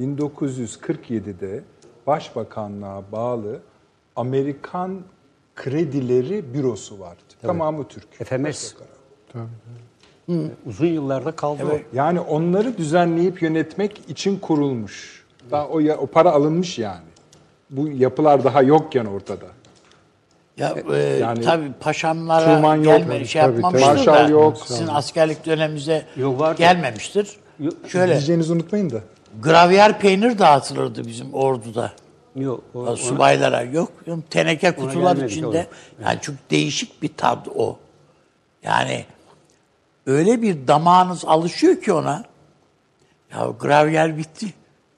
1947'de 0.00 1.62
Başbakanlığa 2.06 3.02
bağlı 3.12 3.60
Amerikan 4.16 5.02
Kredileri 5.62 6.54
Bürosu 6.54 7.00
var. 7.00 7.16
Tamamı 7.42 7.88
Türk. 7.88 8.24
FMS. 8.24 8.74
Uzun 10.66 10.86
yıllarda 10.86 11.32
kaldı 11.32 11.62
o. 11.72 11.96
Yani 11.96 12.20
onları 12.20 12.78
düzenleyip 12.78 13.42
yönetmek 13.42 14.00
için 14.08 14.38
kurulmuş. 14.38 15.24
Daha 15.50 15.68
o, 15.68 15.80
ya- 15.80 15.96
o 15.96 16.06
para 16.06 16.30
alınmış 16.32 16.78
yani. 16.78 17.00
Bu 17.70 17.88
yapılar 17.88 18.44
daha 18.44 18.62
yokken 18.62 19.04
ortada. 19.04 19.44
Ya 20.56 20.74
e, 20.92 20.96
Yani 20.98 21.40
tabii 21.40 21.72
paşamlara 21.80 22.44
Truman 22.44 22.76
yok, 22.76 22.84
gelme, 22.84 23.24
şey 23.24 23.42
tabii, 23.42 23.54
yapmamıştır 23.54 24.04
tabii. 24.04 24.06
da 24.06 24.28
yok. 24.28 24.56
sizin 24.66 24.86
askerlik 24.86 25.46
dönemimize 25.46 26.06
Yok, 26.16 26.40
vardı. 26.40 26.58
gelmemiştir. 26.58 27.36
Yok, 27.60 27.74
Şöyle 27.88 28.12
Diyeceğinizi 28.12 28.52
unutmayın 28.52 28.90
da. 28.90 29.00
gravyer 29.42 29.98
peynir 30.00 30.38
dağıtılırdı 30.38 31.06
bizim 31.06 31.34
orduda. 31.34 31.92
Yok, 32.36 32.64
o- 32.74 32.78
ona- 32.78 32.96
subaylara 32.96 33.62
yok. 33.62 33.92
Teneke 34.30 34.76
kutular 34.76 35.16
içinde. 35.16 35.46
oğlum. 35.46 36.04
Yani 36.04 36.20
çok 36.20 36.34
değişik 36.50 37.02
bir 37.02 37.14
tad 37.16 37.46
o. 37.54 37.78
Yani 38.62 39.04
öyle 40.06 40.42
bir 40.42 40.66
damağınız 40.68 41.24
alışıyor 41.24 41.80
ki 41.82 41.92
ona. 41.92 42.24
Ya 43.32 43.46
gravyer 43.60 44.16
bitti 44.18 44.46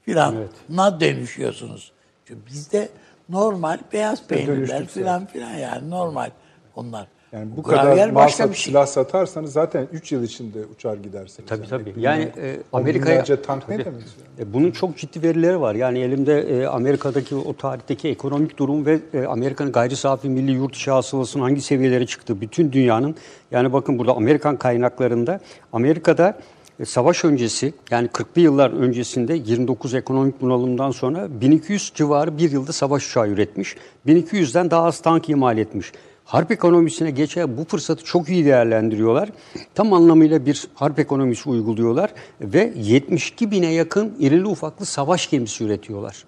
filan. 0.02 0.35
Evet. 0.36 0.51
Na 0.69 1.01
dönüşüyorsunuz. 1.01 1.93
Çünkü 2.24 2.47
bizde 2.47 2.89
normal 3.28 3.78
beyaz 3.93 4.27
peynirler 4.27 4.86
filan 4.86 5.27
filan 5.27 5.51
yani 5.55 5.90
normal 5.90 6.31
onlar. 6.77 7.07
Yani 7.32 7.48
bu 7.57 7.62
Gravyer 7.62 7.94
kadar 7.94 8.11
mal 8.11 8.27
bir 8.27 8.32
şey. 8.32 8.47
silah 8.55 8.86
satarsanız 8.86 9.52
zaten 9.52 9.86
3 9.93 10.12
yıl 10.12 10.23
içinde 10.23 10.59
uçar 10.74 10.94
gidersiniz. 10.94 11.48
Tabii 11.48 11.69
tabii. 11.69 11.97
Bin- 11.97 12.01
Yani 12.01 12.23
e, 12.36 12.57
Amerika'ya 12.73 13.24
tank 13.43 13.69
ne 13.69 13.77
Tabii. 13.77 13.85
demek? 13.85 14.02
yani? 14.39 14.48
E, 14.51 14.52
Bunun 14.52 14.70
çok 14.70 14.97
ciddi 14.97 15.23
verileri 15.23 15.61
var. 15.61 15.74
Yani 15.74 15.98
elimde 15.98 16.40
e, 16.40 16.66
Amerika'daki 16.66 17.35
o 17.36 17.57
tarihteki 17.57 18.09
ekonomik 18.09 18.59
durum 18.59 18.86
ve 18.86 18.98
e, 19.15 19.24
Amerika'nın 19.24 19.73
gayri 19.73 19.97
safi 19.97 20.28
milli 20.28 20.51
yurt 20.52 20.77
içi 20.77 20.90
hasılasının 20.90 21.43
hangi 21.43 21.61
seviyelere 21.61 22.07
çıktığı 22.07 22.40
bütün 22.40 22.73
dünyanın 22.73 23.15
yani 23.51 23.73
bakın 23.73 23.98
burada 23.98 24.12
Amerikan 24.16 24.57
kaynaklarında 24.57 25.40
Amerika'da 25.73 26.39
savaş 26.85 27.24
öncesi 27.24 27.73
yani 27.90 28.09
40'lı 28.09 28.40
yıllar 28.40 28.70
öncesinde 28.70 29.35
29 29.35 29.94
ekonomik 29.94 30.40
bunalımdan 30.40 30.90
sonra 30.90 31.40
1200 31.40 31.93
civarı 31.94 32.39
bir 32.39 32.51
yılda 32.51 32.73
savaş 32.73 33.11
uçağı 33.11 33.28
üretmiş. 33.28 33.77
1200'den 34.07 34.70
daha 34.70 34.85
az 34.85 35.01
tank 35.01 35.28
imal 35.28 35.59
etmiş. 35.59 35.93
Harp 36.31 36.51
ekonomisine 36.51 37.11
geçer 37.11 37.59
bu 37.59 37.65
fırsatı 37.65 38.05
çok 38.05 38.28
iyi 38.28 38.44
değerlendiriyorlar. 38.44 39.28
Tam 39.74 39.93
anlamıyla 39.93 40.47
bir 40.47 40.69
harp 40.74 40.98
ekonomisi 40.98 41.48
uyguluyorlar 41.48 42.11
ve 42.40 42.73
72 42.77 43.51
bine 43.51 43.73
yakın 43.73 44.16
irili 44.19 44.47
ufaklı 44.47 44.86
savaş 44.86 45.31
gemisi 45.31 45.65
üretiyorlar. 45.65 46.24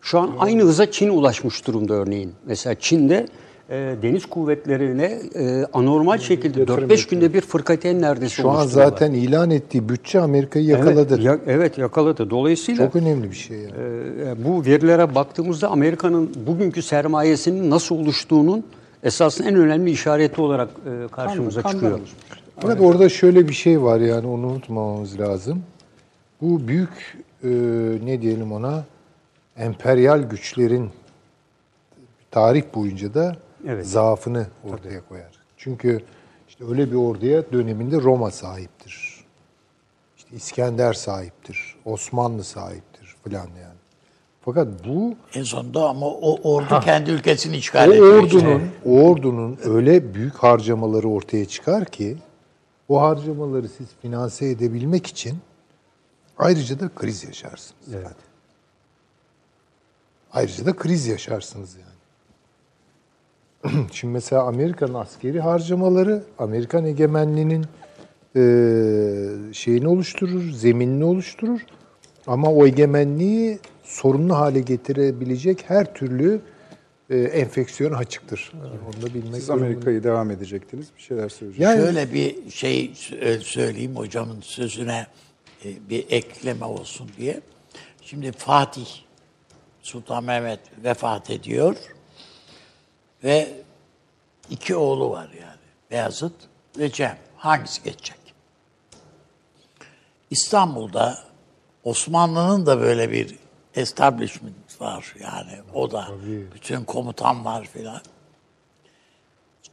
Şu 0.00 0.18
an 0.18 0.30
aynı 0.38 0.62
hıza 0.62 0.90
Çin 0.90 1.08
ulaşmış 1.08 1.66
durumda 1.66 1.94
örneğin. 1.94 2.32
Mesela 2.46 2.74
Çin'de 2.74 3.26
e, 3.70 3.94
deniz 4.02 4.26
kuvvetlerine 4.26 5.18
e, 5.34 5.64
anormal 5.72 6.18
şekilde 6.18 6.60
yatırım 6.60 6.90
4-5 6.90 7.10
günde 7.10 7.34
bir 7.34 7.40
fırkateyn 7.40 8.02
neredeyse 8.02 8.42
Şu 8.42 8.50
an 8.50 8.66
zaten 8.66 9.12
ilan 9.12 9.50
ettiği 9.50 9.88
bütçe 9.88 10.20
Amerika'yı 10.20 10.70
Evet, 10.70 10.78
yakaladı. 10.86 11.20
ya- 11.22 11.38
evet 11.46 11.78
yakaladı. 11.78 12.30
Dolayısıyla 12.30 12.86
Çok 12.86 12.96
önemli 12.96 13.30
bir 13.30 13.36
şey 13.36 13.58
yani. 13.58 13.72
e, 14.40 14.44
bu 14.44 14.64
verilere 14.64 15.14
baktığımızda 15.14 15.68
Amerika'nın 15.70 16.30
bugünkü 16.46 16.82
sermayesinin 16.82 17.70
nasıl 17.70 17.94
oluştuğunun 17.96 18.64
esasında 19.02 19.48
en 19.48 19.54
önemli 19.54 19.90
işareti 19.90 20.40
olarak 20.40 20.68
e, 20.68 21.08
karşımıza 21.08 21.62
Kandan 21.62 21.74
çıkıyor. 21.78 22.00
Fakat 22.60 22.80
orada 22.80 23.08
şöyle 23.08 23.48
bir 23.48 23.54
şey 23.54 23.82
var 23.82 24.00
yani 24.00 24.26
onu 24.26 24.46
unutmamamız 24.46 25.20
lazım. 25.20 25.62
Bu 26.42 26.68
büyük 26.68 27.18
e, 27.44 27.48
ne 28.04 28.22
diyelim 28.22 28.52
ona 28.52 28.84
emperyal 29.58 30.22
güçlerin 30.22 30.90
tarih 32.30 32.62
boyunca 32.74 33.14
da 33.14 33.36
Evet. 33.66 33.86
zaafını 33.86 34.46
ortaya 34.64 35.08
koyar. 35.08 35.30
Çünkü 35.56 36.02
işte 36.48 36.64
öyle 36.64 36.90
bir 36.90 36.96
orduya 36.96 37.52
döneminde 37.52 37.96
Roma 37.96 38.30
sahiptir. 38.30 39.24
İşte 40.16 40.36
İskender 40.36 40.92
sahiptir. 40.92 41.76
Osmanlı 41.84 42.44
sahiptir 42.44 43.16
falan 43.24 43.46
yani. 43.46 43.80
Fakat 44.40 44.68
bu 44.88 45.14
En 45.34 45.42
sonunda 45.42 45.88
ama 45.88 46.06
o 46.06 46.54
ordu 46.54 46.80
kendi 46.80 47.10
ülkesini 47.10 47.56
işgal 47.56 47.88
o 47.88 47.92
ediyor. 47.92 48.22
ordunun, 48.22 48.62
o 48.84 48.90
ordunun 48.90 49.58
öyle 49.64 50.14
büyük 50.14 50.34
harcamaları 50.34 51.08
ortaya 51.08 51.44
çıkar 51.44 51.84
ki 51.84 52.18
o 52.88 53.00
harcamaları 53.00 53.68
siz 53.68 53.86
finanse 54.02 54.46
edebilmek 54.46 55.06
için 55.06 55.38
ayrıca 56.38 56.80
da 56.80 56.88
kriz 56.94 57.24
yaşarsınız. 57.24 57.92
Yani. 57.92 58.06
Ayrıca 60.32 60.66
da 60.66 60.76
kriz 60.76 61.06
yaşarsınız 61.06 61.74
yani. 61.74 61.89
Şimdi 63.92 64.12
mesela 64.12 64.42
Amerika'nın 64.42 64.94
askeri 64.94 65.40
harcamaları 65.40 66.22
Amerikan 66.38 66.84
egemenliğinin 66.84 67.66
e, 68.36 68.42
şeyini 69.52 69.88
oluşturur, 69.88 70.50
zeminini 70.50 71.04
oluşturur. 71.04 71.60
Ama 72.26 72.50
o 72.52 72.66
egemenliği 72.66 73.58
sorunlu 73.84 74.36
hale 74.36 74.60
getirebilecek 74.60 75.64
her 75.68 75.94
türlü 75.94 76.40
e, 77.10 77.18
enfeksiyon 77.18 77.92
açıktır. 77.92 78.52
Onu 78.86 79.02
da 79.02 79.14
bilmek 79.14 79.34
Siz. 79.34 79.50
Amerika'yı 79.50 80.04
devam 80.04 80.30
edecektiniz. 80.30 80.86
Bir 80.96 81.02
şeyler 81.02 81.28
söyleyeceksiniz. 81.28 81.78
Yani 81.78 81.80
Şöyle 81.80 82.12
bir 82.12 82.50
şey 82.50 82.90
sö- 82.94 83.40
söyleyeyim 83.40 83.96
hocamın 83.96 84.40
sözüne 84.40 85.06
e, 85.64 85.68
bir 85.90 86.06
ekleme 86.10 86.64
olsun 86.64 87.10
diye. 87.18 87.40
Şimdi 88.02 88.32
Fatih 88.32 88.86
Sultan 89.82 90.24
Mehmet 90.24 90.60
vefat 90.84 91.30
ediyor 91.30 91.76
ve 93.24 93.52
iki 94.50 94.76
oğlu 94.76 95.10
var 95.10 95.28
yani. 95.40 95.60
Beyazıt 95.90 96.34
ve 96.78 96.92
Cem. 96.92 97.18
Hangisi 97.36 97.82
geçecek? 97.82 98.18
İstanbul'da 100.30 101.18
Osmanlı'nın 101.84 102.66
da 102.66 102.80
böyle 102.80 103.10
bir 103.10 103.36
establishment 103.74 104.80
var 104.80 105.14
yani. 105.20 105.52
O 105.74 105.90
da 105.90 106.08
bütün 106.54 106.84
komutanlar 106.84 107.64
filan. 107.64 108.00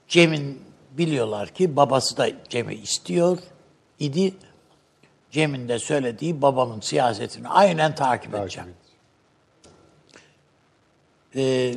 Cem'in 0.08 0.62
biliyorlar 0.92 1.50
ki 1.50 1.76
babası 1.76 2.18
da 2.18 2.30
Cem'i 2.50 2.76
istiyor 2.76 3.38
idi. 4.00 4.34
Cem'in 5.32 5.70
de 5.70 5.80
söylediği 5.80 6.42
babamın 6.42 6.80
siyasetini 6.80 7.48
aynen 7.48 7.96
takip 7.96 8.36
edeceğim. 8.36 8.74
Ee, 11.36 11.76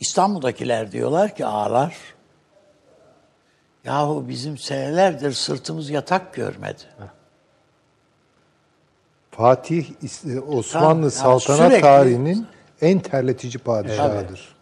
İstanbul'dakiler 0.00 0.92
diyorlar 0.92 1.34
ki 1.36 1.46
ağlar, 1.46 1.96
yahu 3.84 4.24
bizim 4.28 4.58
senelerdir 4.58 5.32
sırtımız 5.32 5.90
yatak 5.90 6.34
görmedi. 6.34 6.82
Fatih 9.30 9.86
İs- 10.02 10.40
Osmanlı 10.40 11.00
yani 11.02 11.10
saltanat 11.10 11.58
sürekli- 11.72 11.80
tarihinin 11.82 12.46
en 12.80 12.98
terletici 13.00 13.58
padişahıdır. 13.58 14.54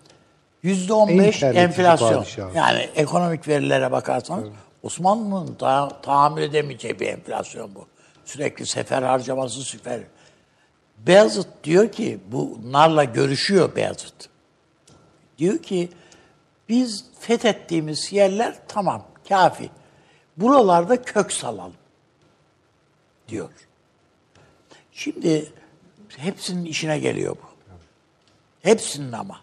Yüzde 0.62 0.92
on 0.92 1.08
beş 1.08 1.18
En 1.18 1.40
terletici 1.40 1.64
enflasyon. 1.64 2.14
padişah. 2.18 2.54
Yani 2.54 2.88
ekonomik 2.94 3.48
verilere 3.48 3.92
bakarsanız 3.92 4.48
Osmanlı'nın 4.82 5.60
da 5.60 5.88
tahammül 6.02 6.42
edemeyeceği 6.42 7.00
bir 7.00 7.06
enflasyon 7.06 7.74
bu. 7.74 7.86
Sürekli 8.24 8.66
sefer 8.66 9.02
harcaması 9.02 9.60
süper. 9.60 10.00
Beyazıt 10.98 11.48
diyor 11.64 11.92
ki 11.92 12.18
bunlarla 12.32 13.04
görüşüyor 13.04 13.76
Beyazıt. 13.76 14.28
Diyor 15.42 15.58
ki 15.58 15.88
biz 16.68 17.04
fethettiğimiz 17.20 18.12
yerler 18.12 18.54
tamam 18.68 19.04
kafi. 19.28 19.70
Buralarda 20.36 21.02
kök 21.02 21.32
salalım 21.32 21.74
diyor. 23.28 23.48
Şimdi 24.92 25.52
hepsinin 26.16 26.64
işine 26.64 26.98
geliyor 26.98 27.36
bu. 27.42 27.72
Hepsinin 28.62 29.12
ama 29.12 29.40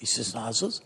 istisnasız. 0.00 0.82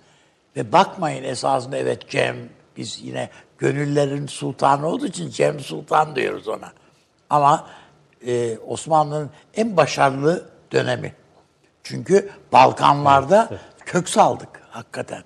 Ve 0.56 0.72
bakmayın 0.72 1.24
esasında 1.24 1.76
evet 1.76 2.10
Cem, 2.10 2.36
biz 2.76 3.00
yine 3.02 3.30
gönüllerin 3.58 4.26
sultanı 4.26 4.86
olduğu 4.86 5.06
için 5.06 5.30
Cem 5.30 5.60
Sultan 5.60 6.16
diyoruz 6.16 6.48
ona. 6.48 6.72
Ama 7.30 7.66
e, 8.26 8.58
Osmanlı'nın 8.58 9.30
en 9.54 9.76
başarılı 9.76 10.50
dönemi. 10.72 11.14
Çünkü 11.82 12.30
Balkanlarda 12.52 13.58
kök 13.88 14.08
saldık 14.08 14.48
hakikaten. 14.70 15.22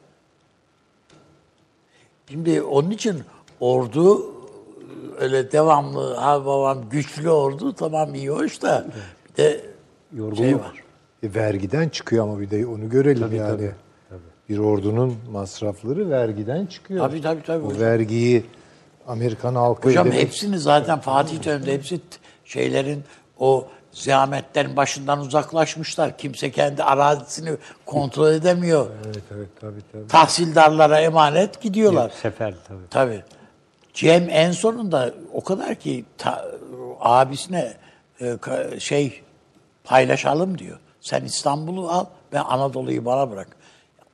Şimdi 2.31 2.63
onun 2.63 2.91
için 2.91 3.23
ordu 3.61 4.27
öyle 5.19 5.53
devamlı 5.53 6.15
ha 6.15 6.47
babam 6.47 6.79
güçlü 6.91 7.31
ordu 7.31 7.73
tamam 7.75 8.15
iyi 8.15 8.31
hoş 8.31 8.63
da 8.63 8.87
bir 9.31 9.37
de 9.37 9.61
şey 10.37 10.55
var. 10.57 10.83
E, 11.23 11.35
vergiden 11.35 11.89
çıkıyor 11.89 12.25
ama 12.25 12.41
bir 12.41 12.51
de 12.51 12.67
onu 12.67 12.89
görelim 12.91 13.37
yani. 13.37 13.71
Bir 14.49 14.59
ordunun 14.59 15.17
masrafları 15.33 16.11
vergiden 16.11 16.67
çıkıyor. 16.67 17.09
Tabii, 17.09 17.23
tabii, 17.23 17.43
tabii 17.43 17.65
O 17.65 17.69
hocam. 17.69 17.81
vergiyi 17.81 18.45
Amerikan 19.09 19.55
halkı 19.55 19.89
Hocam 19.89 20.07
ödemek- 20.09 20.21
hepsini 20.21 20.59
zaten 20.59 20.99
Fatih 21.01 21.45
döneminde 21.45 21.73
hepsi 21.75 22.01
şeylerin 22.45 23.05
o 23.39 23.67
ziyametlerin 23.93 24.77
başından 24.77 25.21
uzaklaşmışlar. 25.21 26.19
Kimse 26.19 26.51
kendi 26.51 26.85
arazisini 26.85 27.57
kontrol 27.87 28.33
edemiyor. 28.33 28.87
Evet 29.07 29.23
evet 29.35 29.49
tabii 29.61 29.81
tabii. 29.93 30.07
Tahsildarlara 30.09 31.01
emanet 31.01 31.61
gidiyorlar. 31.61 32.13
Sefer 32.23 32.55
tabii. 32.69 32.89
Tabii. 32.91 33.23
Cem 33.95 34.29
en 34.31 34.53
sonunda 34.53 35.15
o 35.33 35.45
kadar 35.45 35.75
ki 35.75 36.05
ta- 36.19 36.49
abisine 37.01 37.75
e, 38.21 38.25
ka- 38.25 38.81
şey 38.81 39.23
paylaşalım 39.85 40.59
diyor. 40.59 40.79
Sen 41.01 41.25
İstanbul'u 41.25 41.89
al, 41.89 42.05
ben 42.33 42.43
Anadolu'yu 42.45 43.05
bana 43.05 43.31
bırak. 43.31 43.49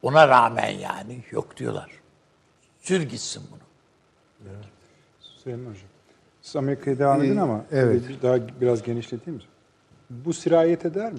Ona 0.03 0.29
rağmen 0.29 0.71
yani 0.71 1.25
yok 1.31 1.57
diyorlar. 1.57 1.91
Sür 2.83 3.03
gitsin 3.03 3.43
bunu. 3.51 3.59
Süleyman 5.21 5.71
Hocam. 5.71 5.83
Siz 6.43 6.57
Amerika'ya 6.57 6.99
devam 6.99 7.23
edin 7.23 7.37
ama 7.37 7.65
evet. 7.73 8.09
bir 8.09 8.23
daha 8.23 8.37
biraz 8.61 8.83
genişleteyim 8.83 9.37
mi? 9.39 9.45
Bu 10.11 10.33
sirayet 10.33 10.87
eder 10.87 11.13
mi? 11.13 11.19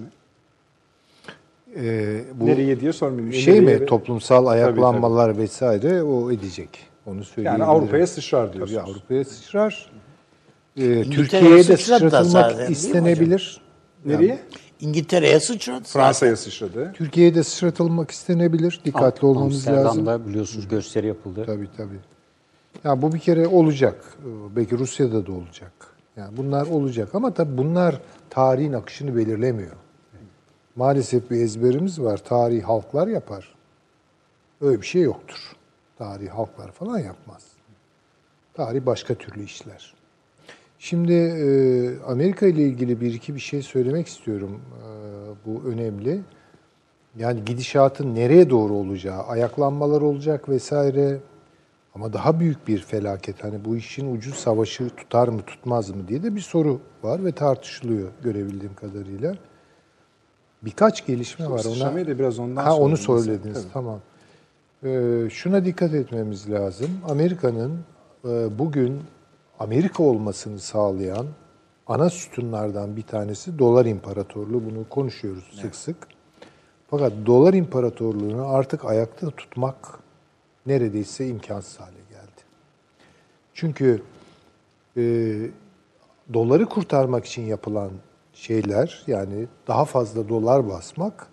Ee, 1.76 2.20
bu 2.34 2.46
Nereye 2.46 2.80
diye 2.80 2.92
sormayayım. 2.92 3.32
şey 3.32 3.62
Nereye- 3.62 3.78
mi 3.78 3.86
toplumsal 3.86 4.46
ayaklanmalar 4.46 5.38
vesaire 5.38 6.02
o 6.02 6.30
edecek. 6.32 6.68
Onu 7.06 7.24
söyleyebilirim. 7.24 7.60
Yani 7.60 7.70
Avrupa'ya 7.78 8.06
sıçrar 8.06 8.52
diyorsunuz. 8.52 8.82
Tabii 8.82 8.90
Avrupa'ya 8.92 9.24
sıçrar. 9.24 9.90
Ee, 10.76 11.02
Türkiye'ye 11.10 11.56
de 11.58 11.62
zaten, 11.62 11.76
sıçratılmak 11.76 12.58
mi 12.58 12.72
istenebilir. 12.72 13.60
Nereye? 14.04 14.38
İngiltere'ye 14.80 15.40
sıçradı. 15.40 15.84
Fransa'ya 15.84 16.36
sıçradı. 16.36 16.92
Türkiye'ye 16.94 17.34
de 17.34 17.42
sıçratılmak 17.42 18.10
istenebilir. 18.10 18.80
Dikkatli 18.84 19.26
olmamız 19.26 19.68
lazım. 19.68 19.86
Amsterdam'da 19.86 20.26
biliyorsunuz 20.28 20.68
gösteri 20.68 21.06
yapıldı. 21.06 21.42
Tabii 21.46 21.68
tabii. 21.76 21.98
Ya 22.84 23.02
bu 23.02 23.12
bir 23.12 23.18
kere 23.18 23.46
olacak. 23.46 24.04
Belki 24.56 24.78
Rusya'da 24.78 25.26
da 25.26 25.32
olacak. 25.32 25.72
Yani 26.20 26.36
bunlar 26.36 26.66
olacak 26.66 27.14
ama 27.14 27.34
tabii 27.34 27.58
bunlar 27.58 28.00
tarihin 28.30 28.72
akışını 28.72 29.16
belirlemiyor. 29.16 29.76
Maalesef 30.76 31.30
bir 31.30 31.40
ezberimiz 31.40 32.00
var. 32.00 32.16
Tarih 32.16 32.62
halklar 32.62 33.08
yapar. 33.08 33.54
Öyle 34.60 34.80
bir 34.80 34.86
şey 34.86 35.02
yoktur. 35.02 35.56
Tarih 35.98 36.28
halklar 36.28 36.72
falan 36.72 36.98
yapmaz. 36.98 37.42
Tarih 38.54 38.86
başka 38.86 39.14
türlü 39.14 39.44
işler. 39.44 39.94
Şimdi 40.78 41.12
e, 41.12 41.46
Amerika 42.02 42.46
ile 42.46 42.62
ilgili 42.62 43.00
bir 43.00 43.14
iki 43.14 43.34
bir 43.34 43.40
şey 43.40 43.62
söylemek 43.62 44.06
istiyorum. 44.06 44.60
E, 44.76 44.86
bu 45.46 45.62
önemli. 45.68 46.20
Yani 47.18 47.44
gidişatın 47.44 48.14
nereye 48.14 48.50
doğru 48.50 48.72
olacağı, 48.72 49.22
ayaklanmalar 49.22 50.00
olacak 50.00 50.48
vesaire. 50.48 51.18
Ama 51.94 52.12
daha 52.12 52.40
büyük 52.40 52.68
bir 52.68 52.78
felaket. 52.78 53.44
Hani 53.44 53.64
bu 53.64 53.76
işin 53.76 54.14
ucu 54.14 54.32
savaşı 54.32 54.90
tutar 54.90 55.28
mı 55.28 55.42
tutmaz 55.42 55.90
mı 55.90 56.08
diye 56.08 56.22
de 56.22 56.36
bir 56.36 56.40
soru 56.40 56.80
var 57.02 57.24
ve 57.24 57.32
tartışılıyor 57.32 58.08
görebildiğim 58.22 58.74
kadarıyla. 58.74 59.34
Birkaç 60.62 61.06
gelişme 61.06 61.50
var. 61.50 61.58
Sıçramayı 61.58 62.06
da 62.06 62.18
biraz 62.18 62.38
ondan 62.38 62.64
ha, 62.64 62.76
onu 62.76 62.96
söylediniz. 62.96 63.62
Tabii. 63.62 63.72
Tamam. 63.72 64.00
Ee, 64.84 65.28
şuna 65.30 65.64
dikkat 65.64 65.94
etmemiz 65.94 66.50
lazım. 66.50 66.90
Amerika'nın 67.08 67.78
e, 68.24 68.58
bugün 68.58 69.00
Amerika 69.58 70.02
olmasını 70.02 70.58
sağlayan 70.58 71.26
ana 71.86 72.10
sütunlardan 72.10 72.96
bir 72.96 73.02
tanesi 73.02 73.58
dolar 73.58 73.86
imparatorluğu. 73.86 74.64
Bunu 74.64 74.88
konuşuyoruz 74.88 75.60
sık 75.62 75.74
sık. 75.74 75.96
Fakat 76.90 77.12
dolar 77.26 77.54
imparatorluğunu 77.54 78.48
artık 78.48 78.84
ayakta 78.84 79.30
tutmak 79.30 79.76
neredeyse 80.66 81.26
imkansız 81.26 81.80
hale 81.80 82.00
geldi. 82.10 82.40
Çünkü 83.54 84.02
e, 84.96 85.02
doları 86.32 86.66
kurtarmak 86.66 87.24
için 87.24 87.42
yapılan 87.42 87.90
şeyler 88.32 89.02
yani 89.06 89.46
daha 89.68 89.84
fazla 89.84 90.28
dolar 90.28 90.68
basmak 90.68 91.26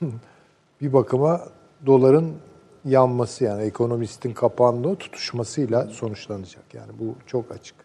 bir 0.80 0.92
bakıma 0.92 1.40
doların 1.86 2.34
yanması 2.84 3.44
yani 3.44 3.62
ekonomistin 3.62 4.32
kapandığı 4.32 4.96
tutuşmasıyla 4.96 5.86
sonuçlanacak. 5.86 6.74
Yani 6.74 6.92
bu 6.98 7.14
çok 7.26 7.52
açık. 7.52 7.76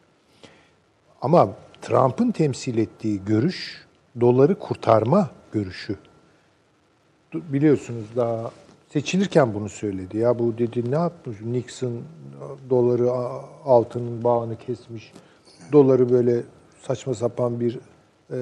Ama 1.21 1.49
Trump'ın 1.81 2.31
temsil 2.31 2.77
ettiği 2.77 3.25
görüş 3.25 3.85
doları 4.21 4.59
kurtarma 4.59 5.29
görüşü. 5.51 5.95
Biliyorsunuz 7.33 8.05
daha 8.15 8.51
seçilirken 8.95 9.53
bunu 9.53 9.69
söyledi. 9.69 10.17
Ya 10.17 10.39
bu 10.39 10.57
dedi 10.57 10.91
ne 10.91 10.95
yapmış? 10.95 11.41
Nixon 11.41 12.01
doları 12.69 13.11
altının 13.65 14.23
bağını 14.23 14.57
kesmiş. 14.57 15.13
Doları 15.71 16.09
böyle 16.09 16.41
saçma 16.81 17.13
sapan 17.13 17.59
bir 17.59 17.79
e, 18.31 18.37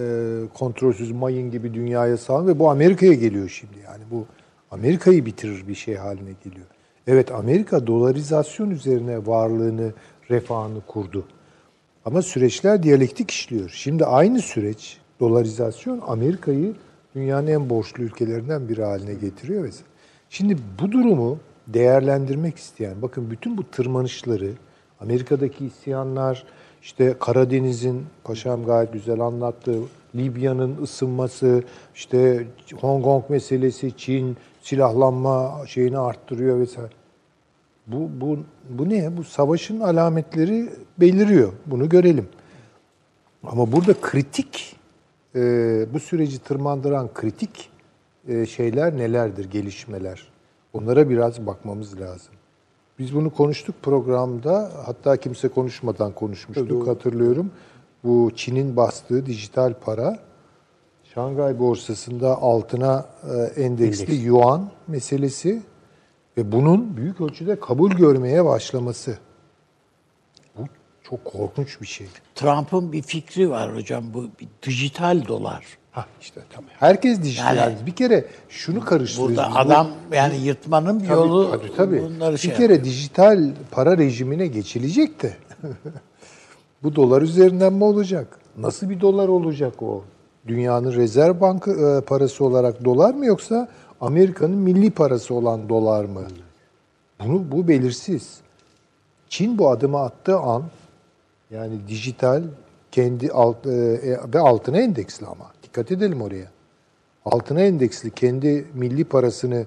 kontrolsüz 0.54 1.12
mayın 1.12 1.52
gibi 1.52 1.74
dünyaya 1.74 2.18
sağ 2.18 2.48
ve 2.48 2.60
bu 2.60 2.70
Amerika'ya 2.70 3.14
geliyor 3.14 3.50
şimdi. 3.50 3.74
Yani 3.86 4.04
bu 4.12 4.26
Amerika'yı 4.72 5.26
bitirir 5.26 5.68
bir 5.68 5.76
şey 5.76 5.96
haline 5.96 6.32
geliyor. 6.44 6.66
Evet 7.08 7.32
Amerika 7.32 7.88
dolarizasyon 7.88 8.70
üzerine 8.70 9.28
varlığını, 9.28 9.94
refahını 10.30 10.82
kurdu. 10.88 11.26
Ama 12.06 12.22
süreçler 12.22 12.84
diyalektik 12.84 13.32
işliyor. 13.32 13.70
Şimdi 13.70 14.06
aynı 14.06 14.42
süreç 14.42 14.98
dolarizasyon 15.20 16.02
Amerika'yı 16.08 16.74
dünyanın 17.16 17.48
en 17.48 17.70
borçlu 17.70 18.04
ülkelerinden 18.04 18.70
biri 18.70 18.84
haline 18.84 19.14
getiriyor 19.14 19.64
vesaire. 19.64 19.93
Şimdi 20.34 20.58
bu 20.82 20.92
durumu 20.92 21.40
değerlendirmek 21.68 22.58
isteyen, 22.58 23.02
bakın 23.02 23.32
bütün 23.32 23.58
bu 23.58 23.72
tırmanışları, 23.72 24.52
Amerika'daki 25.00 25.66
isyanlar, 25.66 26.46
işte 26.82 27.16
Karadeniz'in, 27.20 28.06
paşam 28.24 28.66
gayet 28.66 28.94
güzel 28.94 29.20
anlattı, 29.20 29.80
Libya'nın 30.16 30.84
ısınması, 30.84 31.64
işte 31.96 32.48
Hong 32.82 33.04
Kong 33.04 33.24
meselesi, 33.30 33.98
Çin 33.98 34.38
silahlanma 34.62 35.64
şeyini 35.68 35.98
arttırıyor 35.98 36.60
vesaire. 36.60 36.94
Bu, 37.88 38.10
bu, 38.22 38.40
bu 38.70 38.90
ne? 38.90 39.18
Bu 39.18 39.24
savaşın 39.24 39.80
alametleri 39.80 40.70
beliriyor. 41.00 41.54
Bunu 41.66 41.90
görelim. 41.90 42.28
Ama 43.44 43.72
burada 43.72 43.94
kritik, 44.02 44.76
e, 45.36 45.40
bu 45.94 46.00
süreci 46.00 46.40
tırmandıran 46.40 47.14
kritik 47.14 47.73
şeyler 48.50 48.98
nelerdir, 48.98 49.52
gelişmeler? 49.52 50.28
Onlara 50.74 51.10
biraz 51.10 51.46
bakmamız 51.46 52.02
lazım. 52.02 52.34
Biz 53.00 53.16
bunu 53.16 53.30
konuştuk 53.34 53.76
programda, 53.82 54.72
hatta 54.86 55.18
kimse 55.18 55.48
konuşmadan 55.48 56.12
konuşmuştuk 56.12 56.88
hatırlıyorum. 56.88 57.52
Bu 58.04 58.32
Çin'in 58.36 58.76
bastığı 58.76 59.26
dijital 59.26 59.74
para, 59.74 60.20
Şangay 61.14 61.60
borsasında 61.60 62.42
altına 62.42 63.06
e, 63.56 63.62
endeksli 63.62 64.16
yuan 64.16 64.72
meselesi 64.88 65.62
ve 66.38 66.52
bunun 66.52 66.98
büyük 66.98 67.22
ölçüde 67.22 67.60
kabul 67.60 67.92
görmeye 67.92 68.46
başlaması. 68.46 69.18
Bu 70.58 70.62
çok 71.04 71.26
korkunç 71.26 71.82
bir 71.82 71.88
şey. 71.88 72.08
Trump'ın 72.36 72.92
bir 72.92 73.02
fikri 73.02 73.50
var 73.50 73.76
hocam 73.76 74.14
bu 74.14 74.24
bir 74.24 74.48
dijital 74.64 75.28
dolar. 75.28 75.78
Ha 75.94 76.06
işte 76.22 76.42
tamam. 76.54 76.70
Herkes 76.80 77.22
dijital. 77.24 77.58
Yani- 77.58 77.76
bir 77.86 77.92
kere 77.96 78.26
şunu 78.50 78.86
karıştırıyoruz. 78.86 79.38
Burada 79.38 79.48
biz. 79.50 79.56
Bu- 79.56 79.60
adam 79.60 79.88
yani 80.14 80.38
yırtmanın 80.38 81.00
bir 81.00 81.08
Tabii, 81.08 81.18
yolu 81.18 81.52
tabii, 81.52 81.76
tabii. 81.78 82.02
bunları 82.02 82.38
şey 82.38 82.52
bir 82.52 82.56
kere 82.58 82.84
dijital 82.84 83.50
para 83.72 83.98
rejimine 83.98 84.48
geçilecek 84.48 85.22
de. 85.24 85.34
Bu 86.84 86.96
dolar 86.96 87.22
üzerinden 87.22 87.74
mi 87.74 87.84
olacak? 87.84 88.28
Nasıl 88.58 88.90
bir 88.90 89.02
dolar 89.02 89.28
olacak 89.28 89.84
o? 89.84 90.04
Dünyanın 90.48 90.94
rezerv 90.94 91.42
bankı 91.42 91.72
e, 91.72 92.02
parası 92.06 92.46
olarak 92.46 92.86
dolar 92.86 93.14
mı 93.14 93.26
yoksa 93.26 93.68
Amerika'nın 94.02 94.58
milli 94.58 94.92
parası 94.92 95.34
olan 95.34 95.70
dolar 95.70 96.06
mı? 96.06 96.22
Bunu 97.26 97.52
bu 97.52 97.68
belirsiz. 97.68 98.38
Çin 99.30 99.58
bu 99.58 99.70
adımı 99.70 100.00
attığı 100.00 100.40
an 100.40 100.64
yani 101.52 101.74
dijital 101.88 102.44
kendi 102.92 103.32
alt, 103.32 103.66
e, 103.68 103.72
ve 104.34 104.40
altına 104.40 104.78
endeksli 104.78 105.26
ama 105.26 105.53
dikkat 105.74 105.92
edelim 105.92 106.22
oraya. 106.22 106.48
Altına 107.26 107.62
endeksli 107.62 108.12
kendi 108.12 108.66
milli 108.74 109.04
parasını 109.04 109.66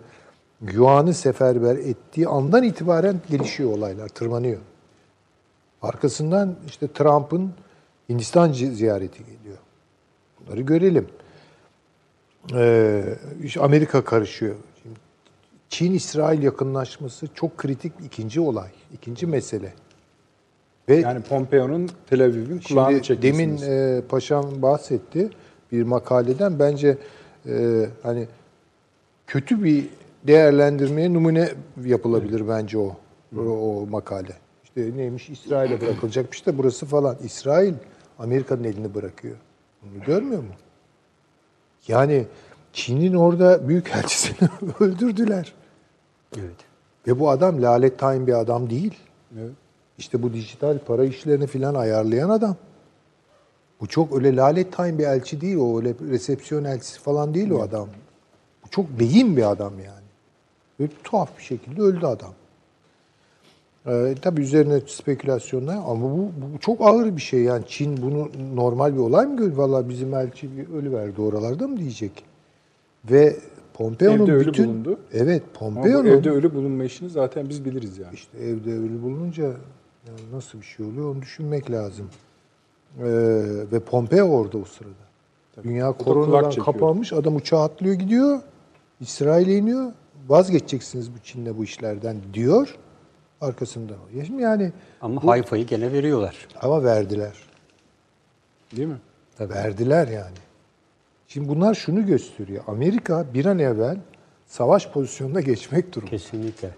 yuanı 0.72 1.14
seferber 1.14 1.76
ettiği 1.76 2.28
andan 2.28 2.62
itibaren 2.62 3.20
gelişiyor 3.30 3.72
olaylar, 3.72 4.08
tırmanıyor. 4.08 4.58
Arkasından 5.82 6.54
işte 6.66 6.88
Trump'ın 6.92 7.52
Hindistan 8.08 8.52
zi- 8.52 8.70
ziyareti 8.72 9.18
geliyor. 9.18 9.58
Bunları 10.40 10.60
görelim. 10.60 11.06
Ee, 12.54 13.04
işte 13.42 13.60
Amerika 13.60 14.04
karışıyor. 14.04 14.54
Çin-İsrail 15.68 16.42
yakınlaşması 16.42 17.28
çok 17.34 17.56
kritik 17.56 17.92
ikinci 18.04 18.40
olay, 18.40 18.70
ikinci 18.92 19.26
mesele. 19.26 19.72
Ve 20.88 20.96
Yani 20.96 21.22
Pompeo'nun 21.22 21.90
Tel 22.10 22.24
Aviv'in 22.24 22.58
kulağını 22.68 22.92
Şimdi 22.92 23.02
çekmesini 23.02 23.38
demin 23.38 23.62
e, 23.62 24.00
paşam 24.08 24.62
bahsetti 24.62 25.30
bir 25.72 25.82
makaleden. 25.82 26.58
Bence 26.58 26.98
e, 27.46 27.86
hani 28.02 28.26
kötü 29.26 29.64
bir 29.64 29.88
değerlendirmeye 30.26 31.12
numune 31.14 31.50
yapılabilir 31.84 32.48
bence 32.48 32.78
o 32.78 32.96
o, 33.36 33.86
makale. 33.90 34.32
İşte 34.64 34.96
neymiş 34.96 35.30
İsrail'e 35.30 35.80
bırakılacakmış 35.80 36.46
da 36.46 36.58
burası 36.58 36.86
falan. 36.86 37.16
İsrail 37.24 37.74
Amerika'nın 38.18 38.64
elini 38.64 38.94
bırakıyor. 38.94 39.36
Bunu 39.82 40.04
görmüyor 40.04 40.42
mu? 40.42 40.48
Yani 41.88 42.26
Çin'in 42.72 43.14
orada 43.14 43.68
büyükelçisini 43.68 44.48
öldürdüler. 44.80 45.54
Evet. 46.36 46.56
Ve 47.06 47.20
bu 47.20 47.30
adam 47.30 47.62
lalet 47.62 47.98
tayin 47.98 48.26
bir 48.26 48.40
adam 48.40 48.70
değil. 48.70 48.94
Evet. 49.38 49.52
İşte 49.98 50.22
bu 50.22 50.32
dijital 50.32 50.78
para 50.78 51.04
işlerini 51.04 51.46
filan 51.46 51.74
ayarlayan 51.74 52.30
adam. 52.30 52.56
Bu 53.80 53.86
çok 53.86 54.16
öyle 54.16 54.36
lalet 54.36 54.72
tayin 54.72 54.98
bir 54.98 55.04
elçi 55.04 55.40
değil 55.40 55.56
o 55.56 55.78
öyle 55.78 55.94
resepsiyon 56.10 56.64
elçisi 56.64 57.00
falan 57.00 57.34
değil 57.34 57.50
o 57.50 57.62
adam. 57.62 57.88
Bu 58.64 58.70
çok 58.70 59.00
beyin 59.00 59.36
bir 59.36 59.50
adam 59.50 59.72
yani. 59.78 60.06
Böyle 60.80 60.92
tuhaf 61.04 61.38
bir 61.38 61.42
şekilde 61.42 61.82
öldü 61.82 62.06
adam. 62.06 62.32
Ee, 63.86 64.14
tabii 64.22 64.42
üzerine 64.42 64.80
spekülasyonlar 64.86 65.76
ama 65.76 66.02
bu, 66.02 66.18
bu 66.18 66.58
çok 66.60 66.80
ağır 66.80 67.16
bir 67.16 67.20
şey 67.20 67.42
yani 67.42 67.64
Çin 67.68 68.02
bunu 68.02 68.30
normal 68.54 68.94
bir 68.94 68.98
olay 68.98 69.26
mı 69.26 69.36
görüyor? 69.36 69.56
Valla 69.56 69.88
bizim 69.88 70.14
elçi 70.14 70.56
bir 70.56 70.74
ölüverdi 70.74 71.20
oralarda 71.20 71.68
mı 71.68 71.76
diyecek. 71.76 72.24
Ve 73.10 73.36
Pompeo'nun 73.74 74.24
Evde 74.24 74.32
ölü 74.32 74.46
bütün... 74.46 74.68
bulundu. 74.68 74.98
Evet 75.12 75.42
Pompeo'nun... 75.54 76.06
evde 76.06 76.30
ölü 76.30 76.54
bulunma 76.54 76.84
işini 76.84 77.10
zaten 77.10 77.48
biz 77.48 77.64
biliriz 77.64 77.98
yani. 77.98 78.14
İşte 78.14 78.38
evde 78.38 78.72
ölü 78.72 79.02
bulununca 79.02 79.44
yani 79.44 80.20
nasıl 80.32 80.60
bir 80.60 80.66
şey 80.66 80.86
oluyor 80.86 81.14
onu 81.14 81.22
düşünmek 81.22 81.70
lazım. 81.70 82.06
Ee, 82.98 83.04
ve 83.72 83.80
Pompeo 83.80 84.24
orada 84.24 84.58
o 84.58 84.64
sırada. 84.64 85.06
Dünya 85.64 85.92
kulak 85.92 85.98
koronadan 85.98 86.50
kapanmış. 86.64 87.12
Adam 87.12 87.36
uçağa 87.36 87.62
atlıyor 87.64 87.94
gidiyor. 87.94 88.40
İsrail'e 89.00 89.56
iniyor. 89.56 89.92
Vazgeçeceksiniz 90.28 91.14
bu 91.14 91.18
Çin'le 91.18 91.58
bu 91.58 91.64
işlerden 91.64 92.16
diyor. 92.34 92.76
Arkasından 93.40 93.96
o. 93.96 94.18
Ya 94.18 94.24
Şimdi 94.24 94.42
yani 94.42 94.72
Ama 95.00 95.24
Hayfa'yı 95.24 95.66
gene 95.66 95.92
veriyorlar. 95.92 96.48
ama 96.60 96.84
verdiler. 96.84 97.32
Değil 98.76 98.88
mi? 98.88 98.98
Verdiler 99.40 100.08
yani. 100.08 100.36
Şimdi 101.28 101.48
bunlar 101.48 101.74
şunu 101.74 102.06
gösteriyor. 102.06 102.64
Amerika 102.66 103.26
bir 103.34 103.44
an 103.46 103.58
evvel 103.58 103.98
savaş 104.46 104.90
pozisyonuna 104.90 105.40
geçmek 105.40 105.94
durumunda. 105.94 106.10
Kesinlikle. 106.16 106.70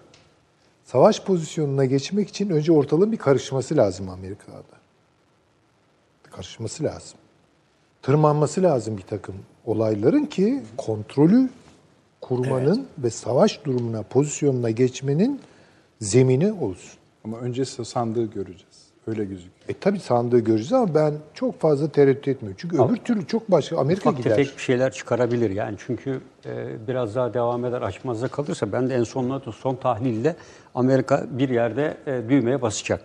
Savaş 0.85 1.23
pozisyonuna 1.23 1.85
geçmek 1.85 2.29
için 2.29 2.49
önce 2.49 2.71
ortalığın 2.71 3.11
bir 3.11 3.17
karışması 3.17 3.77
lazım 3.77 4.09
Amerika'da. 4.09 4.78
Karışması 6.39 6.83
lazım. 6.83 7.17
Tırmanması 8.01 8.63
lazım 8.63 8.97
bir 8.97 9.01
takım 9.01 9.35
olayların 9.65 10.25
ki 10.25 10.63
kontrolü 10.77 11.49
kurmanın 12.21 12.87
ve 12.97 13.09
savaş 13.09 13.65
durumuna, 13.65 14.03
pozisyonuna 14.03 14.69
geçmenin 14.69 15.41
zemini 16.01 16.51
olsun. 16.51 16.99
Ama 17.25 17.37
önce 17.37 17.65
sandığı 17.65 18.25
göreceğiz. 18.25 18.89
Öyle 19.07 19.25
gözüküyor. 19.25 19.69
E 19.69 19.73
tabi 19.73 19.99
sandığı 19.99 20.39
göreceğiz 20.39 20.73
ama 20.73 20.95
ben 20.95 21.13
çok 21.33 21.59
fazla 21.61 21.91
tereddüt 21.91 22.27
etmiyorum. 22.27 22.57
Çünkü 22.61 22.81
öbür 22.81 22.95
türlü 22.97 23.27
çok 23.27 23.51
başka. 23.51 23.77
Amerika 23.77 24.11
gider. 24.11 24.35
tefek 24.35 24.57
bir 24.57 24.61
şeyler 24.61 24.91
çıkarabilir 24.91 25.49
yani 25.49 25.75
çünkü 25.79 26.21
e, 26.45 26.87
biraz 26.87 27.15
daha 27.15 27.33
devam 27.33 27.65
eder 27.65 27.81
açmazda 27.81 28.27
kalırsa 28.27 28.71
ben 28.71 28.89
de 28.89 28.95
en 28.95 29.03
sonunda 29.03 29.51
son 29.51 29.75
tahlilde 29.75 30.35
Amerika 30.75 31.25
bir 31.29 31.49
yerde 31.49 31.97
e, 32.07 32.29
düğmeye 32.29 32.61
basacak. 32.61 33.01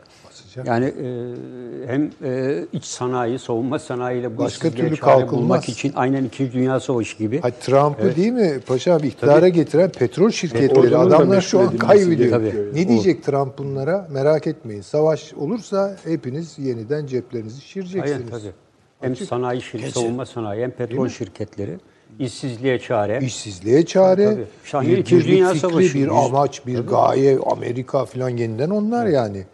Basacak. 0.57 0.67
Yani 0.67 0.85
e, 0.87 1.87
hem 1.93 2.11
e, 2.25 2.65
iç 2.73 2.85
sanayi, 2.85 3.39
savunma 3.39 3.79
sanayiyle 3.79 4.37
bu 4.37 4.43
Başka 4.43 4.71
türlü 4.71 4.97
kalkılmaz. 4.97 5.33
bulmak 5.33 5.69
için 5.69 5.93
aynen 5.97 6.25
2. 6.25 6.53
Dünya 6.53 6.81
Savaşı 6.81 7.19
gibi. 7.19 7.41
Ha, 7.41 7.51
Trump'ı 7.51 8.17
değil 8.17 8.33
mi 8.33 8.61
Paşa 8.67 8.95
abi 8.95 9.07
iktidara 9.07 9.49
getiren 9.49 9.91
petrol 9.91 10.31
şirketleri 10.31 10.97
adamlar 10.97 11.41
şu 11.41 11.61
an 11.61 11.77
kaybediyor. 11.77 12.41
gerekiyor. 12.41 12.67
Ne 12.75 12.89
diyecek 12.89 13.25
Trump 13.25 13.59
bunlara? 13.59 14.09
Merak 14.11 14.47
etmeyin. 14.47 14.83
Savaş 14.83 15.35
olursa 15.35 15.97
hepiniz 16.05 16.59
yeniden 16.59 17.07
ceplerinizi 17.07 17.61
şişireceksiniz. 17.61 18.13
Aynen 18.13 18.27
tabii. 18.31 18.53
Hem 19.01 19.13
Açık. 19.13 19.29
sanayi 19.29 19.63
şirketi, 19.63 19.93
savunma 19.93 20.27
sanayi 20.27 20.63
hem 20.63 20.71
petrol 20.71 21.09
şirketleri, 21.09 21.79
işsizliğe 22.19 22.79
çare. 22.79 23.19
İşsizliğe 23.23 23.87
çare, 23.87 24.25
Tabii, 24.25 24.35
tabii. 24.35 24.45
Şahane 24.65 24.89
bir 24.89 24.99
İkinci 24.99 25.25
birlik 25.27 25.39
Dünya 25.39 25.49
fikri, 25.53 25.61
Savaşı. 25.61 25.95
bir 25.95 26.09
amaç, 26.09 26.67
bir 26.67 26.79
gaye, 26.79 27.39
Amerika 27.47 28.05
falan 28.05 28.29
yeniden 28.29 28.71
onlar 28.71 29.07
yani. 29.07 29.45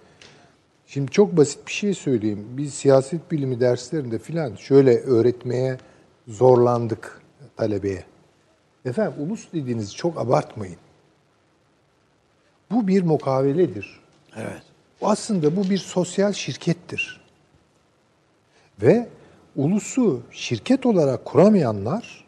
Şimdi 0.92 1.10
çok 1.10 1.36
basit 1.36 1.66
bir 1.66 1.72
şey 1.72 1.94
söyleyeyim. 1.94 2.46
Biz 2.56 2.74
siyaset 2.74 3.30
bilimi 3.30 3.60
derslerinde 3.60 4.18
filan 4.18 4.54
şöyle 4.54 5.00
öğretmeye 5.00 5.78
zorlandık 6.28 7.22
talebeye. 7.56 8.04
Efendim 8.84 9.14
ulus 9.18 9.52
dediğinizi 9.52 9.96
çok 9.96 10.18
abartmayın. 10.18 10.76
Bu 12.70 12.88
bir 12.88 13.02
mukaveledir. 13.02 14.00
Evet. 14.36 14.62
Aslında 15.02 15.56
bu 15.56 15.70
bir 15.70 15.78
sosyal 15.78 16.32
şirkettir. 16.32 17.20
Ve 18.82 19.08
ulusu 19.56 20.20
şirket 20.30 20.86
olarak 20.86 21.24
kuramayanlar 21.24 22.24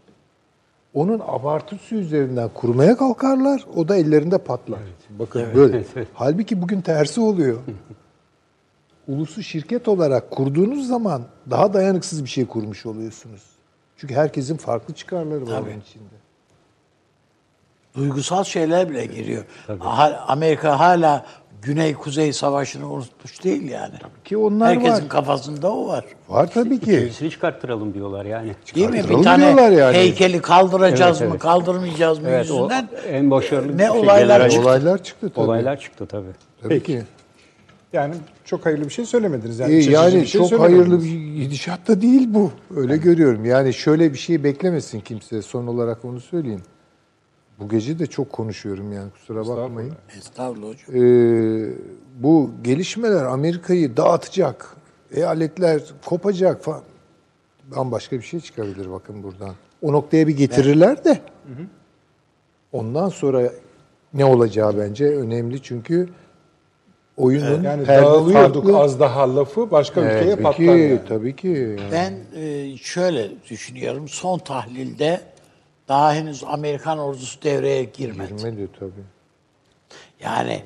onun 0.95 1.21
abartısı 1.27 1.95
üzerinden 1.95 2.49
kurmaya 2.55 2.97
kalkarlar. 2.97 3.67
O 3.77 3.89
da 3.89 3.97
ellerinde 3.97 4.39
patlar. 4.39 4.81
Bakın 5.11 5.47
böyle. 5.55 5.85
Halbuki 6.15 6.63
bugün 6.63 6.81
tersi 6.81 7.21
oluyor. 7.21 7.59
Ulusu 9.09 9.43
şirket 9.43 9.89
olarak 9.89 10.31
kurduğunuz 10.31 10.89
zaman 10.89 11.23
daha 11.51 11.75
dayanıksız 11.75 12.25
bir 12.25 12.29
şey 12.29 12.47
kurmuş 12.47 12.87
oluyorsunuz. 12.87 13.43
Çünkü 13.97 14.15
herkesin 14.15 14.57
farklı 14.57 14.95
çıkarları 14.95 15.47
var 15.47 15.61
onun 15.61 15.81
içinde. 15.81 16.23
Duygusal 17.97 18.45
şeyler 18.45 18.91
bile 18.91 19.07
giriyor. 19.07 19.45
Ha- 19.79 20.25
Amerika 20.29 20.81
hala 20.81 21.27
Güney-Kuzey 21.63 22.33
Savaşı'nı 22.33 22.93
unutmuş 22.93 23.45
değil 23.45 23.71
yani. 23.71 23.95
Ki 24.25 24.37
onlar 24.37 24.69
Herkesin 24.69 25.03
var. 25.03 25.09
kafasında 25.09 25.73
o 25.73 25.89
var. 25.89 26.05
Var 26.29 26.51
tabii 26.55 26.81
ki. 26.81 26.93
İkincisini 26.93 27.31
çıkarttıralım 27.31 27.95
diyorlar 27.95 28.25
yani. 28.25 28.53
Değil 28.75 28.91
mi? 28.91 29.05
Bir 29.11 29.23
tane 29.23 29.45
yani. 29.75 29.97
heykeli 29.97 30.41
kaldıracağız 30.41 31.21
Evet, 31.21 31.29
mı, 31.29 31.35
evet. 31.35 31.43
kaldırmayacağız 31.43 32.19
mı 32.19 32.29
Evet, 32.29 32.51
o 32.51 32.55
yüzünden 32.55 32.89
en 33.09 33.31
başarılı 33.31 33.79
ne 33.79 33.87
şey, 33.87 33.91
olaylar 33.91 34.49
çıktı. 34.51 34.63
Olaylar 34.69 35.03
çıktı 35.03 35.31
tabii. 35.35 35.45
Olaylar 35.45 35.81
çıktı 35.81 36.07
tabii. 36.07 36.33
Tabii 36.63 36.83
ki. 36.83 37.03
Yani 37.93 38.15
çok 38.45 38.67
hayırlı 38.67 38.85
bir 38.85 38.91
şey 38.91 39.05
söylemediniz. 39.07 39.59
Yani, 39.59 39.75
Ee, 39.75 39.79
açıcı 39.79 39.93
yani 39.93 40.15
bir 40.15 40.27
şey 40.27 40.45
çok 40.49 40.61
hayırlı 40.61 41.03
bir 41.03 41.35
gidişat 41.43 41.89
da 41.89 42.01
değil 42.01 42.29
bu. 42.35 42.51
Öyle 42.77 42.97
görüyorum. 42.97 43.45
Yani 43.45 43.75
şöyle 43.75 44.13
bir 44.13 44.19
şey 44.19 44.45
beklemesin 44.45 45.01
kimse. 45.01 45.43
Son 45.43 45.67
olarak 45.67 46.05
onu 46.05 46.21
söyleyeyim. 46.21 46.63
Bu 47.61 47.69
gece 47.69 47.99
de 47.99 48.07
çok 48.07 48.33
konuşuyorum 48.33 48.93
yani 48.93 49.11
kusura 49.11 49.49
bakmayın. 49.49 49.93
Estağfurullah 50.19 50.69
hocam. 50.69 51.03
Ee, 51.03 51.73
bu 52.19 52.51
gelişmeler 52.65 53.25
Amerika'yı 53.25 53.97
dağıtacak. 53.97 54.77
Eyaletler 55.15 55.83
kopacak 56.05 56.65
falan. 56.65 56.83
Bambaşka 57.77 58.17
bir 58.17 58.23
şey 58.23 58.41
çıkabilir 58.41 58.91
bakın 58.91 59.23
buradan. 59.23 59.55
O 59.83 59.93
noktaya 59.93 60.27
bir 60.29 60.37
getirirler 60.37 61.05
de. 61.05 61.21
Ondan 62.73 63.09
sonra 63.09 63.53
ne 64.15 64.25
olacağı 64.25 64.79
bence 64.79 65.07
önemli 65.07 65.63
çünkü 65.63 66.09
oyunun 67.23 67.63
Yani 67.63 67.85
perde 67.85 68.03
dağılıyorduk 68.07 68.65
farklı- 68.65 68.79
az 68.81 69.01
daha 69.01 69.37
lafı 69.37 69.71
başka 69.71 70.01
ülkeye 70.01 70.31
Tabii 70.31 70.43
patlar 70.43 70.57
ki, 70.57 70.63
yani. 70.73 71.01
tabii 71.09 71.37
ki. 71.37 71.49
Yani. 71.49 71.93
Ben 71.93 72.15
e, 72.41 72.77
şöyle 72.77 73.29
düşünüyorum. 73.51 74.09
Son 74.09 74.39
tahlilde 74.39 75.21
daha 75.89 76.15
henüz 76.15 76.45
Amerikan 76.47 76.99
ordusu 76.99 77.43
devreye 77.43 77.85
girmedi. 77.85 78.37
Girmedi 78.37 78.69
tabii. 78.81 78.91
Yani 80.25 80.63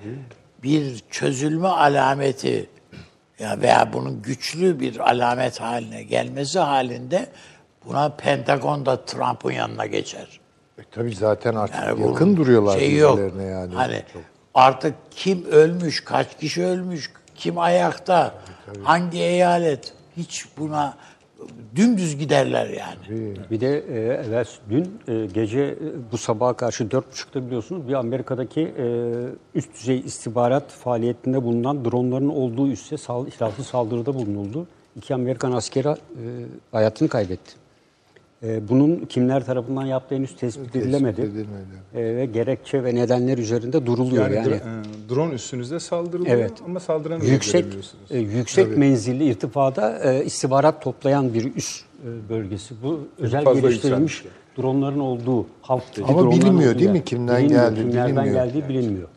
bir 0.62 1.02
çözülme 1.10 1.68
alameti 1.68 2.66
ya 3.38 3.60
veya 3.60 3.90
bunun 3.92 4.22
güçlü 4.22 4.80
bir 4.80 4.98
alamet 5.10 5.60
haline 5.60 6.02
gelmesi 6.02 6.58
halinde 6.58 7.26
buna 7.86 8.08
Pentagon 8.08 8.86
da 8.86 9.04
Trump'ın 9.04 9.50
yanına 9.52 9.86
geçer. 9.86 10.40
E, 10.78 10.82
tabii 10.90 11.14
zaten 11.14 11.54
artık 11.54 11.76
Yani 11.82 12.06
yakın 12.06 12.36
duruyorlar 12.36 12.78
şeyi 12.78 12.96
yok. 12.96 13.18
birbirlerine 13.18 13.44
yani. 13.44 13.74
Hani 13.74 14.02
artık 14.56 14.94
kim 15.10 15.44
ölmüş, 15.44 16.04
kaç 16.04 16.38
kişi 16.38 16.64
ölmüş, 16.64 17.10
kim 17.34 17.58
ayakta, 17.58 18.34
hangi 18.82 19.18
eyalet 19.18 19.92
hiç 20.16 20.46
buna 20.58 20.96
dümdüz 21.76 22.18
giderler 22.18 22.66
yani. 22.68 23.34
Bir 23.50 23.60
de 23.60 23.78
e, 23.78 23.98
evvel 23.98 24.46
dün 24.70 25.00
e, 25.08 25.26
gece 25.26 25.60
e, 25.60 25.76
bu 26.12 26.18
sabaha 26.18 26.52
karşı 26.52 26.90
dört 26.90 27.12
buçukta 27.12 27.46
biliyorsunuz 27.46 27.88
bir 27.88 27.94
Amerika'daki 27.94 28.60
e, 28.60 28.86
üst 29.54 29.74
düzey 29.74 29.98
istihbarat 30.00 30.70
faaliyetinde 30.70 31.42
bulunan 31.44 31.84
dronların 31.84 32.28
olduğu 32.28 32.68
üsse 32.68 32.96
sal, 32.96 33.30
silahlı 33.30 33.64
saldırıda 33.64 34.14
bulunuldu. 34.14 34.66
İki 34.96 35.14
Amerikan 35.14 35.52
askeri 35.52 35.88
e, 35.88 35.94
hayatını 36.72 37.08
kaybetti. 37.08 37.65
E, 38.47 38.68
bunun 38.68 38.97
kimler 39.09 39.47
tarafından 39.47 39.85
yaptığı 39.86 40.14
henüz 40.14 40.36
tespit 40.36 40.77
edilemedi. 40.77 41.20
edilmedi. 41.20 41.47
E, 41.94 42.16
ve 42.16 42.27
gerekçe 42.27 42.85
ve 42.85 42.94
nedenler 42.94 43.39
üzerinde 43.39 43.86
duruluyor 43.86 44.31
Yani, 44.31 44.35
yani. 44.36 44.55
e, 44.55 44.60
drone 45.14 45.35
üstünüzde 45.35 45.81
saldırılıyor 45.81 46.36
Evet. 46.36 46.52
ama 46.66 46.81
saldıranı 46.81 47.24
yüksek 47.24 47.64
e, 48.10 48.18
yüksek 48.18 48.77
menzilli 48.77 49.24
irtifada 49.24 49.98
e, 50.12 50.24
istihbarat 50.24 50.82
toplayan 50.82 51.35
bir 51.35 51.55
üst 51.55 51.85
e, 52.05 52.28
bölgesi. 52.31 52.74
Bu 52.82 53.01
özel 53.18 53.44
fazla 53.44 53.60
geliştirilmiş 53.60 54.14
yükselmiş. 54.14 54.36
dronların 54.59 54.98
olduğu 55.01 55.47
halk 55.62 55.82
Ama 56.09 56.31
bilinmiyor 56.31 56.78
değil 56.78 56.90
mi? 56.90 57.05
Kimden 57.05 57.39
Bilinmiyor, 57.39 57.68
geldi, 57.68 57.81
Kimlerden 57.81 58.16
bilinmiyor. 58.16 58.47
geldiği 58.47 58.68
bilinmiyor. 58.68 59.09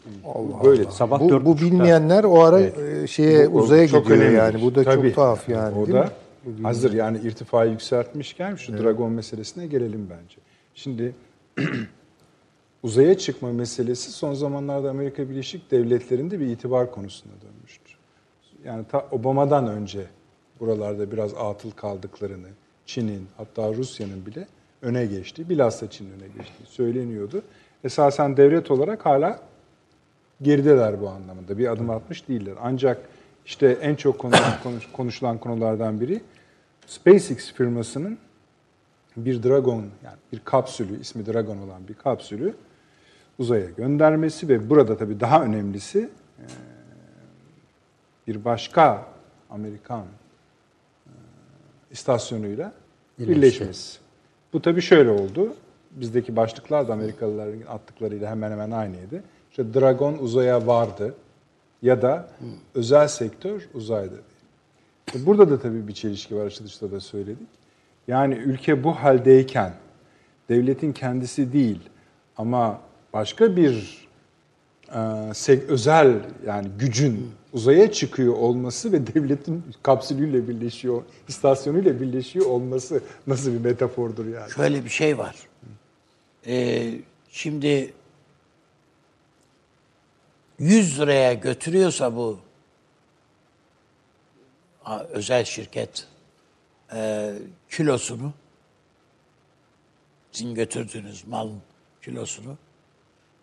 Böyle. 0.64 0.84
Sabah 0.91 1.19
Bu, 1.19 1.45
bu 1.45 1.57
bilmeyenler 1.57 2.23
o 2.23 2.43
ara 2.43 2.60
e, 2.61 2.72
şeye 3.07 3.49
Bu- 3.49 3.53
bu 3.53 3.57
uzaya 3.57 3.88
çok 3.88 4.03
gidiyor 4.03 4.19
önemli. 4.22 4.35
yani. 4.38 4.61
Bu 4.61 4.76
da 4.76 4.84
Tabii. 4.84 5.07
çok 5.07 5.15
tuhaf 5.15 5.49
yani. 5.49 5.77
O 5.80 5.85
değil 5.88 5.97
da 5.97 6.01
mi? 6.03 6.10
Hazır 6.63 6.93
yani 6.93 7.17
irtifayı 7.17 7.71
yükseltmişken 7.71 8.55
şu 8.55 8.77
Dragon 8.77 9.11
meselesine 9.11 9.67
gelelim 9.67 10.09
bence. 10.09 10.38
Şimdi 10.76 11.15
uzaya 12.84 13.17
çıkma 13.17 13.51
meselesi 13.51 14.11
son 14.11 14.34
zamanlarda 14.34 14.89
Amerika 14.89 15.30
Birleşik 15.30 15.71
Devletleri'nde 15.71 16.39
bir 16.39 16.45
itibar 16.45 16.91
konusuna 16.91 17.34
dönmüştür. 17.41 17.97
Yani 18.65 18.85
ta 18.91 19.07
Obama'dan 19.11 19.67
önce 19.67 20.05
buralarda 20.59 21.11
biraz 21.11 21.34
atıl 21.34 21.71
kaldıklarını, 21.71 22.47
Çin'in 22.85 23.27
hatta 23.38 23.73
Rusya'nın 23.73 24.26
bile 24.26 24.47
öne 24.81 25.05
geçtiği, 25.05 25.49
bilhassa 25.49 25.89
Çin'in 25.89 26.11
öne 26.11 26.27
geçtiği 26.27 26.65
söyleniyordu. 26.65 27.41
Esasen 27.84 28.38
devlet 28.38 28.71
olarak 28.71 29.05
hala 29.05 29.39
gerideler 30.41 31.01
bu 31.01 31.09
anlamda. 31.09 31.57
Bir 31.57 31.71
adım 31.71 31.89
atmış 31.89 32.27
değiller. 32.27 32.53
Ancak 32.61 33.01
işte 33.45 33.77
en 33.81 33.95
çok 33.95 34.19
konuş, 34.19 34.39
konuş- 34.63 34.91
konuşulan 34.93 35.38
konulardan 35.38 36.01
biri 36.01 36.21
SpaceX 36.89 37.53
firmasının 37.53 38.17
bir 39.17 39.43
Dragon 39.43 39.85
yani 40.03 40.17
bir 40.33 40.39
kapsülü 40.39 40.99
ismi 41.01 41.25
Dragon 41.25 41.57
olan 41.57 41.87
bir 41.87 41.93
kapsülü 41.93 42.53
uzaya 43.39 43.65
göndermesi 43.69 44.47
ve 44.49 44.69
burada 44.69 44.97
tabii 44.97 45.19
daha 45.19 45.43
önemlisi 45.43 45.99
eee, 45.99 46.45
bir 48.27 48.45
başka 48.45 49.05
Amerikan 49.49 49.99
eee, 51.07 51.13
istasyonuyla 51.91 52.73
birleşmesi. 53.35 53.99
Bu 54.53 54.61
tabii 54.61 54.81
şöyle 54.81 55.09
oldu. 55.09 55.53
Bizdeki 55.91 56.35
başlıklar 56.35 56.87
da 56.87 56.93
Amerikalıların 56.93 57.61
attıklarıyla 57.67 58.29
hemen 58.29 58.51
hemen 58.51 58.71
aynıydı. 58.71 59.23
İşte 59.51 59.73
Dragon 59.73 60.17
uzaya 60.17 60.67
vardı 60.67 61.13
ya 61.81 62.01
da 62.01 62.27
özel 62.75 63.07
sektör 63.07 63.69
uzayda. 63.73 64.15
E, 65.15 65.26
Burada 65.26 65.49
da 65.49 65.60
tabii 65.60 65.88
bir 65.88 65.94
çelişki 65.94 66.36
var 66.36 66.45
açılışta 66.45 66.91
da 66.91 66.99
söyledik. 66.99 67.48
Yani 68.07 68.34
ülke 68.36 68.84
bu 68.84 68.91
haldeyken 68.91 69.73
devletin 70.49 70.94
kendisi 70.94 71.53
değil 71.53 71.80
ama 72.38 72.81
başka 73.14 73.56
bir 73.56 74.07
e, 74.95 74.99
özel 75.68 76.14
yani 76.45 76.68
gücün 76.80 77.31
uzaya 77.53 77.91
çıkıyor 77.91 78.34
olması 78.34 78.91
ve 78.91 79.07
devletin 79.07 79.64
kapsülüyle 79.84 80.48
birleşiyor, 80.48 81.03
istasyonuyla 81.27 82.02
birleşiyor 82.02 82.45
olması 82.45 83.02
nasıl 83.27 83.53
bir 83.53 83.60
metafordur 83.60 84.26
yani? 84.26 84.52
Şöyle 84.52 84.86
bir 84.86 84.90
şey 84.90 85.18
var. 85.18 85.36
Ee, 86.48 86.91
şimdi 87.30 87.94
100 90.60 90.99
liraya 90.99 91.34
götürüyorsa 91.34 92.15
bu 92.15 92.40
özel 94.97 95.45
şirket 95.45 96.07
e, 96.93 97.33
kilosunu 97.71 98.33
sizin 100.31 100.55
götürdüğünüz 100.55 101.27
malın 101.27 101.61
kilosunu 102.01 102.57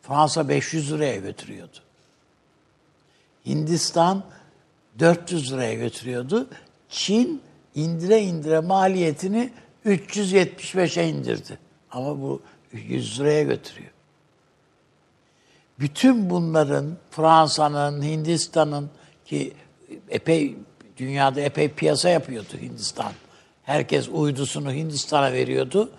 Fransa 0.02 0.48
500 0.48 0.92
liraya 0.92 1.16
götürüyordu. 1.16 1.78
Hindistan 3.46 4.24
400 4.98 5.52
liraya 5.52 5.74
götürüyordu. 5.74 6.48
Çin 6.88 7.42
indire 7.74 8.22
indire 8.22 8.60
maliyetini 8.60 9.52
375'e 9.86 11.08
indirdi. 11.08 11.58
Ama 11.90 12.20
bu 12.20 12.42
100 12.72 13.20
liraya 13.20 13.42
götürüyor. 13.42 13.90
Bütün 15.78 16.30
bunların 16.30 16.96
Fransa'nın, 17.10 18.02
Hindistan'ın 18.02 18.90
ki 19.24 19.52
epey 20.08 20.56
dünyada 20.96 21.40
epey 21.40 21.68
piyasa 21.68 22.08
yapıyordu 22.08 22.48
Hindistan. 22.60 23.12
Herkes 23.62 24.08
uydusunu 24.12 24.72
Hindistan'a 24.72 25.32
veriyordu. 25.32 25.90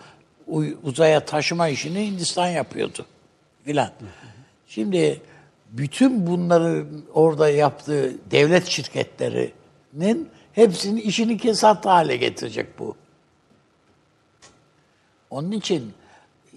Uzaya 0.83 1.25
taşıma 1.25 1.67
işini 1.67 2.05
Hindistan 2.05 2.47
yapıyordu 2.47 3.05
filan. 3.65 3.91
Şimdi 4.67 5.21
bütün 5.71 6.27
bunları 6.27 6.85
orada 7.13 7.49
yaptığı 7.49 8.31
devlet 8.31 8.65
şirketlerinin 8.65 10.29
hepsinin 10.53 11.01
işini 11.01 11.37
kesat 11.37 11.85
hale 11.85 12.17
getirecek 12.17 12.79
bu. 12.79 12.95
Onun 15.29 15.51
için 15.51 15.93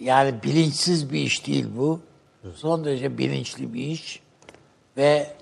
yani 0.01 0.43
bilinçsiz 0.43 1.13
bir 1.13 1.21
iş 1.21 1.47
değil 1.47 1.67
bu. 1.77 2.01
Son 2.55 2.85
derece 2.85 3.19
bilinçli 3.19 3.75
bir 3.75 3.87
iş. 3.87 4.21
Ve 4.97 5.37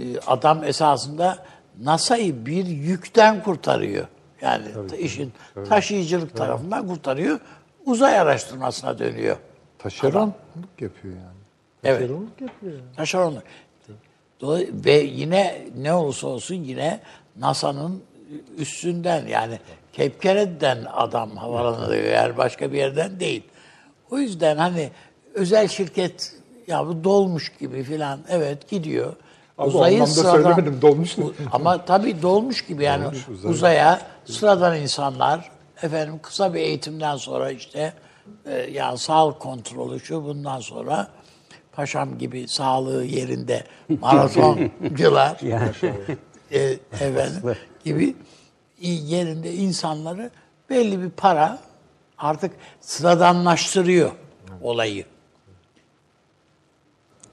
e, 0.00 0.18
adam 0.26 0.64
esasında 0.64 1.46
NASA'yı 1.82 2.46
bir 2.46 2.66
yükten 2.66 3.42
kurtarıyor. 3.42 4.06
Yani 4.42 4.64
ta- 4.88 4.96
işin 4.96 5.32
taşıyıcılık 5.68 6.36
tarafından 6.36 6.88
kurtarıyor. 6.88 7.40
Uzay 7.86 8.18
araştırmasına 8.18 8.98
dönüyor. 8.98 9.36
Taşeronluk 9.78 10.34
yapıyor 10.80 11.14
yani. 11.14 11.38
Evet. 11.84 12.00
Taşeronluk 12.00 12.40
yapıyor 12.40 12.72
yani. 12.72 12.94
Taşeronluk. 12.96 13.42
Dolay- 14.40 14.68
Ve 14.84 14.92
yine 14.92 15.62
ne 15.76 15.92
olursa 15.94 16.26
olsun 16.26 16.54
yine 16.54 17.00
NASA'nın 17.36 18.02
üstünden 18.58 19.26
yani 19.26 19.58
Cape 19.92 20.18
Kennedy'den 20.18 20.78
adam 20.92 21.36
havalanıyor 21.36 22.04
yani 22.04 22.36
başka 22.36 22.72
bir 22.72 22.78
yerden 22.78 23.20
değil. 23.20 23.42
O 24.10 24.18
yüzden 24.18 24.56
hani 24.56 24.90
özel 25.34 25.68
şirket 25.68 26.34
ya 26.66 26.86
bu 26.86 27.04
dolmuş 27.04 27.52
gibi 27.60 27.82
filan 27.82 28.20
evet 28.28 28.68
gidiyor. 28.68 29.12
Abi 29.58 29.76
o 29.76 29.82
anlamda 29.84 30.06
söylemedim, 30.06 30.82
dolmuş 30.82 31.18
ne? 31.18 31.24
U- 31.24 31.34
Ama 31.52 31.84
tabii 31.84 32.22
dolmuş 32.22 32.66
gibi 32.66 32.84
yani 32.84 33.04
Dolmuş, 33.04 33.28
uzaya. 33.28 33.52
uzaya 33.52 34.00
sıradan 34.24 34.76
insanlar 34.80 35.50
efendim 35.82 36.18
kısa 36.22 36.54
bir 36.54 36.60
eğitimden 36.60 37.16
sonra 37.16 37.50
işte 37.50 37.92
e, 38.46 38.54
yani 38.56 38.98
sağlık 38.98 39.40
kontrolü 39.40 40.00
şu 40.00 40.24
bundan 40.24 40.60
sonra 40.60 41.08
paşam 41.72 42.18
gibi 42.18 42.48
sağlığı 42.48 43.04
yerinde 43.04 43.64
maratoncular 44.00 45.40
e, 46.52 46.60
efendim 46.92 47.56
gibi 47.84 48.16
yerinde 48.80 49.54
insanları 49.54 50.30
belli 50.70 51.02
bir 51.02 51.10
para 51.10 51.58
artık 52.18 52.52
sıradanlaştırıyor 52.80 54.10
olayı. 54.62 55.04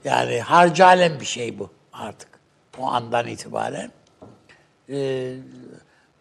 Yani 0.04 0.40
harcalen 0.40 1.20
bir 1.20 1.24
şey 1.26 1.58
bu 1.58 1.70
artık 1.98 2.28
o 2.78 2.86
andan 2.86 3.26
itibaren. 3.26 3.90
Ee, 4.88 5.36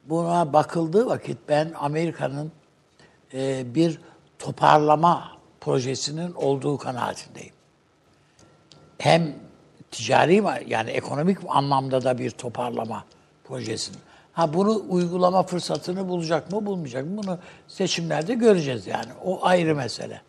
buna 0.05 0.53
bakıldığı 0.53 1.05
vakit 1.05 1.37
ben 1.49 1.73
Amerika'nın 1.79 2.51
e, 3.33 3.75
bir 3.75 3.99
toparlama 4.39 5.31
projesinin 5.61 6.33
olduğu 6.33 6.77
kanaatindeyim. 6.77 7.53
Hem 8.97 9.35
ticari 9.91 10.43
yani 10.67 10.89
ekonomik 10.89 11.37
anlamda 11.47 12.03
da 12.03 12.17
bir 12.17 12.31
toparlama 12.31 13.03
projesinin. 13.43 13.99
Ha 14.33 14.53
bunu 14.53 14.83
uygulama 14.89 15.43
fırsatını 15.43 16.09
bulacak 16.09 16.51
mı 16.51 16.65
bulmayacak 16.65 17.05
mı 17.05 17.17
bunu 17.17 17.39
seçimlerde 17.67 18.33
göreceğiz 18.33 18.87
yani. 18.87 19.11
O 19.25 19.45
ayrı 19.45 19.75
mesele. 19.75 20.21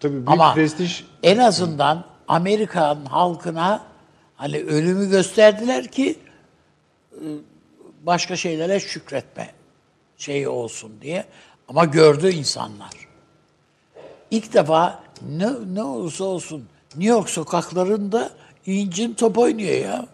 Tabii 0.00 0.12
büyük 0.12 0.28
Ama 0.30 0.54
prestij 0.54 1.04
en 1.22 1.38
azından 1.38 2.04
Amerikan 2.28 3.04
halkına 3.04 3.91
hani 4.42 4.58
ölümü 4.58 5.10
gösterdiler 5.10 5.86
ki 5.86 6.18
e, 7.12 7.24
başka 8.02 8.36
şeylere 8.36 8.80
şükretme 8.80 9.50
şeyi 10.16 10.48
olsun 10.48 10.92
diye. 11.02 11.24
Ama 11.68 11.84
gördü 11.84 12.30
insanlar. 12.30 12.90
İlk 14.30 14.54
defa 14.54 15.02
ne, 15.28 15.48
ne 15.74 15.82
olursa 15.82 16.24
olsun 16.24 16.68
New 16.96 17.12
York 17.12 17.30
sokaklarında 17.30 18.30
incin 18.66 19.14
top 19.14 19.38
oynuyor 19.38 19.76
ya. 19.76 20.06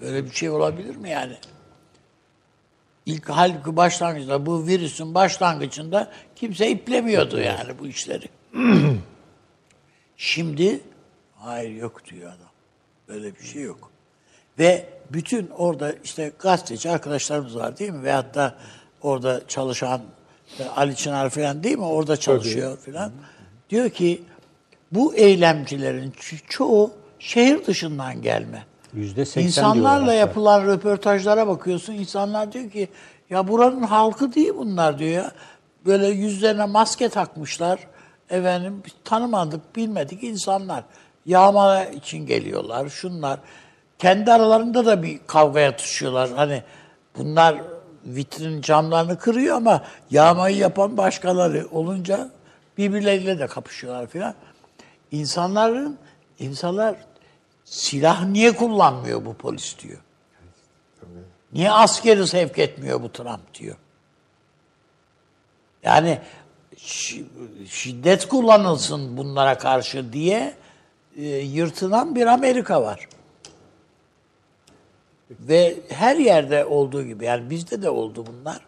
Böyle 0.00 0.24
bir 0.24 0.30
şey 0.30 0.50
olabilir 0.50 0.96
mi 0.96 1.10
yani? 1.10 1.36
İlk 3.06 3.28
halbuki 3.28 3.76
başlangıçta 3.76 4.46
bu 4.46 4.66
virüsün 4.66 5.14
başlangıcında 5.14 6.12
kimse 6.36 6.70
iplemiyordu 6.70 7.40
yani 7.40 7.78
bu 7.78 7.86
işleri. 7.86 8.28
Şimdi 10.16 10.80
hayır 11.36 11.70
yok 11.70 12.04
diyor 12.04 12.32
adam. 12.32 12.49
Böyle 13.10 13.34
bir 13.34 13.44
şey 13.44 13.62
yok. 13.62 13.90
Ve 14.58 14.86
bütün 15.12 15.48
orada 15.58 15.92
işte 16.04 16.32
gazeteci 16.38 16.90
arkadaşlarımız 16.90 17.56
var 17.56 17.78
değil 17.78 17.90
mi? 17.90 18.02
Veyahut 18.02 18.34
da 18.34 18.54
orada 19.02 19.40
çalışan 19.48 20.00
e, 20.58 20.64
Ali 20.64 20.96
Çınar 20.96 21.30
falan 21.30 21.62
değil 21.62 21.78
mi? 21.78 21.84
Orada 21.84 22.16
çalışıyor 22.16 22.78
falan. 22.78 23.12
Diyor 23.70 23.90
ki 23.90 24.22
bu 24.92 25.14
eylemcilerin 25.14 26.10
ço- 26.10 26.46
çoğu 26.48 26.90
şehir 27.18 27.66
dışından 27.66 28.22
gelme. 28.22 28.64
Yüzde 28.94 29.24
seksen 29.24 29.42
İnsanlarla 29.46 29.74
diyorlar 29.82 30.00
hatta. 30.02 30.14
yapılan 30.14 30.66
röportajlara 30.66 31.46
bakıyorsun. 31.46 31.92
İnsanlar 31.92 32.52
diyor 32.52 32.70
ki 32.70 32.88
ya 33.30 33.48
buranın 33.48 33.82
halkı 33.82 34.34
değil 34.34 34.52
bunlar 34.56 34.98
diyor 34.98 35.10
ya. 35.10 35.32
Böyle 35.86 36.06
yüzlerine 36.08 36.64
maske 36.64 37.08
takmışlar. 37.08 37.80
Efendim 38.30 38.82
tanımadık, 39.04 39.76
bilmedik 39.76 40.22
insanlar. 40.22 40.84
Yağma 41.26 41.84
için 41.84 42.26
geliyorlar. 42.26 42.88
Şunlar. 42.88 43.38
Kendi 43.98 44.32
aralarında 44.32 44.86
da 44.86 45.02
bir 45.02 45.20
kavgaya 45.26 45.76
tutuşuyorlar. 45.76 46.30
Hani 46.30 46.62
bunlar 47.16 47.62
vitrin 48.04 48.60
camlarını 48.60 49.18
kırıyor 49.18 49.56
ama 49.56 49.84
yağmayı 50.10 50.56
yapan 50.56 50.96
başkaları 50.96 51.68
olunca 51.72 52.30
birbirleriyle 52.78 53.38
de 53.38 53.46
kapışıyorlar 53.46 54.06
filan. 54.06 54.34
İnsanların 55.10 55.98
insanlar 56.38 56.96
silah 57.64 58.24
niye 58.24 58.52
kullanmıyor 58.56 59.24
bu 59.24 59.34
polis 59.34 59.78
diyor. 59.78 59.98
Niye 61.52 61.70
askeri 61.70 62.26
sevk 62.26 62.58
etmiyor 62.58 63.02
bu 63.02 63.12
Trump 63.12 63.54
diyor. 63.54 63.76
Yani 65.82 66.18
şi- 66.76 67.24
şiddet 67.66 68.28
kullanılsın 68.28 69.16
bunlara 69.16 69.58
karşı 69.58 70.12
diye 70.12 70.54
e, 71.16 71.26
yırtılan 71.28 72.14
bir 72.14 72.26
Amerika 72.26 72.82
var. 72.82 73.08
Ve 75.30 75.76
her 75.88 76.16
yerde 76.16 76.64
olduğu 76.64 77.04
gibi 77.04 77.24
yani 77.24 77.50
bizde 77.50 77.82
de 77.82 77.90
oldu 77.90 78.24
bunlar. 78.26 78.60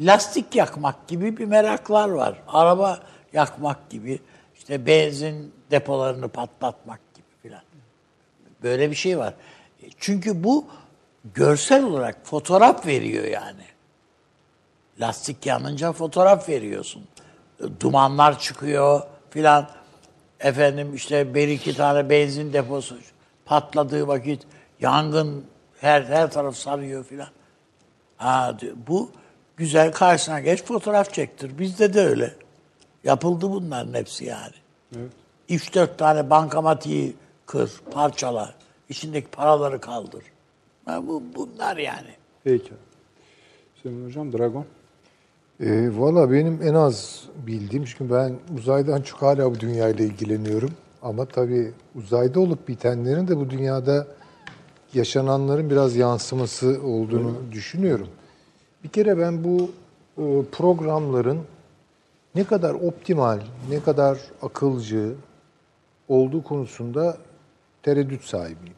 Lastik 0.00 0.56
yakmak 0.56 1.08
gibi 1.08 1.36
bir 1.36 1.44
meraklar 1.44 2.08
var. 2.08 2.42
Araba 2.48 3.00
yakmak 3.32 3.90
gibi, 3.90 4.20
işte 4.58 4.86
benzin 4.86 5.52
depolarını 5.70 6.28
patlatmak 6.28 7.00
gibi 7.14 7.26
filan. 7.42 7.62
Böyle 8.62 8.90
bir 8.90 8.96
şey 8.96 9.18
var. 9.18 9.34
Çünkü 9.98 10.44
bu 10.44 10.66
görsel 11.34 11.84
olarak 11.84 12.26
fotoğraf 12.26 12.86
veriyor 12.86 13.24
yani. 13.24 13.62
Lastik 15.00 15.46
yanınca 15.46 15.92
fotoğraf 15.92 16.48
veriyorsun. 16.48 17.08
Dumanlar 17.80 18.38
çıkıyor 18.38 19.02
filan. 19.30 19.68
Efendim 20.40 20.94
işte 20.94 21.34
bir 21.34 21.48
iki 21.48 21.76
tane 21.76 22.10
benzin 22.10 22.52
deposu 22.52 22.96
patladığı 23.44 24.08
vakit 24.08 24.42
yangın 24.80 25.44
her 25.80 26.02
her 26.02 26.30
taraf 26.30 26.56
sarıyor 26.56 27.04
filan. 27.04 27.28
Ha, 28.16 28.56
diyor, 28.60 28.76
bu 28.86 29.10
güzel 29.56 29.92
karşısına 29.92 30.40
geç 30.40 30.64
fotoğraf 30.64 31.12
çektir. 31.14 31.58
Bizde 31.58 31.94
de 31.94 32.00
öyle. 32.00 32.34
Yapıldı 33.04 33.50
bunların 33.50 33.94
hepsi 33.94 34.24
yani. 34.24 34.54
Üç 35.48 35.74
dört 35.74 35.98
tane 35.98 36.30
bankamatiği 36.30 37.16
kır, 37.46 37.72
parçala. 37.90 38.54
içindeki 38.88 39.28
paraları 39.28 39.80
kaldır. 39.80 40.24
Ha, 40.84 41.06
bu, 41.06 41.22
bunlar 41.34 41.76
yani. 41.76 42.10
Peki. 42.44 42.72
Süleyman 43.82 44.06
Hocam, 44.06 44.32
Dragon. 44.32 44.66
E, 45.60 45.98
Valla 45.98 46.30
benim 46.32 46.60
en 46.62 46.74
az 46.74 47.24
bildiğim, 47.46 47.84
çünkü 47.84 48.14
ben 48.14 48.32
uzaydan 48.58 49.02
çok 49.02 49.22
hala 49.22 49.50
bu 49.50 49.60
dünyayla 49.60 50.04
ilgileniyorum. 50.04 50.70
Ama 51.02 51.24
tabii 51.24 51.72
uzayda 51.94 52.40
olup 52.40 52.68
bitenlerin 52.68 53.28
de 53.28 53.36
bu 53.36 53.50
dünyada 53.50 54.06
yaşananların 54.94 55.70
biraz 55.70 55.96
yansıması 55.96 56.80
olduğunu 56.84 57.36
düşünüyorum. 57.52 58.08
Bir 58.84 58.88
kere 58.88 59.18
ben 59.18 59.44
bu 59.44 59.70
e, 60.18 60.44
programların 60.52 61.40
ne 62.34 62.44
kadar 62.44 62.74
optimal, 62.74 63.40
ne 63.70 63.80
kadar 63.80 64.18
akılcı 64.42 65.14
olduğu 66.08 66.42
konusunda 66.42 67.16
tereddüt 67.82 68.24
sahibiyim. 68.24 68.74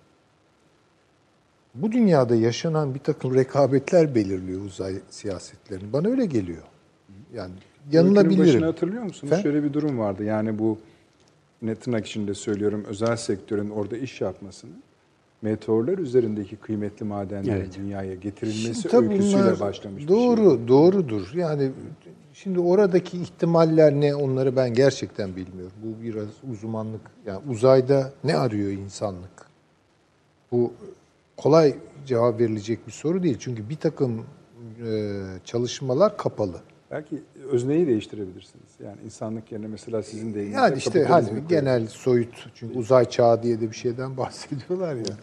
Bu 1.75 1.93
dünyada 1.93 2.35
yaşanan 2.35 2.95
bir 2.95 3.01
takım 3.01 3.35
rekabetler 3.35 4.15
belirliyor 4.15 4.61
uzay 4.65 4.95
siyasetlerini. 5.11 5.93
Bana 5.93 6.09
öyle 6.09 6.27
geliyor. 6.27 6.63
Yani 7.35 7.53
yanılabilirim. 7.93 8.63
hatırlıyor 8.63 9.03
musunuz? 9.03 9.33
Efendim? 9.33 9.43
Şöyle 9.53 9.65
bir 9.69 9.73
durum 9.73 9.99
vardı. 9.99 10.25
Yani 10.25 10.59
bu 10.59 10.79
ne 11.63 11.75
tırnak 11.75 12.07
içinde 12.07 12.35
söylüyorum 12.35 12.85
özel 12.89 13.17
sektörün 13.17 13.71
orada 13.71 13.97
iş 13.97 14.21
yapmasını 14.21 14.71
meteorlar 15.43 15.99
üzerindeki 15.99 16.57
kıymetli 16.57 17.05
madenlerin 17.07 17.57
Evet. 17.57 17.77
dünyaya 17.77 18.15
getirilmesi 18.15 18.83
Şimdi 18.91 18.97
öyküsüyle 18.97 19.61
başlamış 19.61 20.09
Doğru, 20.09 20.53
bir 20.53 20.57
şey. 20.59 20.69
doğrudur. 20.69 21.31
Yani 21.35 21.71
şimdi 22.35 22.61
oradaki 22.61 23.23
ihtimaller 23.23 23.93
ne 23.93 24.15
onları 24.15 24.57
ben 24.57 24.75
gerçekten 24.75 25.37
bilmiyorum. 25.37 25.73
Bu 25.85 26.03
biraz 26.05 26.27
uzmanlık. 26.53 27.01
Yani 27.27 27.41
uzayda 27.51 28.13
ne 28.25 28.37
arıyor 28.37 28.71
insanlık? 28.71 29.47
Bu 30.53 30.73
kolay 31.37 31.75
cevap 32.07 32.41
verilecek 32.41 32.87
bir 32.87 32.93
soru 32.93 33.23
değil. 33.23 33.37
Çünkü 33.41 33.69
bir 33.69 33.77
takım 33.77 34.25
e, 34.87 35.21
çalışmalar 35.45 36.17
kapalı. 36.17 36.57
Belki 36.91 37.23
özneyi 37.51 37.87
değiştirebilirsiniz. 37.87 38.71
Yani 38.85 38.97
insanlık 39.05 39.53
yerine 39.53 39.67
mesela 39.67 40.03
sizin 40.03 40.35
deyiminizle 40.35 40.61
Yani 40.61 40.79
işte 40.79 41.05
hani 41.05 41.29
koyun. 41.29 41.49
genel 41.49 41.87
soyut 41.87 42.51
çünkü 42.55 42.79
uzay 42.79 43.11
çağı 43.11 43.43
diye 43.43 43.61
de 43.61 43.71
bir 43.71 43.77
şeyden 43.77 44.17
bahsediyorlar 44.17 44.95
ya. 44.95 45.17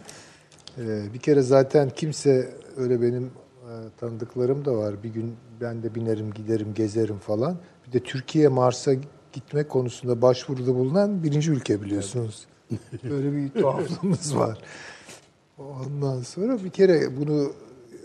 Ee, 0.77 1.13
bir 1.13 1.19
kere 1.19 1.41
zaten 1.41 1.89
kimse 1.89 2.53
öyle 2.77 3.01
benim 3.01 3.23
e, 3.25 3.71
tanıdıklarım 3.99 4.65
da 4.65 4.77
var. 4.77 5.03
Bir 5.03 5.09
gün 5.09 5.35
ben 5.61 5.83
de 5.83 5.95
binerim 5.95 6.33
giderim 6.33 6.73
gezerim 6.73 7.17
falan. 7.17 7.57
Bir 7.87 7.91
de 7.93 7.99
Türkiye 7.99 8.47
Mars'a 8.47 8.93
gitme 9.33 9.63
konusunda 9.63 10.21
başvuruda 10.21 10.75
bulunan 10.75 11.23
birinci 11.23 11.51
ülke 11.51 11.81
biliyorsunuz. 11.81 12.45
Böyle 13.03 13.33
bir 13.35 13.49
tuhaflığımız 13.61 14.37
var. 14.37 14.57
Ondan 15.57 16.21
sonra 16.21 16.63
bir 16.63 16.69
kere 16.69 17.17
bunu 17.17 17.51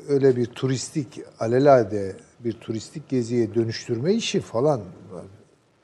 öyle 0.08 0.36
bir 0.36 0.46
turistik 0.46 1.20
alelade 1.40 2.16
bir 2.44 2.52
turistik 2.52 3.08
geziye 3.08 3.54
dönüştürme 3.54 4.12
işi 4.12 4.40
falan. 4.40 4.80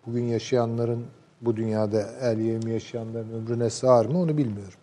Bugün 0.06 0.24
yaşayanların 0.24 1.04
bu 1.40 1.56
dünyada 1.56 2.10
el 2.20 2.38
yemi 2.38 2.70
yaşayanların 2.70 3.32
ömrüne 3.32 3.70
sığar 3.70 4.06
mı 4.06 4.20
onu 4.20 4.36
bilmiyorum. 4.36 4.78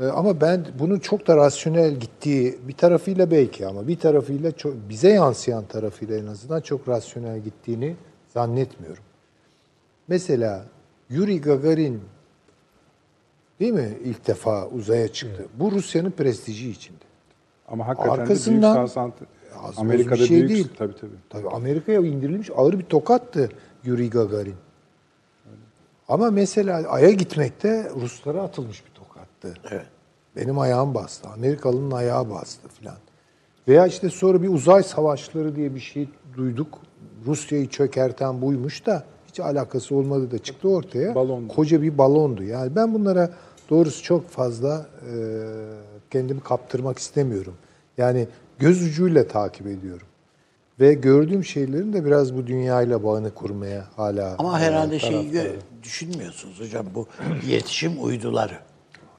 Ee, 0.00 0.04
ama 0.06 0.40
ben 0.40 0.66
bunun 0.78 0.98
çok 0.98 1.26
da 1.26 1.36
rasyonel 1.36 1.94
gittiği 1.94 2.58
bir 2.68 2.72
tarafıyla 2.72 3.30
belki 3.30 3.66
ama 3.66 3.88
bir 3.88 3.98
tarafıyla 3.98 4.52
çok, 4.52 4.74
bize 4.88 5.08
yansıyan 5.08 5.64
tarafıyla 5.64 6.16
en 6.16 6.26
azından 6.26 6.60
çok 6.60 6.88
rasyonel 6.88 7.40
gittiğini 7.40 7.96
zannetmiyorum. 8.34 9.02
Mesela 10.08 10.64
Yuri 11.10 11.40
Gagarin 11.40 12.00
değil 13.60 13.72
mi 13.72 13.98
ilk 14.04 14.26
defa 14.26 14.66
uzaya 14.68 15.08
çıktı. 15.08 15.46
Bu 15.54 15.72
Rusya'nın 15.72 16.10
prestiji 16.10 16.70
içinde. 16.70 17.04
Ama 17.68 17.88
hakikaten 17.88 18.22
Arkasından- 18.22 18.88
de 18.88 18.94
büyük. 18.96 19.41
Az 19.62 19.78
Amerika'da 19.78 20.20
bir 20.20 20.26
şey 20.26 20.36
büyük 20.36 20.50
değil. 20.50 20.68
tabii 20.78 20.94
tabii. 21.00 21.10
Tabii 21.30 21.48
Amerika'ya 21.48 22.00
indirilmiş 22.00 22.50
ağır 22.56 22.78
bir 22.78 22.84
tokattı 22.84 23.48
Yuri 23.84 24.10
Gagarin. 24.10 24.54
Ama 26.08 26.30
mesela 26.30 26.88
Ay'a 26.88 27.10
gitmekte 27.10 27.90
Ruslara 28.00 28.42
atılmış 28.42 28.84
bir 28.86 28.90
tokattı. 28.90 29.54
Evet. 29.70 29.86
Benim 30.36 30.58
ayağım 30.58 30.94
bastı. 30.94 31.28
Amerikalı'nın 31.28 31.90
ayağı 31.90 32.30
bastı 32.30 32.68
filan. 32.68 32.96
Veya 33.68 33.86
işte 33.86 34.10
sonra 34.10 34.42
bir 34.42 34.48
uzay 34.48 34.82
savaşları 34.82 35.56
diye 35.56 35.74
bir 35.74 35.80
şey 35.80 36.08
duyduk. 36.36 36.78
Rusya'yı 37.26 37.68
çökerten 37.68 38.42
buymuş 38.42 38.86
da 38.86 39.04
hiç 39.28 39.40
alakası 39.40 39.96
olmadı 39.96 40.30
da 40.30 40.38
çıktı 40.38 40.68
ortaya. 40.68 41.14
Balondu. 41.14 41.48
Koca 41.54 41.82
bir 41.82 41.98
balondu. 41.98 42.42
Yani 42.42 42.76
ben 42.76 42.94
bunlara 42.94 43.30
doğrusu 43.70 44.02
çok 44.02 44.28
fazla 44.28 44.86
e, 45.12 45.14
kendimi 46.10 46.40
kaptırmak 46.40 46.98
istemiyorum. 46.98 47.54
Yani 47.98 48.28
göz 48.62 48.82
ucuyla 48.82 49.28
takip 49.28 49.66
ediyorum. 49.66 50.06
Ve 50.80 50.94
gördüğüm 50.94 51.44
şeylerin 51.44 51.92
de 51.92 52.04
biraz 52.04 52.36
bu 52.36 52.46
dünyayla 52.46 53.04
bağını 53.04 53.34
kurmaya 53.34 53.84
hala 53.96 54.34
Ama 54.38 54.58
e, 54.60 54.62
herhalde 54.62 54.98
şeyi 54.98 55.32
taraftarım. 55.32 55.56
gö- 55.56 55.82
düşünmüyorsunuz 55.84 56.60
hocam 56.60 56.86
bu 56.94 57.06
iletişim 57.46 57.92
uyduları. 58.04 58.58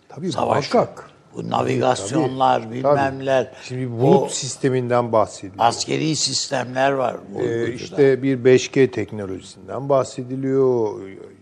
Tabii 0.09 0.31
Savaş. 0.31 0.73
muhakkak. 0.73 1.09
Bu 1.35 1.49
navigasyonlar, 1.49 2.61
Tabii. 2.63 2.73
bilmemler. 2.73 3.51
Şimdi 3.63 3.81
bir 3.81 3.91
bulut 3.91 4.23
o 4.23 4.29
sisteminden 4.29 5.11
bahsediliyor. 5.11 5.65
askeri 5.65 6.15
sistemler 6.15 6.91
var 6.91 7.17
bu 7.35 7.41
Ee, 7.41 7.63
uyduda. 7.63 7.73
işte 7.73 8.23
bir 8.23 8.37
5G 8.45 8.91
teknolojisinden 8.91 9.89
bahsediliyor. 9.89 10.99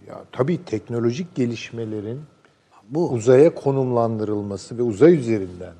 Ya 0.07 0.21
tabii 0.31 0.65
teknolojik 0.65 1.35
gelişmelerin 1.35 2.21
Bu. 2.89 3.09
uzaya 3.11 3.55
konumlandırılması 3.55 4.77
ve 4.77 4.81
uzay 4.81 5.15
üzerinden 5.15 5.73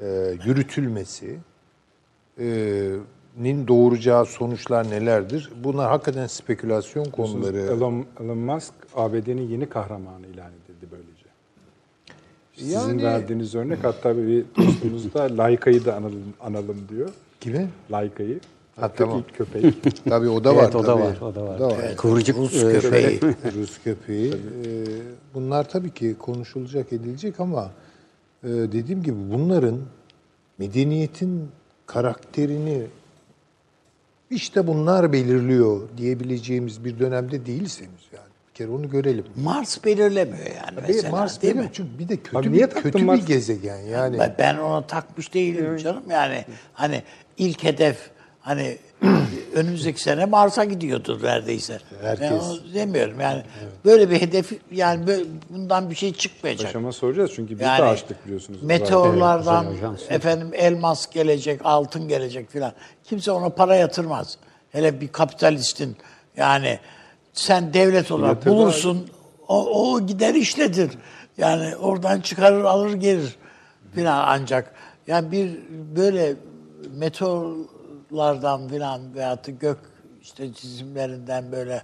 e, 0.00 0.06
yürütülmesi 0.44 1.26
e, 1.26 1.36
nin 3.38 3.68
doğuracağı 3.68 4.26
sonuçlar 4.26 4.90
nelerdir? 4.90 5.50
Bunlar 5.64 5.88
hakikaten 5.90 6.26
spekülasyon 6.26 7.04
konuları. 7.04 7.58
Elon, 7.58 8.04
Elon 8.24 8.38
Musk 8.38 8.72
ABD'nin 8.96 9.48
yeni 9.48 9.68
kahramanı 9.68 10.26
ilan 10.26 10.50
edildi 10.50 10.86
böylece. 10.92 11.26
Sizin 12.54 12.78
Yani- 12.98 13.02
verdiğiniz 13.02 13.54
örnek 13.54 13.78
hatta 13.84 14.16
bir 14.16 14.44
dostumuz 14.58 15.14
da 15.14 15.36
Layka'yı 15.36 15.84
da 15.84 15.94
analım, 15.96 16.22
analım 16.40 16.76
diyor. 16.88 17.08
Kimi? 17.40 17.68
Layka'yı. 17.90 18.40
Ha, 18.76 18.88
Köpek, 18.88 18.98
tamam. 18.98 19.22
köpek. 19.32 19.74
Tabii 20.04 20.28
o 20.28 20.44
da 20.44 20.56
var. 20.56 20.62
Evet, 20.62 20.74
o 20.76 20.82
da 20.82 20.86
tabii. 20.86 21.02
var, 21.02 21.20
o 21.20 21.34
da 21.34 21.46
var. 21.46 21.60
Evet, 21.82 21.96
Kıvırcık, 21.96 22.36
Rus 22.36 22.64
e, 22.64 22.78
köpeği. 22.78 23.20
Rus 23.54 23.82
köpeği. 23.84 24.32
Ee, 24.32 24.36
bunlar 25.34 25.68
tabii 25.68 25.90
ki 25.90 26.16
konuşulacak, 26.18 26.92
edilecek 26.92 27.40
ama 27.40 27.70
e, 28.44 28.48
dediğim 28.48 29.02
gibi 29.02 29.16
bunların 29.32 29.78
medeniyetin 30.58 31.48
karakterini 31.86 32.82
işte 34.30 34.66
bunlar 34.66 35.12
belirliyor 35.12 35.80
diyebileceğimiz 35.96 36.84
bir 36.84 36.98
dönemde 36.98 37.46
değiliz 37.46 37.80
henüz 37.80 38.08
yani. 38.12 38.26
Bir 38.50 38.54
kere 38.54 38.68
onu 38.68 38.90
görelim. 38.90 39.24
Mars 39.36 39.84
belirlemiyor 39.84 40.46
yani 40.46 40.76
Bir 40.76 40.82
mesela 40.94 41.10
Mars 41.10 41.42
değil 41.42 41.56
mi? 41.56 41.70
çünkü 41.72 41.98
bir 41.98 42.08
de 42.08 42.16
kötü 42.16 42.36
Abi 42.38 42.46
bir 42.46 42.52
niye 42.52 42.68
kötü 42.68 42.98
bir 42.98 43.04
Mars? 43.04 43.26
gezegen 43.26 43.78
yani. 43.78 44.18
Ben- 44.18 44.34
Ben 44.38 44.56
ona 44.56 44.86
takmış 44.86 45.34
değilim 45.34 45.76
canım. 45.78 46.02
Yani 46.10 46.44
hani 46.72 47.02
ilk 47.38 47.64
hedef 47.64 48.10
hani 48.46 48.78
önümüzdeki 49.54 50.02
sene 50.02 50.24
Mars'a 50.24 50.64
gidiyordur 50.64 51.22
neredeyse. 51.22 51.78
Herkes. 52.02 52.30
Ben 52.30 52.36
onu 52.36 52.74
demiyorum 52.74 53.20
yani. 53.20 53.42
Böyle 53.84 54.10
bir 54.10 54.20
hedef 54.20 54.52
yani 54.70 55.06
böyle, 55.06 55.24
bundan 55.50 55.90
bir 55.90 55.94
şey 55.94 56.14
çıkmayacak. 56.14 56.66
Paşama 56.66 56.92
soracağız 56.92 57.32
çünkü 57.36 57.54
biz 57.54 57.66
Yani 57.66 57.78
de 57.78 57.84
açtık 57.84 58.26
biliyorsunuz. 58.26 58.62
Meteorlardan 58.62 59.66
Evet, 59.82 60.12
efendim 60.12 60.50
elmas 60.54 61.10
gelecek, 61.10 61.60
altın 61.64 62.08
gelecek 62.08 62.50
filan. 62.50 62.72
Kimse 63.04 63.30
ona 63.30 63.48
para 63.48 63.76
yatırmaz. 63.76 64.38
Hele 64.70 65.00
bir 65.00 65.08
kapitalistin 65.08 65.96
yani 66.36 66.78
sen 67.32 67.74
devlet 67.74 68.10
olarak 68.10 68.36
Yatırdı 68.36 68.54
bulursun 68.54 69.06
o, 69.48 69.92
o 69.92 70.06
gider 70.06 70.34
işletir. 70.34 70.90
Yani 71.38 71.76
oradan 71.76 72.20
çıkarır 72.20 72.64
alır 72.64 72.92
gelir 72.92 73.36
filan 73.94 74.24
ancak 74.26 74.74
yani 75.06 75.32
bir 75.32 75.50
böyle 75.96 76.34
meteorlardan 78.10 78.68
filan 78.68 79.00
veyahut 79.14 79.46
da 79.46 79.50
gök 79.50 79.78
işte 80.22 80.52
çizimlerinden 80.52 81.52
böyle 81.52 81.82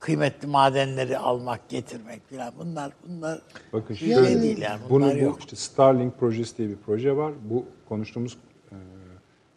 kıymetli 0.00 0.48
madenleri 0.48 1.18
almak, 1.18 1.68
getirmek 1.68 2.28
filan 2.28 2.52
bunlar 2.58 2.92
bunlar 3.08 3.40
Bakın 3.72 3.94
şey 3.94 4.08
değil 4.16 4.58
yani. 4.58 4.80
bunu 4.90 5.02
Bunlar 5.04 5.14
bu 5.14 5.18
yok. 5.18 5.40
işte 5.40 5.56
Starlink 5.56 6.18
projesi 6.20 6.58
diye 6.58 6.68
bir 6.68 6.76
proje 6.86 7.16
var. 7.16 7.32
Bu 7.50 7.64
konuştuğumuz 7.88 8.36
e, 8.72 8.76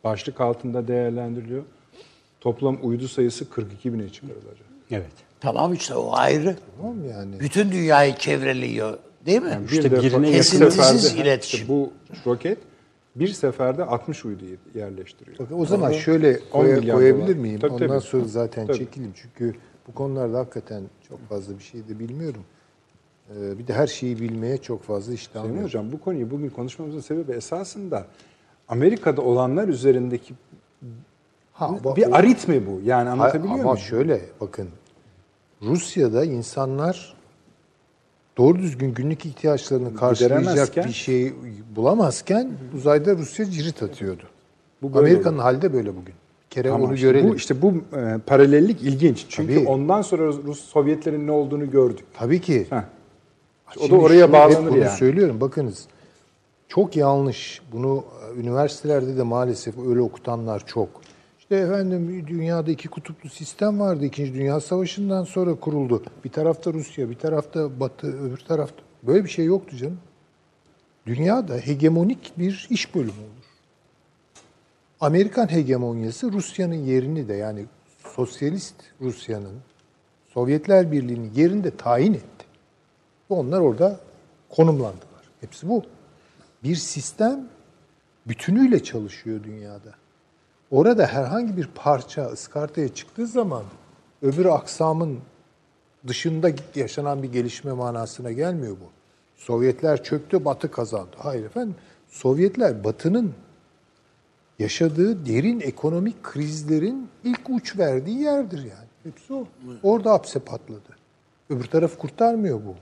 başlık 0.04 0.42
altında 0.42 0.88
değerlendiriliyor. 0.88 1.64
Toplam 2.42 2.78
uydu 2.84 3.08
sayısı 3.08 3.50
42 3.50 3.94
bine 3.94 4.10
çıkarılacak. 4.10 4.66
Evet. 4.92 5.12
Tamam 5.40 5.74
işte 5.74 5.96
o 5.96 6.14
ayrı. 6.16 6.56
Tamam 6.78 7.10
yani? 7.10 7.40
Bütün 7.40 7.72
dünyayı 7.72 8.16
çevreliyor 8.16 8.98
değil 9.26 9.42
mi? 9.42 9.50
Yani 9.50 9.66
İşte 9.66 9.92
birine 9.92 10.28
bir 10.28 10.32
Kesintisiz 10.34 11.04
seferde- 11.04 11.22
iletişim. 11.22 11.60
işte 11.60 11.74
bu 11.74 11.92
roket 12.26 12.58
bir 13.16 13.28
seferde 13.28 13.84
60 13.84 14.26
uydu 14.26 14.44
yerleştiriyor. 14.76 15.40
Bakın 15.40 15.60
o 15.60 15.66
zaman 15.66 15.92
şöyle 15.92 16.40
10 16.54 16.62
koya- 16.66 16.92
koyabilir 16.94 17.28
dolar. 17.28 17.36
miyim? 17.36 17.60
Tabii, 17.60 17.74
Ondan 17.74 17.88
tabii. 17.88 18.02
sonra 18.02 18.24
zaten 18.26 18.68
Tabii. 18.68 18.78
çekilim. 18.78 19.12
Çünkü 19.16 19.56
bu 19.88 19.94
konularda 19.94 20.40
hakikaten 20.40 20.84
çok 21.10 21.30
fazla 21.30 21.58
bir 21.60 21.64
şey 21.64 21.88
de 21.90 22.00
bilmiyorum. 22.00 22.42
Ee, 23.30 23.60
bir 23.60 23.68
de 23.68 23.74
her 23.74 23.88
şeyi 23.88 24.20
bilmeye 24.20 24.58
çok 24.58 24.84
fazla 24.84 25.14
iştahım 25.14 25.50
Sayın. 25.52 25.64
Hocam 25.64 25.92
bu 25.92 26.02
konuyu 26.02 26.32
bugün 26.32 26.50
konuşmamızın 26.50 27.00
sebebi 27.00 27.32
esasında 27.32 28.08
Amerika'da 28.68 29.22
olanlar 29.22 29.68
üzerindeki 29.68 30.34
Ha, 31.54 31.80
bu- 31.84 31.96
bir 31.96 32.08
o- 32.08 32.14
aritmi 32.16 32.68
bu. 32.68 32.82
Yani 32.84 33.10
anlatabiliyor 33.10 33.54
Ama 33.54 33.64
muyum? 33.64 33.78
şöyle 33.78 34.22
bakın. 34.42 34.70
Rusya'da 35.62 36.26
insanlar 36.26 37.15
doğru 38.38 38.60
düzgün 38.60 38.94
günlük 38.94 39.26
ihtiyaçlarını 39.26 39.95
karşılayacak 39.95 40.88
bir 40.88 40.94
şey 40.94 41.34
bulamazken 41.76 42.52
uzayda 42.76 43.16
Rusya 43.16 43.45
cirit 43.45 43.84
atıyordu. 43.84 44.24
Bu 44.82 44.99
Amerika'nın 44.99 45.38
halde 45.38 45.62
de 45.62 45.74
böyle 45.74 45.90
bugün. 45.90 46.14
Bir 46.45 46.49
kere 46.49 46.72
Ama 46.72 46.86
onu 46.86 46.94
işte 46.94 47.07
görelim. 47.07 47.30
Bu 47.30 47.36
işte 47.36 47.62
bu 47.62 47.74
e, 47.98 48.18
paralellik 48.26 48.82
ilginç. 48.82 49.26
Çünkü 49.30 49.56
Tabii. 49.56 49.68
ondan 49.68 50.02
sonra 50.02 50.28
Rus 50.28 50.60
Sovyetlerin 50.60 51.28
ne 51.28 51.32
olduğunu 51.32 51.72
gördük. 51.72 52.06
Tabii 52.14 52.41
ki. 52.41 52.68
Heh. 52.70 52.82
O 53.78 53.80
Şimdi 53.80 53.91
da 53.91 53.95
oraya 53.95 54.34
bağlanır 54.34 54.72
bunu 54.72 54.78
yani. 54.78 54.98
söylüyorum. 54.98 55.41
Bakınız. 55.41 55.86
Çok 56.68 56.95
yanlış. 56.95 57.62
Bunu 57.72 58.03
e, 58.38 58.40
üniversitelerde 58.40 59.18
de 59.18 59.24
maalesef 59.24 59.78
öyle 59.90 60.02
okutanlar 60.02 60.64
çok. 60.66 60.90
İşte 61.46 61.56
efendim 61.56 62.26
dünyada 62.28 62.72
iki 62.72 62.88
kutuplu 62.88 63.30
sistem 63.30 63.80
vardı. 63.80 64.06
İkinci 64.06 64.34
Dünya 64.34 64.60
Savaşı'ndan 64.62 65.24
sonra 65.24 65.56
kuruldu. 65.56 66.04
Bir 66.24 66.30
tarafta 66.30 66.74
Rusya, 66.74 67.10
bir 67.10 67.16
tarafta 67.16 67.80
Batı, 67.80 68.08
öbür 68.08 68.38
tarafta. 68.38 68.84
Böyle 69.04 69.24
bir 69.24 69.30
şey 69.30 69.46
yoktu 69.46 69.78
canım. 69.78 70.00
Dünyada 71.06 71.58
hegemonik 71.58 72.34
bir 72.38 72.68
iş 72.70 72.96
bölümü 72.96 73.12
olur. 73.12 73.46
Amerikan 75.00 75.52
hegemonyası 75.52 76.32
Rusya'nın 76.32 76.86
yerini 76.86 77.28
de 77.28 77.34
yani 77.34 77.66
sosyalist 78.16 78.76
Rusya'nın 79.02 79.56
Sovyetler 80.34 80.92
Birliği'nin 80.92 81.34
yerini 81.34 81.64
de 81.64 81.78
tayin 81.78 82.14
etti. 82.14 82.46
Onlar 83.30 83.60
orada 83.60 84.00
konumlandılar. 84.50 85.30
Hepsi 85.42 85.70
bu. 85.70 85.84
Bir 86.64 86.76
sistem 86.76 87.48
bütünüyle 88.28 88.84
çalışıyor 88.84 89.44
dünyada. 89.44 90.05
Orada 90.76 91.07
herhangi 91.07 91.57
bir 91.57 91.69
parça 91.76 92.26
ıskartaya 92.26 92.89
çıktığı 92.93 93.27
zaman 93.27 93.64
öbür 94.22 94.45
aksamın 94.45 95.19
dışında 96.07 96.52
yaşanan 96.76 97.23
bir 97.23 97.31
gelişme 97.31 97.72
manasına 97.72 98.31
gelmiyor 98.31 98.72
bu. 98.72 98.89
Sovyetler 99.35 100.03
çöktü, 100.03 100.45
Batı 100.45 100.72
kazandı. 100.72 101.15
Hayır 101.18 101.45
efendim. 101.45 101.76
Sovyetler 102.07 102.84
Batı'nın 102.84 103.34
yaşadığı 104.60 105.26
derin 105.26 105.60
ekonomik 105.60 106.23
krizlerin 106.23 107.10
ilk 107.23 107.49
uç 107.49 107.77
verdiği 107.77 108.19
yerdir 108.19 108.57
yani. 108.57 108.89
Hepsi 109.03 109.34
o. 109.34 109.47
Orada 109.84 110.11
hapse 110.11 110.39
patladı. 110.39 110.97
Öbür 111.49 111.65
taraf 111.65 111.97
kurtarmıyor 111.97 112.61
bu. 112.65 112.76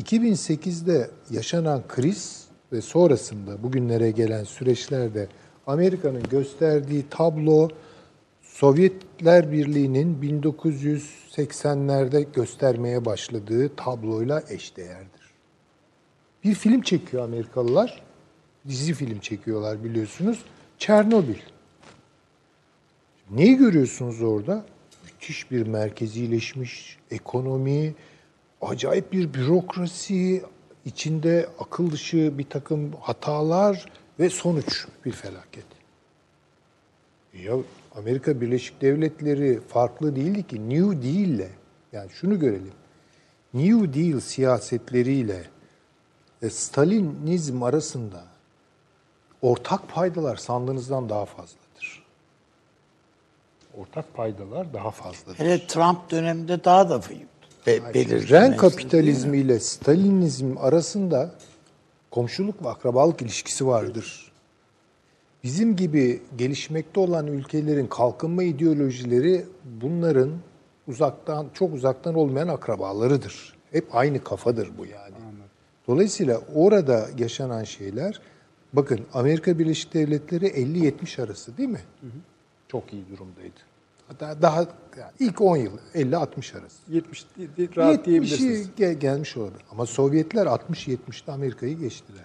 2008'de 0.00 1.10
yaşanan 1.30 1.82
kriz 1.88 2.46
ve 2.72 2.80
sonrasında 2.80 3.62
bugünlere 3.62 4.10
gelen 4.10 4.44
süreçlerde 4.44 5.28
Amerika'nın 5.66 6.22
gösterdiği 6.22 7.04
tablo 7.10 7.68
Sovyetler 8.42 9.52
Birliği'nin 9.52 10.22
1980'lerde 10.22 12.32
göstermeye 12.32 13.04
başladığı 13.04 13.76
tabloyla 13.76 14.42
eşdeğerdir. 14.48 15.32
Bir 16.44 16.54
film 16.54 16.82
çekiyor 16.82 17.24
Amerikalılar. 17.24 18.02
Dizi 18.68 18.94
film 18.94 19.18
çekiyorlar 19.18 19.84
biliyorsunuz. 19.84 20.44
Çernobil. 20.78 21.38
Neyi 23.30 23.56
görüyorsunuz 23.56 24.22
orada? 24.22 24.64
Müthiş 25.04 25.50
bir 25.50 25.66
merkezileşmiş 25.66 26.98
ekonomi, 27.10 27.94
acayip 28.60 29.12
bir 29.12 29.34
bürokrasi, 29.34 30.42
içinde 30.84 31.48
akıl 31.58 31.90
dışı 31.90 32.38
bir 32.38 32.44
takım 32.44 32.92
hatalar 33.00 33.86
ve 34.20 34.30
sonuç 34.30 34.86
bir 35.04 35.12
felaket. 35.12 35.64
Ya 37.34 37.54
Amerika 37.94 38.40
Birleşik 38.40 38.80
Devletleri 38.80 39.60
farklı 39.68 40.16
değildi 40.16 40.46
ki 40.46 40.68
New 40.68 41.02
Deal'le 41.02 41.48
yani 41.92 42.10
şunu 42.10 42.38
görelim. 42.38 42.72
New 43.54 43.94
Deal 43.94 44.20
siyasetleriyle 44.20 45.44
e, 46.42 46.50
Stalinizm 46.50 47.62
arasında 47.62 48.24
ortak 49.42 49.88
paydalar 49.88 50.36
sandığınızdan 50.36 51.08
daha 51.08 51.24
fazladır. 51.24 52.02
Ortak 53.78 54.14
paydalar 54.14 54.72
daha 54.74 54.90
fazladır. 54.90 55.38
Hele 55.38 55.66
Trump 55.66 56.10
döneminde 56.10 56.64
daha 56.64 56.90
da 56.90 57.00
be- 57.66 57.94
belirgin. 57.94 58.28
Ren 58.28 58.56
kapitalizmi 58.56 59.38
ile 59.38 59.60
Stalinizm 59.60 60.58
arasında 60.58 61.34
komşuluk 62.16 62.64
ve 62.64 62.68
akrabalık 62.68 63.22
ilişkisi 63.22 63.66
vardır. 63.66 64.32
Bizim 65.44 65.76
gibi 65.76 66.22
gelişmekte 66.38 67.00
olan 67.00 67.26
ülkelerin 67.26 67.86
kalkınma 67.86 68.42
ideolojileri 68.42 69.44
bunların 69.64 70.30
uzaktan 70.88 71.46
çok 71.54 71.74
uzaktan 71.74 72.14
olmayan 72.14 72.48
akrabalarıdır. 72.48 73.56
Hep 73.72 73.94
aynı 73.94 74.24
kafadır 74.24 74.70
bu 74.78 74.86
yani. 74.86 75.14
Dolayısıyla 75.88 76.40
orada 76.54 77.06
yaşanan 77.18 77.64
şeyler 77.64 78.20
bakın 78.72 79.00
Amerika 79.12 79.58
Birleşik 79.58 79.94
Devletleri 79.94 80.46
50-70 80.46 81.22
arası 81.22 81.56
değil 81.56 81.68
mi? 81.68 81.80
Çok 82.68 82.92
iyi 82.92 83.08
durumdaydı. 83.08 83.60
Hatta 84.08 84.42
daha 84.42 84.58
yani 84.98 85.12
ilk 85.18 85.40
10 85.40 85.56
yıl 85.56 85.72
50-60 85.94 86.58
arası. 86.58 86.76
70 86.88 87.26
di- 87.38 87.56
di- 87.56 87.76
rahat 87.76 87.94
70'i 87.94 88.04
diyebilirsiniz. 88.04 88.68
ge- 88.78 88.92
gelmiş 88.92 89.36
olabilir. 89.36 89.62
Ama 89.72 89.86
Sovyetler 89.86 90.46
60-70'te 90.46 91.32
Amerika'yı 91.32 91.78
geçtiler. 91.78 92.24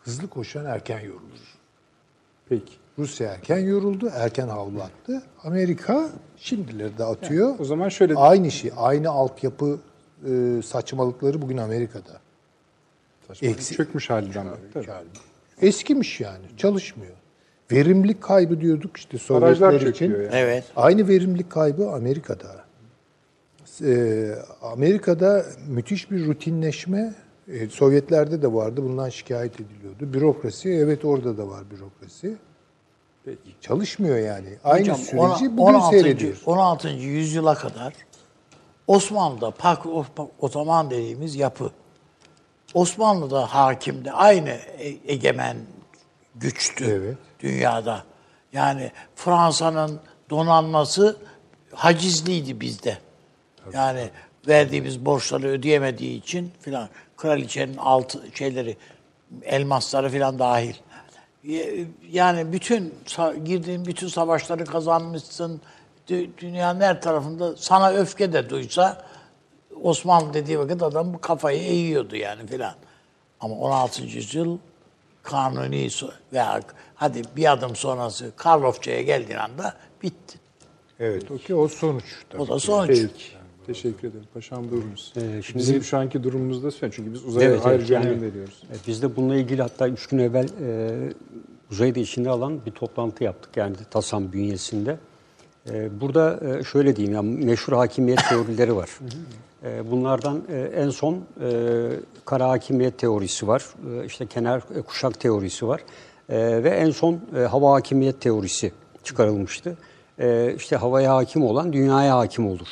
Hızlı 0.00 0.28
koşan 0.28 0.64
erken 0.64 1.00
yorulur. 1.00 1.58
Peki. 2.48 2.72
Rusya 2.98 3.32
erken 3.32 3.58
yoruldu, 3.58 4.10
erken 4.14 4.48
havlu 4.48 4.82
attı. 4.82 5.22
Amerika 5.44 6.08
şimdileri 6.36 6.98
de 6.98 7.04
atıyor. 7.04 7.54
O 7.58 7.64
zaman 7.64 7.88
şöyle 7.88 8.14
Aynı 8.14 8.50
şey, 8.50 8.72
aynı 8.76 9.10
altyapı 9.10 9.80
e, 10.28 10.62
saçmalıkları 10.64 11.42
bugün 11.42 11.56
Amerika'da. 11.56 12.20
Eksi- 13.42 13.74
çökmüş 13.74 14.10
halinden. 14.10 14.44
Yani 14.74 15.06
eskimiş 15.60 16.20
yani, 16.20 16.44
çalışmıyor. 16.56 17.16
Verimlilik 17.72 18.22
kaybı 18.22 18.60
diyorduk 18.60 18.96
işte 18.96 19.18
Sovyetler 19.18 19.80
için. 19.80 20.10
yani. 20.12 20.28
Evet. 20.32 20.64
Aynı 20.76 21.08
verimlilik 21.08 21.50
kaybı 21.50 21.90
Amerika'da. 21.90 22.64
Ee, 23.84 24.34
Amerika'da 24.62 25.44
müthiş 25.68 26.10
bir 26.10 26.26
rutinleşme, 26.26 27.14
e, 27.48 27.68
Sovyetlerde 27.68 28.42
de 28.42 28.52
vardı, 28.52 28.82
bundan 28.84 29.08
şikayet 29.08 29.54
ediliyordu. 29.60 30.12
Bürokrasi, 30.12 30.70
evet 30.70 31.04
orada 31.04 31.38
da 31.38 31.48
var 31.48 31.64
bürokrasi. 31.70 32.36
Peki. 33.24 33.38
Çalışmıyor 33.60 34.16
yani. 34.16 34.48
Aynı 34.64 34.82
Hocam, 34.82 34.96
süreci 34.96 35.18
ona- 35.18 35.40
bugün 35.40 35.56
16. 35.74 35.90
seyrediyoruz. 35.90 36.42
16. 36.46 36.88
yüzyıla 36.88 37.54
kadar 37.54 37.94
Osmanlı'da 38.86 39.50
Pak 39.50 39.86
Otoman 40.40 40.90
dediğimiz 40.90 41.36
yapı 41.36 41.70
Osmanlı'da 42.74 43.46
hakimdi. 43.54 44.10
Aynı 44.12 44.48
e- 44.78 45.12
egemen 45.12 45.56
güçtü 46.34 46.84
Evet. 46.84 47.16
Dünyada. 47.42 48.02
Yani 48.52 48.90
Fransa'nın 49.16 50.00
donanması 50.30 51.16
hacizliydi 51.74 52.60
bizde. 52.60 52.98
Yani 53.72 54.10
verdiğimiz 54.48 55.04
borçları 55.04 55.48
ödeyemediği 55.48 56.18
için 56.18 56.52
filan 56.60 56.88
kraliçenin 57.16 57.76
altı 57.76 58.22
şeyleri 58.34 58.76
elmasları 59.42 60.08
filan 60.10 60.38
dahil. 60.38 60.74
Yani 62.10 62.52
bütün 62.52 62.94
girdiğin 63.44 63.86
bütün 63.86 64.08
savaşları 64.08 64.64
kazanmışsın. 64.64 65.60
Dü- 66.08 66.30
Dünyanın 66.38 66.80
her 66.80 67.02
tarafında 67.02 67.56
sana 67.56 67.90
öfke 67.90 68.32
de 68.32 68.50
duysa 68.50 69.04
Osmanlı 69.82 70.34
dediği 70.34 70.58
vakit 70.58 70.82
adam 70.82 71.14
bu 71.14 71.20
kafayı 71.20 71.62
eğiyordu 71.62 72.16
yani 72.16 72.46
filan. 72.46 72.74
Ama 73.40 73.54
16. 73.54 74.02
yüzyıl 74.02 74.58
kanuni 75.22 75.88
veya 76.32 76.60
hadi 77.02 77.22
bir 77.36 77.52
adım 77.52 77.76
sonrası 77.76 78.32
Karlofça'ya 78.36 79.02
geldiğin 79.02 79.38
anda 79.38 79.74
bitti. 80.02 80.38
Evet, 81.00 81.30
o 81.30 81.36
ki 81.38 81.54
o 81.54 81.68
sonuç. 81.68 82.04
tabii 82.30 82.42
O 82.42 82.48
da 82.48 82.54
ki. 82.54 82.60
sonuç. 82.60 82.88
Peki. 82.88 83.08
Teşekkür 83.66 84.08
ederim. 84.08 84.24
Paşam 84.34 84.70
buyurunuz. 84.70 85.12
Ee, 85.16 85.42
şimdi- 85.42 85.58
Bizim 85.58 85.82
şu 85.82 85.98
anki 85.98 86.22
durumumuzda 86.22 86.70
söyle. 86.70 86.92
Çünkü 86.96 87.12
biz 87.12 87.24
uzaya 87.24 87.48
Evet, 87.48 87.56
evet, 87.56 87.66
ayrıca 87.66 87.94
yani- 87.94 88.08
önem 88.08 88.22
veriyoruz. 88.22 88.62
E, 88.70 88.74
Biz 88.86 89.02
de 89.02 89.16
bununla 89.16 89.34
ilgili 89.36 89.62
hatta 89.62 89.88
üç 89.88 90.06
gün 90.06 90.18
evvel 90.18 90.48
e, 90.62 91.12
uzayı 91.70 91.94
da 91.94 92.00
içinde 92.00 92.30
alan 92.30 92.66
bir 92.66 92.70
toplantı 92.70 93.24
yaptık 93.24 93.56
yani 93.56 93.76
TASAM 93.90 94.32
bünyesinde. 94.32 94.96
E, 95.70 96.00
burada 96.00 96.40
e, 96.58 96.64
şöyle 96.64 96.96
diyeyim, 96.96 97.14
yani 97.16 97.44
meşhur 97.44 97.72
hakimiyet 97.72 98.20
teorileri 98.28 98.76
var. 98.76 98.90
E, 99.64 99.90
bunlardan 99.90 100.42
e, 100.52 100.60
en 100.60 100.90
son 100.90 101.14
e, 101.14 101.50
kara 102.24 102.48
hakimiyet 102.48 102.98
teorisi 102.98 103.48
var, 103.48 103.64
e, 104.02 104.06
işte 104.06 104.26
kenar 104.26 104.62
e, 104.78 104.82
kuşak 104.82 105.20
teorisi 105.20 105.68
var 105.68 105.80
e, 106.28 106.64
ve 106.64 106.70
en 106.70 106.90
son 106.90 107.20
e, 107.36 107.38
hava 107.38 107.72
hakimiyet 107.72 108.20
teorisi 108.20 108.72
çıkarılmıştı. 109.04 109.76
E, 110.18 110.54
işte 110.56 110.76
havaya 110.76 111.14
hakim 111.14 111.44
olan 111.44 111.72
dünyaya 111.72 112.18
hakim 112.18 112.46
olur. 112.46 112.68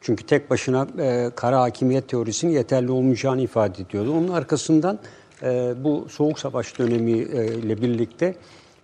Çünkü 0.00 0.26
tek 0.26 0.50
başına 0.50 0.86
e, 0.98 1.30
kara 1.36 1.60
hakimiyet 1.60 2.08
teorisinin 2.08 2.52
yeterli 2.52 2.90
olmayacağını 2.90 3.40
ifade 3.40 3.82
ediyordu. 3.82 4.12
Onun 4.12 4.28
arkasından 4.28 4.98
e, 5.42 5.74
bu 5.84 6.06
Soğuk 6.10 6.38
Savaş 6.38 6.78
dönemiyle 6.78 7.82
birlikte 7.82 8.34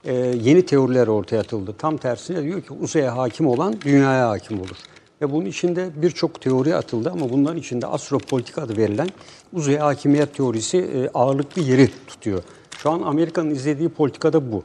e, 0.05 0.15
yeni 0.15 0.66
teoriler 0.66 1.07
ortaya 1.07 1.41
atıldı. 1.41 1.75
Tam 1.79 1.97
tersine 1.97 2.43
diyor 2.43 2.62
ki 2.62 2.73
uzaya 2.81 3.16
hakim 3.16 3.47
olan 3.47 3.81
dünyaya 3.81 4.29
hakim 4.31 4.61
olur. 4.61 4.77
Ve 5.23 5.33
bunun 5.33 5.47
içinde 5.47 5.91
birçok 5.97 6.41
teori 6.41 6.77
atıldı 6.77 7.11
ama 7.11 7.31
bunların 7.31 7.59
içinde 7.59 7.87
astropolitik 7.87 8.59
adı 8.59 8.77
verilen 8.77 9.09
uzaya 9.53 9.87
hakimiyet 9.87 10.35
teorisi 10.35 10.79
e, 10.79 11.09
ağırlıklı 11.15 11.62
yeri 11.62 11.91
tutuyor. 12.07 12.43
Şu 12.85 12.90
an 12.90 13.02
Amerika'nın 13.02 13.51
izlediği 13.51 13.89
politikada 13.89 14.52
bu. 14.52 14.62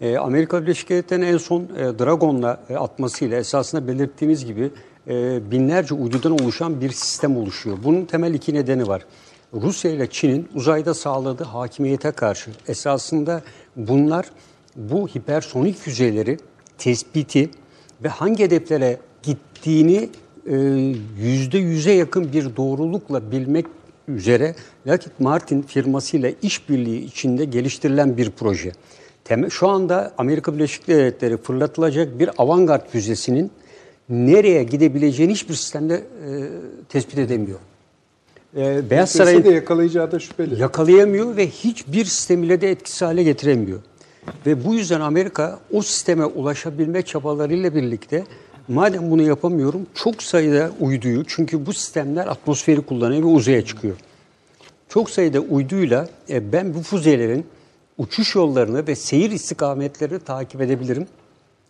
E, 0.00 0.16
Amerika 0.16 0.62
Birleşik 0.62 0.88
Devletleri'nin 0.88 1.26
en 1.26 1.36
son 1.36 1.62
e, 1.62 1.98
Dragon'la 1.98 2.60
e, 2.68 2.76
atmasıyla 2.76 3.38
esasında 3.38 3.88
belirttiğiniz 3.88 4.44
gibi 4.44 4.70
e, 5.08 5.40
binlerce 5.50 5.94
uydudan 5.94 6.32
oluşan 6.32 6.80
bir 6.80 6.90
sistem 6.90 7.36
oluşuyor. 7.36 7.78
Bunun 7.84 8.04
temel 8.04 8.34
iki 8.34 8.54
nedeni 8.54 8.88
var. 8.88 9.06
Rusya 9.54 9.90
ile 9.90 10.10
Çin'in 10.10 10.48
uzayda 10.54 10.94
sağladığı 10.94 11.44
hakimiyete 11.44 12.10
karşı 12.10 12.50
esasında 12.68 13.42
bunlar 13.76 14.26
bu 14.76 15.08
hipersonik 15.08 15.76
füzeleri 15.76 16.38
tespiti 16.78 17.50
ve 18.02 18.08
hangi 18.08 18.44
hedeflere 18.44 19.00
gittiğini 19.22 20.08
e, 20.46 20.56
yüzde 21.18 21.58
yüze 21.58 21.92
yakın 21.92 22.32
bir 22.32 22.56
doğrulukla 22.56 23.30
bilmek 23.30 23.66
üzere 24.08 24.54
Lockheed 24.86 25.12
Martin 25.18 25.62
firmasıyla 25.62 26.32
işbirliği 26.42 27.04
içinde 27.04 27.44
geliştirilen 27.44 28.16
bir 28.16 28.30
proje. 28.30 28.72
Şu 29.50 29.68
anda 29.68 30.12
Amerika 30.18 30.54
Birleşik 30.54 30.88
Devletleri 30.88 31.36
fırlatılacak 31.36 32.18
bir 32.18 32.30
avantgard 32.38 32.88
füzesinin 32.88 33.50
nereye 34.08 34.62
gidebileceğini 34.62 35.32
hiçbir 35.32 35.54
sistemde 35.54 35.94
e, 35.94 36.02
tespit 36.88 37.18
edemiyor. 37.18 37.58
E, 38.56 38.90
Beyaz 38.90 39.10
Saray'ın 39.10 39.44
de 39.44 39.50
yakalayacağı 39.50 40.12
da 40.12 40.18
şüpheli. 40.18 40.60
Yakalayamıyor 40.60 41.36
ve 41.36 41.46
hiçbir 41.46 42.04
sistem 42.04 42.42
ile 42.42 42.60
de 42.60 42.70
etkisiz 42.70 43.02
hale 43.02 43.22
getiremiyor. 43.22 43.78
Ve 44.46 44.64
bu 44.64 44.74
yüzden 44.74 45.00
Amerika 45.00 45.60
o 45.72 45.82
sisteme 45.82 46.24
ulaşabilme 46.24 47.02
çabalarıyla 47.02 47.74
birlikte 47.74 48.24
madem 48.68 49.10
bunu 49.10 49.22
yapamıyorum 49.22 49.86
çok 49.94 50.22
sayıda 50.22 50.70
uyduyu 50.80 51.24
çünkü 51.26 51.66
bu 51.66 51.72
sistemler 51.72 52.26
atmosferi 52.26 52.80
kullanıyor 52.80 53.22
ve 53.22 53.26
uzaya 53.26 53.64
çıkıyor. 53.64 53.96
Çok 54.88 55.10
sayıda 55.10 55.40
uyduyla 55.40 56.08
e, 56.30 56.52
ben 56.52 56.74
bu 56.74 56.82
füzelerin 56.82 57.46
uçuş 57.98 58.34
yollarını 58.34 58.86
ve 58.86 58.94
seyir 58.94 59.30
istikametlerini 59.30 60.18
takip 60.18 60.60
edebilirim 60.60 61.06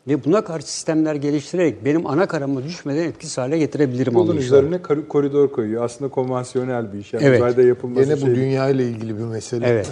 ve 0.08 0.24
buna 0.24 0.44
karşı 0.44 0.72
sistemler 0.72 1.14
geliştirerek 1.14 1.84
benim 1.84 2.06
ana 2.06 2.26
karama 2.26 2.64
düşmeden 2.64 3.02
etkisiz 3.02 3.38
hale 3.38 3.58
getirebilirim. 3.58 4.14
Bunun 4.14 4.36
üzerine 4.36 4.82
koridor 5.08 5.52
koyuyor. 5.52 5.84
Aslında 5.84 6.10
konvansiyonel 6.10 6.92
bir 6.92 6.98
iş. 6.98 7.12
Yani 7.12 7.24
evet. 7.24 7.40
uzayda 7.40 7.62
yapılması 7.62 8.10
Yine 8.10 8.20
bu 8.22 8.26
şey... 8.26 8.34
dünya 8.34 8.68
ile 8.68 8.84
ilgili 8.84 9.18
bir 9.18 9.24
mesele. 9.24 9.66
Evet. 9.66 9.90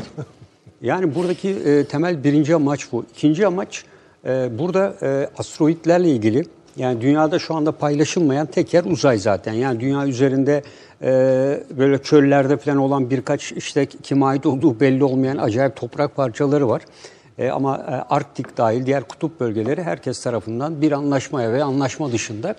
yani 0.83 1.15
buradaki 1.15 1.49
e, 1.51 1.85
temel 1.85 2.25
birinci 2.25 2.55
amaç 2.55 2.93
bu. 2.93 3.05
İkinci 3.15 3.47
amaç 3.47 3.85
e, 4.25 4.59
burada 4.59 4.97
e, 5.03 5.31
asteroidlerle 5.39 6.11
ilgili 6.11 6.45
yani 6.77 7.01
dünyada 7.01 7.39
şu 7.39 7.55
anda 7.55 7.73
paylaşılmayan 7.73 8.47
tek 8.47 8.75
yer 8.75 8.85
uzay 8.85 9.19
zaten. 9.19 9.53
Yani 9.53 9.81
dünya 9.81 10.07
üzerinde 10.07 10.63
e, 11.03 11.11
böyle 11.79 12.03
çöllerde 12.03 12.57
falan 12.57 12.79
olan 12.79 13.11
birkaç 13.11 13.53
işte 13.53 13.87
kime 13.87 14.27
ait 14.27 14.47
olduğu 14.47 14.81
belli 14.81 15.05
olmayan 15.05 15.37
acayip 15.37 15.77
toprak 15.77 16.17
parçaları 16.17 16.69
var. 16.69 16.83
E, 17.39 17.51
ama 17.51 17.77
e, 17.77 18.15
Arktik 18.15 18.57
dahil 18.57 18.87
diğer 18.87 19.05
kutup 19.05 19.41
bölgeleri 19.41 19.83
herkes 19.83 20.23
tarafından 20.23 20.81
bir 20.81 20.93
anlaşmaya 20.93 21.53
ve 21.53 21.65
anlaşma 21.65 22.13
dışında 22.13 22.55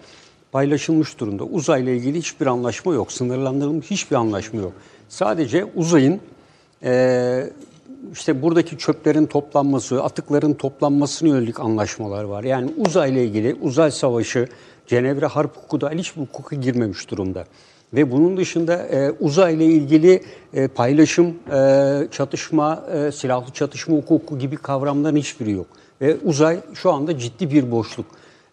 paylaşılmış 0.52 1.20
durumda. 1.20 1.44
Uzayla 1.44 1.92
ilgili 1.92 2.18
hiçbir 2.18 2.46
anlaşma 2.46 2.94
yok. 2.94 3.12
Sınırlandırılmış 3.12 3.92
hiçbir 3.92 4.16
anlaşma 4.16 4.62
yok. 4.62 4.74
Sadece 5.10 5.66
uzayın 5.76 6.20
e, 6.84 7.50
işte 8.14 8.42
buradaki 8.42 8.78
çöplerin 8.78 9.26
toplanması, 9.26 10.04
atıkların 10.04 10.54
toplanmasına 10.54 11.30
yönelik 11.30 11.60
anlaşmalar 11.60 12.24
var. 12.24 12.44
Yani 12.44 12.72
uzayla 12.78 13.22
ilgili 13.22 13.56
uzay 13.62 13.92
savaşı, 13.92 14.48
Cenevre 14.88 15.26
Harp 15.26 15.58
Hukuku 15.58 15.82
dahil 15.82 15.98
hiçbir 15.98 16.22
hukuka 16.22 16.56
girmemiş 16.56 17.12
durumda. 17.12 17.46
Ve 17.94 18.12
bunun 18.12 18.38
dışında 18.38 18.78
e, 18.78 19.12
uzayla 19.20 19.66
ilgili 19.66 20.24
e, 20.54 20.68
paylaşım, 20.68 21.36
e, 21.54 22.08
çatışma, 22.12 22.84
e, 22.94 23.12
silahlı 23.12 23.54
çatışma 23.54 23.98
hukuku 23.98 24.40
gibi 24.40 24.56
kavramların 24.56 25.16
hiçbiri 25.16 25.52
yok. 25.52 25.68
Ve 26.02 26.18
uzay 26.24 26.60
şu 26.74 26.92
anda 26.92 27.18
ciddi 27.18 27.52
bir 27.52 27.72
boşluk. 27.72 28.06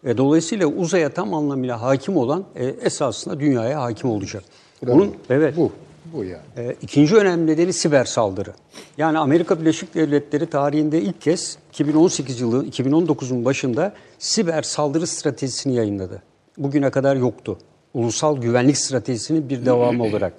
E, 0.04 0.16
dolayısıyla 0.16 0.66
uzaya 0.66 1.08
tam 1.08 1.34
anlamıyla 1.34 1.82
hakim 1.82 2.16
olan 2.16 2.44
e, 2.56 2.64
esasında 2.64 3.40
dünyaya 3.40 3.82
hakim 3.82 4.10
olacak. 4.10 4.44
Bunun 4.86 5.14
evet 5.30 5.56
bu 5.56 5.72
bu 6.14 6.24
yani. 6.24 6.42
E, 6.56 6.76
ikinci 6.82 7.16
önemli 7.16 7.46
nedeni 7.46 7.72
siber 7.72 8.04
saldırı. 8.04 8.52
Yani 8.98 9.18
Amerika 9.18 9.60
Birleşik 9.60 9.94
Devletleri 9.94 10.46
tarihinde 10.46 11.02
ilk 11.02 11.20
kez 11.20 11.58
2018 11.72 12.40
yılı 12.40 12.66
2019'un 12.66 13.44
başında 13.44 13.92
siber 14.18 14.62
saldırı 14.62 15.06
stratejisini 15.06 15.74
yayınladı. 15.74 16.22
Bugüne 16.58 16.90
kadar 16.90 17.16
yoktu 17.16 17.58
ulusal 17.94 18.40
güvenlik 18.40 18.76
stratejisinin 18.76 19.48
bir 19.48 19.66
devamı 19.66 20.02
olarak. 20.08 20.32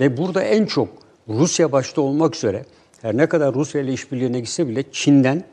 Ve 0.00 0.16
burada 0.16 0.42
en 0.42 0.66
çok 0.66 0.88
Rusya 1.28 1.72
başta 1.72 2.00
olmak 2.00 2.36
üzere 2.36 2.64
her 3.02 3.16
ne 3.16 3.26
kadar 3.26 3.54
Rusya 3.54 3.80
ile 3.80 3.92
işbirliğine 3.92 4.40
gitse 4.40 4.68
bile 4.68 4.84
Çin'den 4.92 5.44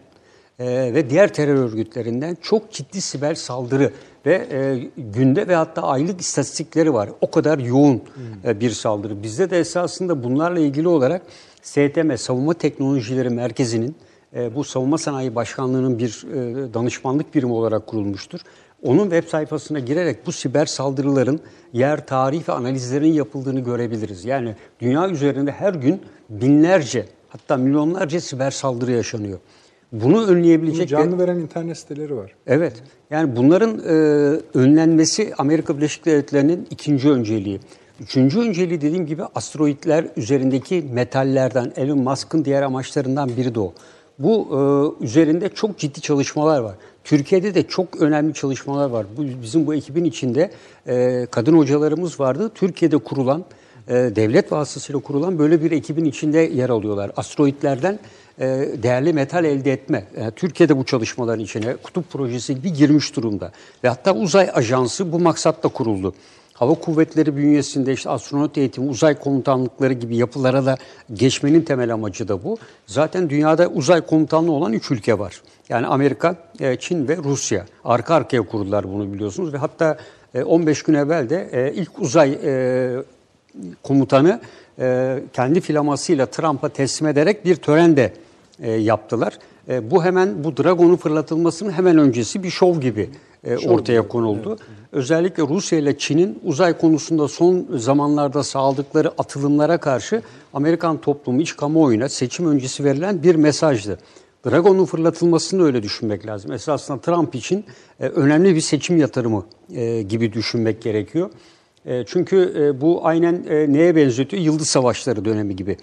e, 0.59 0.65
ve 0.93 1.09
diğer 1.09 1.33
terör 1.33 1.55
örgütlerinden 1.55 2.37
çok 2.41 2.71
ciddi 2.71 3.01
siber 3.01 3.35
saldırı 3.35 3.93
ve 4.25 4.47
e, 4.51 4.89
günde 4.97 5.47
ve 5.47 5.55
hatta 5.55 5.81
aylık 5.81 6.21
istatistikleri 6.21 6.93
var. 6.93 7.09
O 7.21 7.31
kadar 7.31 7.59
yoğun 7.59 8.01
e, 8.45 8.59
bir 8.59 8.71
saldırı. 8.71 9.23
Bizde 9.23 9.49
de 9.49 9.59
esasında 9.59 10.23
bunlarla 10.23 10.59
ilgili 10.59 10.87
olarak 10.87 11.21
STM, 11.61 12.15
Savunma 12.15 12.53
Teknolojileri 12.53 13.29
Merkezi'nin 13.29 13.95
e, 14.35 14.55
bu 14.55 14.63
Savunma 14.63 14.97
Sanayi 14.97 15.35
Başkanlığı'nın 15.35 15.99
bir 15.99 16.25
e, 16.33 16.73
danışmanlık 16.73 17.35
birimi 17.35 17.53
olarak 17.53 17.87
kurulmuştur. 17.87 18.39
Onun 18.83 19.03
web 19.03 19.27
sayfasına 19.27 19.79
girerek 19.79 20.27
bu 20.27 20.31
siber 20.31 20.65
saldırıların 20.65 21.39
yer, 21.73 22.07
tarih 22.07 22.49
ve 22.49 22.53
analizlerin 22.53 23.13
yapıldığını 23.13 23.59
görebiliriz. 23.59 24.25
Yani 24.25 24.55
dünya 24.79 25.09
üzerinde 25.09 25.51
her 25.51 25.73
gün 25.73 26.01
binlerce 26.29 27.05
hatta 27.29 27.57
milyonlarca 27.57 28.21
siber 28.21 28.51
saldırı 28.51 28.91
yaşanıyor. 28.91 29.39
Bunu 29.91 30.27
önleyebilecek... 30.27 30.79
Bunu 30.79 30.87
canlı 30.87 31.19
veren 31.19 31.39
internet 31.39 31.77
siteleri 31.77 32.15
var. 32.15 32.35
Evet. 32.47 32.73
Yani 33.09 33.35
bunların 33.35 33.79
e, 33.79 33.91
önlenmesi 34.53 35.33
Amerika 35.37 35.77
Birleşik 35.77 36.05
Devletleri'nin 36.05 36.67
ikinci 36.69 37.09
önceliği. 37.09 37.59
Üçüncü 37.99 38.39
önceliği 38.39 38.81
dediğim 38.81 39.05
gibi 39.05 39.23
asteroidler 39.35 40.05
üzerindeki 40.17 40.85
metallerden 40.93 41.73
Elon 41.75 41.99
Musk'ın 41.99 42.45
diğer 42.45 42.61
amaçlarından 42.61 43.29
biri 43.37 43.55
de 43.55 43.59
o. 43.59 43.73
Bu 44.19 44.47
e, 44.51 45.03
üzerinde 45.05 45.49
çok 45.49 45.77
ciddi 45.77 46.01
çalışmalar 46.01 46.59
var. 46.59 46.75
Türkiye'de 47.03 47.55
de 47.55 47.63
çok 47.67 48.01
önemli 48.01 48.33
çalışmalar 48.33 48.89
var. 48.89 49.05
Bu, 49.17 49.23
bizim 49.41 49.67
bu 49.67 49.75
ekibin 49.75 50.03
içinde 50.05 50.51
e, 50.87 51.27
kadın 51.31 51.57
hocalarımız 51.57 52.19
vardı. 52.19 52.51
Türkiye'de 52.55 52.97
kurulan, 52.97 53.45
e, 53.87 53.93
devlet 53.93 54.51
vasıtasıyla 54.51 55.01
kurulan 55.01 55.39
böyle 55.39 55.63
bir 55.63 55.71
ekibin 55.71 56.05
içinde 56.05 56.39
yer 56.39 56.69
alıyorlar. 56.69 57.11
Asteroidlerden 57.17 57.99
değerli 58.83 59.13
metal 59.13 59.45
elde 59.45 59.71
etme. 59.71 60.03
E, 60.15 60.31
Türkiye'de 60.31 60.77
bu 60.77 60.83
çalışmaların 60.83 61.43
içine 61.43 61.75
kutup 61.75 62.11
projesi 62.11 62.55
gibi 62.55 62.73
girmiş 62.73 63.15
durumda. 63.15 63.51
Ve 63.83 63.89
hatta 63.89 64.15
uzay 64.15 64.49
ajansı 64.53 65.11
bu 65.11 65.19
maksatla 65.19 65.69
kuruldu. 65.69 66.13
Hava 66.53 66.73
kuvvetleri 66.73 67.37
bünyesinde 67.37 67.93
işte 67.93 68.09
astronot 68.09 68.57
eğitimi, 68.57 68.89
uzay 68.89 69.19
komutanlıkları 69.19 69.93
gibi 69.93 70.17
yapılara 70.17 70.65
da 70.65 70.77
geçmenin 71.13 71.61
temel 71.61 71.93
amacı 71.93 72.27
da 72.27 72.43
bu. 72.43 72.57
Zaten 72.85 73.29
dünyada 73.29 73.67
uzay 73.67 74.01
komutanlığı 74.01 74.51
olan 74.51 74.73
üç 74.73 74.91
ülke 74.91 75.19
var. 75.19 75.41
Yani 75.69 75.87
Amerika, 75.87 76.35
e, 76.59 76.75
Çin 76.75 77.07
ve 77.07 77.17
Rusya. 77.17 77.65
Arka 77.85 78.15
arkaya 78.15 78.41
kurdular 78.41 78.93
bunu 78.93 79.13
biliyorsunuz 79.13 79.53
ve 79.53 79.57
hatta 79.57 79.97
15 80.45 80.79
e, 80.79 80.83
gün 80.85 80.93
evvel 80.93 81.29
de 81.29 81.49
e, 81.51 81.73
ilk 81.73 81.99
uzay 81.99 82.39
komutanı 83.83 84.39
kendi 85.33 85.61
filamasıyla 85.61 86.25
Trump'a 86.25 86.69
teslim 86.69 87.07
ederek 87.07 87.45
bir 87.45 87.55
tören 87.55 87.97
de 88.61 88.67
yaptılar. 88.67 89.39
Bu 89.81 90.03
hemen 90.03 90.43
bu 90.43 90.57
Dragon'un 90.57 90.95
fırlatılmasının 90.95 91.71
hemen 91.71 91.97
öncesi 91.97 92.43
bir 92.43 92.49
şov 92.49 92.79
gibi 92.79 93.09
ortaya 93.65 94.07
konuldu. 94.07 94.49
Evet. 94.49 94.79
Özellikle 94.91 95.43
Rusya 95.43 95.79
ile 95.79 95.97
Çin'in 95.97 96.39
uzay 96.43 96.77
konusunda 96.77 97.27
son 97.27 97.67
zamanlarda 97.75 98.43
sağladıkları 98.43 99.11
atılımlara 99.17 99.77
karşı 99.77 100.21
Amerikan 100.53 101.01
toplumu 101.01 101.41
iç 101.41 101.55
kamuoyuna 101.55 102.09
seçim 102.09 102.47
öncesi 102.47 102.83
verilen 102.83 103.23
bir 103.23 103.35
mesajdı. 103.35 103.99
Dragon'un 104.45 104.85
fırlatılmasını 104.85 105.63
öyle 105.63 105.83
düşünmek 105.83 106.25
lazım. 106.25 106.51
Esasında 106.51 107.01
Trump 107.01 107.35
için 107.35 107.65
e, 107.99 108.07
önemli 108.07 108.55
bir 108.55 108.61
seçim 108.61 108.97
yatırımı 108.97 109.45
e, 109.73 110.01
gibi 110.01 110.33
düşünmek 110.33 110.81
gerekiyor. 110.81 111.29
E, 111.85 112.05
çünkü 112.05 112.53
e, 112.57 112.81
bu 112.81 113.07
aynen 113.07 113.43
e, 113.49 113.73
neye 113.73 113.95
benzetiyor? 113.95 114.43
Yıldız 114.43 114.67
Savaşları 114.67 115.25
dönemi 115.25 115.55
gibi. 115.55 115.77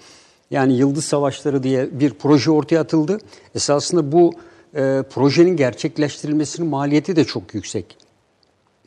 Yani 0.51 0.73
Yıldız 0.73 1.05
Savaşları 1.05 1.63
diye 1.63 1.99
bir 1.99 2.13
proje 2.13 2.51
ortaya 2.51 2.79
atıldı. 2.79 3.17
Esasında 3.55 4.11
bu 4.11 4.33
e, 4.75 5.03
projenin 5.09 5.57
gerçekleştirilmesinin 5.57 6.69
maliyeti 6.69 7.15
de 7.15 7.25
çok 7.25 7.53
yüksek. 7.53 7.97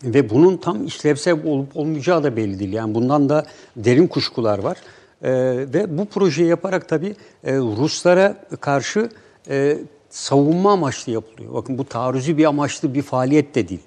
Ve 0.05 0.31
bunun 0.31 0.57
tam 0.57 0.87
işlevsel 0.87 1.45
olup 1.45 1.77
olmayacağı 1.77 2.24
da 2.24 2.37
belli 2.37 2.59
değil. 2.59 2.73
Yani 2.73 2.95
bundan 2.95 3.28
da 3.28 3.47
derin 3.77 4.07
kuşkular 4.07 4.59
var. 4.59 4.77
Ee, 5.23 5.31
ve 5.74 5.99
bu 5.99 6.07
projeyi 6.07 6.49
yaparak 6.49 6.89
tabii 6.89 7.16
e, 7.45 7.57
Ruslara 7.57 8.37
karşı 8.61 9.09
e, 9.49 9.78
savunma 10.11 10.73
amaçlı 10.73 11.12
yapılıyor. 11.12 11.55
Bakın 11.55 11.78
bu 11.78 11.85
taarruzi 11.85 12.39
bir 12.39 12.45
amaçlı 12.45 12.95
bir 12.95 13.03
faaliyet 13.03 13.55
de 13.55 13.69
değil. 13.69 13.81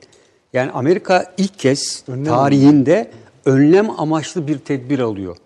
Yani 0.54 0.72
Amerika 0.72 1.34
ilk 1.38 1.60
kez 1.60 2.04
tarihinde 2.26 3.12
önlem 3.46 4.00
amaçlı 4.00 4.48
bir 4.48 4.58
tedbir 4.58 5.00
alıyor. 5.00 5.38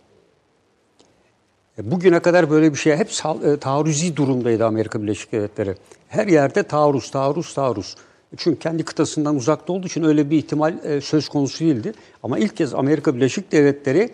E, 1.77 1.91
Bugüne 1.91 2.19
kadar 2.19 2.49
böyle 2.49 2.73
bir 2.73 2.77
şey 2.77 2.95
hep 2.95 3.09
e, 3.45 3.57
taarruzi 3.57 4.15
durumdaydı 4.15 4.65
Amerika 4.65 5.03
Birleşik 5.03 5.31
Devletleri. 5.31 5.75
Her 6.07 6.27
yerde 6.27 6.63
taarruz, 6.63 7.11
taarruz, 7.11 7.53
taarruz. 7.53 7.95
Çünkü 8.37 8.59
kendi 8.59 8.83
kıtasından 8.83 9.35
uzakta 9.35 9.73
olduğu 9.73 9.87
için 9.87 10.03
öyle 10.03 10.29
bir 10.29 10.37
ihtimal 10.37 10.73
e, 10.83 11.01
söz 11.01 11.29
konusu 11.29 11.65
değildi. 11.65 11.93
Ama 12.23 12.39
ilk 12.39 12.57
kez 12.57 12.73
Amerika 12.73 13.15
Birleşik 13.15 13.51
Devletleri 13.51 14.09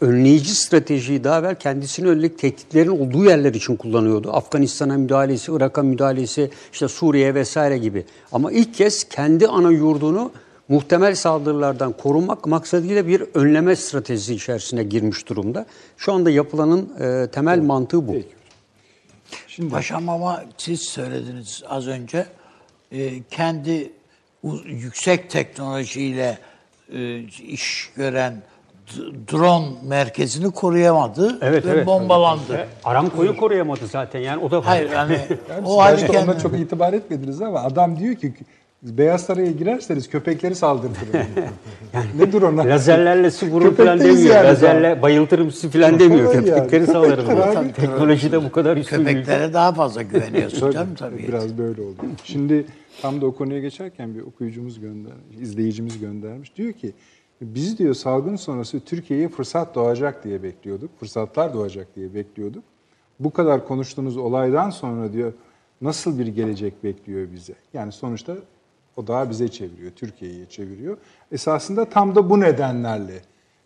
önleyici 0.00 0.54
stratejiyi 0.54 1.24
daha 1.24 1.38
evvel 1.38 1.54
kendisine 1.54 2.08
yönelik 2.08 2.38
tehditlerin 2.38 2.88
olduğu 2.88 3.24
yerler 3.24 3.54
için 3.54 3.76
kullanıyordu. 3.76 4.32
Afganistan'a 4.32 4.96
müdahalesi, 4.96 5.52
Irak'a 5.52 5.82
müdahalesi, 5.82 6.50
işte 6.72 6.88
Suriye 6.88 7.34
vesaire 7.34 7.78
gibi. 7.78 8.04
Ama 8.32 8.52
ilk 8.52 8.74
kez 8.74 9.04
kendi 9.04 9.48
ana 9.48 9.70
yurdunu 9.70 10.30
muhtemel 10.68 11.14
saldırılardan 11.14 11.92
korunmak 11.92 12.46
maksadıyla 12.46 13.06
bir 13.06 13.24
önleme 13.34 13.76
stratejisi 13.76 14.34
içerisine 14.34 14.82
girmiş 14.82 15.28
durumda. 15.28 15.66
Şu 15.96 16.12
anda 16.12 16.30
yapılanın 16.30 16.92
e, 17.00 17.30
temel 17.30 17.58
mantığı 17.58 18.08
bu. 18.08 18.16
Şimdi 19.46 19.70
Paşam 19.70 20.08
ama 20.08 20.44
siz 20.56 20.80
söylediniz 20.80 21.62
az 21.68 21.86
önce 21.86 22.26
e, 22.92 23.22
kendi 23.22 23.92
yüksek 24.64 25.30
teknolojiyle 25.30 26.38
e, 26.92 27.18
iş 27.28 27.90
gören 27.96 28.42
drone 29.32 29.66
merkezini 29.82 30.50
koruyamadı 30.50 31.38
Evet, 31.42 31.66
ve 31.66 31.70
evet. 31.70 31.86
bombalandı. 31.86 32.68
Aramco'yu 32.84 33.36
koruyamadı 33.36 33.86
zaten 33.86 34.20
yani 34.20 34.44
o 34.44 34.50
da 34.50 34.66
Hayır 34.66 34.90
yani 34.90 35.20
Yani 35.50 35.66
o 35.66 35.80
halde 35.80 36.18
ona 36.18 36.38
çok 36.38 36.58
itibar 36.58 36.92
etmediniz 36.92 37.42
ama 37.42 37.62
adam 37.62 37.98
diyor 37.98 38.14
ki 38.14 38.34
Beyaz 38.82 39.22
Saray'a 39.22 39.50
girerseniz 39.50 40.08
köpekleri 40.08 40.54
saldırtırım. 40.54 41.12
ne 42.18 42.32
dur 42.32 42.42
ona? 42.42 42.64
Lazerlerle 42.64 43.30
su 43.30 43.46
vurur 43.46 43.74
falan 43.74 44.00
demiyor. 44.00 44.34
yani 44.34 44.46
Lazerle 44.46 45.02
bayıltırım 45.02 45.50
sizi 45.50 45.70
falan 45.70 45.98
demiyor. 45.98 46.34
Yani. 46.34 46.44
Köpekleri 46.44 46.86
salarım. 46.86 47.26
Tabii. 47.54 47.72
Teknolojide 47.72 48.44
bu 48.44 48.52
kadar 48.52 48.76
üstün 48.76 49.06
değil. 49.06 49.16
köpeklere 49.16 49.52
daha 49.52 49.72
fazla 49.72 50.02
güveniyorsun 50.02 50.70
canım 50.70 50.94
tabii. 50.94 51.28
Biraz 51.28 51.58
böyle 51.58 51.82
oldu. 51.82 51.96
Şimdi 52.24 52.66
tam 53.02 53.20
da 53.20 53.26
o 53.26 53.34
konuya 53.34 53.60
geçerken 53.60 54.14
bir 54.14 54.20
okuyucumuz 54.20 54.80
gönder, 54.80 55.12
izleyicimiz 55.40 56.00
göndermiş. 56.00 56.56
Diyor 56.56 56.72
ki 56.72 56.92
biz 57.40 57.78
diyor 57.78 57.94
salgın 57.94 58.36
sonrası 58.36 58.80
Türkiye'ye 58.80 59.28
fırsat 59.28 59.74
doğacak 59.74 60.24
diye 60.24 60.42
bekliyorduk. 60.42 60.90
Fırsatlar 61.00 61.54
doğacak 61.54 61.96
diye 61.96 62.14
bekliyorduk. 62.14 62.64
Bu 63.20 63.30
kadar 63.30 63.66
konuştuğunuz 63.68 64.16
olaydan 64.16 64.70
sonra 64.70 65.12
diyor 65.12 65.32
nasıl 65.80 66.18
bir 66.18 66.26
gelecek 66.26 66.84
bekliyor 66.84 67.32
bize? 67.32 67.54
Yani 67.74 67.92
sonuçta 67.92 68.36
o 68.98 69.06
daha 69.06 69.30
bize 69.30 69.48
çeviriyor, 69.48 69.90
Türkiye'ye 69.92 70.46
çeviriyor. 70.46 70.96
Esasında 71.32 71.84
tam 71.84 72.14
da 72.14 72.30
bu 72.30 72.40
nedenlerle 72.40 73.20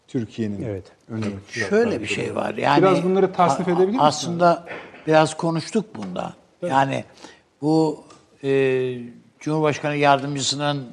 Türkiye'nin 0.09 0.63
Evet. 0.63 0.85
önüne 1.09 1.27
Şöyle 1.49 2.01
bir 2.01 2.07
şey 2.07 2.35
var. 2.35 2.55
Yani 2.55 2.83
Biraz 2.83 3.05
bunları 3.05 3.33
tasnif 3.33 3.69
edebilir 3.69 3.87
misin? 3.87 3.99
Aslında 4.01 4.65
biraz 5.07 5.37
konuştuk 5.37 5.85
bunda. 5.97 6.33
Yani 6.63 7.05
bu 7.63 8.05
e, 8.45 8.51
Cumhurbaşkanı 9.41 9.97
yardımcısının 9.97 10.87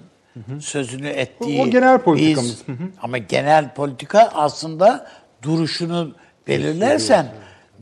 sözünü 0.59 1.07
ettiği 1.07 1.61
O- 1.61 1.63
o 1.63 1.69
genel 1.69 1.97
politikamız. 1.97 2.63
biz- 2.67 2.75
ama 3.01 3.17
genel 3.17 3.73
politika 3.73 4.31
aslında 4.35 5.07
duruşunu 5.41 6.11
belirlersen 6.47 7.25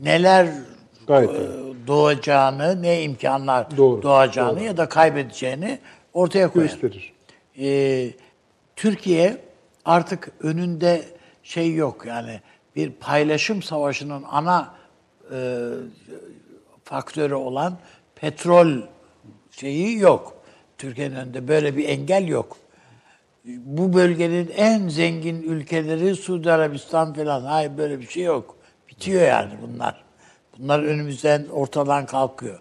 neler 0.02 0.48
Gayet 1.06 1.30
e, 1.30 1.36
doğacağını, 1.86 2.82
ne 2.82 3.02
imkanlar 3.02 3.76
Doğru, 3.76 4.02
doğacağını 4.02 4.56
doğru. 4.56 4.64
ya 4.64 4.76
da 4.76 4.88
kaybedeceğini 4.88 5.78
ortaya 6.12 6.52
koyar. 6.52 6.66
gösterir. 6.66 7.12
Ee, 7.58 8.10
Türkiye 8.76 9.36
artık 9.84 10.30
önünde 10.40 11.04
şey 11.42 11.74
yok 11.74 12.06
yani 12.06 12.40
bir 12.76 12.90
paylaşım 12.90 13.62
savaşının 13.62 14.24
ana 14.30 14.74
e, 15.32 15.68
faktörü 16.84 17.34
olan 17.34 17.78
petrol 18.14 18.82
şeyi 19.50 19.98
yok. 19.98 20.34
Türkiye'nin 20.78 21.16
önünde 21.16 21.48
böyle 21.48 21.76
bir 21.76 21.88
engel 21.88 22.28
yok. 22.28 22.56
Bu 23.44 23.92
bölgenin 23.92 24.50
en 24.56 24.88
zengin 24.88 25.42
ülkeleri 25.42 26.16
Suudi 26.16 26.52
Arabistan 26.52 27.14
falan. 27.14 27.42
Hayır 27.42 27.78
böyle 27.78 28.00
bir 28.00 28.06
şey 28.06 28.22
yok. 28.22 28.56
Bitiyor 28.88 29.22
yani 29.22 29.52
bunlar. 29.62 30.04
Bunlar 30.58 30.82
önümüzden 30.82 31.46
ortadan 31.52 32.06
kalkıyor. 32.06 32.60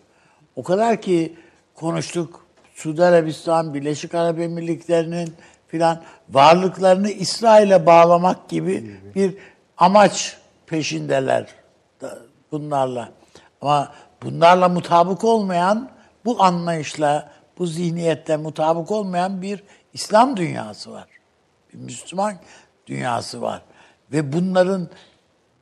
O 0.56 0.64
kadar 0.64 1.02
ki 1.02 1.36
konuştuk 1.76 2.47
Suudi 2.78 3.04
Arabistan, 3.04 3.74
Birleşik 3.74 4.16
Arap 4.16 4.40
Emirlikleri'nin 4.40 5.34
filan 5.68 6.04
varlıklarını 6.30 7.10
İsrail'e 7.10 7.86
bağlamak 7.86 8.49
gibi 8.49 8.99
bir 9.16 9.38
amaç 9.78 10.38
peşindeler 10.68 11.48
bunlarla. 12.52 13.10
Ama 13.62 13.91
bunlarla 14.24 14.70
mutabık 14.70 15.24
olmayan, 15.24 15.90
bu 16.26 16.44
anlayışla, 16.44 17.32
bu 17.58 17.68
zihniyetle 17.68 18.38
mutabık 18.38 18.91
olmayan 18.91 19.41
bir 19.41 19.64
İslam 19.94 20.38
dünyası 20.38 20.91
var. 20.91 21.08
Bir 21.74 21.80
Müslüman 21.80 22.34
dünyası 22.88 23.41
var. 23.41 23.62
Ve 24.12 24.34
bunların 24.34 24.90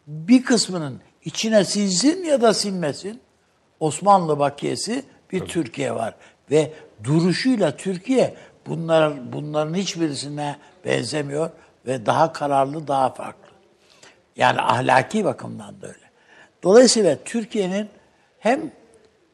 bir 0.08 0.44
kısmının 0.44 1.02
içine 1.26 1.66
sinsin 1.66 2.24
ya 2.24 2.42
da 2.42 2.54
sinmesin 2.54 3.22
Osmanlı 3.80 4.40
bakiyesi 4.40 5.06
bir 5.32 5.46
Türkiye 5.46 5.96
var. 5.96 6.16
Ve 6.52 6.74
duruşuyla 7.04 7.78
Türkiye 7.78 8.36
bunlar, 8.68 9.34
bunların 9.34 9.74
hiçbirisine 9.74 10.56
benzemiyor 10.86 11.50
ve 11.86 12.06
daha 12.06 12.34
kararlı, 12.34 12.88
daha 12.88 13.10
farklı. 13.10 13.50
Yani 14.36 14.62
ahlaki 14.62 15.26
bakımdan 15.26 15.82
da 15.82 15.88
öyle. 15.88 16.06
Dolayısıyla 16.64 17.18
Türkiye'nin 17.26 17.90
hem 18.40 18.72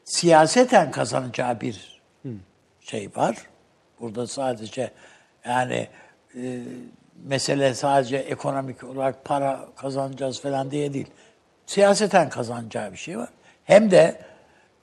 siyaseten 0.04 0.90
kazanacağı 0.90 1.60
bir 1.60 2.02
şey 2.80 3.10
var. 3.16 3.36
Burada 4.00 4.26
sadece 4.26 4.90
yani 5.44 5.88
e, 6.36 6.60
mesele 7.24 7.74
sadece 7.74 8.16
ekonomik 8.16 8.84
olarak 8.84 9.24
para 9.24 9.68
kazanacağız 9.76 10.40
falan 10.40 10.70
diye 10.70 10.92
değil. 10.94 11.06
Siyaseten 11.66 12.28
kazanacağı 12.28 12.92
bir 12.92 12.96
şey 12.96 13.18
var. 13.18 13.28
Hem 13.64 13.90
de 13.90 14.20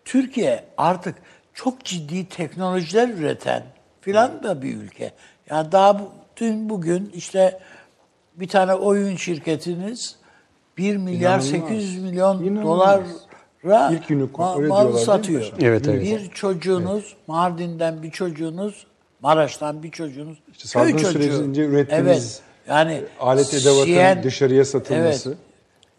Türkiye 0.06 0.64
artık 0.78 1.16
çok 1.64 1.84
ciddi 1.86 2.30
teknolojiler 2.30 3.10
üreten 3.10 3.64
filan 4.02 4.44
da 4.44 4.62
bir 4.62 4.76
ülke. 4.78 5.12
Yani 5.50 5.72
daha 5.72 6.00
bu, 6.00 6.10
dün 6.38 6.70
bugün 6.70 7.12
işte 7.16 7.60
bir 8.36 8.48
tane 8.48 8.74
oyun 8.74 9.16
şirketiniz 9.16 10.16
1 10.78 10.98
milyar 10.98 11.40
İnanılmaz. 11.40 11.48
800 11.50 12.04
milyon 12.04 12.44
İnanılmaz. 12.44 13.00
dolara 13.64 13.92
İlk 13.92 14.12
unicorn, 14.12 14.42
ma- 14.48 14.58
öyle 14.58 14.68
mal 14.68 14.82
diyorlar 14.84 15.02
satıyor. 15.06 15.52
Evet, 15.62 15.88
evet. 15.88 16.02
Bir 16.02 16.30
çocuğunuz, 16.30 17.16
Mardin'den 17.28 18.04
bir 18.04 18.12
çocuğunuz, 18.12 18.88
Maraş'tan 19.22 19.84
bir 19.84 19.92
çocuğunuz, 19.92 20.38
İşte 20.52 20.68
salgın 20.68 20.92
çocuğu. 20.98 21.12
sürecince 21.12 21.64
ürettiğiniz 21.66 22.08
evet, 22.08 22.42
yani 22.68 23.02
alet 23.20 23.54
edevatın 23.54 23.84
Siyen- 23.86 24.24
dışarıya 24.24 24.66
satılması. 24.66 25.30
Evet, 25.30 25.38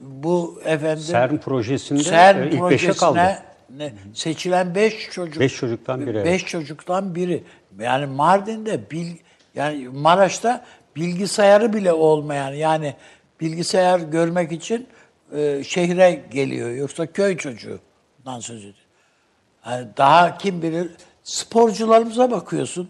bu 0.01 0.61
efendim 0.65 1.05
CERN 1.07 1.37
projesinde 1.37 2.03
CERN 2.03 2.43
e, 2.43 2.51
ilk 2.51 2.70
beşe 2.70 2.93
kaldı. 2.93 3.15
projesine 3.15 3.49
ne- 3.76 3.92
seçilen 4.14 4.74
beş 4.74 5.10
çocuk. 5.10 5.40
Beş 5.40 5.56
çocuktan 5.56 6.06
biri. 6.06 6.24
Beş 6.24 6.47
çocuktan 6.47 7.14
biri. 7.14 7.44
Yani 7.78 8.06
Mardin'de 8.06 8.90
bil, 8.90 9.16
yani 9.55 9.88
Maraş'ta 9.88 10.64
bilgisayarı 10.97 11.72
bile 11.72 11.92
olmayan 11.92 12.52
yani 12.52 12.94
bilgisayar 13.40 14.01
görmek 14.01 14.52
için 14.52 14.86
e, 15.36 15.64
şehre 15.64 16.22
geliyor. 16.30 16.70
Yoksa 16.70 17.06
köy 17.06 17.36
çocuğundan 17.36 18.40
söz 18.40 18.59
ediyor. 18.59 18.74
Yani 19.66 19.88
daha 19.97 20.38
kim 20.38 20.62
bilir 20.62 20.90
sporcularımıza 21.22 22.30
bakıyorsun. 22.30 22.88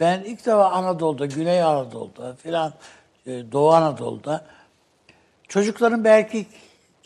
Ben 0.00 0.20
ilk 0.20 0.46
defa 0.46 0.70
Anadolu'da, 0.70 1.26
Güney 1.26 1.62
Anadolu'da 1.62 2.34
filan 2.34 2.72
e, 3.26 3.52
Doğu 3.52 3.72
Anadolu'da 3.72 4.44
çocukların 5.48 6.04
belki 6.04 6.46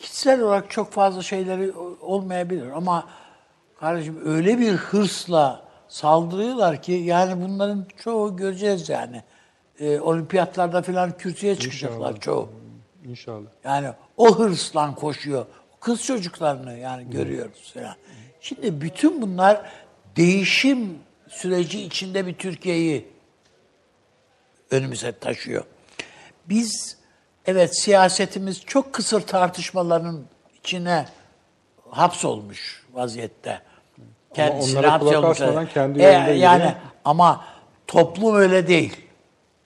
kişisel 0.03 0.41
olarak 0.41 0.71
çok 0.71 0.91
fazla 0.91 1.21
şeyleri 1.21 1.71
olmayabilir 2.01 2.71
ama 2.71 3.09
kardeşim 3.79 4.19
öyle 4.25 4.59
bir 4.59 4.71
hırsla 4.71 5.65
saldırıyorlar 5.87 6.81
ki 6.81 6.91
yani 6.91 7.43
bunların 7.43 7.85
çoğu 7.97 8.37
göreceğiz 8.37 8.89
yani. 8.89 9.23
Ee, 9.79 9.99
olimpiyatlarda 9.99 10.81
falan 10.81 11.17
kürsüye 11.17 11.55
çıkacaklar 11.55 12.19
çoğu. 12.19 12.49
İnşallah. 13.05 13.49
Yani 13.63 13.89
o 14.17 14.39
hırsla 14.39 14.95
koşuyor. 14.95 15.45
Kız 15.79 16.03
çocuklarını 16.03 16.77
yani 16.77 17.09
görüyoruz 17.09 17.73
falan. 17.73 17.95
Şimdi 18.41 18.81
bütün 18.81 19.21
bunlar 19.21 19.71
değişim 20.15 20.99
süreci 21.27 21.81
içinde 21.83 22.27
bir 22.27 22.33
Türkiye'yi 22.33 23.07
önümüze 24.71 25.11
taşıyor. 25.11 25.63
Biz 26.49 27.02
evet 27.45 27.79
siyasetimiz 27.79 28.61
çok 28.65 28.93
kısır 28.93 29.21
tartışmaların 29.21 30.21
içine 30.59 31.05
hapsolmuş 31.89 32.83
vaziyette. 32.93 33.61
Kendisine 34.33 34.79
onlara 34.79 34.99
kulak 34.99 35.25
asmadan 35.25 35.67
kendi 35.67 36.01
E, 36.01 36.03
yolunda 36.03 36.31
Yani 36.31 36.75
ama 37.05 37.45
toplum 37.87 38.35
öyle 38.35 38.67
değil. 38.67 38.97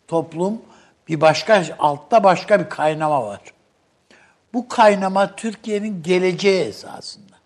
Toplum 0.07 0.61
bir 1.07 1.21
başka, 1.21 1.63
altta 1.79 2.23
başka 2.23 2.59
bir 2.59 2.69
kaynama 2.69 3.27
var. 3.27 3.39
Bu 4.53 4.67
kaynama 4.67 5.35
Türkiye'nin 5.35 6.03
geleceği 6.03 6.63
esasında. 6.63 7.37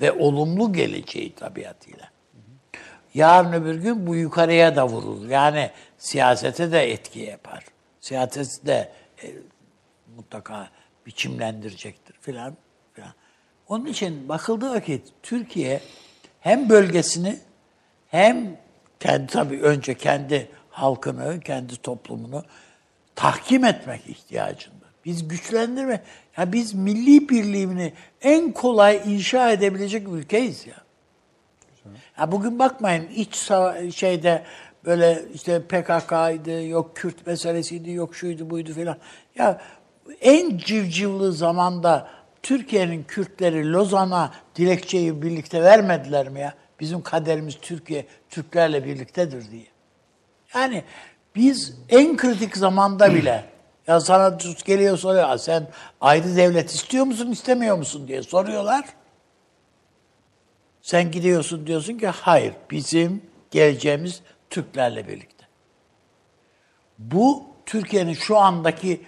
Ve 0.00 0.12
olumlu 0.12 0.72
geleceği 0.72 1.34
tabiatıyla. 1.34 2.08
Yarın 3.14 3.52
öbür 3.52 3.74
gün 3.74 4.06
bu 4.06 4.14
yukarıya 4.14 4.76
da 4.76 4.88
vurur. 4.88 5.28
Yani 5.28 5.70
siyasete 5.98 6.72
de 6.72 6.92
etki 6.92 7.20
yapar. 7.20 7.64
Siyaseti 8.00 8.66
de 8.66 8.92
e, 9.22 9.26
mutlaka 10.16 10.70
biçimlendirecektir 11.06 12.16
filan 12.20 12.56
filan. 12.92 13.12
Onun 13.68 13.86
için 13.86 14.28
bakıldığı 14.28 14.70
vakit 14.70 15.08
Türkiye 15.22 15.80
hem 16.40 16.68
bölgesini 16.68 17.38
hem 18.08 18.56
kendi 19.00 19.26
tabii 19.26 19.60
önce 19.60 19.94
kendi 19.94 20.48
halkını, 20.70 21.40
kendi 21.40 21.76
toplumunu 21.76 22.44
tahkim 23.14 23.64
etmek 23.64 24.08
ihtiyacında. 24.08 24.86
Biz 25.04 25.28
güçlendirme, 25.28 26.02
ya 26.36 26.52
biz 26.52 26.74
milli 26.74 27.28
birliğini 27.28 27.92
en 28.22 28.52
kolay 28.52 29.02
inşa 29.06 29.50
edebilecek 29.50 30.08
ülkeyiz 30.08 30.66
ya. 30.66 30.86
Ya 32.18 32.32
bugün 32.32 32.58
bakmayın 32.58 33.08
iç 33.08 33.36
şeyde 33.94 34.44
böyle 34.84 35.22
işte 35.34 35.62
PKK'ydı, 35.62 36.66
yok 36.66 36.96
Kürt 36.96 37.26
meselesiydi, 37.26 37.90
yok 37.90 38.16
şuydu 38.16 38.50
buydu 38.50 38.72
filan. 38.72 38.96
Ya 39.36 39.60
en 40.20 40.58
civcivli 40.58 41.32
zamanda 41.32 42.08
Türkiye'nin 42.42 43.02
Kürtleri 43.02 43.72
Lozan'a 43.72 44.32
dilekçeyi 44.56 45.22
birlikte 45.22 45.62
vermediler 45.62 46.28
mi 46.28 46.40
ya? 46.40 46.54
Bizim 46.80 47.02
kaderimiz 47.02 47.58
Türkiye, 47.60 48.06
Türklerle 48.30 48.84
birliktedir 48.84 49.50
diye. 49.50 49.66
Yani 50.54 50.84
biz 51.34 51.78
en 51.88 52.16
kritik 52.16 52.56
zamanda 52.56 53.14
bile 53.14 53.44
ya 53.86 54.00
sana 54.00 54.36
tut 54.38 54.64
geliyor 54.64 54.98
soruyor 54.98 55.28
"Aa, 55.28 55.38
sen 55.38 55.66
ayrı 56.00 56.36
devlet 56.36 56.70
istiyor 56.70 57.04
musun 57.04 57.30
istemiyor 57.30 57.76
musun 57.76 58.08
diye 58.08 58.22
soruyorlar. 58.22 58.84
Sen 60.82 61.10
gidiyorsun 61.10 61.66
diyorsun 61.66 61.98
ki 61.98 62.06
hayır 62.06 62.52
bizim 62.70 63.22
geleceğimiz 63.50 64.20
Türklerle 64.50 65.08
birlikte. 65.08 65.46
Bu 66.98 67.44
Türkiye'nin 67.66 68.12
şu 68.14 68.36
andaki 68.38 69.00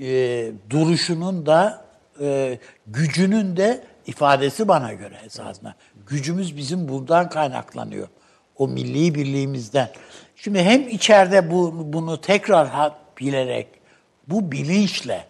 e, 0.00 0.52
duruşunun 0.70 1.46
da 1.46 1.84
e, 2.20 2.58
gücünün 2.86 3.56
de 3.56 3.84
ifadesi 4.06 4.68
bana 4.68 4.92
göre 4.92 5.16
esasında. 5.26 5.74
Gücümüz 6.06 6.56
bizim 6.56 6.88
buradan 6.88 7.28
kaynaklanıyor. 7.28 8.08
O 8.56 8.68
milli 8.68 9.14
birliğimizden. 9.14 9.90
Şimdi 10.36 10.62
hem 10.62 10.88
içeride 10.88 11.50
bu, 11.50 11.92
bunu 11.92 12.20
tekrar 12.20 12.92
bilerek, 13.20 13.68
bu 14.28 14.52
bilinçle 14.52 15.24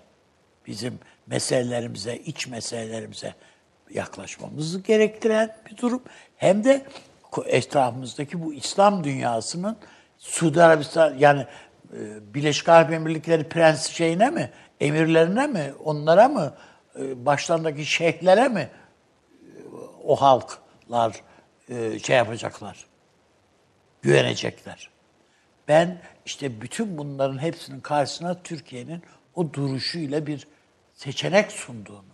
bizim 0.67 0.99
meselelerimize, 1.27 2.17
iç 2.17 2.47
meselelerimize 2.47 3.35
yaklaşmamızı 3.95 4.81
gerektiren 4.81 5.57
bir 5.71 5.77
durum. 5.77 6.03
Hem 6.37 6.65
de 6.65 6.87
etrafımızdaki 7.47 8.45
bu 8.45 8.55
İslam 8.55 9.05
dünyasının 9.05 9.77
Suudi 10.19 10.63
Arabistan 10.63 11.15
yani 11.19 11.47
Birleşik 12.35 12.69
Arap 12.69 12.93
Emirlikleri 12.93 13.49
prens 13.49 13.89
şeyine 13.89 14.31
mi, 14.31 14.51
emirlerine 14.81 15.47
mi, 15.47 15.73
onlara 15.85 16.29
mı, 16.29 16.55
e, 16.99 17.27
başlarındaki 17.27 17.85
şeyhlere 17.85 18.49
mi 18.49 18.61
e, 18.61 18.71
o 20.05 20.17
halklar 20.17 21.23
e, 21.69 21.99
şey 21.99 22.17
yapacaklar, 22.17 22.87
güvenecekler. 24.03 24.91
Ben 25.69 26.03
işte 26.27 26.61
bütün 26.61 26.99
bunların 26.99 27.43
hepsinin 27.43 27.81
karşısına 27.81 28.43
Türkiye'nin 28.43 29.03
o 29.35 29.53
duruşuyla 29.53 30.27
bir 30.27 30.49
seçenek 30.95 31.53
sunduğunu, 31.53 32.05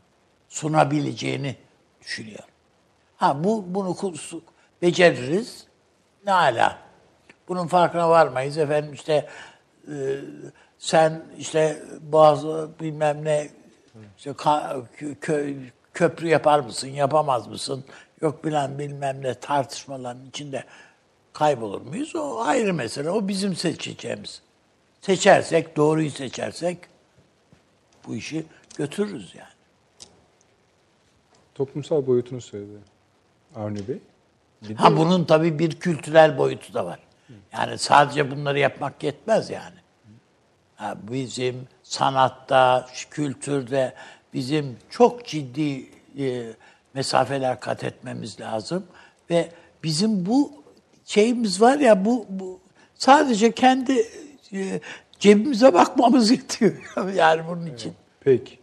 sunabileceğini 0.48 1.57
düşünüyorum. 2.01 2.55
Ha 3.16 3.44
bu 3.44 3.65
bunu 3.74 3.97
beceririz. 4.82 5.66
Ne 6.27 6.32
ala. 6.32 6.78
Bunun 7.48 7.66
farkına 7.66 8.11
varmayız 8.11 8.59
efendim 8.59 8.93
işte 8.93 9.28
e, 9.89 10.21
sen 10.79 11.23
işte 11.39 11.83
bazı 12.01 12.71
bilmem 12.81 13.25
ne 13.25 13.49
işte 14.19 14.31
ka- 14.31 14.83
kö- 14.99 15.17
kö- 15.17 15.71
köprü 15.95 16.29
yapar 16.29 16.61
mısın, 16.61 16.89
yapamaz 16.89 17.47
mısın? 17.47 17.85
Yok 18.21 18.45
bilen 18.45 18.79
bilmem 18.79 19.23
ne 19.23 19.35
tartışmaların 19.35 20.27
içinde 20.29 20.65
kaybolur 21.33 21.81
muyuz? 21.81 22.17
O 22.17 22.41
ayrı 22.41 22.75
mesele. 22.75 23.11
O 23.11 23.29
bizim 23.29 23.57
seçeceğimiz. 23.57 24.43
Seçersek, 25.01 25.77
doğruyu 25.77 26.11
seçersek 26.11 26.79
bu 28.07 28.15
işi 28.17 28.47
götürürüz 28.77 29.35
yani. 29.35 29.49
Toplumsal 31.55 32.07
boyutunu 32.07 32.41
söyledi 32.41 32.79
Avni 33.57 33.89
Bey. 33.89 33.99
Bir 34.63 34.75
Ha 34.77 34.97
bunun 34.97 35.25
tabii 35.25 35.59
bir 35.59 35.81
kültürel 35.81 36.39
boyutu 36.39 36.75
da 36.75 36.87
var. 36.87 36.99
Yani 37.53 37.78
sadece 37.78 38.31
bunları 38.31 38.59
yapmak 38.59 39.03
yetmez 39.03 39.51
yani. 39.51 39.77
Ha, 40.77 40.97
bizim 41.11 41.69
sanatta, 41.82 42.86
kültürde 43.11 43.94
bizim 44.35 44.77
çok 44.90 45.27
ciddi 45.27 45.90
e, 46.19 46.53
mesafeler 46.94 47.61
kat 47.61 47.85
etmemiz 47.85 48.40
lazım 48.40 48.86
ve 49.31 49.51
bizim 49.82 50.27
bu 50.27 50.53
şeyimiz 51.05 51.61
var 51.61 51.78
ya 51.78 52.05
bu, 52.05 52.27
bu 52.28 52.61
sadece 52.94 53.53
kendi 53.53 54.07
e, 54.53 54.81
cebimize 55.19 55.74
bakmamız 55.74 56.31
yetiyor 56.36 56.73
yani 57.15 57.43
bunun 57.48 57.66
için. 57.66 57.94
Peki. 58.20 58.59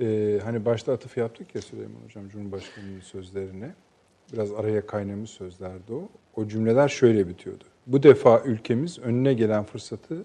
Ee, 0.00 0.40
hani 0.44 0.64
başta 0.64 0.92
atıf 0.92 1.16
yaptık 1.16 1.54
ya 1.54 1.62
Süleyman 1.62 2.00
Hocam 2.04 2.28
Cumhurbaşkanı'nın 2.28 3.00
sözlerine. 3.00 3.74
Biraz 4.32 4.52
araya 4.52 4.86
kaynamış 4.86 5.30
sözlerdi 5.30 5.92
o. 5.92 6.08
O 6.36 6.48
cümleler 6.48 6.88
şöyle 6.88 7.28
bitiyordu. 7.28 7.64
Bu 7.86 8.02
defa 8.02 8.42
ülkemiz 8.44 8.98
önüne 8.98 9.34
gelen 9.34 9.64
fırsatı 9.64 10.24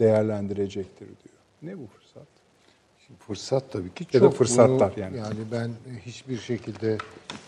değerlendirecektir 0.00 1.06
diyor. 1.06 1.36
Ne 1.62 1.78
bu 1.78 1.86
fırsat? 1.86 2.26
Fırsat 3.18 3.72
tabii 3.72 3.94
ki 3.94 4.06
Ya 4.12 4.20
çok. 4.20 4.32
da 4.32 4.36
fırsatlar 4.36 4.92
Bunu- 4.96 5.00
yani. 5.00 5.16
Yani 5.16 5.38
ben 5.52 5.70
hiçbir 6.06 6.38
şekilde 6.38 6.98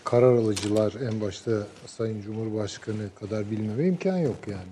karar 0.03 0.33
alıcılar 0.33 0.93
en 1.11 1.21
başta 1.21 1.51
Sayın 1.85 2.21
Cumhurbaşkanı 2.21 3.09
kadar 3.19 3.51
bilmeme 3.51 3.87
imkan 3.87 4.17
yok 4.17 4.35
yani. 4.47 4.71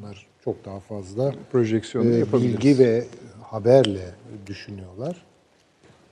Onlar 0.00 0.26
çok 0.44 0.64
daha 0.64 0.80
fazla 0.80 1.34
Projeksiyonu 1.52 2.08
e, 2.10 2.32
bilgi 2.32 2.78
ve 2.78 3.04
haberle 3.42 4.14
düşünüyorlar. 4.46 5.24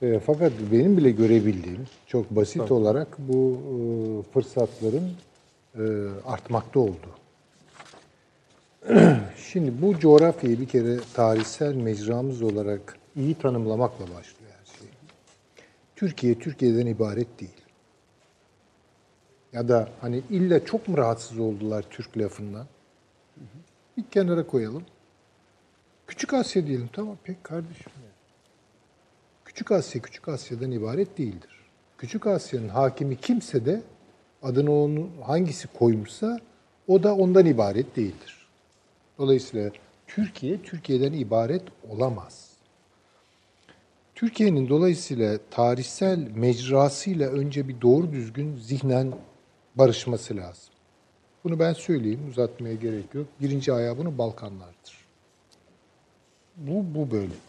E, 0.01 0.19
fakat 0.19 0.51
benim 0.71 0.97
bile 0.97 1.11
görebildiğim 1.11 1.85
çok 2.07 2.31
basit 2.31 2.71
olarak 2.71 3.07
bu 3.19 3.57
e, 3.71 3.77
fırsatların 4.31 5.11
e, 5.75 5.83
artmakta 6.25 6.79
oldu. 6.79 7.09
Şimdi 9.37 9.81
bu 9.81 9.99
coğrafyayı 9.99 10.59
bir 10.59 10.67
kere 10.67 10.97
tarihsel 11.13 11.75
mecramız 11.75 12.41
olarak 12.41 12.97
iyi 13.15 13.35
tanımlamakla 13.35 14.03
başlıyor 14.03 14.51
her 14.59 14.79
şey. 14.79 14.87
Türkiye 15.95 16.39
Türkiye'den 16.39 16.85
ibaret 16.85 17.39
değil. 17.39 17.61
Ya 19.53 19.67
da 19.67 19.89
hani 20.01 20.21
illa 20.29 20.65
çok 20.65 20.87
mu 20.87 20.97
rahatsız 20.97 21.39
oldular 21.39 21.85
Türk 21.89 22.17
lafından? 22.17 22.65
Bir 23.97 24.03
kenara 24.11 24.47
koyalım. 24.47 24.83
Küçük 26.07 26.33
Asya 26.33 26.67
diyelim 26.67 26.89
tamam 26.93 27.17
pek 27.23 27.43
kardeşim. 27.43 27.91
Küçük 29.57 29.71
Asya 29.71 30.01
Küçük 30.01 30.27
Asya'dan 30.27 30.71
ibaret 30.71 31.17
değildir. 31.17 31.49
Küçük 31.97 32.27
Asya'nın 32.27 32.69
hakimi 32.69 33.17
kimse 33.17 33.65
de 33.65 33.81
adını 34.43 34.83
onu 34.83 35.09
hangisi 35.23 35.67
koymuşsa 35.67 36.39
o 36.87 37.03
da 37.03 37.15
ondan 37.15 37.45
ibaret 37.45 37.95
değildir. 37.95 38.47
Dolayısıyla 39.17 39.71
Türkiye 40.07 40.61
Türkiye'den 40.61 41.13
ibaret 41.13 41.61
olamaz. 41.89 42.51
Türkiye'nin 44.15 44.69
dolayısıyla 44.69 45.39
tarihsel 45.51 46.19
mecrasıyla 46.35 47.29
önce 47.29 47.67
bir 47.67 47.81
doğru 47.81 48.11
düzgün 48.11 48.55
zihnen 48.55 49.13
barışması 49.75 50.35
lazım. 50.35 50.73
Bunu 51.43 51.59
ben 51.59 51.73
söyleyeyim, 51.73 52.27
uzatmaya 52.29 52.75
gerek 52.75 53.13
yok. 53.13 53.27
Birinci 53.41 53.73
ayağı 53.73 53.97
bunun 53.97 54.17
Balkanlardır. 54.17 55.05
Bu, 56.57 56.85
bu 56.95 57.11
böyledir. 57.11 57.46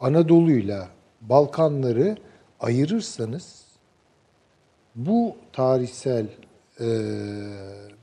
Anadolu'yla 0.00 0.88
Balkanları 1.20 2.16
ayırırsanız 2.60 3.64
bu 4.94 5.36
tarihsel 5.52 6.26
e, 6.80 6.86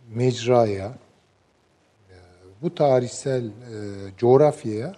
mecraya, 0.10 0.88
e, 2.10 2.16
bu 2.62 2.76
tarihsel 2.76 3.46
e, 3.46 3.52
coğrafyaya 4.18 4.96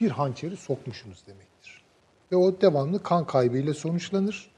bir 0.00 0.10
hançeri 0.10 0.56
sokmuşsunuz 0.56 1.26
demektir. 1.26 1.82
Ve 2.32 2.36
o 2.36 2.60
devamlı 2.60 3.02
kan 3.02 3.26
kaybıyla 3.26 3.74
sonuçlanır. 3.74 4.50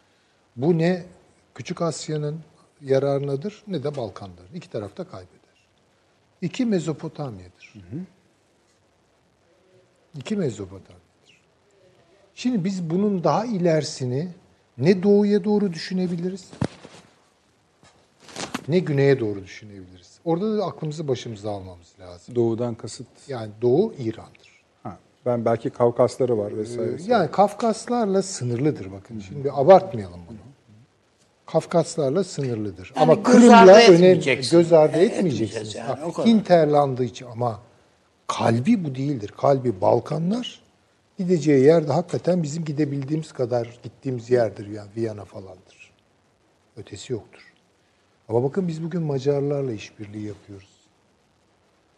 Bu 0.57 0.79
ne 0.79 1.07
Küçük 1.55 1.83
Asya'nın 1.83 2.41
yararınadır 2.83 3.63
ne 3.67 3.85
de 3.85 3.97
Balkanların. 3.97 4.55
İki 4.55 4.71
tarafta 4.71 5.05
kaybeder. 5.05 5.41
İki 6.43 6.67
Mezopotamya'dır. 6.67 7.75
İki 10.19 10.37
Mezopotamya'dır. 10.37 11.10
Şimdi 12.35 12.65
biz 12.65 12.91
bunun 12.91 13.25
daha 13.25 13.45
ilerisini 13.45 14.29
ne 14.79 15.03
doğuya 15.03 15.45
doğru 15.45 15.73
düşünebiliriz 15.73 16.45
ne 18.69 18.79
güneye 18.79 19.21
doğru 19.21 19.45
düşünebiliriz. 19.45 20.19
Orada 20.25 20.59
da 20.59 20.65
aklımızı 20.65 21.09
başımıza 21.09 21.51
almamız 21.51 21.89
lazım. 22.01 22.35
Doğudan 22.35 22.75
kasıt. 22.75 23.07
Yani 23.29 23.51
Doğu 23.63 23.95
İran'dır. 23.99 24.63
Ha, 24.83 24.97
ben 25.27 25.45
belki 25.45 25.71
Kavkasları 25.71 26.39
var 26.39 26.57
vesaire. 26.57 26.97
Yani 27.07 27.31
Kafkaslarla 27.31 28.23
sınırlıdır 28.23 28.93
bakın. 28.93 29.19
Şimdi 29.21 29.53
abartmayalım 29.53 30.21
bunu. 30.29 30.39
Kafkaslarla 31.47 32.25
sınırlıdır. 32.25 32.93
Yani 32.97 33.03
ama 33.03 33.23
Kırım'la 33.23 33.81
göz 34.51 34.73
ardı 34.73 34.97
Etmeyeceğiz 34.99 35.01
etmeyeceksiniz. 35.19 35.75
yani, 35.75 35.87
Ha, 35.87 35.99
o 36.07 36.13
kadar. 36.13 36.29
Hinterland'ı 36.29 37.05
için 37.05 37.27
ama 37.27 37.61
kalbi 38.27 38.85
bu 38.85 38.95
değildir. 38.95 39.35
Kalbi 39.39 39.81
Balkanlar. 39.81 40.61
Gideceği 41.21 41.65
yer 41.65 41.89
de 41.89 41.93
hakikaten 41.93 42.43
bizim 42.43 42.65
gidebildiğimiz 42.65 43.33
kadar 43.33 43.79
gittiğimiz 43.83 44.31
yerdir 44.31 44.67
yani 44.67 44.91
Viyana 44.97 45.25
falandır. 45.25 45.93
Ötesi 46.77 47.13
yoktur. 47.13 47.53
Ama 48.29 48.43
bakın 48.43 48.69
biz 48.69 48.83
bugün 48.83 49.03
Macarlarla 49.03 49.73
işbirliği 49.73 50.27
yapıyoruz. 50.27 50.89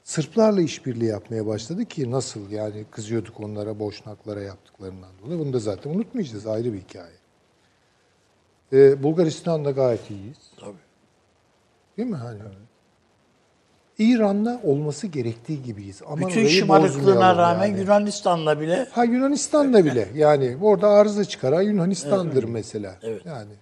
Sırplarla 0.05 0.61
işbirliği 0.61 1.09
yapmaya 1.09 1.47
başladı 1.47 1.85
ki 1.85 2.11
nasıl 2.11 2.51
yani 2.51 2.85
kızıyorduk 2.91 3.41
onlara 3.41 3.79
Boşnaklara 3.79 4.43
yaptıklarından 4.43 5.11
dolayı. 5.23 5.39
Bunu 5.39 5.53
da 5.53 5.59
zaten 5.59 5.91
unutmayacağız 5.91 6.47
ayrı 6.47 6.73
bir 6.73 6.81
hikaye. 6.81 7.17
Ee, 8.73 9.03
Bulgaristan'da 9.03 9.71
gayet 9.71 10.11
iyiyiz. 10.11 10.51
Tabii. 10.61 10.77
Değil 11.97 12.09
mi 12.09 12.17
hani? 12.17 12.39
İran'la 13.99 14.61
olması 14.65 15.07
gerektiği 15.07 15.63
gibiyiz. 15.63 16.03
Aman 16.07 16.29
Bütün 16.29 16.47
şımarıklığına 16.47 17.37
rağmen 17.37 17.67
yani. 17.67 17.81
Yunanistan'la 17.81 18.61
bile 18.61 18.89
Ha 18.93 19.05
Yunanistan'da 19.05 19.85
bile 19.85 20.09
yani 20.15 20.57
orada 20.63 20.89
arıza 20.89 21.25
çıkaran 21.25 21.63
Yunanistan'dır 21.63 22.45
mesela. 22.45 22.99
Evet. 23.03 23.27
Yani 23.27 23.53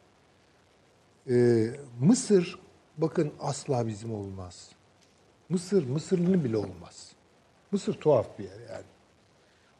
Ee, 1.30 1.66
Mısır 2.00 2.58
bakın 2.98 3.32
asla 3.40 3.86
bizim 3.86 4.14
olmaz. 4.14 4.68
Mısır 5.48 5.86
Mısırlı'nın 5.88 6.44
bile 6.44 6.56
olmaz. 6.56 7.12
Mısır 7.72 7.94
tuhaf 7.94 8.26
bir 8.38 8.44
yer 8.44 8.60
yani. 8.70 8.84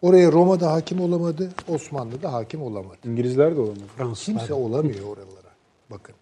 Oraya 0.03 0.33
Roma'da 0.33 0.73
hakim 0.73 1.01
olamadı, 1.01 1.51
Osmanlı'da 1.69 2.33
hakim 2.33 2.63
olamadı. 2.63 2.99
İngilizler 3.05 3.57
de 3.57 3.61
olamaz. 3.61 4.25
Kimse 4.25 4.55
olamıyor 4.55 5.05
oralara. 5.05 5.51
Bakın. 5.91 6.15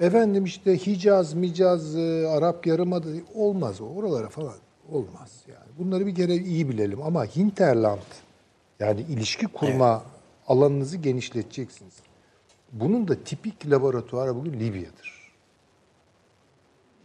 Efendim 0.00 0.44
işte 0.44 0.86
Hicaz, 0.86 1.34
Micaz, 1.34 1.96
e, 1.96 2.28
Arap 2.28 2.66
Yarımada 2.66 3.08
olmaz 3.34 3.80
o. 3.80 3.86
Oralara 3.86 4.28
falan 4.28 4.54
olmaz 4.92 5.44
yani. 5.48 5.68
Bunları 5.78 6.06
bir 6.06 6.14
kere 6.14 6.34
iyi 6.34 6.68
bilelim 6.68 7.02
ama 7.02 7.24
Hinterland 7.24 7.98
yani 8.80 9.00
ilişki 9.00 9.46
kurma 9.46 10.02
alanınızı 10.48 10.96
genişleteceksiniz. 10.96 11.94
Bunun 12.72 13.08
da 13.08 13.24
tipik 13.24 13.70
laboratuvarı 13.70 14.36
bugün 14.36 14.52
Libya'dır. 14.52 15.18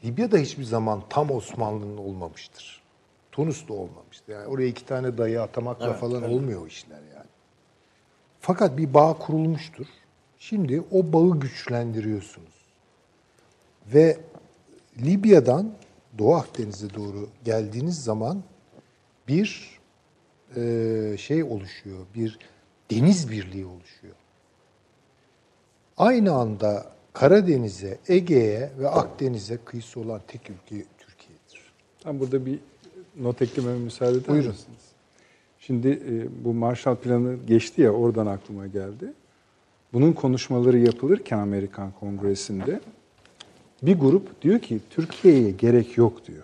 Libya 0.03 0.31
da 0.31 0.37
hiçbir 0.37 0.63
zaman 0.63 1.03
tam 1.09 1.31
Osmanlı'nın 1.31 1.97
olmamıştır. 1.97 2.83
Tunus 3.31 3.67
da 3.67 3.73
olmamıştır. 3.73 4.33
Yani 4.33 4.47
oraya 4.47 4.67
iki 4.67 4.85
tane 4.85 5.17
dayı 5.17 5.41
atamakla 5.41 5.93
falan 5.93 6.23
olmuyor 6.23 6.61
o 6.61 6.67
işler 6.67 7.01
yani. 7.15 7.27
Fakat 8.39 8.77
bir 8.77 8.93
bağ 8.93 9.13
kurulmuştur. 9.13 9.85
Şimdi 10.39 10.83
o 10.91 11.13
bağı 11.13 11.39
güçlendiriyorsunuz. 11.39 12.52
Ve 13.93 14.17
Libya'dan 15.01 15.73
Doğu 16.17 16.35
Akdeniz'e 16.35 16.93
doğru 16.93 17.29
geldiğiniz 17.43 18.03
zaman 18.03 18.43
bir 19.27 19.79
e, 20.55 21.15
şey 21.17 21.43
oluşuyor, 21.43 21.99
bir 22.15 22.39
deniz 22.91 23.29
birliği 23.31 23.65
oluşuyor. 23.65 24.15
Aynı 25.97 26.33
anda 26.33 26.91
Karadeniz'e, 27.13 27.97
Ege'ye 28.07 28.71
ve 28.79 28.89
Akdeniz'e 28.89 29.57
kıyısı 29.57 29.99
olan 29.99 30.21
tek 30.27 30.41
ülke 30.41 30.85
Türkiye'dir. 30.97 31.73
Ben 32.05 32.19
burada 32.19 32.45
bir 32.45 32.59
not 33.19 33.41
eklememe 33.41 33.79
müsaade 33.79 34.11
eder 34.17 34.27
Buyurun. 34.27 34.49
misiniz? 34.49 34.81
Şimdi 35.59 35.87
e, 35.89 36.45
bu 36.45 36.53
Marshall 36.53 36.95
Planı 36.95 37.35
geçti 37.47 37.81
ya 37.81 37.91
oradan 37.91 38.25
aklıma 38.25 38.67
geldi. 38.67 39.13
Bunun 39.93 40.13
konuşmaları 40.13 40.79
yapılırken 40.79 41.37
Amerikan 41.37 41.91
Kongresi'nde 41.99 42.79
bir 43.85 43.99
grup 43.99 44.41
diyor 44.41 44.59
ki 44.59 44.79
Türkiye'ye 44.89 45.51
gerek 45.51 45.97
yok 45.97 46.27
diyor. 46.27 46.43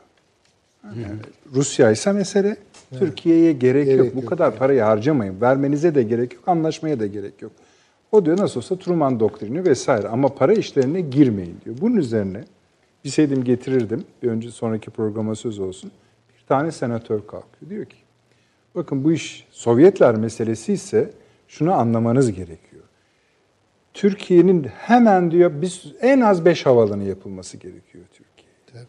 Yani 0.83 1.19
Rusya 1.53 1.91
ise 1.91 2.11
mesele 2.11 2.57
Türkiye'ye 2.99 3.53
gerek, 3.53 3.85
Gerek 3.85 4.05
yok. 4.05 4.15
Bu 4.15 4.19
yok, 4.19 4.29
kadar 4.29 4.55
parayı 4.55 4.81
harcamayın. 4.81 5.41
Vermenize 5.41 5.95
de 5.95 6.03
gerek 6.03 6.33
yok. 6.33 6.43
Anlaşmaya 6.47 6.99
da 6.99 7.07
gerek 7.07 7.41
yok. 7.41 7.51
O 8.11 8.25
diyor 8.25 8.37
nasıl 8.37 8.59
olsa 8.59 8.75
Truman 8.75 9.19
doktrini 9.19 9.65
vesaire 9.65 10.07
ama 10.07 10.27
para 10.27 10.53
işlerine 10.53 11.01
girmeyin 11.01 11.57
diyor. 11.65 11.75
Bunun 11.81 11.95
üzerine 11.95 12.43
bilseydim 13.05 13.43
getirirdim. 13.43 14.03
Bir 14.23 14.27
önce 14.27 14.51
sonraki 14.51 14.89
programa 14.89 15.35
söz 15.35 15.59
olsun. 15.59 15.91
Bir 16.39 16.47
tane 16.47 16.71
senatör 16.71 17.19
kalkıyor. 17.19 17.69
Diyor 17.69 17.85
ki 17.85 17.97
bakın 18.75 19.03
bu 19.03 19.11
iş 19.11 19.47
Sovyetler 19.51 20.15
meselesi 20.15 20.73
ise 20.73 21.11
şunu 21.47 21.73
anlamanız 21.73 22.31
gerekiyor. 22.31 22.68
Türkiye'nin 23.99 24.63
hemen 24.63 25.31
diyor 25.31 25.51
biz 25.61 25.85
en 26.01 26.21
az 26.21 26.45
5 26.45 26.65
havalanı 26.65 27.03
yapılması 27.03 27.57
gerekiyor 27.57 28.05
Türkiye'ye. 28.13 28.85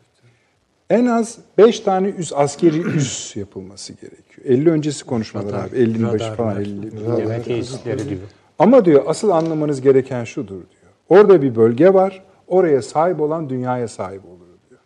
En 0.90 1.06
az 1.06 1.38
5 1.58 1.86
bir 1.86 2.18
üs 2.18 2.32
askeri 2.32 2.80
üs 2.96 3.36
yapılması 3.36 3.92
gerekiyor. 3.92 4.46
50 4.46 4.70
öncesi 4.70 5.04
konuşmalar 5.04 5.68
abi. 5.68 5.76
50'nin 5.76 6.12
başı 6.12 6.32
falan 6.32 6.60
50. 6.60 7.20
Yemek 7.20 7.44
tesisleri 7.44 8.04
gibi. 8.04 8.20
Ama 8.58 8.84
diyor 8.84 9.02
asıl 9.06 9.30
anlamanız 9.30 9.80
gereken 9.80 10.24
şudur 10.24 10.48
diyor. 10.48 10.92
Orada 11.08 11.42
bir 11.42 11.56
bölge 11.56 11.94
var. 11.94 12.24
Oraya 12.48 12.82
sahip 12.82 13.20
olan 13.20 13.50
dünyaya 13.50 13.88
sahip 13.88 14.24
olur 14.24 14.48
diyor. 14.70 14.80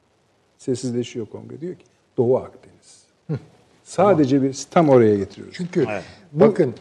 Sessizleşiyor 0.58 1.26
kongre. 1.26 1.60
Diyor 1.60 1.74
ki 1.74 1.84
Doğu 2.16 2.36
Akdeniz. 2.36 3.04
Sadece 3.84 4.42
bir 4.42 4.64
tam 4.70 4.88
oraya 4.88 5.16
getiriyoruz. 5.16 5.54
Çünkü 5.56 5.86
bakın 6.32 6.74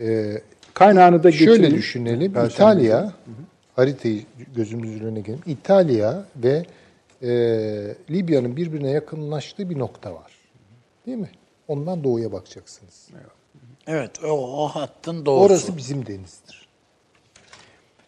e, 0.00 0.40
Kaynağını 0.78 1.22
da 1.22 1.32
Şöyle 1.32 1.56
getirin. 1.56 1.76
düşünelim. 1.76 2.32
Perşembe 2.32 2.54
İtalya, 2.54 3.12
haritayı 3.76 4.24
gözümüzün 4.56 5.00
önüne 5.00 5.20
gelelim. 5.20 5.42
İtalya 5.46 6.24
ve 6.36 6.66
e, 7.22 7.28
Libya'nın 8.10 8.56
birbirine 8.56 8.90
yakınlaştığı 8.90 9.70
bir 9.70 9.78
nokta 9.78 10.14
var. 10.14 10.32
Değil 11.06 11.18
mi? 11.18 11.30
Ondan 11.68 12.04
doğuya 12.04 12.32
bakacaksınız. 12.32 13.08
evet 13.86 14.24
o, 14.24 14.64
o 14.64 14.68
hattın 14.68 15.26
doğrusu. 15.26 15.44
Orası 15.44 15.76
bizim 15.76 16.06
denizdir. 16.06 16.68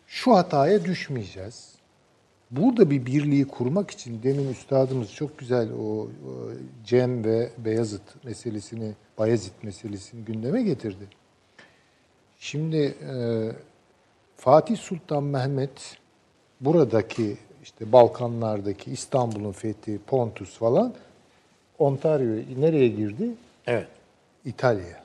Şu 0.07 0.35
hataya 0.35 0.85
düşmeyeceğiz. 0.85 1.71
Burada 2.51 2.91
bir 2.91 3.07
birliği 3.07 3.45
kurmak 3.45 3.91
için 3.91 4.23
demin 4.23 4.49
üstadımız 4.49 5.13
çok 5.15 5.39
güzel 5.39 5.69
o, 5.73 5.85
o 5.85 6.09
Cem 6.85 7.25
ve 7.25 7.51
Beyazıt 7.59 8.25
meselesini, 8.25 8.93
Bayezid 9.19 9.53
meselesini 9.63 10.25
gündeme 10.25 10.63
getirdi. 10.63 11.09
Şimdi 12.41 12.77
e, 12.77 13.15
Fatih 14.37 14.77
Sultan 14.77 15.23
Mehmet 15.23 15.97
buradaki 16.61 17.37
işte 17.63 17.93
Balkanlardaki 17.93 18.91
İstanbul'un 18.91 19.53
fethi, 19.53 19.99
Pontus 20.07 20.59
falan 20.59 20.95
Ontario 21.79 22.61
nereye 22.61 22.89
girdi? 22.89 23.31
Evet. 23.67 23.89
İtalya'ya. 24.45 25.01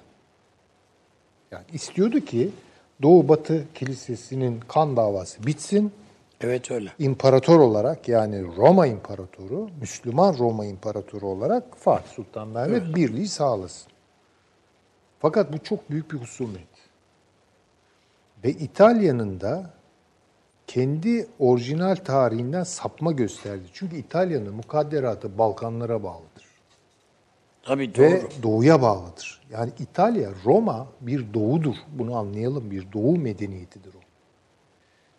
Yani 1.52 1.66
istiyordu 1.74 2.20
ki 2.20 2.50
Doğu 3.02 3.28
Batı 3.28 3.64
Kilisesi'nin 3.74 4.60
kan 4.68 4.98
davası 4.98 5.46
bitsin. 5.46 5.92
Evet 6.42 6.72
öyle. 6.72 6.92
İmparator 7.00 7.60
olarak 7.60 8.08
yani 8.08 8.44
Roma 8.58 8.88
İmparatoru, 8.88 9.70
Müslüman 9.82 10.38
Roma 10.38 10.66
İmparatoru 10.66 11.28
olarak 11.28 11.78
Fatih 11.78 12.10
Sultan 12.10 12.48
Mehmet 12.48 12.96
birliği 12.96 13.28
sağlasın. 13.28 13.92
Fakat 15.20 15.54
bu 15.54 15.58
çok 15.64 15.92
büyük 15.92 16.12
bir 16.12 16.18
husumet. 16.18 16.75
Ve 18.46 18.50
İtalya'nın 18.50 19.42
da 19.42 19.70
kendi 20.68 21.28
orijinal 21.40 21.96
tarihinden 21.96 22.64
sapma 22.64 23.12
gösterdi. 23.12 23.64
Çünkü 23.74 23.96
İtalya'nın 23.96 24.54
mukadderatı 24.54 25.38
Balkanlara 25.38 26.04
bağlıdır. 26.04 26.46
Tabii 27.64 27.96
doğru. 27.96 28.06
Ve 28.06 28.22
doğuya 28.44 28.82
bağlıdır. 28.82 29.42
Yani 29.52 29.72
İtalya, 29.80 30.30
Roma 30.46 30.88
bir 31.02 31.34
doğudur. 31.34 31.76
Bunu 31.92 32.18
anlayalım. 32.18 32.72
Bir 32.72 32.88
doğu 32.94 33.18
medeniyetidir 33.18 33.94
o. 33.94 34.00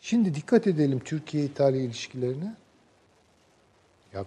Şimdi 0.00 0.34
dikkat 0.34 0.66
edelim 0.66 1.00
Türkiye-İtalya 1.04 1.80
ilişkilerine. 1.80 2.54
Ya 4.14 4.24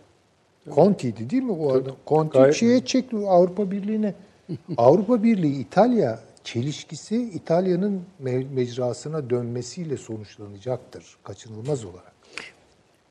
Conti'ydi 0.75 1.29
değil 1.29 1.43
mi 1.43 1.51
o 1.51 1.73
adam? 1.73 1.95
Conti 2.07 2.53
şeye 2.53 2.85
çekti 2.85 3.17
Avrupa 3.27 3.71
Birliği'ne. 3.71 4.13
Avrupa 4.77 5.23
Birliği 5.23 5.59
İtalya 5.59 6.19
çelişkisi 6.43 7.15
İtalya'nın 7.15 8.03
me- 8.23 8.53
mecrasına 8.53 9.29
dönmesiyle 9.29 9.97
sonuçlanacaktır. 9.97 11.17
Kaçınılmaz 11.23 11.85
olarak. 11.85 12.13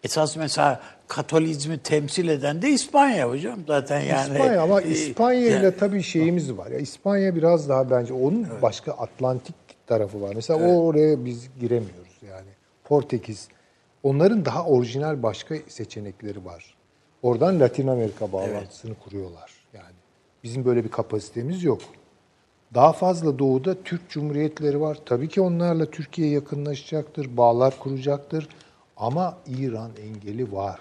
Esas 0.05 0.37
mesela 0.37 0.81
Katolizmi 1.09 1.79
temsil 1.79 2.29
eden 2.29 2.63
de 2.63 2.69
İspanya 2.69 3.29
hocam 3.29 3.59
zaten 3.67 4.01
yani. 4.01 4.33
İspanya 4.33 4.63
ama 4.63 4.81
e, 4.83 4.91
İspanya 4.91 5.41
yani- 5.41 5.61
ile 5.61 5.77
tabii 5.77 6.03
şeyimiz 6.03 6.57
var. 6.57 6.71
Ya 6.71 6.79
İspanya 6.79 7.37
biraz 7.37 7.69
daha 7.69 7.91
bence 7.91 8.13
onun 8.13 8.47
başka 8.63 8.93
Atlantik 8.93 9.55
tarafı 9.87 10.23
var. 10.23 10.33
Mesela 10.35 10.69
o 10.69 10.87
oraya 10.87 11.25
biz 11.25 11.49
giremiyoruz 11.61 12.19
yani. 12.31 12.49
Portekiz 12.85 13.49
onların 14.03 14.45
daha 14.45 14.65
orijinal 14.65 15.23
başka 15.23 15.55
seçenekleri 15.69 16.45
var. 16.45 16.75
Oradan 17.23 17.61
Latin 17.61 17.87
Amerika 17.87 18.33
bağlantısını 18.33 18.95
kuruyorlar 18.95 19.53
yani. 19.75 19.95
Bizim 20.45 20.65
böyle 20.65 20.85
bir 20.85 20.91
kapasitemiz 20.91 21.65
yok. 21.65 21.81
Daha 22.75 22.93
fazla 22.93 23.39
doğuda 23.39 23.83
Türk 23.83 24.11
Cumhuriyetleri 24.11 24.81
var. 24.81 24.99
Tabii 25.07 25.29
ki 25.29 25.41
onlarla 25.41 25.91
Türkiye 25.91 26.29
yakınlaşacaktır, 26.31 27.37
bağlar 27.37 27.79
kuracaktır. 27.79 28.49
Ama 28.97 29.39
İran 29.47 29.91
engeli 30.03 30.53
var. 30.53 30.81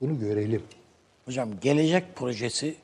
Bunu 0.00 0.20
görelim. 0.20 0.62
Hocam 1.24 1.48
gelecek 1.60 2.16
projesi 2.16 2.76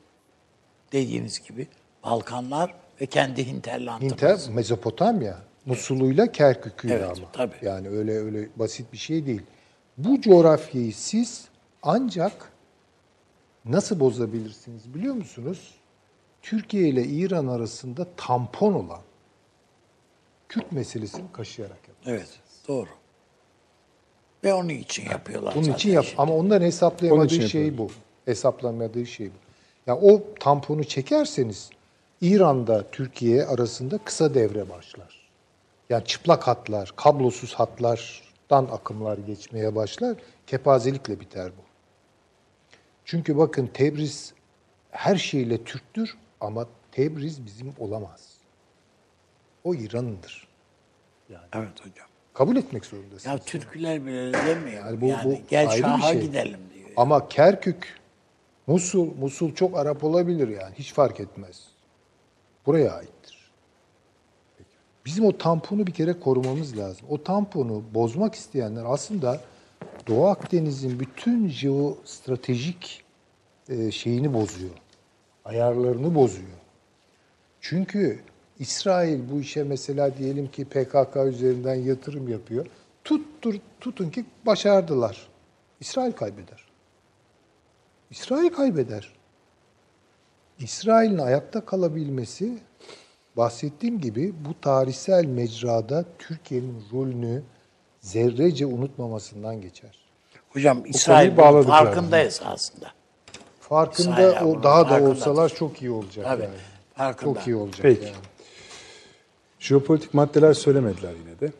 dediğiniz 0.91 1.47
gibi 1.47 1.67
Balkanlar 2.03 2.73
ve 3.01 3.05
kendi 3.05 3.47
hinterlandımız. 3.47 4.13
Inter 4.13 4.39
Mezopotamya, 4.53 5.37
Musul'uyla 5.65 6.31
Kerkük'üyle 6.31 6.93
Evet, 6.93 7.17
ama. 7.17 7.31
tabii. 7.33 7.55
Yani 7.61 7.89
öyle 7.89 8.11
öyle 8.11 8.49
basit 8.55 8.93
bir 8.93 8.97
şey 8.97 9.25
değil. 9.25 9.41
Bu 9.97 10.21
coğrafyayı 10.21 10.93
siz 10.93 11.45
ancak 11.83 12.51
nasıl 13.65 13.99
bozabilirsiniz 13.99 14.93
biliyor 14.93 15.15
musunuz? 15.15 15.75
Türkiye 16.41 16.89
ile 16.89 17.03
İran 17.03 17.47
arasında 17.47 18.07
tampon 18.17 18.73
olan 18.73 19.01
Kürt 20.49 20.71
meselesini 20.71 21.31
kaşıyarak 21.33 21.77
yapın. 21.87 22.11
Evet 22.11 22.39
doğru. 22.67 22.89
Ve 24.43 24.53
onun 24.53 24.69
için 24.69 25.09
yapıyorlar 25.09 25.55
Bunun 25.55 25.63
zaten 25.63 25.77
için 25.77 25.91
yap 25.91 26.05
şimdi. 26.05 26.21
ama 26.21 26.33
onların 26.33 26.61
Onun 26.61 26.65
hesaplayamadığı 26.67 27.25
için 27.35 27.47
şey 27.47 27.77
bu. 27.77 27.87
Hesaplamadığı 28.25 29.05
şey 29.05 29.27
bu. 29.27 29.33
Yani 29.87 29.99
o 30.01 30.23
tamponu 30.39 30.83
çekerseniz 30.83 31.69
İran'da 32.21 32.91
Türkiye 32.91 33.45
arasında 33.45 33.97
kısa 33.97 34.33
devre 34.33 34.69
başlar. 34.69 35.21
Yani 35.89 36.05
çıplak 36.05 36.47
hatlar, 36.47 36.93
kablosuz 36.95 37.53
hatlardan 37.53 38.65
akımlar 38.71 39.17
geçmeye 39.17 39.75
başlar. 39.75 40.17
Kepazelikle 40.47 41.19
biter 41.19 41.51
bu. 41.57 41.61
Çünkü 43.05 43.37
bakın 43.37 43.67
Tebriz 43.67 44.33
her 44.91 45.15
şeyle 45.15 45.63
Türktür 45.63 46.17
ama 46.41 46.65
Tebriz 46.91 47.45
bizim 47.45 47.73
olamaz. 47.79 48.33
O 49.63 49.75
İran'ındır. 49.75 50.47
Evet 51.53 51.79
hocam. 51.79 52.07
Kabul 52.33 52.55
etmek 52.55 52.85
zorundasınız. 52.85 53.25
Ya 53.25 53.37
Türkler 53.37 54.05
bile 54.05 54.33
demiyor. 54.33 54.85
Yani 54.85 55.01
bu- 55.01 55.05
yani 55.05 55.23
bu 55.25 55.47
gel 55.49 55.69
ayrı 55.69 55.83
bir 55.83 55.87
Şah'a 55.87 56.11
şey. 56.13 56.21
gidelim 56.21 56.59
diyor. 56.73 56.89
Ama 56.97 57.27
Kerkük, 57.27 57.99
Musul, 58.67 59.15
Musul 59.19 59.53
çok 59.55 59.77
Arap 59.77 60.03
olabilir 60.03 60.47
yani. 60.47 60.75
Hiç 60.75 60.93
fark 60.93 61.19
etmez. 61.19 61.67
Buraya 62.65 62.91
aittir. 62.93 63.51
Bizim 65.05 65.25
o 65.25 65.37
tamponu 65.37 65.87
bir 65.87 65.93
kere 65.93 66.19
korumamız 66.19 66.77
lazım. 66.77 67.05
O 67.09 67.23
tamponu 67.23 67.83
bozmak 67.93 68.35
isteyenler 68.35 68.83
aslında 68.87 69.39
Doğu 70.07 70.27
Akdeniz'in 70.27 70.99
bütün 70.99 71.49
jeostratejik 71.49 73.03
e, 73.69 73.91
şeyini 73.91 74.33
bozuyor. 74.33 74.71
Ayarlarını 75.45 76.15
bozuyor. 76.15 76.47
Çünkü 77.61 78.19
İsrail 78.59 79.31
bu 79.31 79.39
işe 79.39 79.63
mesela 79.63 80.17
diyelim 80.17 80.51
ki 80.51 80.65
PKK 80.65 81.15
üzerinden 81.27 81.75
yatırım 81.75 82.27
yapıyor. 82.27 82.65
Tuttur, 83.03 83.55
tutun 83.79 84.09
ki 84.09 84.25
başardılar. 84.45 85.27
İsrail 85.79 86.11
kaybeder. 86.11 86.65
İsrail 88.09 88.49
kaybeder. 88.49 89.13
İsrail'in 90.59 91.17
ayakta 91.17 91.65
kalabilmesi 91.65 92.57
bahsettiğim 93.37 94.01
gibi 94.01 94.33
bu 94.45 94.61
tarihsel 94.61 95.25
mecrada 95.25 96.05
Türkiye'nin 96.19 96.83
rolünü 96.93 97.43
zerrece 98.01 98.65
unutmamasından 98.65 99.61
geçer. 99.61 99.97
Hocam 100.49 100.83
İsrail 100.85 101.37
bağladık 101.37 101.67
bunun 101.67 103.00
farkında 103.71 104.29
İsrail 104.29 104.45
o 104.45 104.63
daha 104.63 104.89
da 104.89 105.03
olsalar 105.09 105.49
çok 105.49 105.81
iyi 105.81 105.91
olacak 105.91 106.25
Tabii, 106.25 106.43
yani. 106.43 106.53
farkında. 106.95 107.33
Çok 107.33 107.47
iyi 107.47 107.55
olacak 107.55 107.79
Peki. 107.81 108.05
yani. 108.05 108.15
Jeopolitik 109.59 110.13
maddeler 110.13 110.53
söylemediler 110.53 111.13
yine 111.25 111.39
de. 111.39 111.53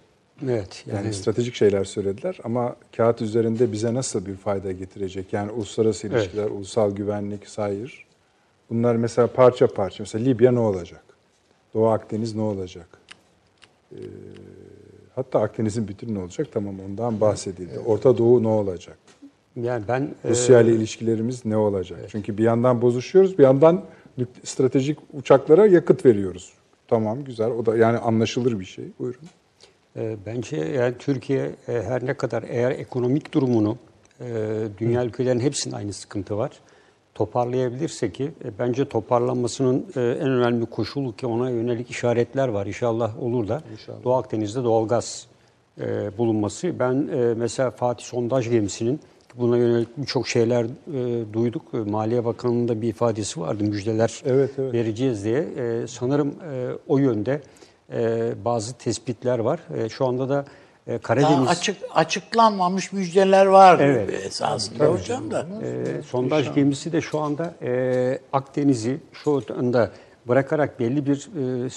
Evet. 0.46 0.84
Yani, 0.88 0.98
Yani, 0.98 1.14
stratejik 1.14 1.56
şeyler 1.56 1.84
söylediler 1.84 2.38
ama 2.44 2.76
kağıt 2.98 3.22
üzerinde 3.22 3.72
bize 3.72 3.94
nasıl 3.94 4.26
bir 4.26 4.36
fayda 4.36 4.72
getirecek? 4.72 5.34
Yani 5.34 5.52
uluslararası 5.52 6.08
Evet. 6.08 6.18
ilişkiler, 6.18 6.46
ulusal 6.50 6.92
güvenlik, 6.92 7.48
sayır. 7.50 8.06
Bunlar 8.70 8.96
mesela 8.96 9.28
parça 9.28 9.68
parça. 9.68 10.04
Mesela 10.04 10.26
Libya 10.26 10.52
ne 10.52 10.60
olacak? 10.60 11.04
Doğu 11.74 11.88
Akdeniz 11.90 12.36
ne 12.36 12.42
olacak? 12.42 12.88
Ee, 13.92 13.98
hatta 15.16 15.40
Akdeniz'in 15.42 15.88
bütünü 15.88 16.14
ne 16.14 16.20
olacak? 16.20 16.48
Tamam 16.54 16.76
ondan 16.90 17.22
bahsedildi. 17.22 17.80
Orta 17.80 18.18
Doğu 18.18 18.44
ne 18.44 18.48
olacak? 18.48 18.98
Yani 19.56 19.84
ben 19.88 20.02
e, 20.26 20.30
Rusya 20.30 20.62
ile 20.62 20.72
ilişkilerimiz 20.76 21.46
ne 21.46 21.58
olacak? 21.58 22.00
Çünkü 22.12 22.38
bir 22.38 22.44
yandan 22.44 22.82
bozuşuyoruz, 22.82 23.38
bir 23.38 23.44
yandan 23.44 23.84
stratejik 24.44 24.98
uçaklara 25.14 25.66
yakıt 25.66 26.06
veriyoruz. 26.06 26.54
Tamam, 26.88 27.24
güzel. 27.24 27.52
O 27.52 27.66
da 27.66 27.78
yani 27.78 27.98
anlaşılır 27.98 28.60
bir 28.60 28.66
şey. 28.66 28.86
Buyurun. 29.00 29.22
E, 29.96 30.16
Bence 30.26 30.58
yani 30.58 30.96
Türkiye 31.00 31.52
e, 31.68 31.72
her 31.82 32.06
ne 32.06 32.14
kadar 32.14 32.44
eğer 32.48 32.72
ekonomik 32.72 33.34
durumunu 33.34 33.78
e, 34.22 34.26
dünya 34.78 35.06
ülkelerinin 35.06 35.44
hepsinin 35.44 35.76
aynı 35.76 35.94
sıkıntı 35.94 36.38
var. 36.38 36.52
Toparlayabilirse 37.16 38.12
ki 38.12 38.24
e, 38.46 38.60
bence 38.60 38.86
toparlanmasının 38.86 39.86
e, 39.96 40.00
en 40.00 40.30
önemli 40.30 40.66
koşulu 40.66 41.16
ki 41.16 41.28
ona 41.28 41.50
yönelik 41.50 41.90
işaretler 41.92 42.48
var. 42.48 42.66
İnşallah 42.66 43.24
olur 43.24 43.48
da 43.48 43.62
Doğu 44.04 44.14
Akdeniz'de 44.14 44.64
doğalgaz 44.64 45.28
e, 45.82 46.18
bulunması. 46.18 46.80
Ben 46.80 47.08
e, 47.08 47.34
mesela 47.38 47.72
Fatih 47.72 48.06
sondaj 48.06 48.50
gemisinin 48.50 49.00
buna 49.38 49.58
yönelik 49.58 49.98
birçok 49.98 50.28
şeyler 50.28 50.64
e, 50.66 51.34
duyduk. 51.34 51.62
E, 51.74 51.78
Maliye 51.78 52.26
Bakanı'nın 52.26 52.68
da 52.68 52.82
bir 52.82 52.88
ifadesi 52.90 53.40
vardı. 53.40 53.64
Müjdeler 53.64 54.22
Evet, 54.26 54.52
evet. 54.58 54.74
vereceğiz 54.74 55.24
diye. 55.26 55.40
E, 55.40 55.88
sanırım 55.88 56.30
e, 56.30 56.70
o 56.88 56.98
yönde 56.98 57.42
e, 57.94 58.32
bazı 58.46 58.74
tespitler 58.78 59.40
var. 59.40 59.60
E, 59.78 59.90
şu 59.90 60.08
anda 60.08 60.30
da 60.30 60.46
e, 60.88 60.98
Karadeniz 60.98 61.32
Daha 61.46 61.50
açık 61.50 61.78
açıklanmamış 61.96 62.92
müjdeler 62.94 63.46
var 63.46 63.80
Evet. 63.80 64.14
esasında 64.26 64.86
hocam 64.86 65.32
da. 65.32 65.48
e, 65.64 66.02
sondaj 66.02 66.54
gemisi 66.54 66.92
de 66.92 67.02
şu 67.02 67.20
anda 67.20 67.54
e, 67.62 68.20
Akdeniz'i 68.34 68.98
şu 69.12 69.42
anda 69.58 69.92
bırakarak 70.28 70.80
belli 70.80 71.06
bir 71.06 71.30
e, 71.66 71.70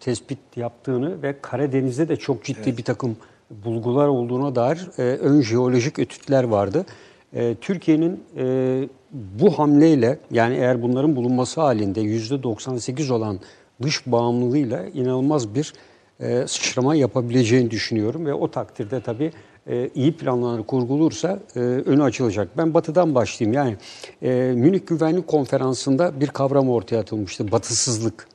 tespit 0.00 0.38
yaptığını 0.56 1.22
ve 1.22 1.34
Karadeniz'de 1.42 2.08
de 2.08 2.16
çok 2.16 2.44
ciddi 2.44 2.76
bir 2.76 2.84
takım 2.84 3.16
bulgular 3.64 4.08
olduğuna 4.08 4.54
dair 4.54 4.88
e, 4.98 5.02
ön 5.02 5.40
jeolojik 5.40 5.98
etütler 5.98 6.44
vardı. 6.44 6.86
E, 7.34 7.54
Türkiye'nin 7.60 8.20
e, 8.36 8.88
bu 9.12 9.58
hamleyle 9.58 10.18
yani 10.30 10.54
eğer 10.54 10.82
bunların 10.82 11.16
bulunması 11.16 11.60
halinde 11.60 12.00
%98 12.00 13.12
olan 13.12 13.40
dış 13.82 14.06
bağımlılığıyla 14.06 14.86
inanılmaz 14.86 15.54
bir 15.54 15.72
e, 16.20 16.46
sıçrama 16.46 16.94
yapabileceğini 16.94 17.70
düşünüyorum 17.70 18.26
ve 18.26 18.34
o 18.34 18.50
takdirde 18.50 19.00
tabii 19.00 19.32
e, 19.66 19.90
iyi 19.94 20.16
planlar 20.16 20.66
kurgulursa 20.66 21.40
e, 21.56 21.58
önü 21.58 22.02
açılacak. 22.02 22.48
Ben 22.58 22.74
batıdan 22.74 23.14
başlayayım. 23.14 23.54
Yani 23.54 23.76
e, 24.22 24.52
Münih 24.56 24.86
Güvenlik 24.86 25.26
Konferansı'nda 25.26 26.20
bir 26.20 26.26
kavram 26.26 26.70
ortaya 26.70 26.98
atılmıştı. 26.98 27.52
Batısızlık. 27.52 28.28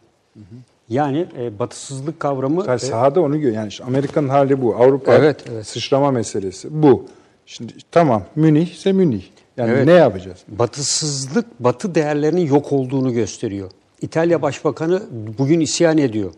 Yani 0.89 1.25
e, 1.39 1.59
batısızlık 1.59 2.19
kavramı 2.19 2.63
Yani 2.67 2.75
e, 2.75 2.79
sahada 2.79 3.21
onu 3.21 3.39
gör. 3.39 3.51
Yani 3.51 3.67
işte 3.67 3.83
Amerika'nın 3.83 4.29
hali 4.29 4.61
bu. 4.61 4.75
Avrupa 4.75 5.13
Evet, 5.13 5.43
evet. 5.51 5.67
sıçrama 5.67 6.11
meselesi 6.11 6.67
bu. 6.83 7.05
Şimdi 7.45 7.73
tamam 7.91 8.23
Münih 8.35 8.73
ise 8.73 8.91
Münih. 8.91 9.23
Yani 9.57 9.71
Evet. 9.71 9.85
ne 9.85 9.93
yapacağız? 9.93 10.37
batısızlık 10.47 11.45
batı 11.59 11.95
değerlerinin 11.95 12.45
yok 12.45 12.71
olduğunu 12.73 13.13
gösteriyor. 13.13 13.71
İtalya 14.01 14.41
Başbakanı 14.41 15.03
bugün 15.37 15.59
isyan 15.59 15.97
ediyor. 15.97 16.31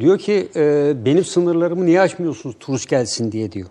Diyor 0.00 0.18
ki 0.18 0.48
e, 0.56 0.92
benim 1.04 1.24
sınırlarımı 1.24 1.86
niye 1.86 2.00
açmıyorsunuz 2.00 2.56
turist 2.60 2.88
gelsin 2.88 3.32
diye 3.32 3.52
diyor. 3.52 3.68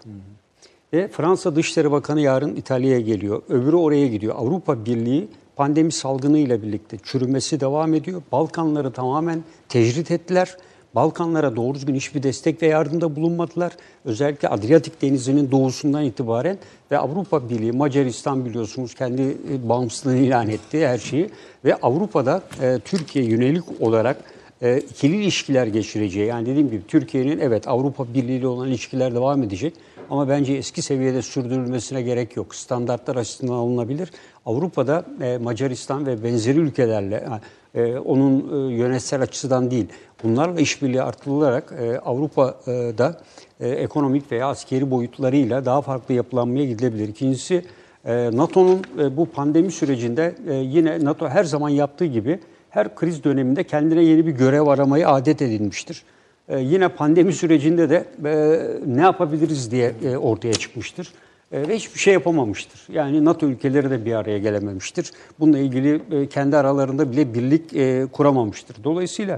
Ve 0.93 1.07
Fransa 1.07 1.55
Dışişleri 1.55 1.91
Bakanı 1.91 2.21
yarın 2.21 2.55
İtalya'ya 2.55 2.99
geliyor. 2.99 3.41
Öbürü 3.49 3.75
oraya 3.75 4.07
gidiyor. 4.07 4.35
Avrupa 4.37 4.85
Birliği 4.85 5.27
pandemi 5.59 5.91
salgınıyla 5.91 6.61
birlikte 6.61 6.97
çürümesi 7.03 7.59
devam 7.59 7.93
ediyor. 7.93 8.21
Balkanları 8.31 8.91
tamamen 8.91 9.43
tecrit 9.69 10.11
ettiler. 10.11 10.57
Balkanlara 10.95 11.55
doğru 11.55 11.75
düzgün 11.75 11.95
hiçbir 11.95 12.23
destek 12.23 12.61
ve 12.61 12.67
yardımda 12.67 13.15
bulunmadılar. 13.15 13.71
Özellikle 14.05 14.47
Adriyatik 14.47 15.01
Denizi'nin 15.01 15.51
doğusundan 15.51 16.03
itibaren 16.03 16.57
ve 16.91 16.97
Avrupa 16.97 17.49
Birliği, 17.49 17.71
Macaristan 17.71 18.45
biliyorsunuz 18.45 18.93
kendi 18.93 19.21
e, 19.21 19.69
bağımsızlığını 19.69 20.17
ilan 20.17 20.49
etti 20.49 20.87
her 20.87 20.97
şeyi. 20.97 21.29
Ve 21.65 21.75
Avrupa'da 21.75 22.43
e, 22.61 22.79
Türkiye 22.85 23.25
yönelik 23.25 23.81
olarak 23.81 24.17
e, 24.61 24.77
ikili 24.77 25.23
ilişkiler 25.23 25.67
geçireceği. 25.67 26.27
Yani 26.27 26.45
dediğim 26.45 26.69
gibi 26.69 26.81
Türkiye'nin 26.87 27.39
evet 27.39 27.67
Avrupa 27.67 28.13
Birliği 28.13 28.37
ile 28.37 28.47
olan 28.47 28.67
ilişkiler 28.67 29.15
devam 29.15 29.43
edecek. 29.43 29.73
Ama 30.09 30.29
bence 30.29 30.53
eski 30.53 30.81
seviyede 30.81 31.21
sürdürülmesine 31.21 32.01
gerek 32.01 32.35
yok. 32.35 32.55
Standartlar 32.55 33.15
açısından 33.15 33.53
alınabilir. 33.53 34.11
Avrupa'da 34.45 35.05
e, 35.21 35.37
Macaristan 35.37 36.05
ve 36.05 36.23
benzeri 36.23 36.59
ülkelerle 36.59 37.27
e, 37.75 37.97
onun 37.97 38.69
e, 38.69 38.73
yönetsel 38.73 39.21
açıdan 39.21 39.71
değil, 39.71 39.85
bunlarla 40.23 40.61
işbirliği 40.61 41.01
artırılarak 41.01 41.73
e, 41.79 41.99
Avrupa'da 41.99 43.21
e, 43.59 43.69
ekonomik 43.69 44.31
veya 44.31 44.47
askeri 44.47 44.91
boyutlarıyla 44.91 45.65
daha 45.65 45.81
farklı 45.81 46.13
yapılanmaya 46.13 46.65
gidilebilir. 46.65 47.07
İkincisi 47.07 47.65
e, 48.05 48.29
NATO'nun 48.33 48.81
e, 48.99 49.17
bu 49.17 49.25
pandemi 49.25 49.71
sürecinde 49.71 50.35
e, 50.47 50.53
yine 50.53 51.05
NATO 51.05 51.27
her 51.29 51.43
zaman 51.43 51.69
yaptığı 51.69 52.05
gibi 52.05 52.39
her 52.69 52.95
kriz 52.95 53.23
döneminde 53.23 53.63
kendine 53.63 54.03
yeni 54.03 54.25
bir 54.25 54.31
görev 54.31 54.67
aramayı 54.67 55.09
adet 55.09 55.41
edinmiştir. 55.41 56.03
E, 56.49 56.59
yine 56.59 56.87
pandemi 56.87 57.33
sürecinde 57.33 57.89
de 57.89 58.05
e, 58.25 58.59
ne 58.85 59.01
yapabiliriz 59.01 59.71
diye 59.71 59.93
e, 60.03 60.17
ortaya 60.17 60.53
çıkmıştır. 60.53 61.13
E, 61.51 61.67
ve 61.67 61.75
hiçbir 61.75 61.99
şey 61.99 62.13
yapamamıştır. 62.13 62.81
Yani 62.93 63.25
NATO 63.25 63.45
ülkeleri 63.45 63.89
de 63.89 64.05
bir 64.05 64.13
araya 64.13 64.37
gelememiştir. 64.39 65.11
Bununla 65.39 65.59
ilgili 65.59 66.01
kendi 66.29 66.57
aralarında 66.57 67.11
bile 67.11 67.33
birlik 67.33 67.71
kuramamıştır. 68.13 68.83
Dolayısıyla 68.83 69.37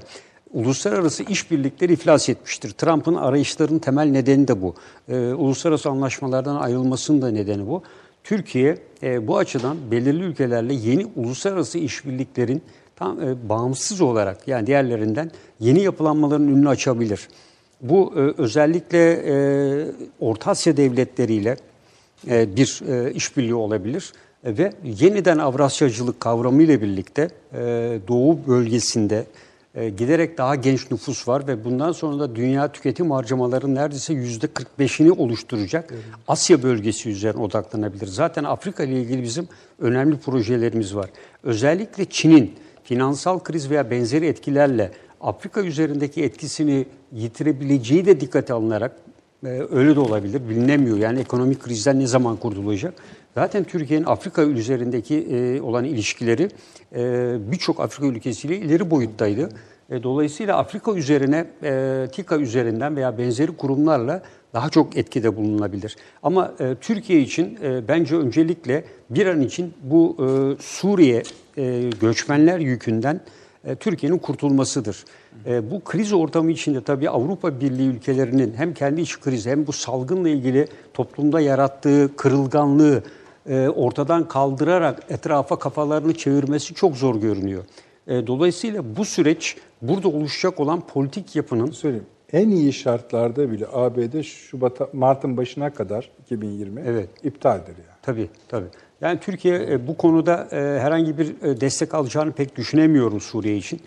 uluslararası 0.54 1.24
işbirlikleri 1.24 1.94
iflas 1.94 2.30
etmiştir. 2.30 2.70
Trump'ın 2.70 3.16
arayışlarının 3.16 3.80
temel 3.80 4.06
nedeni 4.06 4.48
de 4.48 4.62
bu. 4.62 4.76
Uluslararası 5.14 5.90
anlaşmalardan 5.90 6.56
ayrılmasının 6.56 7.22
da 7.22 7.32
nedeni 7.32 7.68
bu. 7.68 7.84
Türkiye 8.24 8.78
bu 9.04 9.38
açıdan 9.38 9.78
belirli 9.92 10.24
ülkelerle 10.24 10.74
yeni 10.74 11.06
uluslararası 11.16 11.78
işbirliklerin 11.78 12.62
tam 13.02 13.22
e, 13.22 13.50
bağımsız 13.50 14.02
olarak 14.02 14.48
yani 14.48 14.68
diğerlerinden 14.68 15.32
yeni 15.60 15.82
yapılanmaların 15.82 16.48
önünü 16.48 16.70
açabilir. 16.70 17.28
Bu 17.82 18.14
e, 18.16 18.42
özellikle 18.42 19.12
e, 19.12 19.36
Orta 20.20 20.52
Asya 20.52 20.78
devletleriyle 20.78 21.58
e, 22.30 22.56
bir 22.56 22.82
e, 22.88 23.14
işbirliği 23.14 23.56
olabilir 23.56 24.14
E, 24.44 24.58
ve 24.58 24.74
yeniden 24.84 25.38
Avrasyacılık 25.38 26.20
kavramı 26.20 26.64
ile 26.64 26.82
birlikte 26.82 27.30
e, 27.54 27.60
Doğu 28.08 28.48
bölgesinde 28.48 29.26
e, 29.76 29.90
giderek 29.90 30.38
daha 30.38 30.56
genç 30.56 30.92
nüfus 30.92 31.28
var 31.28 31.48
ve 31.48 31.66
bundan 31.66 31.92
sonra 31.92 32.20
da 32.20 32.36
dünya 32.36 32.72
tüketim 32.72 33.12
harcamalarının 33.12 33.76
neredeyse 33.76 34.14
yüzde 34.14 34.46
45'ini 34.46 35.12
oluşturacak 35.12 35.94
Asya 36.28 36.64
bölgesi 36.64 37.10
üzerine 37.10 37.42
odaklanabilir. 37.42 38.08
Zaten 38.08 38.44
Afrika 38.44 38.84
ile 38.84 39.02
ilgili 39.02 39.24
bizim 39.24 39.48
önemli 39.80 40.18
projelerimiz 40.18 40.96
var. 40.96 41.10
Özellikle 41.44 42.06
Çin'in 42.06 42.56
finansal 42.92 43.40
kriz 43.40 43.70
veya 43.70 43.92
benzeri 43.92 44.26
etkilerle 44.26 44.92
Afrika 45.22 45.62
üzerindeki 45.62 46.24
etkisini 46.24 46.86
yitirebileceği 47.12 48.06
de 48.06 48.20
dikkate 48.20 48.54
alınarak 48.54 48.92
e, 49.46 49.48
öyle 49.72 49.96
de 49.96 50.00
olabilir 50.00 50.50
bilinemiyor. 50.50 50.98
Yani 50.98 51.20
ekonomik 51.20 51.64
krizden 51.64 52.00
ne 52.00 52.08
zaman 52.08 52.36
kurtulacak? 52.36 52.94
Zaten 53.36 53.64
Türkiye'nin 53.64 54.06
Afrika 54.06 54.44
üzerindeki 54.44 55.16
e, 55.18 55.62
olan 55.62 55.86
ilişkileri 55.86 56.50
e, 56.96 57.38
birçok 57.52 57.80
Afrika 57.80 58.06
ülkesiyle 58.06 58.58
ileri 58.58 58.92
boyuttaydı. 58.92 59.50
E, 59.90 60.04
dolayısıyla 60.04 60.58
Afrika 60.58 60.94
üzerine, 60.94 61.46
e, 61.64 62.08
TİKA 62.12 62.38
üzerinden 62.38 62.96
veya 62.96 63.18
benzeri 63.18 63.58
kurumlarla 63.58 64.22
daha 64.54 64.70
çok 64.70 64.98
etkide 64.98 65.36
bulunabilir. 65.36 65.96
Ama 66.24 66.54
e, 66.60 66.76
Türkiye 66.82 67.22
için 67.22 67.60
e, 67.64 67.88
bence 67.88 68.16
öncelikle 68.16 68.84
bir 69.10 69.26
an 69.26 69.42
için 69.42 69.74
bu 69.84 70.18
e, 70.20 70.28
Suriye 70.64 71.24
e, 71.58 71.90
göçmenler 72.02 72.60
yükünden 72.60 73.22
e, 73.66 73.76
Türkiye'nin 73.76 74.18
kurtulmasıdır. 74.18 75.06
E, 75.46 75.72
bu 75.72 75.84
kriz 75.84 76.14
ortamı 76.14 76.52
içinde 76.52 76.84
tabii 76.84 77.10
Avrupa 77.10 77.62
Birliği 77.62 77.88
ülkelerinin 77.88 78.54
hem 78.54 78.74
kendi 78.74 79.02
iç 79.02 79.20
krizi 79.20 79.50
hem 79.50 79.68
bu 79.68 79.72
salgınla 79.72 80.30
ilgili 80.30 80.68
toplumda 80.94 81.42
yarattığı 81.42 82.16
kırılganlığı 82.16 83.04
e, 83.50 83.70
ortadan 83.70 84.28
kaldırarak 84.28 85.04
etrafa 85.10 85.60
kafalarını 85.60 86.14
çevirmesi 86.14 86.74
çok 86.74 86.98
zor 86.98 87.16
görünüyor. 87.16 87.64
E, 88.08 88.28
dolayısıyla 88.28 88.96
bu 88.96 89.06
süreç 89.06 89.58
burada 89.82 90.08
oluşacak 90.08 90.60
olan 90.60 90.82
politik 90.88 91.36
yapının 91.36 91.72
Söyleyeyim. 91.72 92.06
En 92.34 92.50
iyi 92.50 92.74
şartlarda 92.74 93.52
bile 93.52 93.66
ABD 93.74 94.22
Şubat 94.22 94.94
Mart'ın 94.94 95.38
başına 95.38 95.74
kadar 95.74 96.10
2020 96.26 96.82
Evet. 96.86 97.10
iptaldir 97.24 97.68
yani. 97.68 97.98
Tabii 98.02 98.30
tabii. 98.48 98.66
Yani 99.02 99.20
Türkiye 99.20 99.56
e, 99.72 99.88
bu 99.88 99.98
konuda 99.98 100.48
e, 100.52 100.80
herhangi 100.80 101.18
bir 101.18 101.42
e, 101.44 101.62
destek 101.62 101.94
alacağını 101.94 102.32
pek 102.32 102.56
düşünemiyorum 102.56 103.22
Suriye 103.22 103.58
için. 103.58 103.82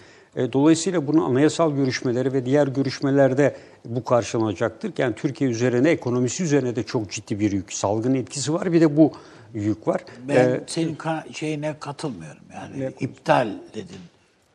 Dolayısıyla 0.53 1.07
bunun 1.07 1.31
anayasal 1.31 1.77
görüşmeleri 1.77 2.33
ve 2.33 2.47
diğer 2.47 2.69
görüşmelerde 2.69 3.57
bu 3.85 4.05
karşılanacaktır. 4.05 4.93
Yani 4.99 5.15
Türkiye 5.15 5.51
üzerine, 5.51 5.91
ekonomisi 5.91 6.43
üzerine 6.43 6.77
de 6.77 6.83
çok 6.83 7.11
ciddi 7.11 7.41
bir 7.41 7.53
yük, 7.53 7.73
salgın 7.73 8.15
etkisi 8.15 8.53
var. 8.55 8.73
Bir 8.73 8.81
de 8.81 8.97
bu 8.97 9.13
yük 9.55 9.89
var. 9.89 10.01
Ben 10.29 10.35
E, 10.35 10.61
senin 10.67 10.95
ka- 10.97 11.35
şeyine 11.35 11.75
katılmıyorum. 11.81 12.43
Yani 12.55 12.93
iptal 13.01 13.49
dedin. 13.75 13.99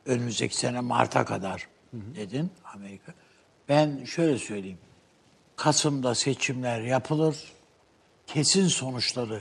Önümüzdeki 0.06 0.56
sene 0.56 0.80
Mart'a 0.80 1.24
kadar 1.24 1.68
dedin 1.92 2.50
Amerika. 2.74 3.12
Ben 3.70 4.04
şöyle 4.04 4.38
söyleyeyim. 4.38 4.78
Kasım'da 5.56 6.14
seçimler 6.14 6.80
yapılır. 6.80 7.36
Kesin 8.26 8.66
sonuçları 8.66 9.40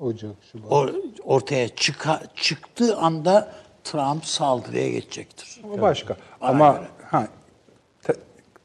Ocak, 0.00 0.30
Şubat. 0.52 0.70
or- 0.70 1.20
ortaya 1.24 1.68
çıka- 1.68 2.22
çıktığı 2.36 2.96
anda 2.96 3.52
Trump 3.84 4.24
saldırıya 4.26 4.90
geçecektir. 4.90 5.60
O 5.74 5.80
başka. 5.80 6.16
Bana 6.40 6.50
Ama 6.50 6.72
göre. 6.72 6.86
ha, 7.10 7.28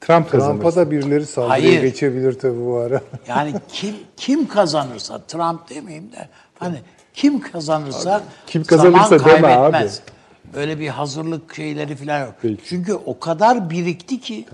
Trump 0.02 0.30
kazanırsa. 0.32 0.62
Trump'a 0.62 0.76
da 0.76 0.92
birileri 0.92 1.26
saldırıya 1.26 1.50
Hayır. 1.54 1.82
geçebilir 1.82 2.40
tabii 2.40 2.66
bu 2.66 2.76
ara. 2.78 3.02
Yani 3.28 3.54
kim 3.74 3.96
kim 4.18 4.48
kazanırsa 4.48 5.22
Trump 5.22 5.70
demeyeyim 5.70 6.12
de 6.12 6.30
hani 6.60 6.82
kim 7.14 7.42
kazanırsa 7.42 8.24
kim 8.48 8.64
kazanırsa 8.64 9.18
zaman 9.18 9.36
deme 9.36 9.48
abi. 9.56 9.90
Öyle 10.56 10.80
bir 10.80 10.88
hazırlık 10.88 11.56
şeyleri 11.56 11.96
falan 11.96 12.20
yok. 12.20 12.34
Peki. 12.42 12.62
Çünkü 12.66 12.94
o 12.94 13.20
kadar 13.20 13.70
birikti 13.70 14.20
ki 14.20 14.46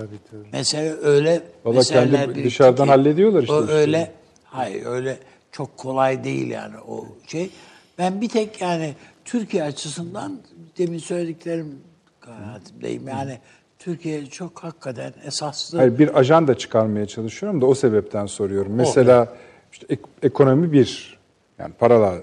mesela 0.54 0.96
öyle 1.02 1.42
Valla 1.66 1.82
kendi 1.82 2.44
dışarıdan 2.44 2.86
ki, 2.86 2.90
hallediyorlar 2.92 3.42
işte 3.42 3.54
o 3.54 3.64
işleri. 3.64 3.78
öyle 3.78 4.12
hayır 4.44 4.86
öyle 4.86 5.18
çok 5.52 5.78
kolay 5.78 6.24
değil 6.24 6.48
yani 6.48 6.76
o 6.88 7.06
şey. 7.28 7.50
Ben 7.98 8.22
bir 8.22 8.30
tek 8.30 8.62
yani 8.62 8.94
Türkiye 9.26 9.64
açısından 9.64 10.40
demin 10.78 10.98
söylediklerim 10.98 11.76
kanaatimdeyim. 12.20 13.08
Yani 13.08 13.40
Türkiye 13.80 14.26
çok 14.26 14.64
hakikaten 14.64 15.14
esaslı 15.26 15.78
Hayır, 15.78 16.00
bir 16.00 16.20
ajanda 16.20 16.58
çıkarmaya 16.58 17.06
çalışıyorum 17.06 17.62
da 17.62 17.66
o 17.66 17.76
sebepten 17.76 18.26
soruyorum. 18.26 18.72
Mesela 18.76 19.34
işte 19.72 19.86
ek- 19.90 20.02
ekonomi 20.24 20.72
bir, 20.72 21.20
yani 21.60 21.74
paralar, 21.74 22.20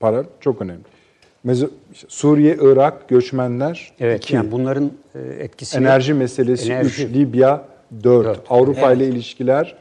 para 0.00 0.24
çok 0.40 0.62
önemli. 0.62 0.82
Mezo- 1.46 1.70
Suriye, 2.08 2.56
Irak, 2.60 3.08
göçmenler 3.08 3.92
evet, 4.00 4.24
iki, 4.24 4.34
yani 4.34 4.52
bunların 4.52 4.90
e, 5.14 5.18
etkisi 5.18 5.78
enerji 5.78 6.14
meselesi 6.14 6.72
Enerji. 6.72 7.04
üç, 7.04 7.14
Libya 7.14 7.64
dört, 8.04 8.26
Dört. 8.26 8.40
Avrupa 8.50 8.92
ile 8.92 9.06
ilişkiler 9.06 9.76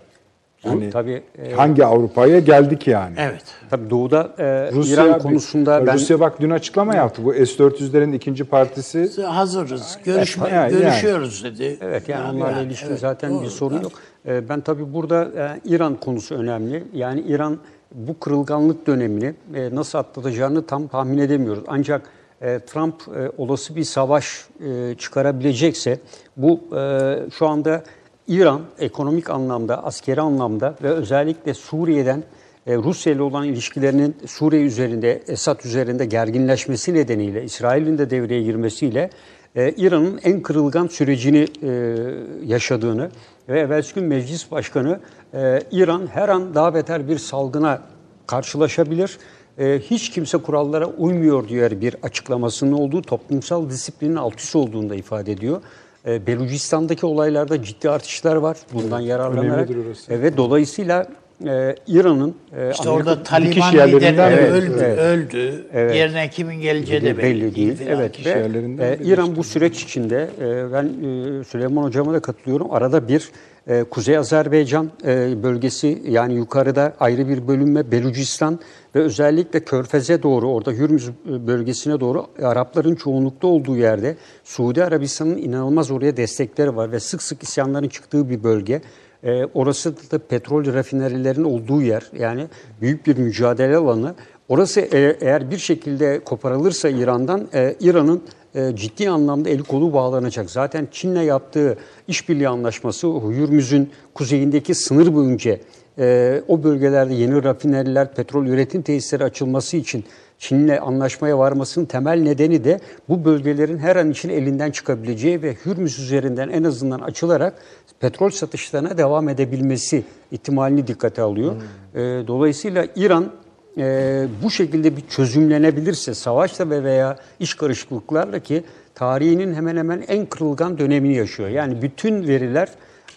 yani 0.64 0.90
tabii, 0.90 1.24
e, 1.44 1.52
hangi 1.52 1.86
Avrupa'ya 1.86 2.40
geldik 2.40 2.88
yani? 2.88 3.16
Evet. 3.18 3.44
Tabii 3.69 3.90
doğuda 3.90 4.34
e, 4.38 4.72
Rusya, 4.72 5.06
İran 5.06 5.19
konusunda 5.19 5.88
ben 5.88 5.94
Rusya 5.95 6.19
bak 6.19 6.42
dün 6.42 6.50
açıklama 6.50 6.95
yaptı. 6.95 7.26
Bu 7.26 7.34
S-400'lerin 7.34 8.16
ikinci 8.16 8.44
partisi 8.44 9.24
Hazırız. 9.24 9.98
Görüşme, 10.03 10.50
yani- 10.50 10.72
görüşüyoruz 10.72 11.44
dedi. 11.44 11.77
Evet 11.82 12.10
yani 12.10 12.38
onlarla 12.38 12.61
ilişkin 12.61 12.88
evet, 12.88 13.00
zaten 13.00 13.32
doğru. 13.32 13.44
bir 13.44 13.50
sorun 13.50 13.82
yok. 13.82 13.92
Ee, 14.27 14.50
ben 14.50 14.61
tabii 14.61 14.94
burada 14.94 15.24
e, 15.38 15.69
İran 15.69 15.95
konusu 15.95 16.36
önemli. 16.36 16.84
Yani 16.94 17.22
İran 17.22 17.58
bu 17.91 18.19
kırılganlık 18.19 18.88
dönemini 18.88 19.33
e, 19.56 19.75
nasıl 19.75 19.98
atlatacağını 19.98 20.66
tam 20.66 20.88
tahmin 20.88 21.17
edemiyoruz. 21.17 21.64
Ancak 21.67 22.09
e, 22.41 22.59
Trump 22.59 22.95
e, 23.01 23.32
olası 23.38 23.75
bir 23.75 23.83
savaş 23.83 24.48
e, 24.66 24.95
çıkarabilecekse 24.95 25.99
bu 26.38 26.61
e, 26.77 27.16
şu 27.32 27.48
anda 27.48 27.83
İran 28.27 28.61
ekonomik 28.80 29.30
anlamda, 29.30 29.83
askeri 29.83 30.22
anlamda 30.22 30.75
ve 30.83 30.90
özellikle 30.90 31.53
Suriye'den 31.53 32.24
e, 32.67 32.75
Rusya 32.75 33.14
ile 33.14 33.22
olan 33.22 33.45
ilişkilerinin 33.45 34.16
Suriye 34.25 34.64
üzerinde, 34.64 35.24
Esad 35.27 35.59
üzerinde 35.66 36.06
gerginleşmesi 36.06 36.93
nedeniyle, 36.93 37.43
İsrail'in 37.43 37.98
de 37.98 38.09
devreye 38.09 38.43
girmesiyle 38.43 39.09
e, 39.56 39.72
İran'ın 39.72 40.19
en 40.24 40.41
kırılgan 40.41 40.88
sürecini 40.88 41.48
e, 41.64 41.98
yaşadığını 42.45 43.09
ve 43.49 43.59
evvelsi 43.59 43.95
gün 43.95 44.03
meclis 44.03 44.51
başkanı 44.51 44.99
e, 45.34 45.62
İran 45.72 46.08
her 46.08 46.30
an 46.30 46.56
daha 46.56 46.74
beter 46.74 47.08
bir 47.08 47.18
salgına 47.18 47.82
karşılaşabilir. 48.28 49.18
E, 49.58 49.80
hiç 49.80 50.10
kimse 50.12 50.38
kurallara 50.38 50.86
uymuyor 50.86 51.48
diyor 51.48 51.72
bir 51.72 51.96
açıklamasının 52.04 52.72
olduğu 52.72 53.02
toplumsal 53.02 53.70
disiplinin 53.70 54.16
alt 54.16 54.40
üst 54.40 54.56
olduğunu 54.56 54.90
da 54.90 54.96
ifade 54.96 55.32
ediyor. 55.32 55.62
E, 56.06 56.28
Belucistan'daki 56.28 57.06
olaylarda 57.06 57.64
ciddi 57.64 57.90
artışlar 57.90 58.36
var. 58.36 58.58
Bundan 58.74 59.00
yararlanarak. 59.00 59.70
Evet 60.10 60.38
dolayısıyla 60.38 61.08
e, 61.45 61.75
İran'ın 61.88 62.35
e, 62.57 62.72
İşte 62.72 62.83
Amerika- 62.83 62.90
orada 62.90 63.24
Taliban 63.24 63.74
lideri 63.74 63.95
biri. 63.95 64.06
öldü, 64.51 64.74
Evet. 64.83 64.99
öldü. 64.99 65.66
Evet. 65.74 65.95
Yerine 65.95 66.30
kimin 66.30 66.61
geleceği 66.61 67.01
de 67.01 67.17
belli, 67.17 67.56
değil. 67.56 67.75
filan. 67.75 67.99
Evet 67.99 68.25
ve 68.25 68.98
e, 69.01 69.06
İran 69.06 69.35
bu 69.35 69.43
süreç 69.43 69.83
içinde 69.83 70.30
e, 70.41 70.74
ben 70.74 70.83
e, 70.85 71.43
Süleyman 71.43 71.83
hocama 71.83 72.14
da 72.14 72.19
katılıyorum. 72.19 72.72
Arada 72.72 73.07
bir 73.07 73.32
e, 73.67 73.83
Kuzey 73.83 74.17
Azerbaycan 74.17 74.91
e, 75.06 75.43
bölgesi 75.43 76.01
yani 76.09 76.33
yukarıda 76.35 76.93
ayrı 76.99 77.27
bir 77.30 77.48
bölünme 77.48 77.91
Belucistan 77.91 78.59
ve 78.95 78.99
özellikle 78.99 79.59
Körfez'e 79.59 80.24
doğru 80.24 80.51
orada 80.51 80.72
Hürmüz 80.72 81.09
bölgesine 81.25 81.99
doğru 81.99 82.25
Arapların 82.43 82.95
çoğunlukta 82.95 83.48
olduğu 83.48 83.77
yerde 83.77 84.16
Suudi 84.43 84.83
Arabistan'ın 84.83 85.38
inanılmaz 85.38 85.91
oraya 85.91 86.17
destekleri 86.17 86.75
var 86.75 86.91
ve 86.91 86.99
sık 86.99 87.22
sık 87.24 87.43
isyanların 87.43 87.88
çıktığı 87.88 88.30
bir 88.30 88.43
bölge. 88.43 88.82
E, 89.24 89.46
orası 89.54 90.12
da 90.12 90.20
petrol 90.20 90.74
rafinerilerin 90.74 91.44
olduğu 91.44 91.82
yer. 91.82 92.12
Yani 92.20 92.48
büyük 92.82 93.08
bir 93.08 93.18
mücadele 93.18 93.78
alanı. 93.78 94.16
Orası 94.50 94.82
e, 94.82 95.18
eğer 95.22 95.52
bir 95.52 95.58
şekilde 95.58 96.20
koparılırsa 96.20 96.90
İran'dan 96.90 97.48
e, 97.54 97.76
İran'ın 97.80 98.22
e, 98.56 98.76
ciddi 98.76 99.10
anlamda 99.10 99.50
eli 99.50 99.64
kolu 99.64 99.94
bağlanacak. 99.94 100.50
Zaten 100.50 100.88
Çin'le 100.92 101.22
yaptığı 101.22 101.78
işbirliği 102.08 102.48
anlaşması 102.48 103.08
Hürmüz'ün 103.08 103.90
kuzeyindeki 104.14 104.76
sınır 104.76 105.16
boyunca 105.16 105.58
e, 106.00 106.42
o 106.48 106.64
bölgelerde 106.64 107.14
yeni 107.14 107.43
rafineriler, 107.43 108.14
petrol 108.14 108.45
üretim 108.45 108.82
tesisleri 108.82 109.24
açılması 109.24 109.77
için 109.77 110.03
Çin'le 110.40 110.77
anlaşmaya 110.82 111.38
varmasının 111.38 111.85
temel 111.85 112.22
nedeni 112.22 112.64
de 112.64 112.80
bu 113.09 113.26
bölgelerin 113.26 113.77
her 113.77 113.95
an 113.95 114.11
için 114.11 114.30
elinden 114.30 114.72
çıkabileceği 114.72 115.42
ve 115.42 115.56
Hürmüz 115.66 116.00
üzerinden 116.00 116.50
en 116.50 116.64
azından 116.64 117.00
açılarak 117.00 117.53
petrol 118.00 118.30
satışlarına 118.30 118.98
devam 118.98 119.30
edebilmesi 119.30 120.03
ihtimalini 120.32 120.88
dikkate 120.88 121.22
alıyor. 121.22 121.56
E, 121.95 122.00
dolayısıyla 122.27 122.88
İran 122.95 123.32
e, 123.77 124.27
bu 124.43 124.51
şekilde 124.51 124.98
bir 124.98 125.03
çözümlenebilirse 125.09 126.14
savaşla 126.14 126.69
ve 126.69 126.84
veya 126.84 127.17
iş 127.40 127.53
karışıklıklarla 127.53 128.40
ki 128.40 128.64
tarihinin 128.95 129.53
hemen 129.53 129.77
hemen 129.77 130.03
en 130.08 130.26
kırılgan 130.26 130.77
dönemini 130.77 131.16
yaşıyor. 131.16 131.50
Yani 131.50 131.82
bütün 131.82 132.27
veriler 132.27 132.69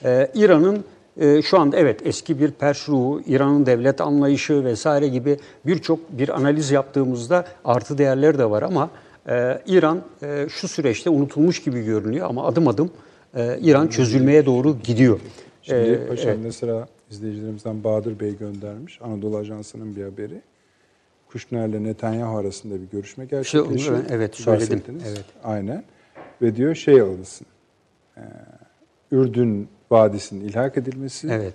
e, 0.04 0.30
İran'ın 0.34 0.84
e, 1.20 1.42
şu 1.42 1.58
anda 1.60 1.76
evet 1.76 2.06
eski 2.06 2.40
bir 2.40 2.50
Pers 2.50 2.88
ruhu, 2.88 3.22
İran'ın 3.26 3.66
devlet 3.66 4.00
anlayışı 4.00 4.64
vesaire 4.64 5.08
gibi 5.08 5.36
birçok 5.66 6.18
bir 6.18 6.28
analiz 6.28 6.70
yaptığımızda 6.70 7.44
artı 7.64 7.98
değerleri 7.98 8.38
de 8.38 8.50
var 8.50 8.62
ama 8.62 8.90
e, 9.28 9.62
İran 9.66 10.02
e, 10.22 10.46
şu 10.48 10.68
süreçte 10.68 11.10
unutulmuş 11.10 11.62
gibi 11.62 11.84
görünüyor 11.84 12.26
ama 12.30 12.46
adım 12.46 12.68
adım 12.68 12.90
e, 13.34 13.58
İran 13.60 13.88
çözülmeye 13.88 14.46
doğru 14.46 14.76
gidiyor. 14.84 15.20
Şimdi 15.62 15.80
E, 15.90 16.06
paşam 16.08 16.28
evet. 16.30 16.38
mesela 16.42 16.88
izleyicilerimizden 17.10 17.84
Bahadır 17.84 18.20
Bey 18.20 18.36
göndermiş. 18.38 18.98
Anadolu 19.02 19.36
Ajansı'nın 19.36 19.96
bir 19.96 20.04
haberi. 20.04 20.40
Kuşner'le 21.28 21.84
Netanyahu 21.84 22.36
arasında 22.36 22.74
bir 22.74 22.86
görüşme 22.92 23.24
gerçekleşiyor. 23.24 23.96
onu- 23.96 24.02
evet, 24.10 24.34
söyledim. 24.36 24.82
Evet. 25.08 25.24
Aynen. 25.44 25.84
Ve 26.42 26.56
diyor 26.56 26.74
şey 26.74 27.00
alınsın. 27.00 27.46
Ee, 28.16 28.20
Ürdün 29.12 29.68
Vadisi'nin 29.90 30.48
ilhak 30.48 30.76
edilmesi. 30.78 31.28
Evet. 31.30 31.54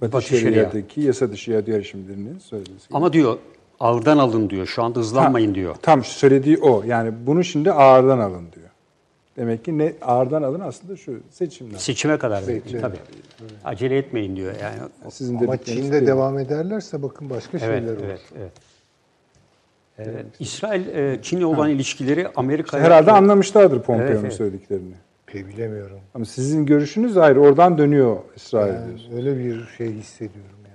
Batı, 0.00 0.12
Batı 0.12 0.26
Şeria. 0.26 0.40
Şeria'daki 0.40 1.00
yasa 1.00 1.30
dışı 1.32 1.50
yahudi 1.50 1.70
yarışımlarının 1.70 2.38
söylediği. 2.38 2.76
Ama 2.92 3.12
diyor 3.12 3.38
ağırdan 3.80 4.18
alın 4.18 4.50
diyor. 4.50 4.66
Şu 4.66 4.82
anda 4.82 4.98
hızlanmayın 5.00 5.54
diyor. 5.54 5.74
Tam 5.82 6.04
söylediği 6.04 6.58
o. 6.58 6.82
Yani 6.86 7.12
bunu 7.26 7.44
şimdi 7.44 7.72
ağırdan 7.72 8.18
alın 8.18 8.46
diyor. 8.52 8.68
Demek 9.36 9.64
ki 9.64 9.78
ne 9.78 9.92
ağırdan 10.02 10.42
alın 10.42 10.60
aslında 10.60 10.96
şu 10.96 11.20
seçimden. 11.30 11.78
Seçime 11.78 12.18
kadar 12.18 12.48
bekleyin 12.48 12.80
tabii. 12.80 12.96
Acele 13.64 13.96
etmeyin 13.98 14.36
diyor 14.36 14.54
yani. 14.62 14.76
Sizin 15.10 15.38
Ama 15.38 15.56
Çin'de 15.56 15.92
değil. 15.92 16.06
devam 16.06 16.38
ederlerse 16.38 17.02
bakın 17.02 17.30
başka 17.30 17.58
Evet, 17.58 17.78
şeyler 17.78 17.96
olur. 17.96 18.04
evet, 18.04 18.20
evet. 18.38 18.52
Evet. 19.98 20.26
İsrail 20.40 20.88
e, 20.88 21.22
Çin'le 21.22 21.42
olan 21.42 21.70
ilişkileri 21.70 22.28
Amerika'ya 22.36 22.84
Herhalde 22.84 23.12
anlamışlardır 23.12 23.82
Pompeo'nun 23.82 24.10
Evet, 24.10 24.20
evet. 24.22 24.32
söylediklerini. 24.32 24.94
Pek 25.34 25.48
bilemiyorum. 25.48 25.98
Ama 26.14 26.24
sizin 26.24 26.66
görüşünüz 26.66 27.16
ayrı. 27.16 27.40
Oradan 27.40 27.78
dönüyor 27.78 28.16
İsrail 28.36 28.74
Yani 28.74 28.86
diyorsun. 28.88 29.16
öyle 29.16 29.38
bir 29.38 29.66
şey 29.78 29.92
hissediyorum 29.92 30.58
yani. 30.64 30.74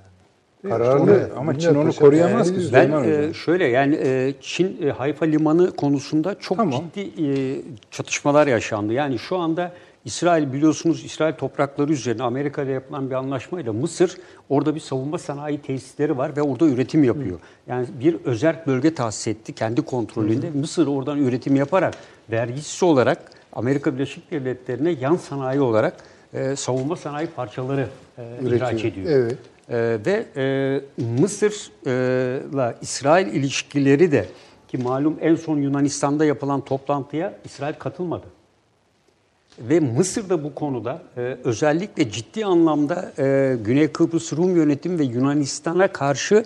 İşte 0.63 0.69
Kararlı. 0.69 1.01
onu- 1.03 1.39
ama 1.39 1.59
Çin 1.59 1.75
onu 1.75 1.91
koruyamaz 1.93 2.49
yani 2.51 2.59
ki. 2.67 2.73
Ben 2.73 2.91
e, 3.03 3.33
şöyle 3.33 3.65
yani 3.65 3.95
e, 4.03 4.33
Çin 4.41 4.77
e, 4.83 4.89
Hayfa 4.91 5.25
limanı 5.25 5.71
konusunda 5.75 6.35
çok 6.39 6.57
Tamam. 6.57 6.83
ciddi 6.95 7.23
e, 7.25 7.61
çatışmalar 7.91 8.47
yaşandı. 8.47 8.93
Yani 8.93 9.19
şu 9.19 9.38
anda 9.38 9.71
İsrail 10.05 10.53
biliyorsunuz 10.53 11.05
İsrail 11.05 11.33
toprakları 11.33 11.91
üzerine 11.91 12.23
Amerika 12.23 12.63
ile 12.63 12.71
yapılan 12.71 13.09
bir 13.09 13.15
anlaşmayla 13.15 13.73
Mısır 13.73 14.17
orada 14.49 14.75
bir 14.75 14.79
savunma 14.79 15.17
sanayi 15.17 15.61
tesisleri 15.61 16.17
var 16.17 16.38
ve 16.38 16.41
orada 16.41 16.65
üretim 16.65 17.03
yapıyor. 17.03 17.39
Yani 17.67 17.88
bir 17.99 18.15
özerk 18.25 18.67
bölge 18.67 18.93
tahsis 18.93 19.27
etti 19.27 19.53
kendi 19.53 19.81
kontrolünde. 19.81 20.49
Mısır 20.49 20.88
oradan 20.88 21.17
üretim 21.19 21.55
yaparak 21.55 21.93
vergisiz 22.31 22.83
olarak 22.83 23.31
Amerika 23.53 23.93
Birleşik 23.93 24.31
Devletleri'ne 24.31 24.91
yan 24.91 25.15
sanayi 25.15 25.61
olarak 25.61 25.97
e, 26.33 26.55
savunma 26.55 26.95
sanayi 26.95 27.27
parçaları 27.27 27.87
e, 28.17 28.23
ihraç 28.43 28.85
ediyor. 28.85 29.07
Evet. 29.09 29.37
Ee, 29.71 29.97
ve 30.05 30.25
e, 30.35 31.03
Mısır'la 31.21 32.75
İsrail 32.81 33.27
ilişkileri 33.27 34.11
de 34.11 34.25
ki 34.67 34.77
malum 34.77 35.17
en 35.21 35.35
son 35.35 35.57
Yunanistan'da 35.57 36.25
yapılan 36.25 36.61
toplantıya 36.61 37.33
İsrail 37.45 37.73
katılmadı. 37.73 38.25
Ve 39.59 39.79
Mısır 39.79 40.29
da 40.29 40.43
bu 40.43 40.55
konuda 40.55 41.01
e, 41.17 41.37
özellikle 41.43 42.11
ciddi 42.11 42.45
anlamda 42.45 43.11
e, 43.19 43.57
Güney 43.65 43.87
Kıbrıs 43.87 44.33
Rum 44.33 44.55
yönetimi 44.55 44.99
ve 44.99 45.03
Yunanistan'a 45.03 45.87
karşı 45.87 46.43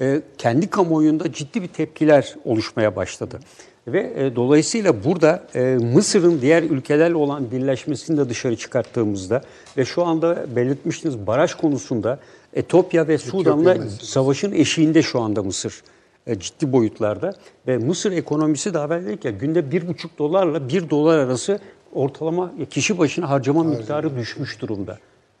e, 0.00 0.22
kendi 0.38 0.70
kamuoyunda 0.70 1.32
ciddi 1.32 1.62
bir 1.62 1.68
tepkiler 1.68 2.34
oluşmaya 2.44 2.96
başladı. 2.96 3.40
Ve 3.86 4.12
e, 4.16 4.36
dolayısıyla 4.36 5.04
burada 5.04 5.42
e, 5.54 5.60
Mısır'ın 5.94 6.40
diğer 6.40 6.62
ülkelerle 6.62 7.16
olan 7.16 7.50
birleşmesini 7.50 8.16
de 8.16 8.28
dışarı 8.28 8.56
çıkarttığımızda 8.56 9.42
ve 9.76 9.84
şu 9.84 10.04
anda 10.04 10.56
belirtmiştiniz 10.56 11.26
baraj 11.26 11.54
konusunda 11.54 12.18
Etiyopya 12.54 13.08
ve 13.08 13.18
Sudan'la 13.18 13.76
savaşın 14.02 14.52
eşiğinde 14.52 15.02
şu 15.02 15.20
anda 15.20 15.42
Mısır 15.42 15.82
e, 16.26 16.38
ciddi 16.38 16.72
boyutlarda. 16.72 17.34
Ve 17.66 17.78
Mısır 17.78 18.12
ekonomisi 18.12 18.74
daha 18.74 18.86
evvel 18.86 19.06
dedik 19.06 19.24
ya 19.24 19.30
günde 19.30 19.70
bir 19.70 19.88
buçuk 19.88 20.18
dolarla 20.18 20.68
bir 20.68 20.90
dolar 20.90 21.18
arası 21.18 21.58
ortalama 21.94 22.52
kişi 22.70 22.98
başına 22.98 23.30
harcama 23.30 23.64
miktarı 23.64 24.16
düşmüş 24.16 24.60
durumda. 24.60 24.98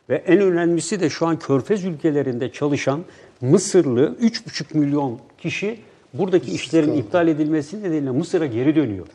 Ve 0.08 0.16
en 0.16 0.40
önemlisi 0.40 1.00
de 1.00 1.10
şu 1.10 1.26
an 1.26 1.38
Körfez 1.38 1.84
ülkelerinde 1.84 2.52
çalışan 2.52 3.04
Mısırlı 3.40 4.16
3,5 4.20 4.78
milyon 4.78 5.18
kişi 5.38 5.80
buradaki 6.14 6.52
işlerin 6.52 6.92
iptal 6.92 7.28
edilmesi 7.28 7.82
nedeniyle 7.82 8.10
Mısır'a 8.10 8.46
geri 8.46 8.76
dönüyor. 8.76 9.06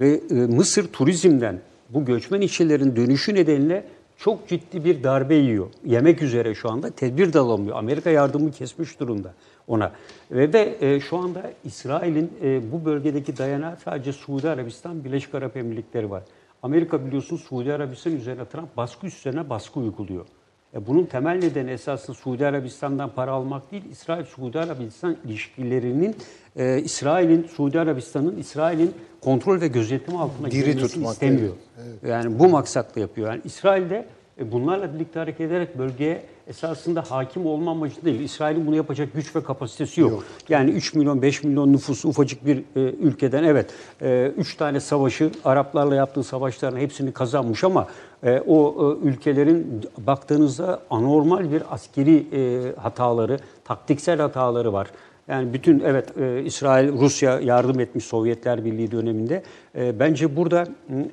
Ve 0.00 0.20
e, 0.30 0.34
Mısır 0.34 0.86
turizmden 0.92 1.60
bu 1.90 2.04
göçmen 2.04 2.40
işçilerin 2.40 2.96
dönüşü 2.96 3.34
nedeniyle 3.34 3.84
çok 4.16 4.48
ciddi 4.48 4.84
bir 4.84 5.02
darbe 5.02 5.34
yiyor. 5.34 5.66
Yemek 5.84 6.22
üzere 6.22 6.54
şu 6.54 6.70
anda 6.70 6.90
tedbir 6.90 7.32
de 7.32 7.38
alamıyor. 7.38 7.76
Amerika 7.76 8.10
yardımı 8.10 8.50
kesmiş 8.50 9.00
durumda 9.00 9.34
ona. 9.68 9.92
Ve, 10.30 10.52
ve 10.52 10.76
e, 10.80 11.00
şu 11.00 11.16
anda 11.16 11.52
İsrail'in 11.64 12.32
e, 12.42 12.72
bu 12.72 12.84
bölgedeki 12.84 13.38
dayanağı 13.38 13.76
sadece 13.84 14.12
Suudi 14.12 14.48
Arabistan, 14.48 15.04
Birleşik 15.04 15.34
Arap 15.34 15.56
Emirlikleri 15.56 16.10
var. 16.10 16.22
Amerika 16.62 17.06
biliyorsun 17.06 17.36
Suudi 17.36 17.72
Arabistan 17.72 18.16
üzerine 18.16 18.44
Trump 18.44 18.76
baskı 18.76 19.06
üstlerine 19.06 19.50
baskı 19.50 19.80
uyguluyor. 19.80 20.26
E, 20.74 20.86
bunun 20.86 21.04
temel 21.04 21.38
nedeni 21.38 21.70
esasında 21.70 22.16
Suudi 22.16 22.46
Arabistan'dan 22.46 23.10
para 23.10 23.30
almak 23.30 23.72
değil, 23.72 23.84
İsrail-Suudi 23.90 24.58
Arabistan 24.58 25.16
ilişkilerinin 25.24 26.16
e, 26.56 26.82
İsrail'in, 26.82 27.44
Suudi 27.44 27.80
Arabistan'ın 27.80 28.36
İsrail'in 28.36 28.94
kontrol 29.20 29.60
ve 29.60 29.68
gözetim 29.68 30.16
altına 30.16 30.50
Diri 30.50 30.64
girmesini 30.64 30.88
tutmak, 30.88 31.12
istemiyor. 31.12 31.52
Yani 32.06 32.38
bu 32.38 32.48
maksatla 32.48 33.00
yapıyor. 33.00 33.28
Yani 33.28 33.40
İsrail 33.44 33.90
de 33.90 34.06
e, 34.40 34.52
bunlarla 34.52 34.94
birlikte 34.94 35.18
hareket 35.18 35.40
ederek 35.40 35.78
bölgeye 35.78 36.22
esasında 36.46 37.02
hakim 37.02 37.46
olma 37.46 37.70
amacı 37.70 38.04
değil. 38.04 38.20
İsrail'in 38.20 38.66
bunu 38.66 38.76
yapacak 38.76 39.14
güç 39.14 39.36
ve 39.36 39.42
kapasitesi 39.42 40.00
yok. 40.00 40.24
Yani 40.48 40.70
3 40.70 40.94
milyon 40.94 41.22
5 41.22 41.44
milyon 41.44 41.72
nüfusu 41.72 42.08
ufacık 42.08 42.46
bir 42.46 42.58
e, 42.58 42.80
ülkeden 42.80 43.44
evet 43.44 43.70
3 44.36 44.56
tane 44.56 44.80
savaşı 44.80 45.30
Araplarla 45.44 45.94
yaptığı 45.94 46.22
savaşların 46.22 46.78
hepsini 46.78 47.12
kazanmış 47.12 47.64
ama 47.64 47.86
e, 48.22 48.42
o 48.46 48.74
e, 49.02 49.08
ülkelerin 49.08 49.82
baktığınızda 49.98 50.82
anormal 50.90 51.52
bir 51.52 51.62
askeri 51.74 52.26
e, 52.32 52.72
hataları, 52.76 53.38
taktiksel 53.64 54.20
hataları 54.20 54.72
var. 54.72 54.90
Yani 55.28 55.52
bütün 55.52 55.80
evet 55.80 56.18
e, 56.18 56.42
İsrail, 56.44 56.92
Rusya 56.92 57.40
yardım 57.40 57.80
etmiş 57.80 58.04
Sovyetler 58.04 58.64
Birliği 58.64 58.90
döneminde. 58.90 59.42
E, 59.78 59.98
bence 59.98 60.36
burada 60.36 60.66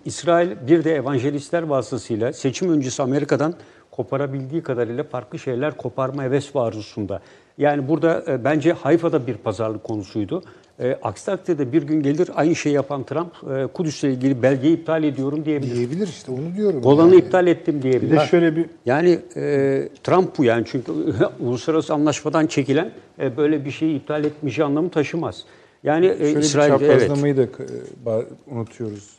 İsrail 0.06 0.50
bir 0.67 0.83
de 0.83 0.95
evangelistler 0.95 1.64
vasıtasıyla 1.64 2.33
seçim 2.33 2.72
öncesi 2.72 3.03
Amerika'dan 3.03 3.53
koparabildiği 3.92 4.64
kadarıyla 4.64 5.03
farklı 5.03 5.40
şeyler 5.40 5.77
koparma 5.77 6.24
heves 6.24 6.56
arzusunda. 6.56 7.22
Yani 7.58 7.88
burada 7.88 8.24
e, 8.27 8.43
bence 8.43 8.74
Hayfa'da 8.74 9.27
bir 9.27 9.38
pazarlık 9.38 9.83
konusuydu. 9.83 10.43
E, 10.79 10.99
aksi 11.03 11.25
takdirde 11.25 11.73
bir 11.73 11.83
gün 11.83 12.03
gelir 12.03 12.29
aynı 12.35 12.55
şeyi 12.55 12.75
yapan 12.75 13.03
Trump 13.03 13.33
e, 13.51 13.67
Kudüs'le 13.67 14.03
ilgili 14.03 14.41
belgeyi 14.41 14.77
iptal 14.77 15.03
ediyorum 15.03 15.45
diyebilir. 15.45 15.75
Diyebilir 15.75 16.07
işte 16.07 16.31
onu 16.31 16.55
diyorum. 16.57 16.81
Golan'ı 16.81 17.15
yani. 17.15 17.25
iptal 17.25 17.47
ettim 17.47 17.81
diyebilir. 17.81 18.11
Bir 18.11 18.17
de 18.17 18.25
şöyle 18.25 18.55
bir 18.55 18.65
Yani 18.85 19.19
e, 19.35 19.89
Trump 20.03 20.37
bu 20.37 20.43
yani 20.43 20.63
çünkü 20.67 20.91
uluslararası 21.39 21.93
anlaşmadan 21.93 22.47
çekilen 22.47 22.91
e, 23.19 23.37
böyle 23.37 23.65
bir 23.65 23.71
şeyi 23.71 23.97
iptal 23.97 24.23
etmeyeceği 24.23 24.65
anlamı 24.65 24.89
taşımaz. 24.89 25.43
Yani 25.83 26.05
e, 26.05 26.17
şöyle 26.17 26.35
bir 26.35 26.41
İsrail'de 26.41 26.85
evet. 26.85 27.01
çaprazlamayı 27.01 27.37
da 27.37 27.41
e, 27.41 28.25
unutuyoruz. 28.47 29.09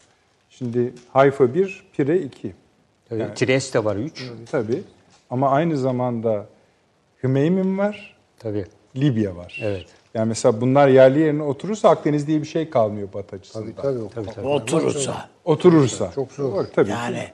Şimdi 0.51 0.93
Hayfa 1.13 1.55
1, 1.55 1.85
Pire 1.97 2.21
2. 2.21 2.53
Tabii, 3.09 3.35
Trieste 3.35 3.85
var 3.85 3.97
3. 3.97 4.31
Tabii. 4.51 4.83
Ama 5.31 5.51
aynı 5.51 5.77
zamanda 5.77 6.47
Hümeymin 7.23 7.79
var, 7.79 8.17
Tabii. 8.39 8.65
Libya 8.97 9.37
var. 9.37 9.61
Evet. 9.63 9.87
Yani 10.15 10.29
mesela 10.29 10.61
bunlar 10.61 10.89
yerli 10.89 11.21
yerine 11.21 11.43
oturursa 11.43 11.89
Akdeniz 11.89 12.27
diye 12.27 12.41
bir 12.43 12.47
şey 12.47 12.71
kalmıyor 12.71 13.09
Batı 13.15 13.37
açısından. 13.37 13.73
Tabii 13.83 14.07
tabii. 14.15 14.47
o- 14.47 14.51
Oturursa. 14.55 15.29
Oturursa. 15.45 16.13
Çok 16.15 16.33
zor. 16.33 16.53
Doğru, 16.53 16.67
tabii. 16.75 16.91
Yani 16.91 17.29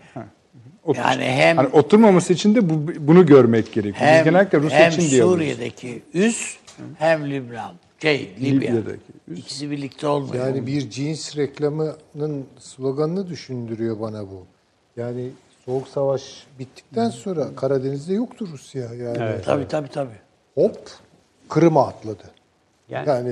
Otur- 0.84 0.98
yani 1.00 1.24
hem 1.24 1.56
Hani 1.56 1.68
oturmaması 1.68 2.32
için 2.32 2.54
de 2.54 2.70
bu, 2.70 2.74
bunu 3.06 3.26
görmek 3.26 3.72
gerekiyor. 3.72 3.94
Biz 4.10 4.16
hem, 4.16 4.24
genellikle 4.24 4.58
Rusya 4.60 4.78
hem 4.78 4.90
için 4.92 5.10
diye. 5.10 5.22
Suriye'deki 5.22 6.02
üs 6.14 6.56
hem 6.98 7.30
Lübnan. 7.30 7.72
Şey, 8.02 8.34
Libya. 8.40 8.70
Libya'daki 8.70 9.00
üs. 9.28 9.38
İkisi 9.38 9.70
birlikte 9.70 10.06
olmuyor. 10.06 10.46
Yani 10.46 10.66
bir 10.66 10.90
cins 10.90 11.36
reklamının 11.36 12.46
sloganını 12.58 13.28
düşündürüyor 13.28 14.00
bana 14.00 14.22
bu. 14.22 14.46
Yani 14.96 15.28
Soğuk 15.64 15.88
Savaş 15.88 16.46
bittikten 16.58 17.10
sonra 17.10 17.54
Karadeniz'de 17.56 18.14
yoktu 18.14 18.48
Rusya. 18.52 18.94
Yani 18.94 19.42
tabii 19.44 19.68
tabii 19.68 19.88
tabii. 19.88 20.16
hop 20.54 20.78
Kırım'a 21.48 21.86
atladı. 21.88 22.24
Yani, 22.90 23.08
Yani 23.08 23.26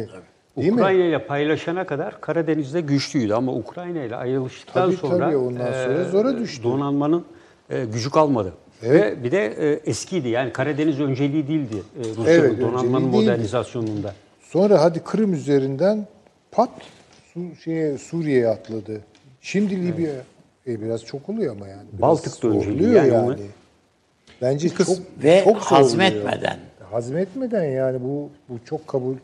değil 0.56 0.68
mi? 0.72 0.74
Ukrayna 0.74 1.04
ile 1.04 1.26
paylaşana 1.26 1.86
kadar 1.86 2.20
Karadeniz'de 2.20 2.80
güçlüydü 2.80 3.32
ama 3.34 3.52
Ukrayna 3.54 4.02
ile 4.02 4.16
ayrılıştıktan 4.16 4.86
Tabii, 4.86 4.96
sonra, 4.96 5.26
tabii, 5.26 5.36
ondan 5.36 5.72
sonra 5.72 6.04
zora 6.04 6.38
düştü. 6.38 6.62
donanmanın 6.64 7.24
e, 7.70 7.84
gücü 7.84 8.10
kalmadı. 8.10 8.52
Evet. 8.82 9.02
Ve 9.02 9.24
bir 9.24 9.30
de 9.32 9.46
e, 9.46 9.72
eskiydi 9.90 10.28
yani 10.28 10.52
Karadeniz 10.52 11.00
önceliği 11.00 11.48
değildi 11.48 11.76
e, 11.98 12.08
Rusya'nın 12.08 12.28
Evet, 12.28 12.60
donanmanın 12.60 12.84
önceliği 12.84 13.12
değildi. 13.12 13.16
modernizasyonunda. 13.30 14.14
Sonra 14.40 14.82
hadi 14.82 15.00
Kırım 15.04 15.34
üzerinden 15.34 16.06
pat 16.50 16.70
Su, 17.34 17.40
şeye 17.64 17.98
Suriye'ye 17.98 18.48
atladı. 18.48 19.00
Şimdi 19.40 19.86
Libya 19.86 20.10
e, 20.66 20.80
biraz 20.82 21.04
çok 21.04 21.28
oluyor 21.28 21.56
ama 21.56 21.68
yani. 21.68 21.82
Biraz 21.92 22.00
Baltık'ta 22.02 22.48
önceliği 22.48 22.94
yani 22.94 23.12
onu- 23.12 23.36
Bence 24.42 24.68
çok 24.68 24.88
Ve 25.24 25.40
çok 25.44 25.56
hazmetmeden. 25.58 26.56
Hazmetmeden 26.90 27.64
yani 27.64 27.98
bu 28.04 28.30
bu 28.48 28.58
çok 28.64 28.88
kabul 28.88 29.14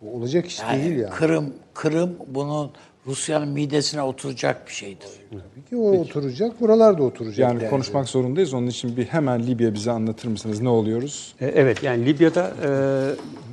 bu 0.00 0.16
olacak 0.16 0.46
iş 0.46 0.60
Yani 0.60 0.84
değil 0.84 0.96
yani. 0.96 1.14
Kırım, 1.14 1.54
Kırım 1.74 2.16
bunun 2.26 2.70
Rusya'nın 3.06 3.48
midesine 3.48 4.02
oturacak 4.02 4.66
bir 4.66 4.72
şeydir. 4.72 5.08
Tabii 5.30 5.64
ki 5.68 5.76
o 5.76 6.00
oturacak, 6.00 6.60
buralar 6.60 6.98
da 6.98 7.02
oturacak. 7.02 7.38
Yani 7.38 7.70
konuşmak 7.70 8.08
zorundayız. 8.08 8.54
Onun 8.54 8.66
için 8.66 8.96
bir 8.96 9.04
hemen 9.04 9.46
Libya 9.46 9.74
bize 9.74 9.90
anlatır 9.90 10.28
mısınız? 10.28 10.60
Ne 10.60 10.68
oluyoruz? 10.68 11.34
E, 11.40 11.46
Evet 11.46 11.82
yani 11.82 12.06
Libya'da 12.06 12.52
e, 12.64 12.70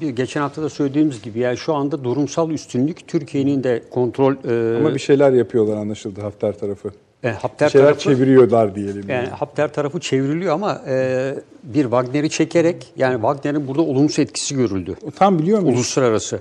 bir 0.02 0.10
geçen 0.10 0.42
hafta 0.42 0.62
da 0.62 0.70
söylediğimiz 0.70 1.22
gibi 1.22 1.40
yani 1.40 1.58
şu 1.58 1.74
anda 1.74 2.04
durumsal 2.04 2.52
üstünlük 2.52 3.08
Türkiye'nin 3.08 3.64
de 3.64 3.84
kontrol 3.92 4.34
e, 4.34 4.78
Ama 4.78 4.94
bir 4.96 5.00
şeyler 5.00 5.32
yapıyorlar 5.32 5.78
anlaşıldı 5.78 6.22
Hafter 6.22 6.58
tarafı. 6.58 6.92
E, 7.28 7.32
Hafter 7.32 7.68
Bir 7.68 7.72
şeyler 7.72 7.88
tarafı 7.88 8.02
çeviriyorlar 8.02 8.76
diyelim. 8.76 9.06
yani 9.10 9.28
Hafter 9.28 9.74
tarafı 9.74 10.00
çevriliyor 10.00 10.54
ama 10.54 10.82
e, 10.88 11.36
bir 11.64 11.84
Wagner'i 11.84 12.30
çekerek 12.30 12.88
yani 12.98 13.14
Wagner'in 13.14 13.68
burada 13.68 13.82
olumsuz 13.82 14.20
etkisi 14.20 14.56
görüldü. 14.56 14.96
Tam 15.16 15.40
biliyor 15.40 15.60
muyuz? 15.60 15.76
Uluslararası. 15.76 16.40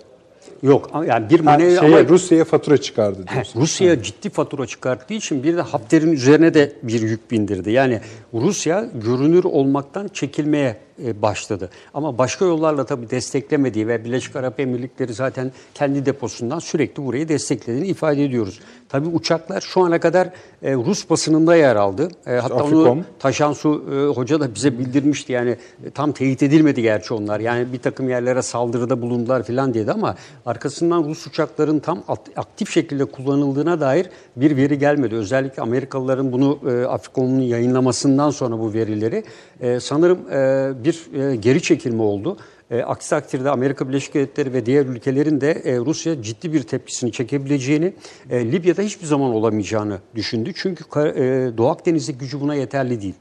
Yok 0.62 0.90
yani 1.08 1.30
bir 1.30 1.40
manevra 1.40 1.80
şeye, 1.80 1.98
ama 1.98 2.08
Rusya'ya 2.08 2.44
fatura 2.44 2.78
çıkardı 2.78 3.24
diyorsun. 3.32 3.60
Rusya 3.60 4.02
ciddi 4.02 4.30
fatura 4.30 4.66
çıkarttığı 4.66 5.14
için 5.14 5.42
bir 5.42 5.56
de 5.56 5.60
Hafter'in 5.60 6.12
üzerine 6.12 6.54
de 6.54 6.72
bir 6.82 7.02
yük 7.02 7.30
bindirdi. 7.30 7.70
Yani 7.70 8.00
Rusya 8.34 8.88
görünür 8.94 9.44
olmaktan 9.44 10.08
çekilmeye 10.08 10.68
e, 10.68 10.76
başladı. 10.98 11.70
Ama 11.94 12.18
başka 12.18 12.44
yollarla 12.44 12.86
tabii 12.86 13.10
desteklemediği 13.10 13.88
ve 13.88 14.04
Birleşik 14.04 14.36
Arap 14.36 14.60
Emirlikleri 14.60 15.14
zaten 15.14 15.52
kendi 15.74 16.06
deposundan 16.06 16.58
sürekli 16.58 17.06
burayı 17.06 17.28
desteklediğini 17.28 17.86
ifade 17.86 18.24
ediyoruz. 18.24 18.60
Tabii 18.88 19.08
uçaklar 19.08 19.60
şu 19.60 19.80
ana 19.80 20.00
kadar 20.00 20.30
e, 20.62 20.74
Rus 20.74 21.10
basınında 21.10 21.56
yer 21.56 21.76
aldı. 21.76 22.08
E, 22.26 22.32
hatta 22.32 22.54
Afrikom. 22.54 22.86
onu 22.86 23.04
Taşansu 23.18 23.84
e, 23.92 24.16
Hoca 24.16 24.40
da 24.40 24.54
bize 24.54 24.78
bildirmişti. 24.78 25.32
Yani 25.32 25.56
e, 25.86 25.90
tam 25.90 26.12
teyit 26.12 26.42
edilmedi 26.42 26.82
gerçi 26.82 27.14
onlar. 27.14 27.40
Yani 27.40 27.72
bir 27.72 27.78
takım 27.78 28.08
yerlere 28.08 28.42
saldırıda 28.42 29.02
bulundular 29.02 29.42
falan 29.42 29.74
dedi 29.74 29.92
ama 29.92 30.14
arkasından 30.46 31.04
Rus 31.04 31.26
uçakların 31.26 31.78
tam 31.78 32.02
aktif 32.36 32.70
şekilde 32.70 33.04
kullanıldığına 33.04 33.80
dair 33.80 34.06
bir 34.36 34.56
veri 34.56 34.78
gelmedi. 34.78 35.14
Özellikle 35.14 35.62
Amerikalıların 35.62 36.32
bunu 36.32 36.58
e, 36.70 36.84
Afrikom'un 36.84 37.40
yayınlamasından 37.40 38.30
sonra 38.30 38.58
bu 38.58 38.74
verileri 38.74 39.24
e, 39.60 39.80
sanırım 39.80 40.18
e, 40.30 40.84
bir 40.86 41.20
e, 41.20 41.36
geri 41.36 41.62
çekilme 41.62 42.02
oldu. 42.02 42.36
E, 42.70 42.82
aksi 42.82 43.10
takdirde 43.10 43.50
Amerika 43.50 43.88
Birleşik 43.88 44.14
Devletleri 44.14 44.52
ve 44.52 44.66
diğer 44.66 44.86
ülkelerin 44.86 45.40
de 45.40 45.50
e, 45.50 45.76
Rusya 45.78 46.22
ciddi 46.22 46.52
bir 46.52 46.62
tepkisini 46.62 47.12
çekebileceğini, 47.12 47.92
e, 48.30 48.52
Libya'da 48.52 48.82
hiçbir 48.82 49.06
zaman 49.06 49.30
olamayacağını 49.30 49.98
düşündü. 50.14 50.52
Çünkü 50.54 50.84
e, 50.84 51.22
Doğu 51.56 51.68
Akdeniz'deki 51.68 52.18
gücü 52.18 52.40
buna 52.40 52.54
yeterli 52.54 53.02
değil. 53.02 53.14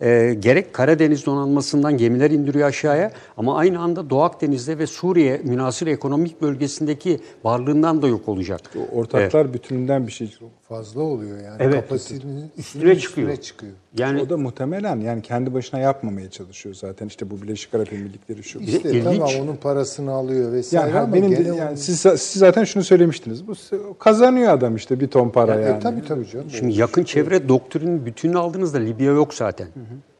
E, 0.00 0.34
gerek 0.38 0.74
Karadeniz 0.74 1.26
donanmasından 1.26 1.96
gemiler 1.96 2.30
indiriyor 2.30 2.68
aşağıya 2.68 3.12
ama 3.36 3.56
aynı 3.56 3.80
anda 3.80 4.10
Doğu 4.10 4.22
Akdeniz'de 4.22 4.78
ve 4.78 4.86
Suriye 4.86 5.40
münasır 5.44 5.86
ekonomik 5.86 6.42
bölgesindeki 6.42 7.20
varlığından 7.44 8.02
da 8.02 8.08
yok 8.08 8.28
olacak. 8.28 8.60
Ortaklar 8.92 9.54
bütününden 9.54 10.06
bir 10.06 10.12
şey. 10.12 10.38
Fazla 10.68 11.00
oluyor 11.02 11.38
yani. 11.44 11.56
Evet. 11.60 11.74
Kapasitenin 11.74 12.50
Üstüne 12.58 12.98
çıkıyor. 12.98 13.28
üstüne 13.28 13.42
çıkıyor. 13.44 13.72
Yani 13.98 14.22
O 14.22 14.28
da 14.28 14.36
muhtemelen 14.36 15.00
yani 15.00 15.22
kendi 15.22 15.54
başına 15.54 15.80
yapmamaya 15.80 16.30
çalışıyor 16.30 16.74
zaten. 16.74 17.06
İşte 17.06 17.30
bu 17.30 17.42
Birleşik 17.42 17.74
Arap 17.74 17.92
Emirlikleri 17.92 18.42
şu. 18.42 18.58
İşte 18.58 18.90
İlginç. 18.90 19.04
tamam 19.04 19.30
onun 19.42 19.56
parasını 19.56 20.10
alıyor 20.12 20.52
vesaire 20.52 20.90
Yani 20.90 20.98
ama 21.00 21.14
benim 21.14 21.30
de, 21.36 21.42
yani 21.42 21.62
onun- 21.68 21.74
siz, 21.74 22.00
siz 22.00 22.32
zaten 22.40 22.64
şunu 22.64 22.84
söylemiştiniz. 22.84 23.48
Bu 23.48 23.52
kazanıyor 23.98 24.52
adam 24.52 24.76
işte 24.76 25.00
bir 25.00 25.08
ton 25.08 25.28
para 25.30 25.54
yani. 25.60 25.76
E, 25.76 25.80
tabii 25.80 26.04
tabii 26.08 26.26
canım. 26.28 26.50
Şimdi 26.50 26.78
yakın 26.80 27.04
çevre 27.04 27.48
doktrinin 27.48 28.06
bütününü 28.06 28.38
aldığınızda 28.38 28.78
Libya 28.78 29.12
yok 29.12 29.34
zaten. 29.34 29.68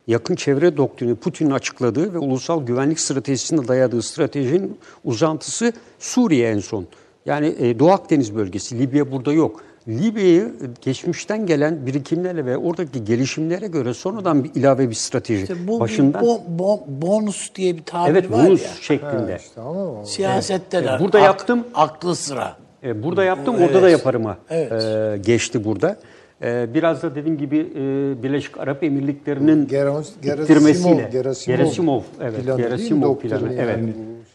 Yakın 0.07 0.35
çevre 0.35 0.77
doktrini 0.77 1.15
Putin'in 1.15 1.51
açıkladığı 1.51 2.15
ve 2.15 2.19
ulusal 2.19 2.67
güvenlik 2.67 3.01
stratejisine 3.01 3.69
dayadığı 3.69 4.03
stratejinin 4.03 4.79
uzantısı 5.05 5.73
Suriye 5.99 6.51
en 6.51 6.59
son. 6.59 6.87
Yani 7.27 7.55
e, 7.59 7.79
Doğu 7.79 7.91
Akdeniz 7.91 8.35
bölgesi, 8.37 8.79
Libya 8.79 9.13
burada 9.13 9.33
yok. 9.33 9.61
Libya'yı 9.89 10.43
e, 10.43 10.67
geçmişten 10.81 11.47
gelen 11.47 11.87
birikimlerle 11.87 12.47
ve 12.47 12.57
oradaki 12.57 13.05
gelişimlere 13.05 13.67
göre 13.67 13.95
sonradan 13.95 14.45
bir 14.45 14.51
ilave 14.55 14.89
bir 14.91 14.95
strateji. 14.95 15.43
İşte 15.43 15.55
bu 15.69 15.81
Başından 15.81 16.25
bo- 16.25 16.41
bo- 16.59 16.81
bonus 16.89 17.55
diye 17.55 17.77
bir 17.77 17.83
tabir 17.83 18.11
evet 18.13 18.31
var 18.31 18.47
bonus 18.47 18.63
ya. 18.63 18.69
şeklinde. 18.81 19.39
Tamam 19.55 19.77
ama 19.77 20.05
Siyasette 20.05 20.85
de 20.85 20.89
Evet, 20.91 21.01
burada 21.01 21.19
ak- 21.19 21.25
yaptım. 21.25 21.65
aklı 21.75 22.17
sıra. 22.17 22.57
E, 22.85 23.03
burada 23.03 23.25
yaptım, 23.25 23.55
orada 23.63 23.83
da 23.83 23.91
yaparıma 23.91 24.39
Evet. 24.51 24.73
e, 24.73 25.19
geçti 25.27 25.65
burada. 25.65 25.97
E, 26.43 26.75
biraz 26.75 27.03
da 27.03 27.15
dediğim 27.15 27.39
gibi 27.39 27.59
e, 27.59 28.23
Birleşik 28.23 28.59
Arap 28.59 28.83
Emirlikleri'nin 28.83 29.67
Geras- 29.67 30.11
Gerasimov-. 30.23 31.11
Gerasimov 31.11 31.57
Gerasimov, 31.57 32.01
evet. 32.21 32.45
planı? 32.45 32.57
Gerasimov 32.61 33.17
planı, 33.17 33.55
yani 33.55 33.61
evet. 33.61 33.79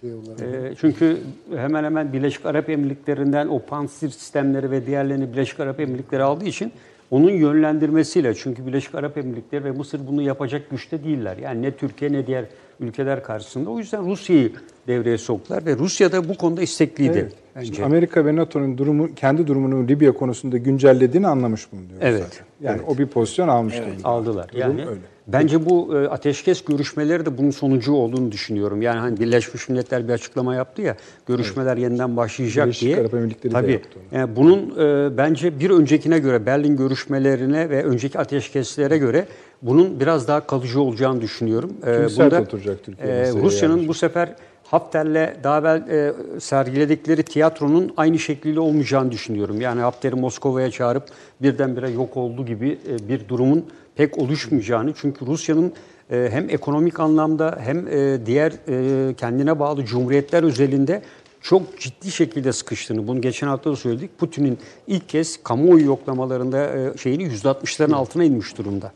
Şey 0.01 0.13
olarak. 0.13 0.41
E, 0.41 0.75
çünkü 0.81 1.17
hemen 1.55 1.83
hemen 1.83 2.13
Birleşik 2.13 2.45
Arap 2.45 2.69
Emirlikleri'nden 2.69 3.47
o 3.47 3.59
pansir 3.59 4.09
sistemleri 4.09 4.71
ve 4.71 4.85
diğerlerini 4.85 5.33
Birleşik 5.33 5.59
Arap 5.59 5.80
Emirlikleri 5.80 6.23
aldığı 6.23 6.45
için 6.45 6.71
onun 7.11 7.31
yönlendirmesiyle 7.31 8.33
çünkü 8.33 8.67
Birleşik 8.67 8.95
Arap 8.95 9.17
Emirlikleri 9.17 9.63
ve 9.63 9.71
Mısır 9.71 10.07
bunu 10.07 10.21
yapacak 10.21 10.69
güçte 10.69 11.03
değiller. 11.03 11.38
Yani 11.38 11.61
ne 11.61 11.71
Türkiye 11.71 12.11
ne 12.11 12.27
diğer 12.27 12.45
ülkeler 12.80 13.23
karşısında. 13.23 13.69
O 13.69 13.80
yüzden 13.80 14.05
Rusya'yı 14.05 14.51
devreye 14.88 15.17
soktular 15.17 15.65
ve 15.65 15.75
Rusya 15.75 16.11
da 16.11 16.30
bu 16.30 16.38
konuda 16.38 16.61
istekliydi. 16.61 17.17
Evet. 17.17 17.33
Bence. 17.55 17.73
Şimdi 17.73 17.83
Amerika 17.83 18.25
ve 18.25 18.35
NATO'nun 18.35 18.77
durumu 18.77 19.15
kendi 19.15 19.47
durumunu 19.47 19.88
Libya 19.88 20.11
konusunda 20.11 20.57
güncellediğini 20.57 21.27
anlamış 21.27 21.71
bulunuyor 21.71 21.99
Evet, 22.01 22.23
zaten. 22.23 22.45
Yani 22.61 22.81
o 22.88 22.97
bir 22.97 23.05
pozisyon 23.05 23.47
almış 23.47 23.77
durumda. 23.77 24.07
aldılar. 24.09 24.49
Durum 24.49 24.61
Yani 24.61 24.81
öyle. 24.88 25.01
Bence 25.34 25.69
bu 25.69 25.98
e, 25.98 26.08
ateşkes 26.08 26.64
görüşmeleri 26.66 27.26
de 27.26 27.38
bunun 27.38 27.51
sonucu 27.51 27.93
olduğunu 27.93 28.32
düşünüyorum. 28.32 28.82
Yani 28.82 29.00
hani 29.00 29.19
Birleşmiş 29.19 29.69
Milletler 29.69 30.08
bir 30.08 30.14
açıklama 30.14 30.56
yaptı 30.56 30.82
ya, 30.82 30.98
görüşmeler 31.27 31.77
yeniden 31.77 32.18
başlayacak 32.18 32.66
Birleşik 32.66 32.82
diye. 32.88 33.00
Arap 33.00 33.14
Emirlikleri 33.14 33.53
de 33.53 33.58
Tabii. 33.61 33.72
yaptı 33.72 33.90
onu. 34.11 34.19
Yani 34.19 34.35
bunun 34.35 34.60
e, 34.80 35.18
bence 35.18 35.60
bir 35.60 35.69
öncekine 35.69 36.19
göre 36.19 36.45
Berlin 36.45 36.77
görüşmelerine 36.77 37.69
ve 37.69 37.84
önceki 37.84 38.19
ateşkeslere 38.19 38.98
göre 38.98 39.26
bunun 39.61 40.00
biraz 40.00 40.27
daha 40.27 40.48
kalıcı 40.48 40.82
olacağını 40.82 41.22
düşünüyorum. 41.22 41.72
E, 41.85 41.95
Çünkü 41.95 42.10
sert 42.10 42.34
oturacak 42.34 42.84
Türkiye 42.84 43.14
e, 43.14 43.34
Rusya'nın 43.34 43.77
yani. 43.77 43.88
bu 43.88 43.93
sefer 43.93 44.35
Hafter'le 44.64 45.35
daha 45.43 45.60
evvel 45.60 45.90
e, 45.90 46.14
sergiledikleri 46.40 47.24
tiyatronun 47.24 47.93
aynı 47.98 48.19
şekliyle 48.19 48.60
olmayacağını 48.60 49.11
düşünüyorum. 49.11 49.61
Yani 49.61 49.82
Hafter'i 49.82 50.16
Moskova'ya 50.16 50.72
çağırıp 50.72 51.03
birdenbire 51.42 51.90
yok 51.90 52.18
oldu 52.18 52.45
gibi 52.45 52.77
e, 52.90 53.08
bir 53.10 53.27
durumun 53.27 53.66
pek 54.01 54.17
oluşmayacağını. 54.17 54.93
Çünkü 54.95 55.25
Rusya'nın 55.25 55.73
e, 56.11 56.30
hem 56.31 56.49
ekonomik 56.49 56.99
anlamda 56.99 57.57
hem 57.63 57.88
e, 57.88 58.25
diğer 58.25 58.51
e, 58.51 59.13
kendine 59.13 59.59
bağlı 59.59 59.85
cumhuriyetler 59.85 60.43
özelinde 60.43 61.01
çok 61.41 61.80
ciddi 61.80 62.11
şekilde 62.11 62.53
sıkıştığını, 62.53 63.07
bunu 63.07 63.21
geçen 63.21 63.47
hafta 63.47 63.71
da 63.71 63.75
söyledik. 63.75 64.17
Putin'in 64.17 64.57
ilk 64.88 65.09
kez 65.09 65.43
kamuoyu 65.43 65.85
yoklamalarında 65.85 66.93
şeyini 66.97 67.23
%60'ların 67.23 67.93
altına 67.93 68.23
inmiş 68.23 68.57
durumda. 68.57 68.91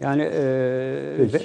Yani 0.00 0.22
e, 0.22 0.42
ve, 1.18 1.40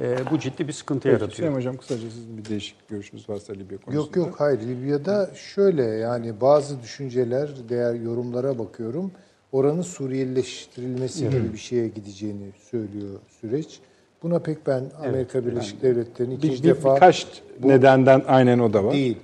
e, 0.00 0.16
bu 0.30 0.38
ciddi 0.38 0.68
bir 0.68 0.72
sıkıntı 0.72 1.00
Peki, 1.00 1.12
yaratıyor. 1.12 1.32
Süleyman 1.32 1.56
Hocam 1.56 1.76
kısaca 1.76 2.10
sizin 2.10 2.38
bir 2.38 2.44
değişik 2.44 2.88
görüşünüz 2.88 3.28
varsa 3.28 3.52
Libya 3.52 3.78
konusunda. 3.78 4.06
Yok 4.06 4.16
yok 4.16 4.40
hayır 4.40 4.60
Libya'da 4.60 5.30
şöyle 5.34 5.84
yani 5.84 6.40
bazı 6.40 6.82
düşünceler, 6.82 7.50
değer 7.68 7.94
yorumlara 7.94 8.58
bakıyorum. 8.58 9.12
Oranın 9.54 9.82
Suriyelileştirilmesi 9.82 11.30
gibi 11.30 11.52
bir 11.52 11.58
şeye 11.58 11.88
gideceğini 11.88 12.50
söylüyor 12.70 13.18
süreç. 13.40 13.80
Buna 14.22 14.38
pek 14.38 14.66
ben 14.66 14.84
Amerika 15.08 15.46
Birleşik 15.46 15.82
Devletleri'nin 15.82 16.36
Bir, 16.42 16.48
ikinci 16.48 16.62
bir- 16.64 16.68
defa 16.68 16.94
birkaç 16.94 17.42
nedenden 17.64 18.22
aynen 18.26 18.58
o 18.58 18.72
da 18.72 18.84
var. 18.84 18.92
değil. 18.92 19.16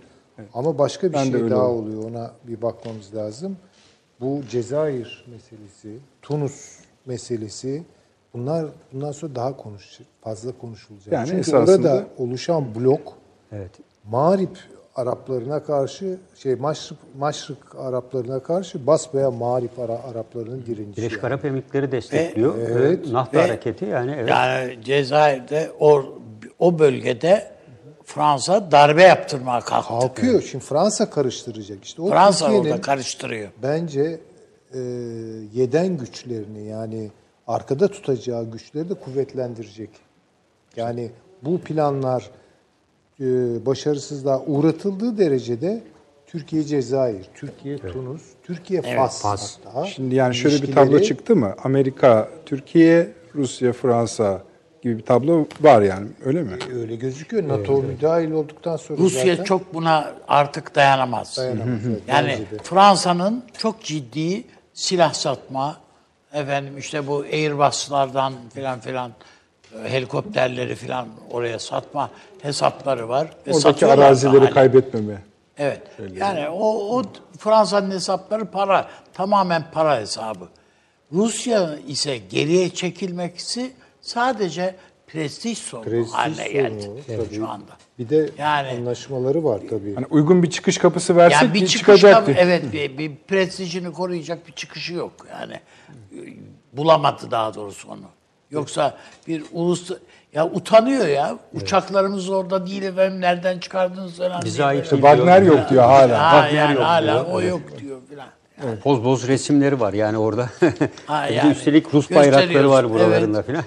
Ama 0.54 0.78
başka 0.78 1.08
bir 1.08 1.12
Ben 1.12 1.24
şey 1.24 1.50
daha 1.50 1.66
oldum. 1.68 1.86
oluyor. 1.98 2.10
Ona 2.10 2.30
bir 2.48 2.62
bakmamız 2.62 3.14
lazım. 3.14 3.56
Bu 4.20 4.40
Cezayir 4.50 5.24
meselesi, 5.30 5.98
Tunus 6.22 6.78
meselesi 7.06 7.82
bunlar 8.34 8.66
bundan 8.92 9.12
sonra 9.12 9.34
daha 9.34 9.56
konuş 9.56 10.00
fazla 10.20 10.58
konuşulacak. 10.58 11.12
Yani 11.12 11.26
Çünkü 11.26 11.40
esasında- 11.40 11.88
orada 11.88 12.06
oluşan 12.18 12.74
blok 12.74 13.12
Evet. 13.52 13.70
Mağrip 14.10 14.58
Araplarına 14.96 15.62
karşı 15.62 16.18
şey 16.34 16.54
Maşrık, 16.54 16.98
Maşrık 17.18 17.74
Araplarına 17.78 18.40
karşı 18.40 18.86
basbaya 18.86 19.30
Mağrip 19.30 19.78
Ara, 19.78 19.92
Araplarının 20.10 20.66
direnişi. 20.66 20.96
Birleşik 20.96 21.22
yani. 21.22 21.26
Arap 21.26 21.44
Emirlikleri 21.44 21.92
destekliyor. 21.92 22.54
Evet. 22.58 23.06
Ee, 23.08 23.12
Nahta 23.12 23.38
Ve- 23.38 23.42
hareketi 23.42 23.84
yani 23.84 24.14
evet. 24.18 24.28
Yani 24.30 24.78
Cezayir'de 24.84 25.70
o, 25.80 26.04
o 26.58 26.78
bölgede 26.78 27.50
Fransa 28.04 28.70
darbe 28.70 29.02
yaptırmaya 29.02 29.60
kalktı. 29.60 29.88
Kalkıyor. 29.88 30.42
Şimdi 30.42 30.64
Fransa 30.64 31.10
karıştıracak. 31.10 31.84
İşte 31.84 32.02
o 32.02 32.08
Fransa 32.10 32.44
Türkiye'nin 32.46 32.70
orada 32.70 32.80
karıştırıyor. 32.80 33.48
bence 33.62 34.20
e, 34.74 34.78
yeden 35.54 35.96
güçlerini 35.96 36.66
yani 36.66 37.10
arkada 37.46 37.88
tutacağı 37.88 38.44
güçleri 38.50 38.88
de 38.90 38.94
kuvvetlendirecek. 38.94 39.90
Yani 40.76 41.10
bu 41.42 41.58
planlar 41.60 42.30
e, 43.20 43.26
başarısızlığa 43.66 44.42
uğratıldığı 44.46 45.18
derecede 45.18 45.82
Türkiye 46.26 46.62
Cezayir, 46.64 47.26
Türkiye 47.34 47.78
Tunus, 47.78 48.22
Türkiye 48.42 48.82
Fas, 48.82 49.22
Fas. 49.22 49.58
hatta 49.64 49.86
Şimdi 49.86 50.14
yani 50.14 50.34
şöyle 50.34 50.62
bir 50.62 50.72
tablo 50.72 50.98
çıktı 50.98 51.36
mı? 51.36 51.54
Amerika, 51.64 52.28
Türkiye, 52.46 53.12
Rusya, 53.34 53.72
Fransa 53.72 54.42
gibi 54.82 54.98
bir 54.98 55.02
tablo 55.02 55.46
var 55.60 55.82
yani 55.82 56.06
öyle 56.24 56.42
mi? 56.42 56.58
Öyle 56.74 56.96
gözüküyor. 56.96 57.48
NATO 57.48 57.82
müdahil 57.82 58.30
olduktan 58.30 58.76
sonra 58.76 58.98
Rusya 58.98 59.26
zaten 59.26 59.44
çok 59.44 59.74
buna 59.74 60.14
artık 60.28 60.74
dayanamaz. 60.74 61.36
dayanamaz. 61.36 61.80
Evet, 61.86 62.02
Yani. 62.08 62.38
Fransa'nın 62.62 63.42
çok 63.58 63.82
ciddi 63.84 64.44
silah 64.74 65.12
satma, 65.12 65.76
efendim 66.32 66.78
işte 66.78 67.06
bu 67.06 67.20
Airbus'lardan 67.32 68.32
filan 68.54 68.80
filan 68.80 69.10
e, 69.10 69.14
helikopterleri 69.84 70.74
filan 70.74 71.08
oraya 71.30 71.58
satma 71.58 72.10
hesapları 72.42 73.08
var. 73.08 73.28
Ve 73.46 73.52
Oradaki 73.52 73.86
arazileri 73.86 74.38
hala. 74.44 74.50
kaybetmeme. 74.50 75.22
Evet. 75.58 75.82
Yani 76.16 76.48
o, 76.48 76.96
o 76.98 77.02
Fransa'nın 77.38 77.90
hesapları 77.90 78.44
para. 78.44 78.88
Tamamen 79.12 79.64
para 79.72 80.00
hesabı. 80.00 80.48
Rusya 81.12 81.76
ise 81.88 82.18
geriye 82.18 82.68
çekilmesi 82.70 83.72
sadece 84.00 84.74
prestij 85.06 85.58
sorunu 85.58 85.84
Prestij 85.90 86.12
haline 86.14 86.48
geldi 86.48 86.88
tabii. 87.06 87.34
şu 87.36 87.48
anda. 87.48 87.72
Bir 87.98 88.08
de 88.08 88.30
Yani- 88.38 88.68
anlaşmaları 88.68 89.44
var 89.44 89.60
tabii. 89.70 89.94
Hani 89.94 90.06
uygun 90.10 90.42
bir 90.42 90.50
çıkış 90.50 90.78
kapısı 90.78 91.16
versek 91.16 91.42
Yani 91.42 91.54
bir 91.54 91.60
bir 91.60 91.66
çıkış 91.66 91.80
çıkacaktı. 92.00 92.34
evet 92.38 92.72
bir, 92.72 92.98
bir 92.98 93.16
prestijini 93.28 93.92
koruyacak 93.92 94.46
bir 94.48 94.52
çıkışı 94.52 94.94
yok 94.94 95.12
yani. 95.30 95.54
E, 96.12 96.18
Bulamadı 96.72 97.30
daha 97.30 97.54
doğrusu 97.54 97.88
onu. 97.88 98.00
Yoksa 98.50 98.94
bir 99.28 99.44
ulus 99.52 99.90
ya 100.34 100.46
utanıyor 100.46 101.06
ya. 101.06 101.38
Uçaklarımız 101.54 102.28
orada 102.28 102.66
değil 102.66 102.82
efendim. 102.82 103.20
Nereden 103.20 103.58
çıkardınız 103.58 104.16
falan 104.16 104.42
Bize 104.44 104.64
ait 104.64 104.90
değil 104.90 105.02
Wagner 105.02 105.42
yok 105.42 105.70
diyor 105.70 105.82
hala. 105.82 106.32
Ha, 106.32 106.40
Wagner 106.40 106.62
yani 106.62 106.74
yok 106.74 106.84
hala 106.84 107.14
diyor. 107.14 107.34
o 107.34 107.42
yok 107.42 107.60
diyor 107.80 107.98
filan. 108.08 108.28
Boz 108.84 109.04
boz 109.04 109.28
resimleri 109.28 109.80
var 109.80 109.92
yani 109.92 110.18
orada. 110.18 110.48
Ha, 111.06 111.24
Bir 111.24 111.30
de 111.30 111.34
yani 111.34 111.52
Üstelik 111.52 111.94
Rus 111.94 112.10
bayrakları 112.10 112.70
var 112.70 112.90
buralarında 112.90 113.42
falan. 113.42 113.62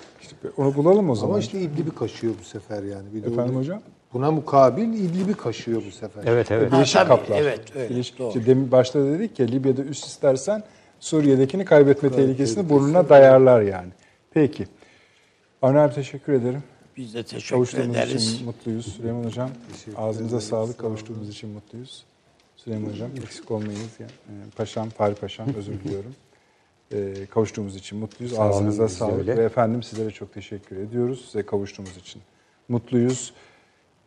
Onu 0.58 0.76
bulalım 0.76 1.10
o 1.10 1.16
zaman. 1.16 1.30
Ama 1.30 1.40
işte 1.40 1.60
İdlib'i 1.60 1.92
kaşıyor 1.95 2.34
bu 2.42 2.45
sefer 2.45 2.84
yani. 2.84 3.14
Bir 3.14 3.24
de 3.24 3.28
Efendim 3.28 3.56
hocam? 3.56 3.82
Buna 4.14 4.32
mukabil 4.32 4.94
İdlib'i 4.94 5.34
kaşıyor 5.34 5.82
bu 5.88 5.92
sefer. 5.92 6.24
Evet 6.26 6.52
evet. 6.52 6.72
Birleşik 6.72 6.94
tabii, 6.95 7.08
kaplar. 7.08 7.38
evet, 7.38 7.60
öyle, 7.76 7.90
Birleşik- 7.90 8.20
doğru. 8.20 8.28
İşte 8.28 8.45
demin 8.45 8.72
başta 8.72 9.06
dedik 9.06 9.40
ya 9.40 9.45
Libya'da 9.45 9.82
üst 9.82 10.06
istersen 10.06 10.64
Suriye'dekini 11.00 11.66
kaybetme 11.66 12.12
tehlikesini 12.12 12.70
burnuna 12.70 13.10
dayarlar 13.10 13.62
yani. 13.62 13.90
Peki. 14.34 14.68
Avni 15.62 15.80
abi 15.80 15.94
teşekkür 15.95 16.34
ederim. 16.34 16.64
Biz 16.98 17.14
de 17.14 17.24
teşekkür 17.24 17.50
Kavuştuğumuz 17.56 17.95
ederiz. 17.98 18.34
için 18.34 18.45
mutluyuz. 18.45 18.94
Süleyman 18.95 19.24
Hocam 19.24 19.50
ağzınıza 19.98 20.42
sağlık. 20.42 20.78
Kavuştuğumuz 20.78 21.30
için 21.30 21.50
mutluyuz. 21.50 22.06
Süleyman 22.56 22.90
Hocam 22.90 23.10
eksik 23.24 23.52
olmayınız. 23.52 23.90
Yani. 24.00 24.12
Ee, 24.30 24.50
Paşam, 24.56 24.90
Fahri 24.90 25.16
Paşam 25.16 25.48
özür 25.58 25.74
diliyorum. 25.84 26.16
Ee, 26.92 27.26
kavuştuğumuz 27.26 27.76
için 27.76 27.98
mutluyuz. 28.00 28.34
Sağ 28.36 28.42
olun, 28.42 28.50
Ağzınıza 28.50 28.86
biz 28.86 28.92
de 28.92 28.95
sağlık. 28.98 29.18
öyle. 29.20 29.38
Ve 29.38 29.44
efendim 29.44 29.84
sizlere 29.84 30.12
çok 30.12 30.34
teşekkür 30.34 30.78
ediyoruz. 30.78 31.26
Size 31.26 31.45
kavuştuğumuz 31.45 31.98
için 31.98 32.22
mutluyuz. 32.70 33.34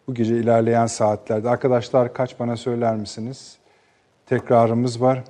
Bu 0.08 0.14
gece 0.14 0.36
ilerleyen 0.36 0.86
saatlerde. 0.86 1.48
Arkadaşlar 1.50 2.14
kaç 2.14 2.38
bana 2.40 2.56
söyler 2.56 2.96
misiniz? 2.96 3.56
Tekrarımız 4.26 5.00
var. 5.00 5.24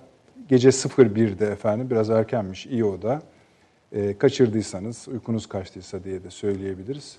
Gece 0.48 0.68
01'de 0.68 1.46
efendim. 1.46 1.90
Biraz 1.90 2.10
erkenmiş. 2.10 2.66
iyi 2.66 2.84
o 2.84 3.02
da. 3.02 3.22
Ee, 3.92 4.18
kaçırdıysanız, 4.18 5.08
uykunuz 5.08 5.46
kaçtıysa 5.46 6.04
diye 6.04 6.24
de 6.24 6.30
söyleyebiliriz. 6.30 7.18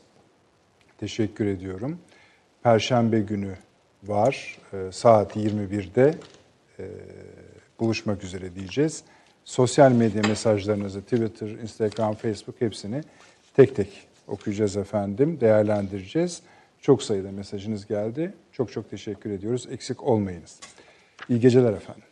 Teşekkür 0.98 1.46
ediyorum. 1.46 2.00
Perşembe 2.64 3.20
günü 3.20 3.54
var. 4.04 4.58
Ee, 4.74 4.92
saat 4.92 5.36
21'de 5.36 6.16
e, 6.80 6.86
buluşmak 7.80 8.24
üzere 8.24 8.56
diyeceğiz. 8.56 9.04
Sosyal 9.44 9.92
medya 9.92 10.22
mesajlarınızı 10.28 11.02
Twitter, 11.02 11.48
Instagram, 11.48 12.14
Facebook 12.14 12.62
hepsini 12.62 13.02
tek 13.56 13.76
tek 13.76 14.08
okuyacağız 14.28 14.78
efendim, 14.78 15.40
değerlendireceğiz. 15.42 16.42
Çok 16.82 17.04
sayıda 17.04 17.32
mesajınız 17.32 17.86
geldi. 17.86 18.34
Çok 18.52 18.72
çok 18.72 18.90
teşekkür 18.90 19.32
ediyoruz. 19.32 19.68
Eksik 19.72 20.04
olmayınız. 20.04 20.60
İyi 21.30 21.40
geceler 21.40 21.74
efendim. 21.74 22.04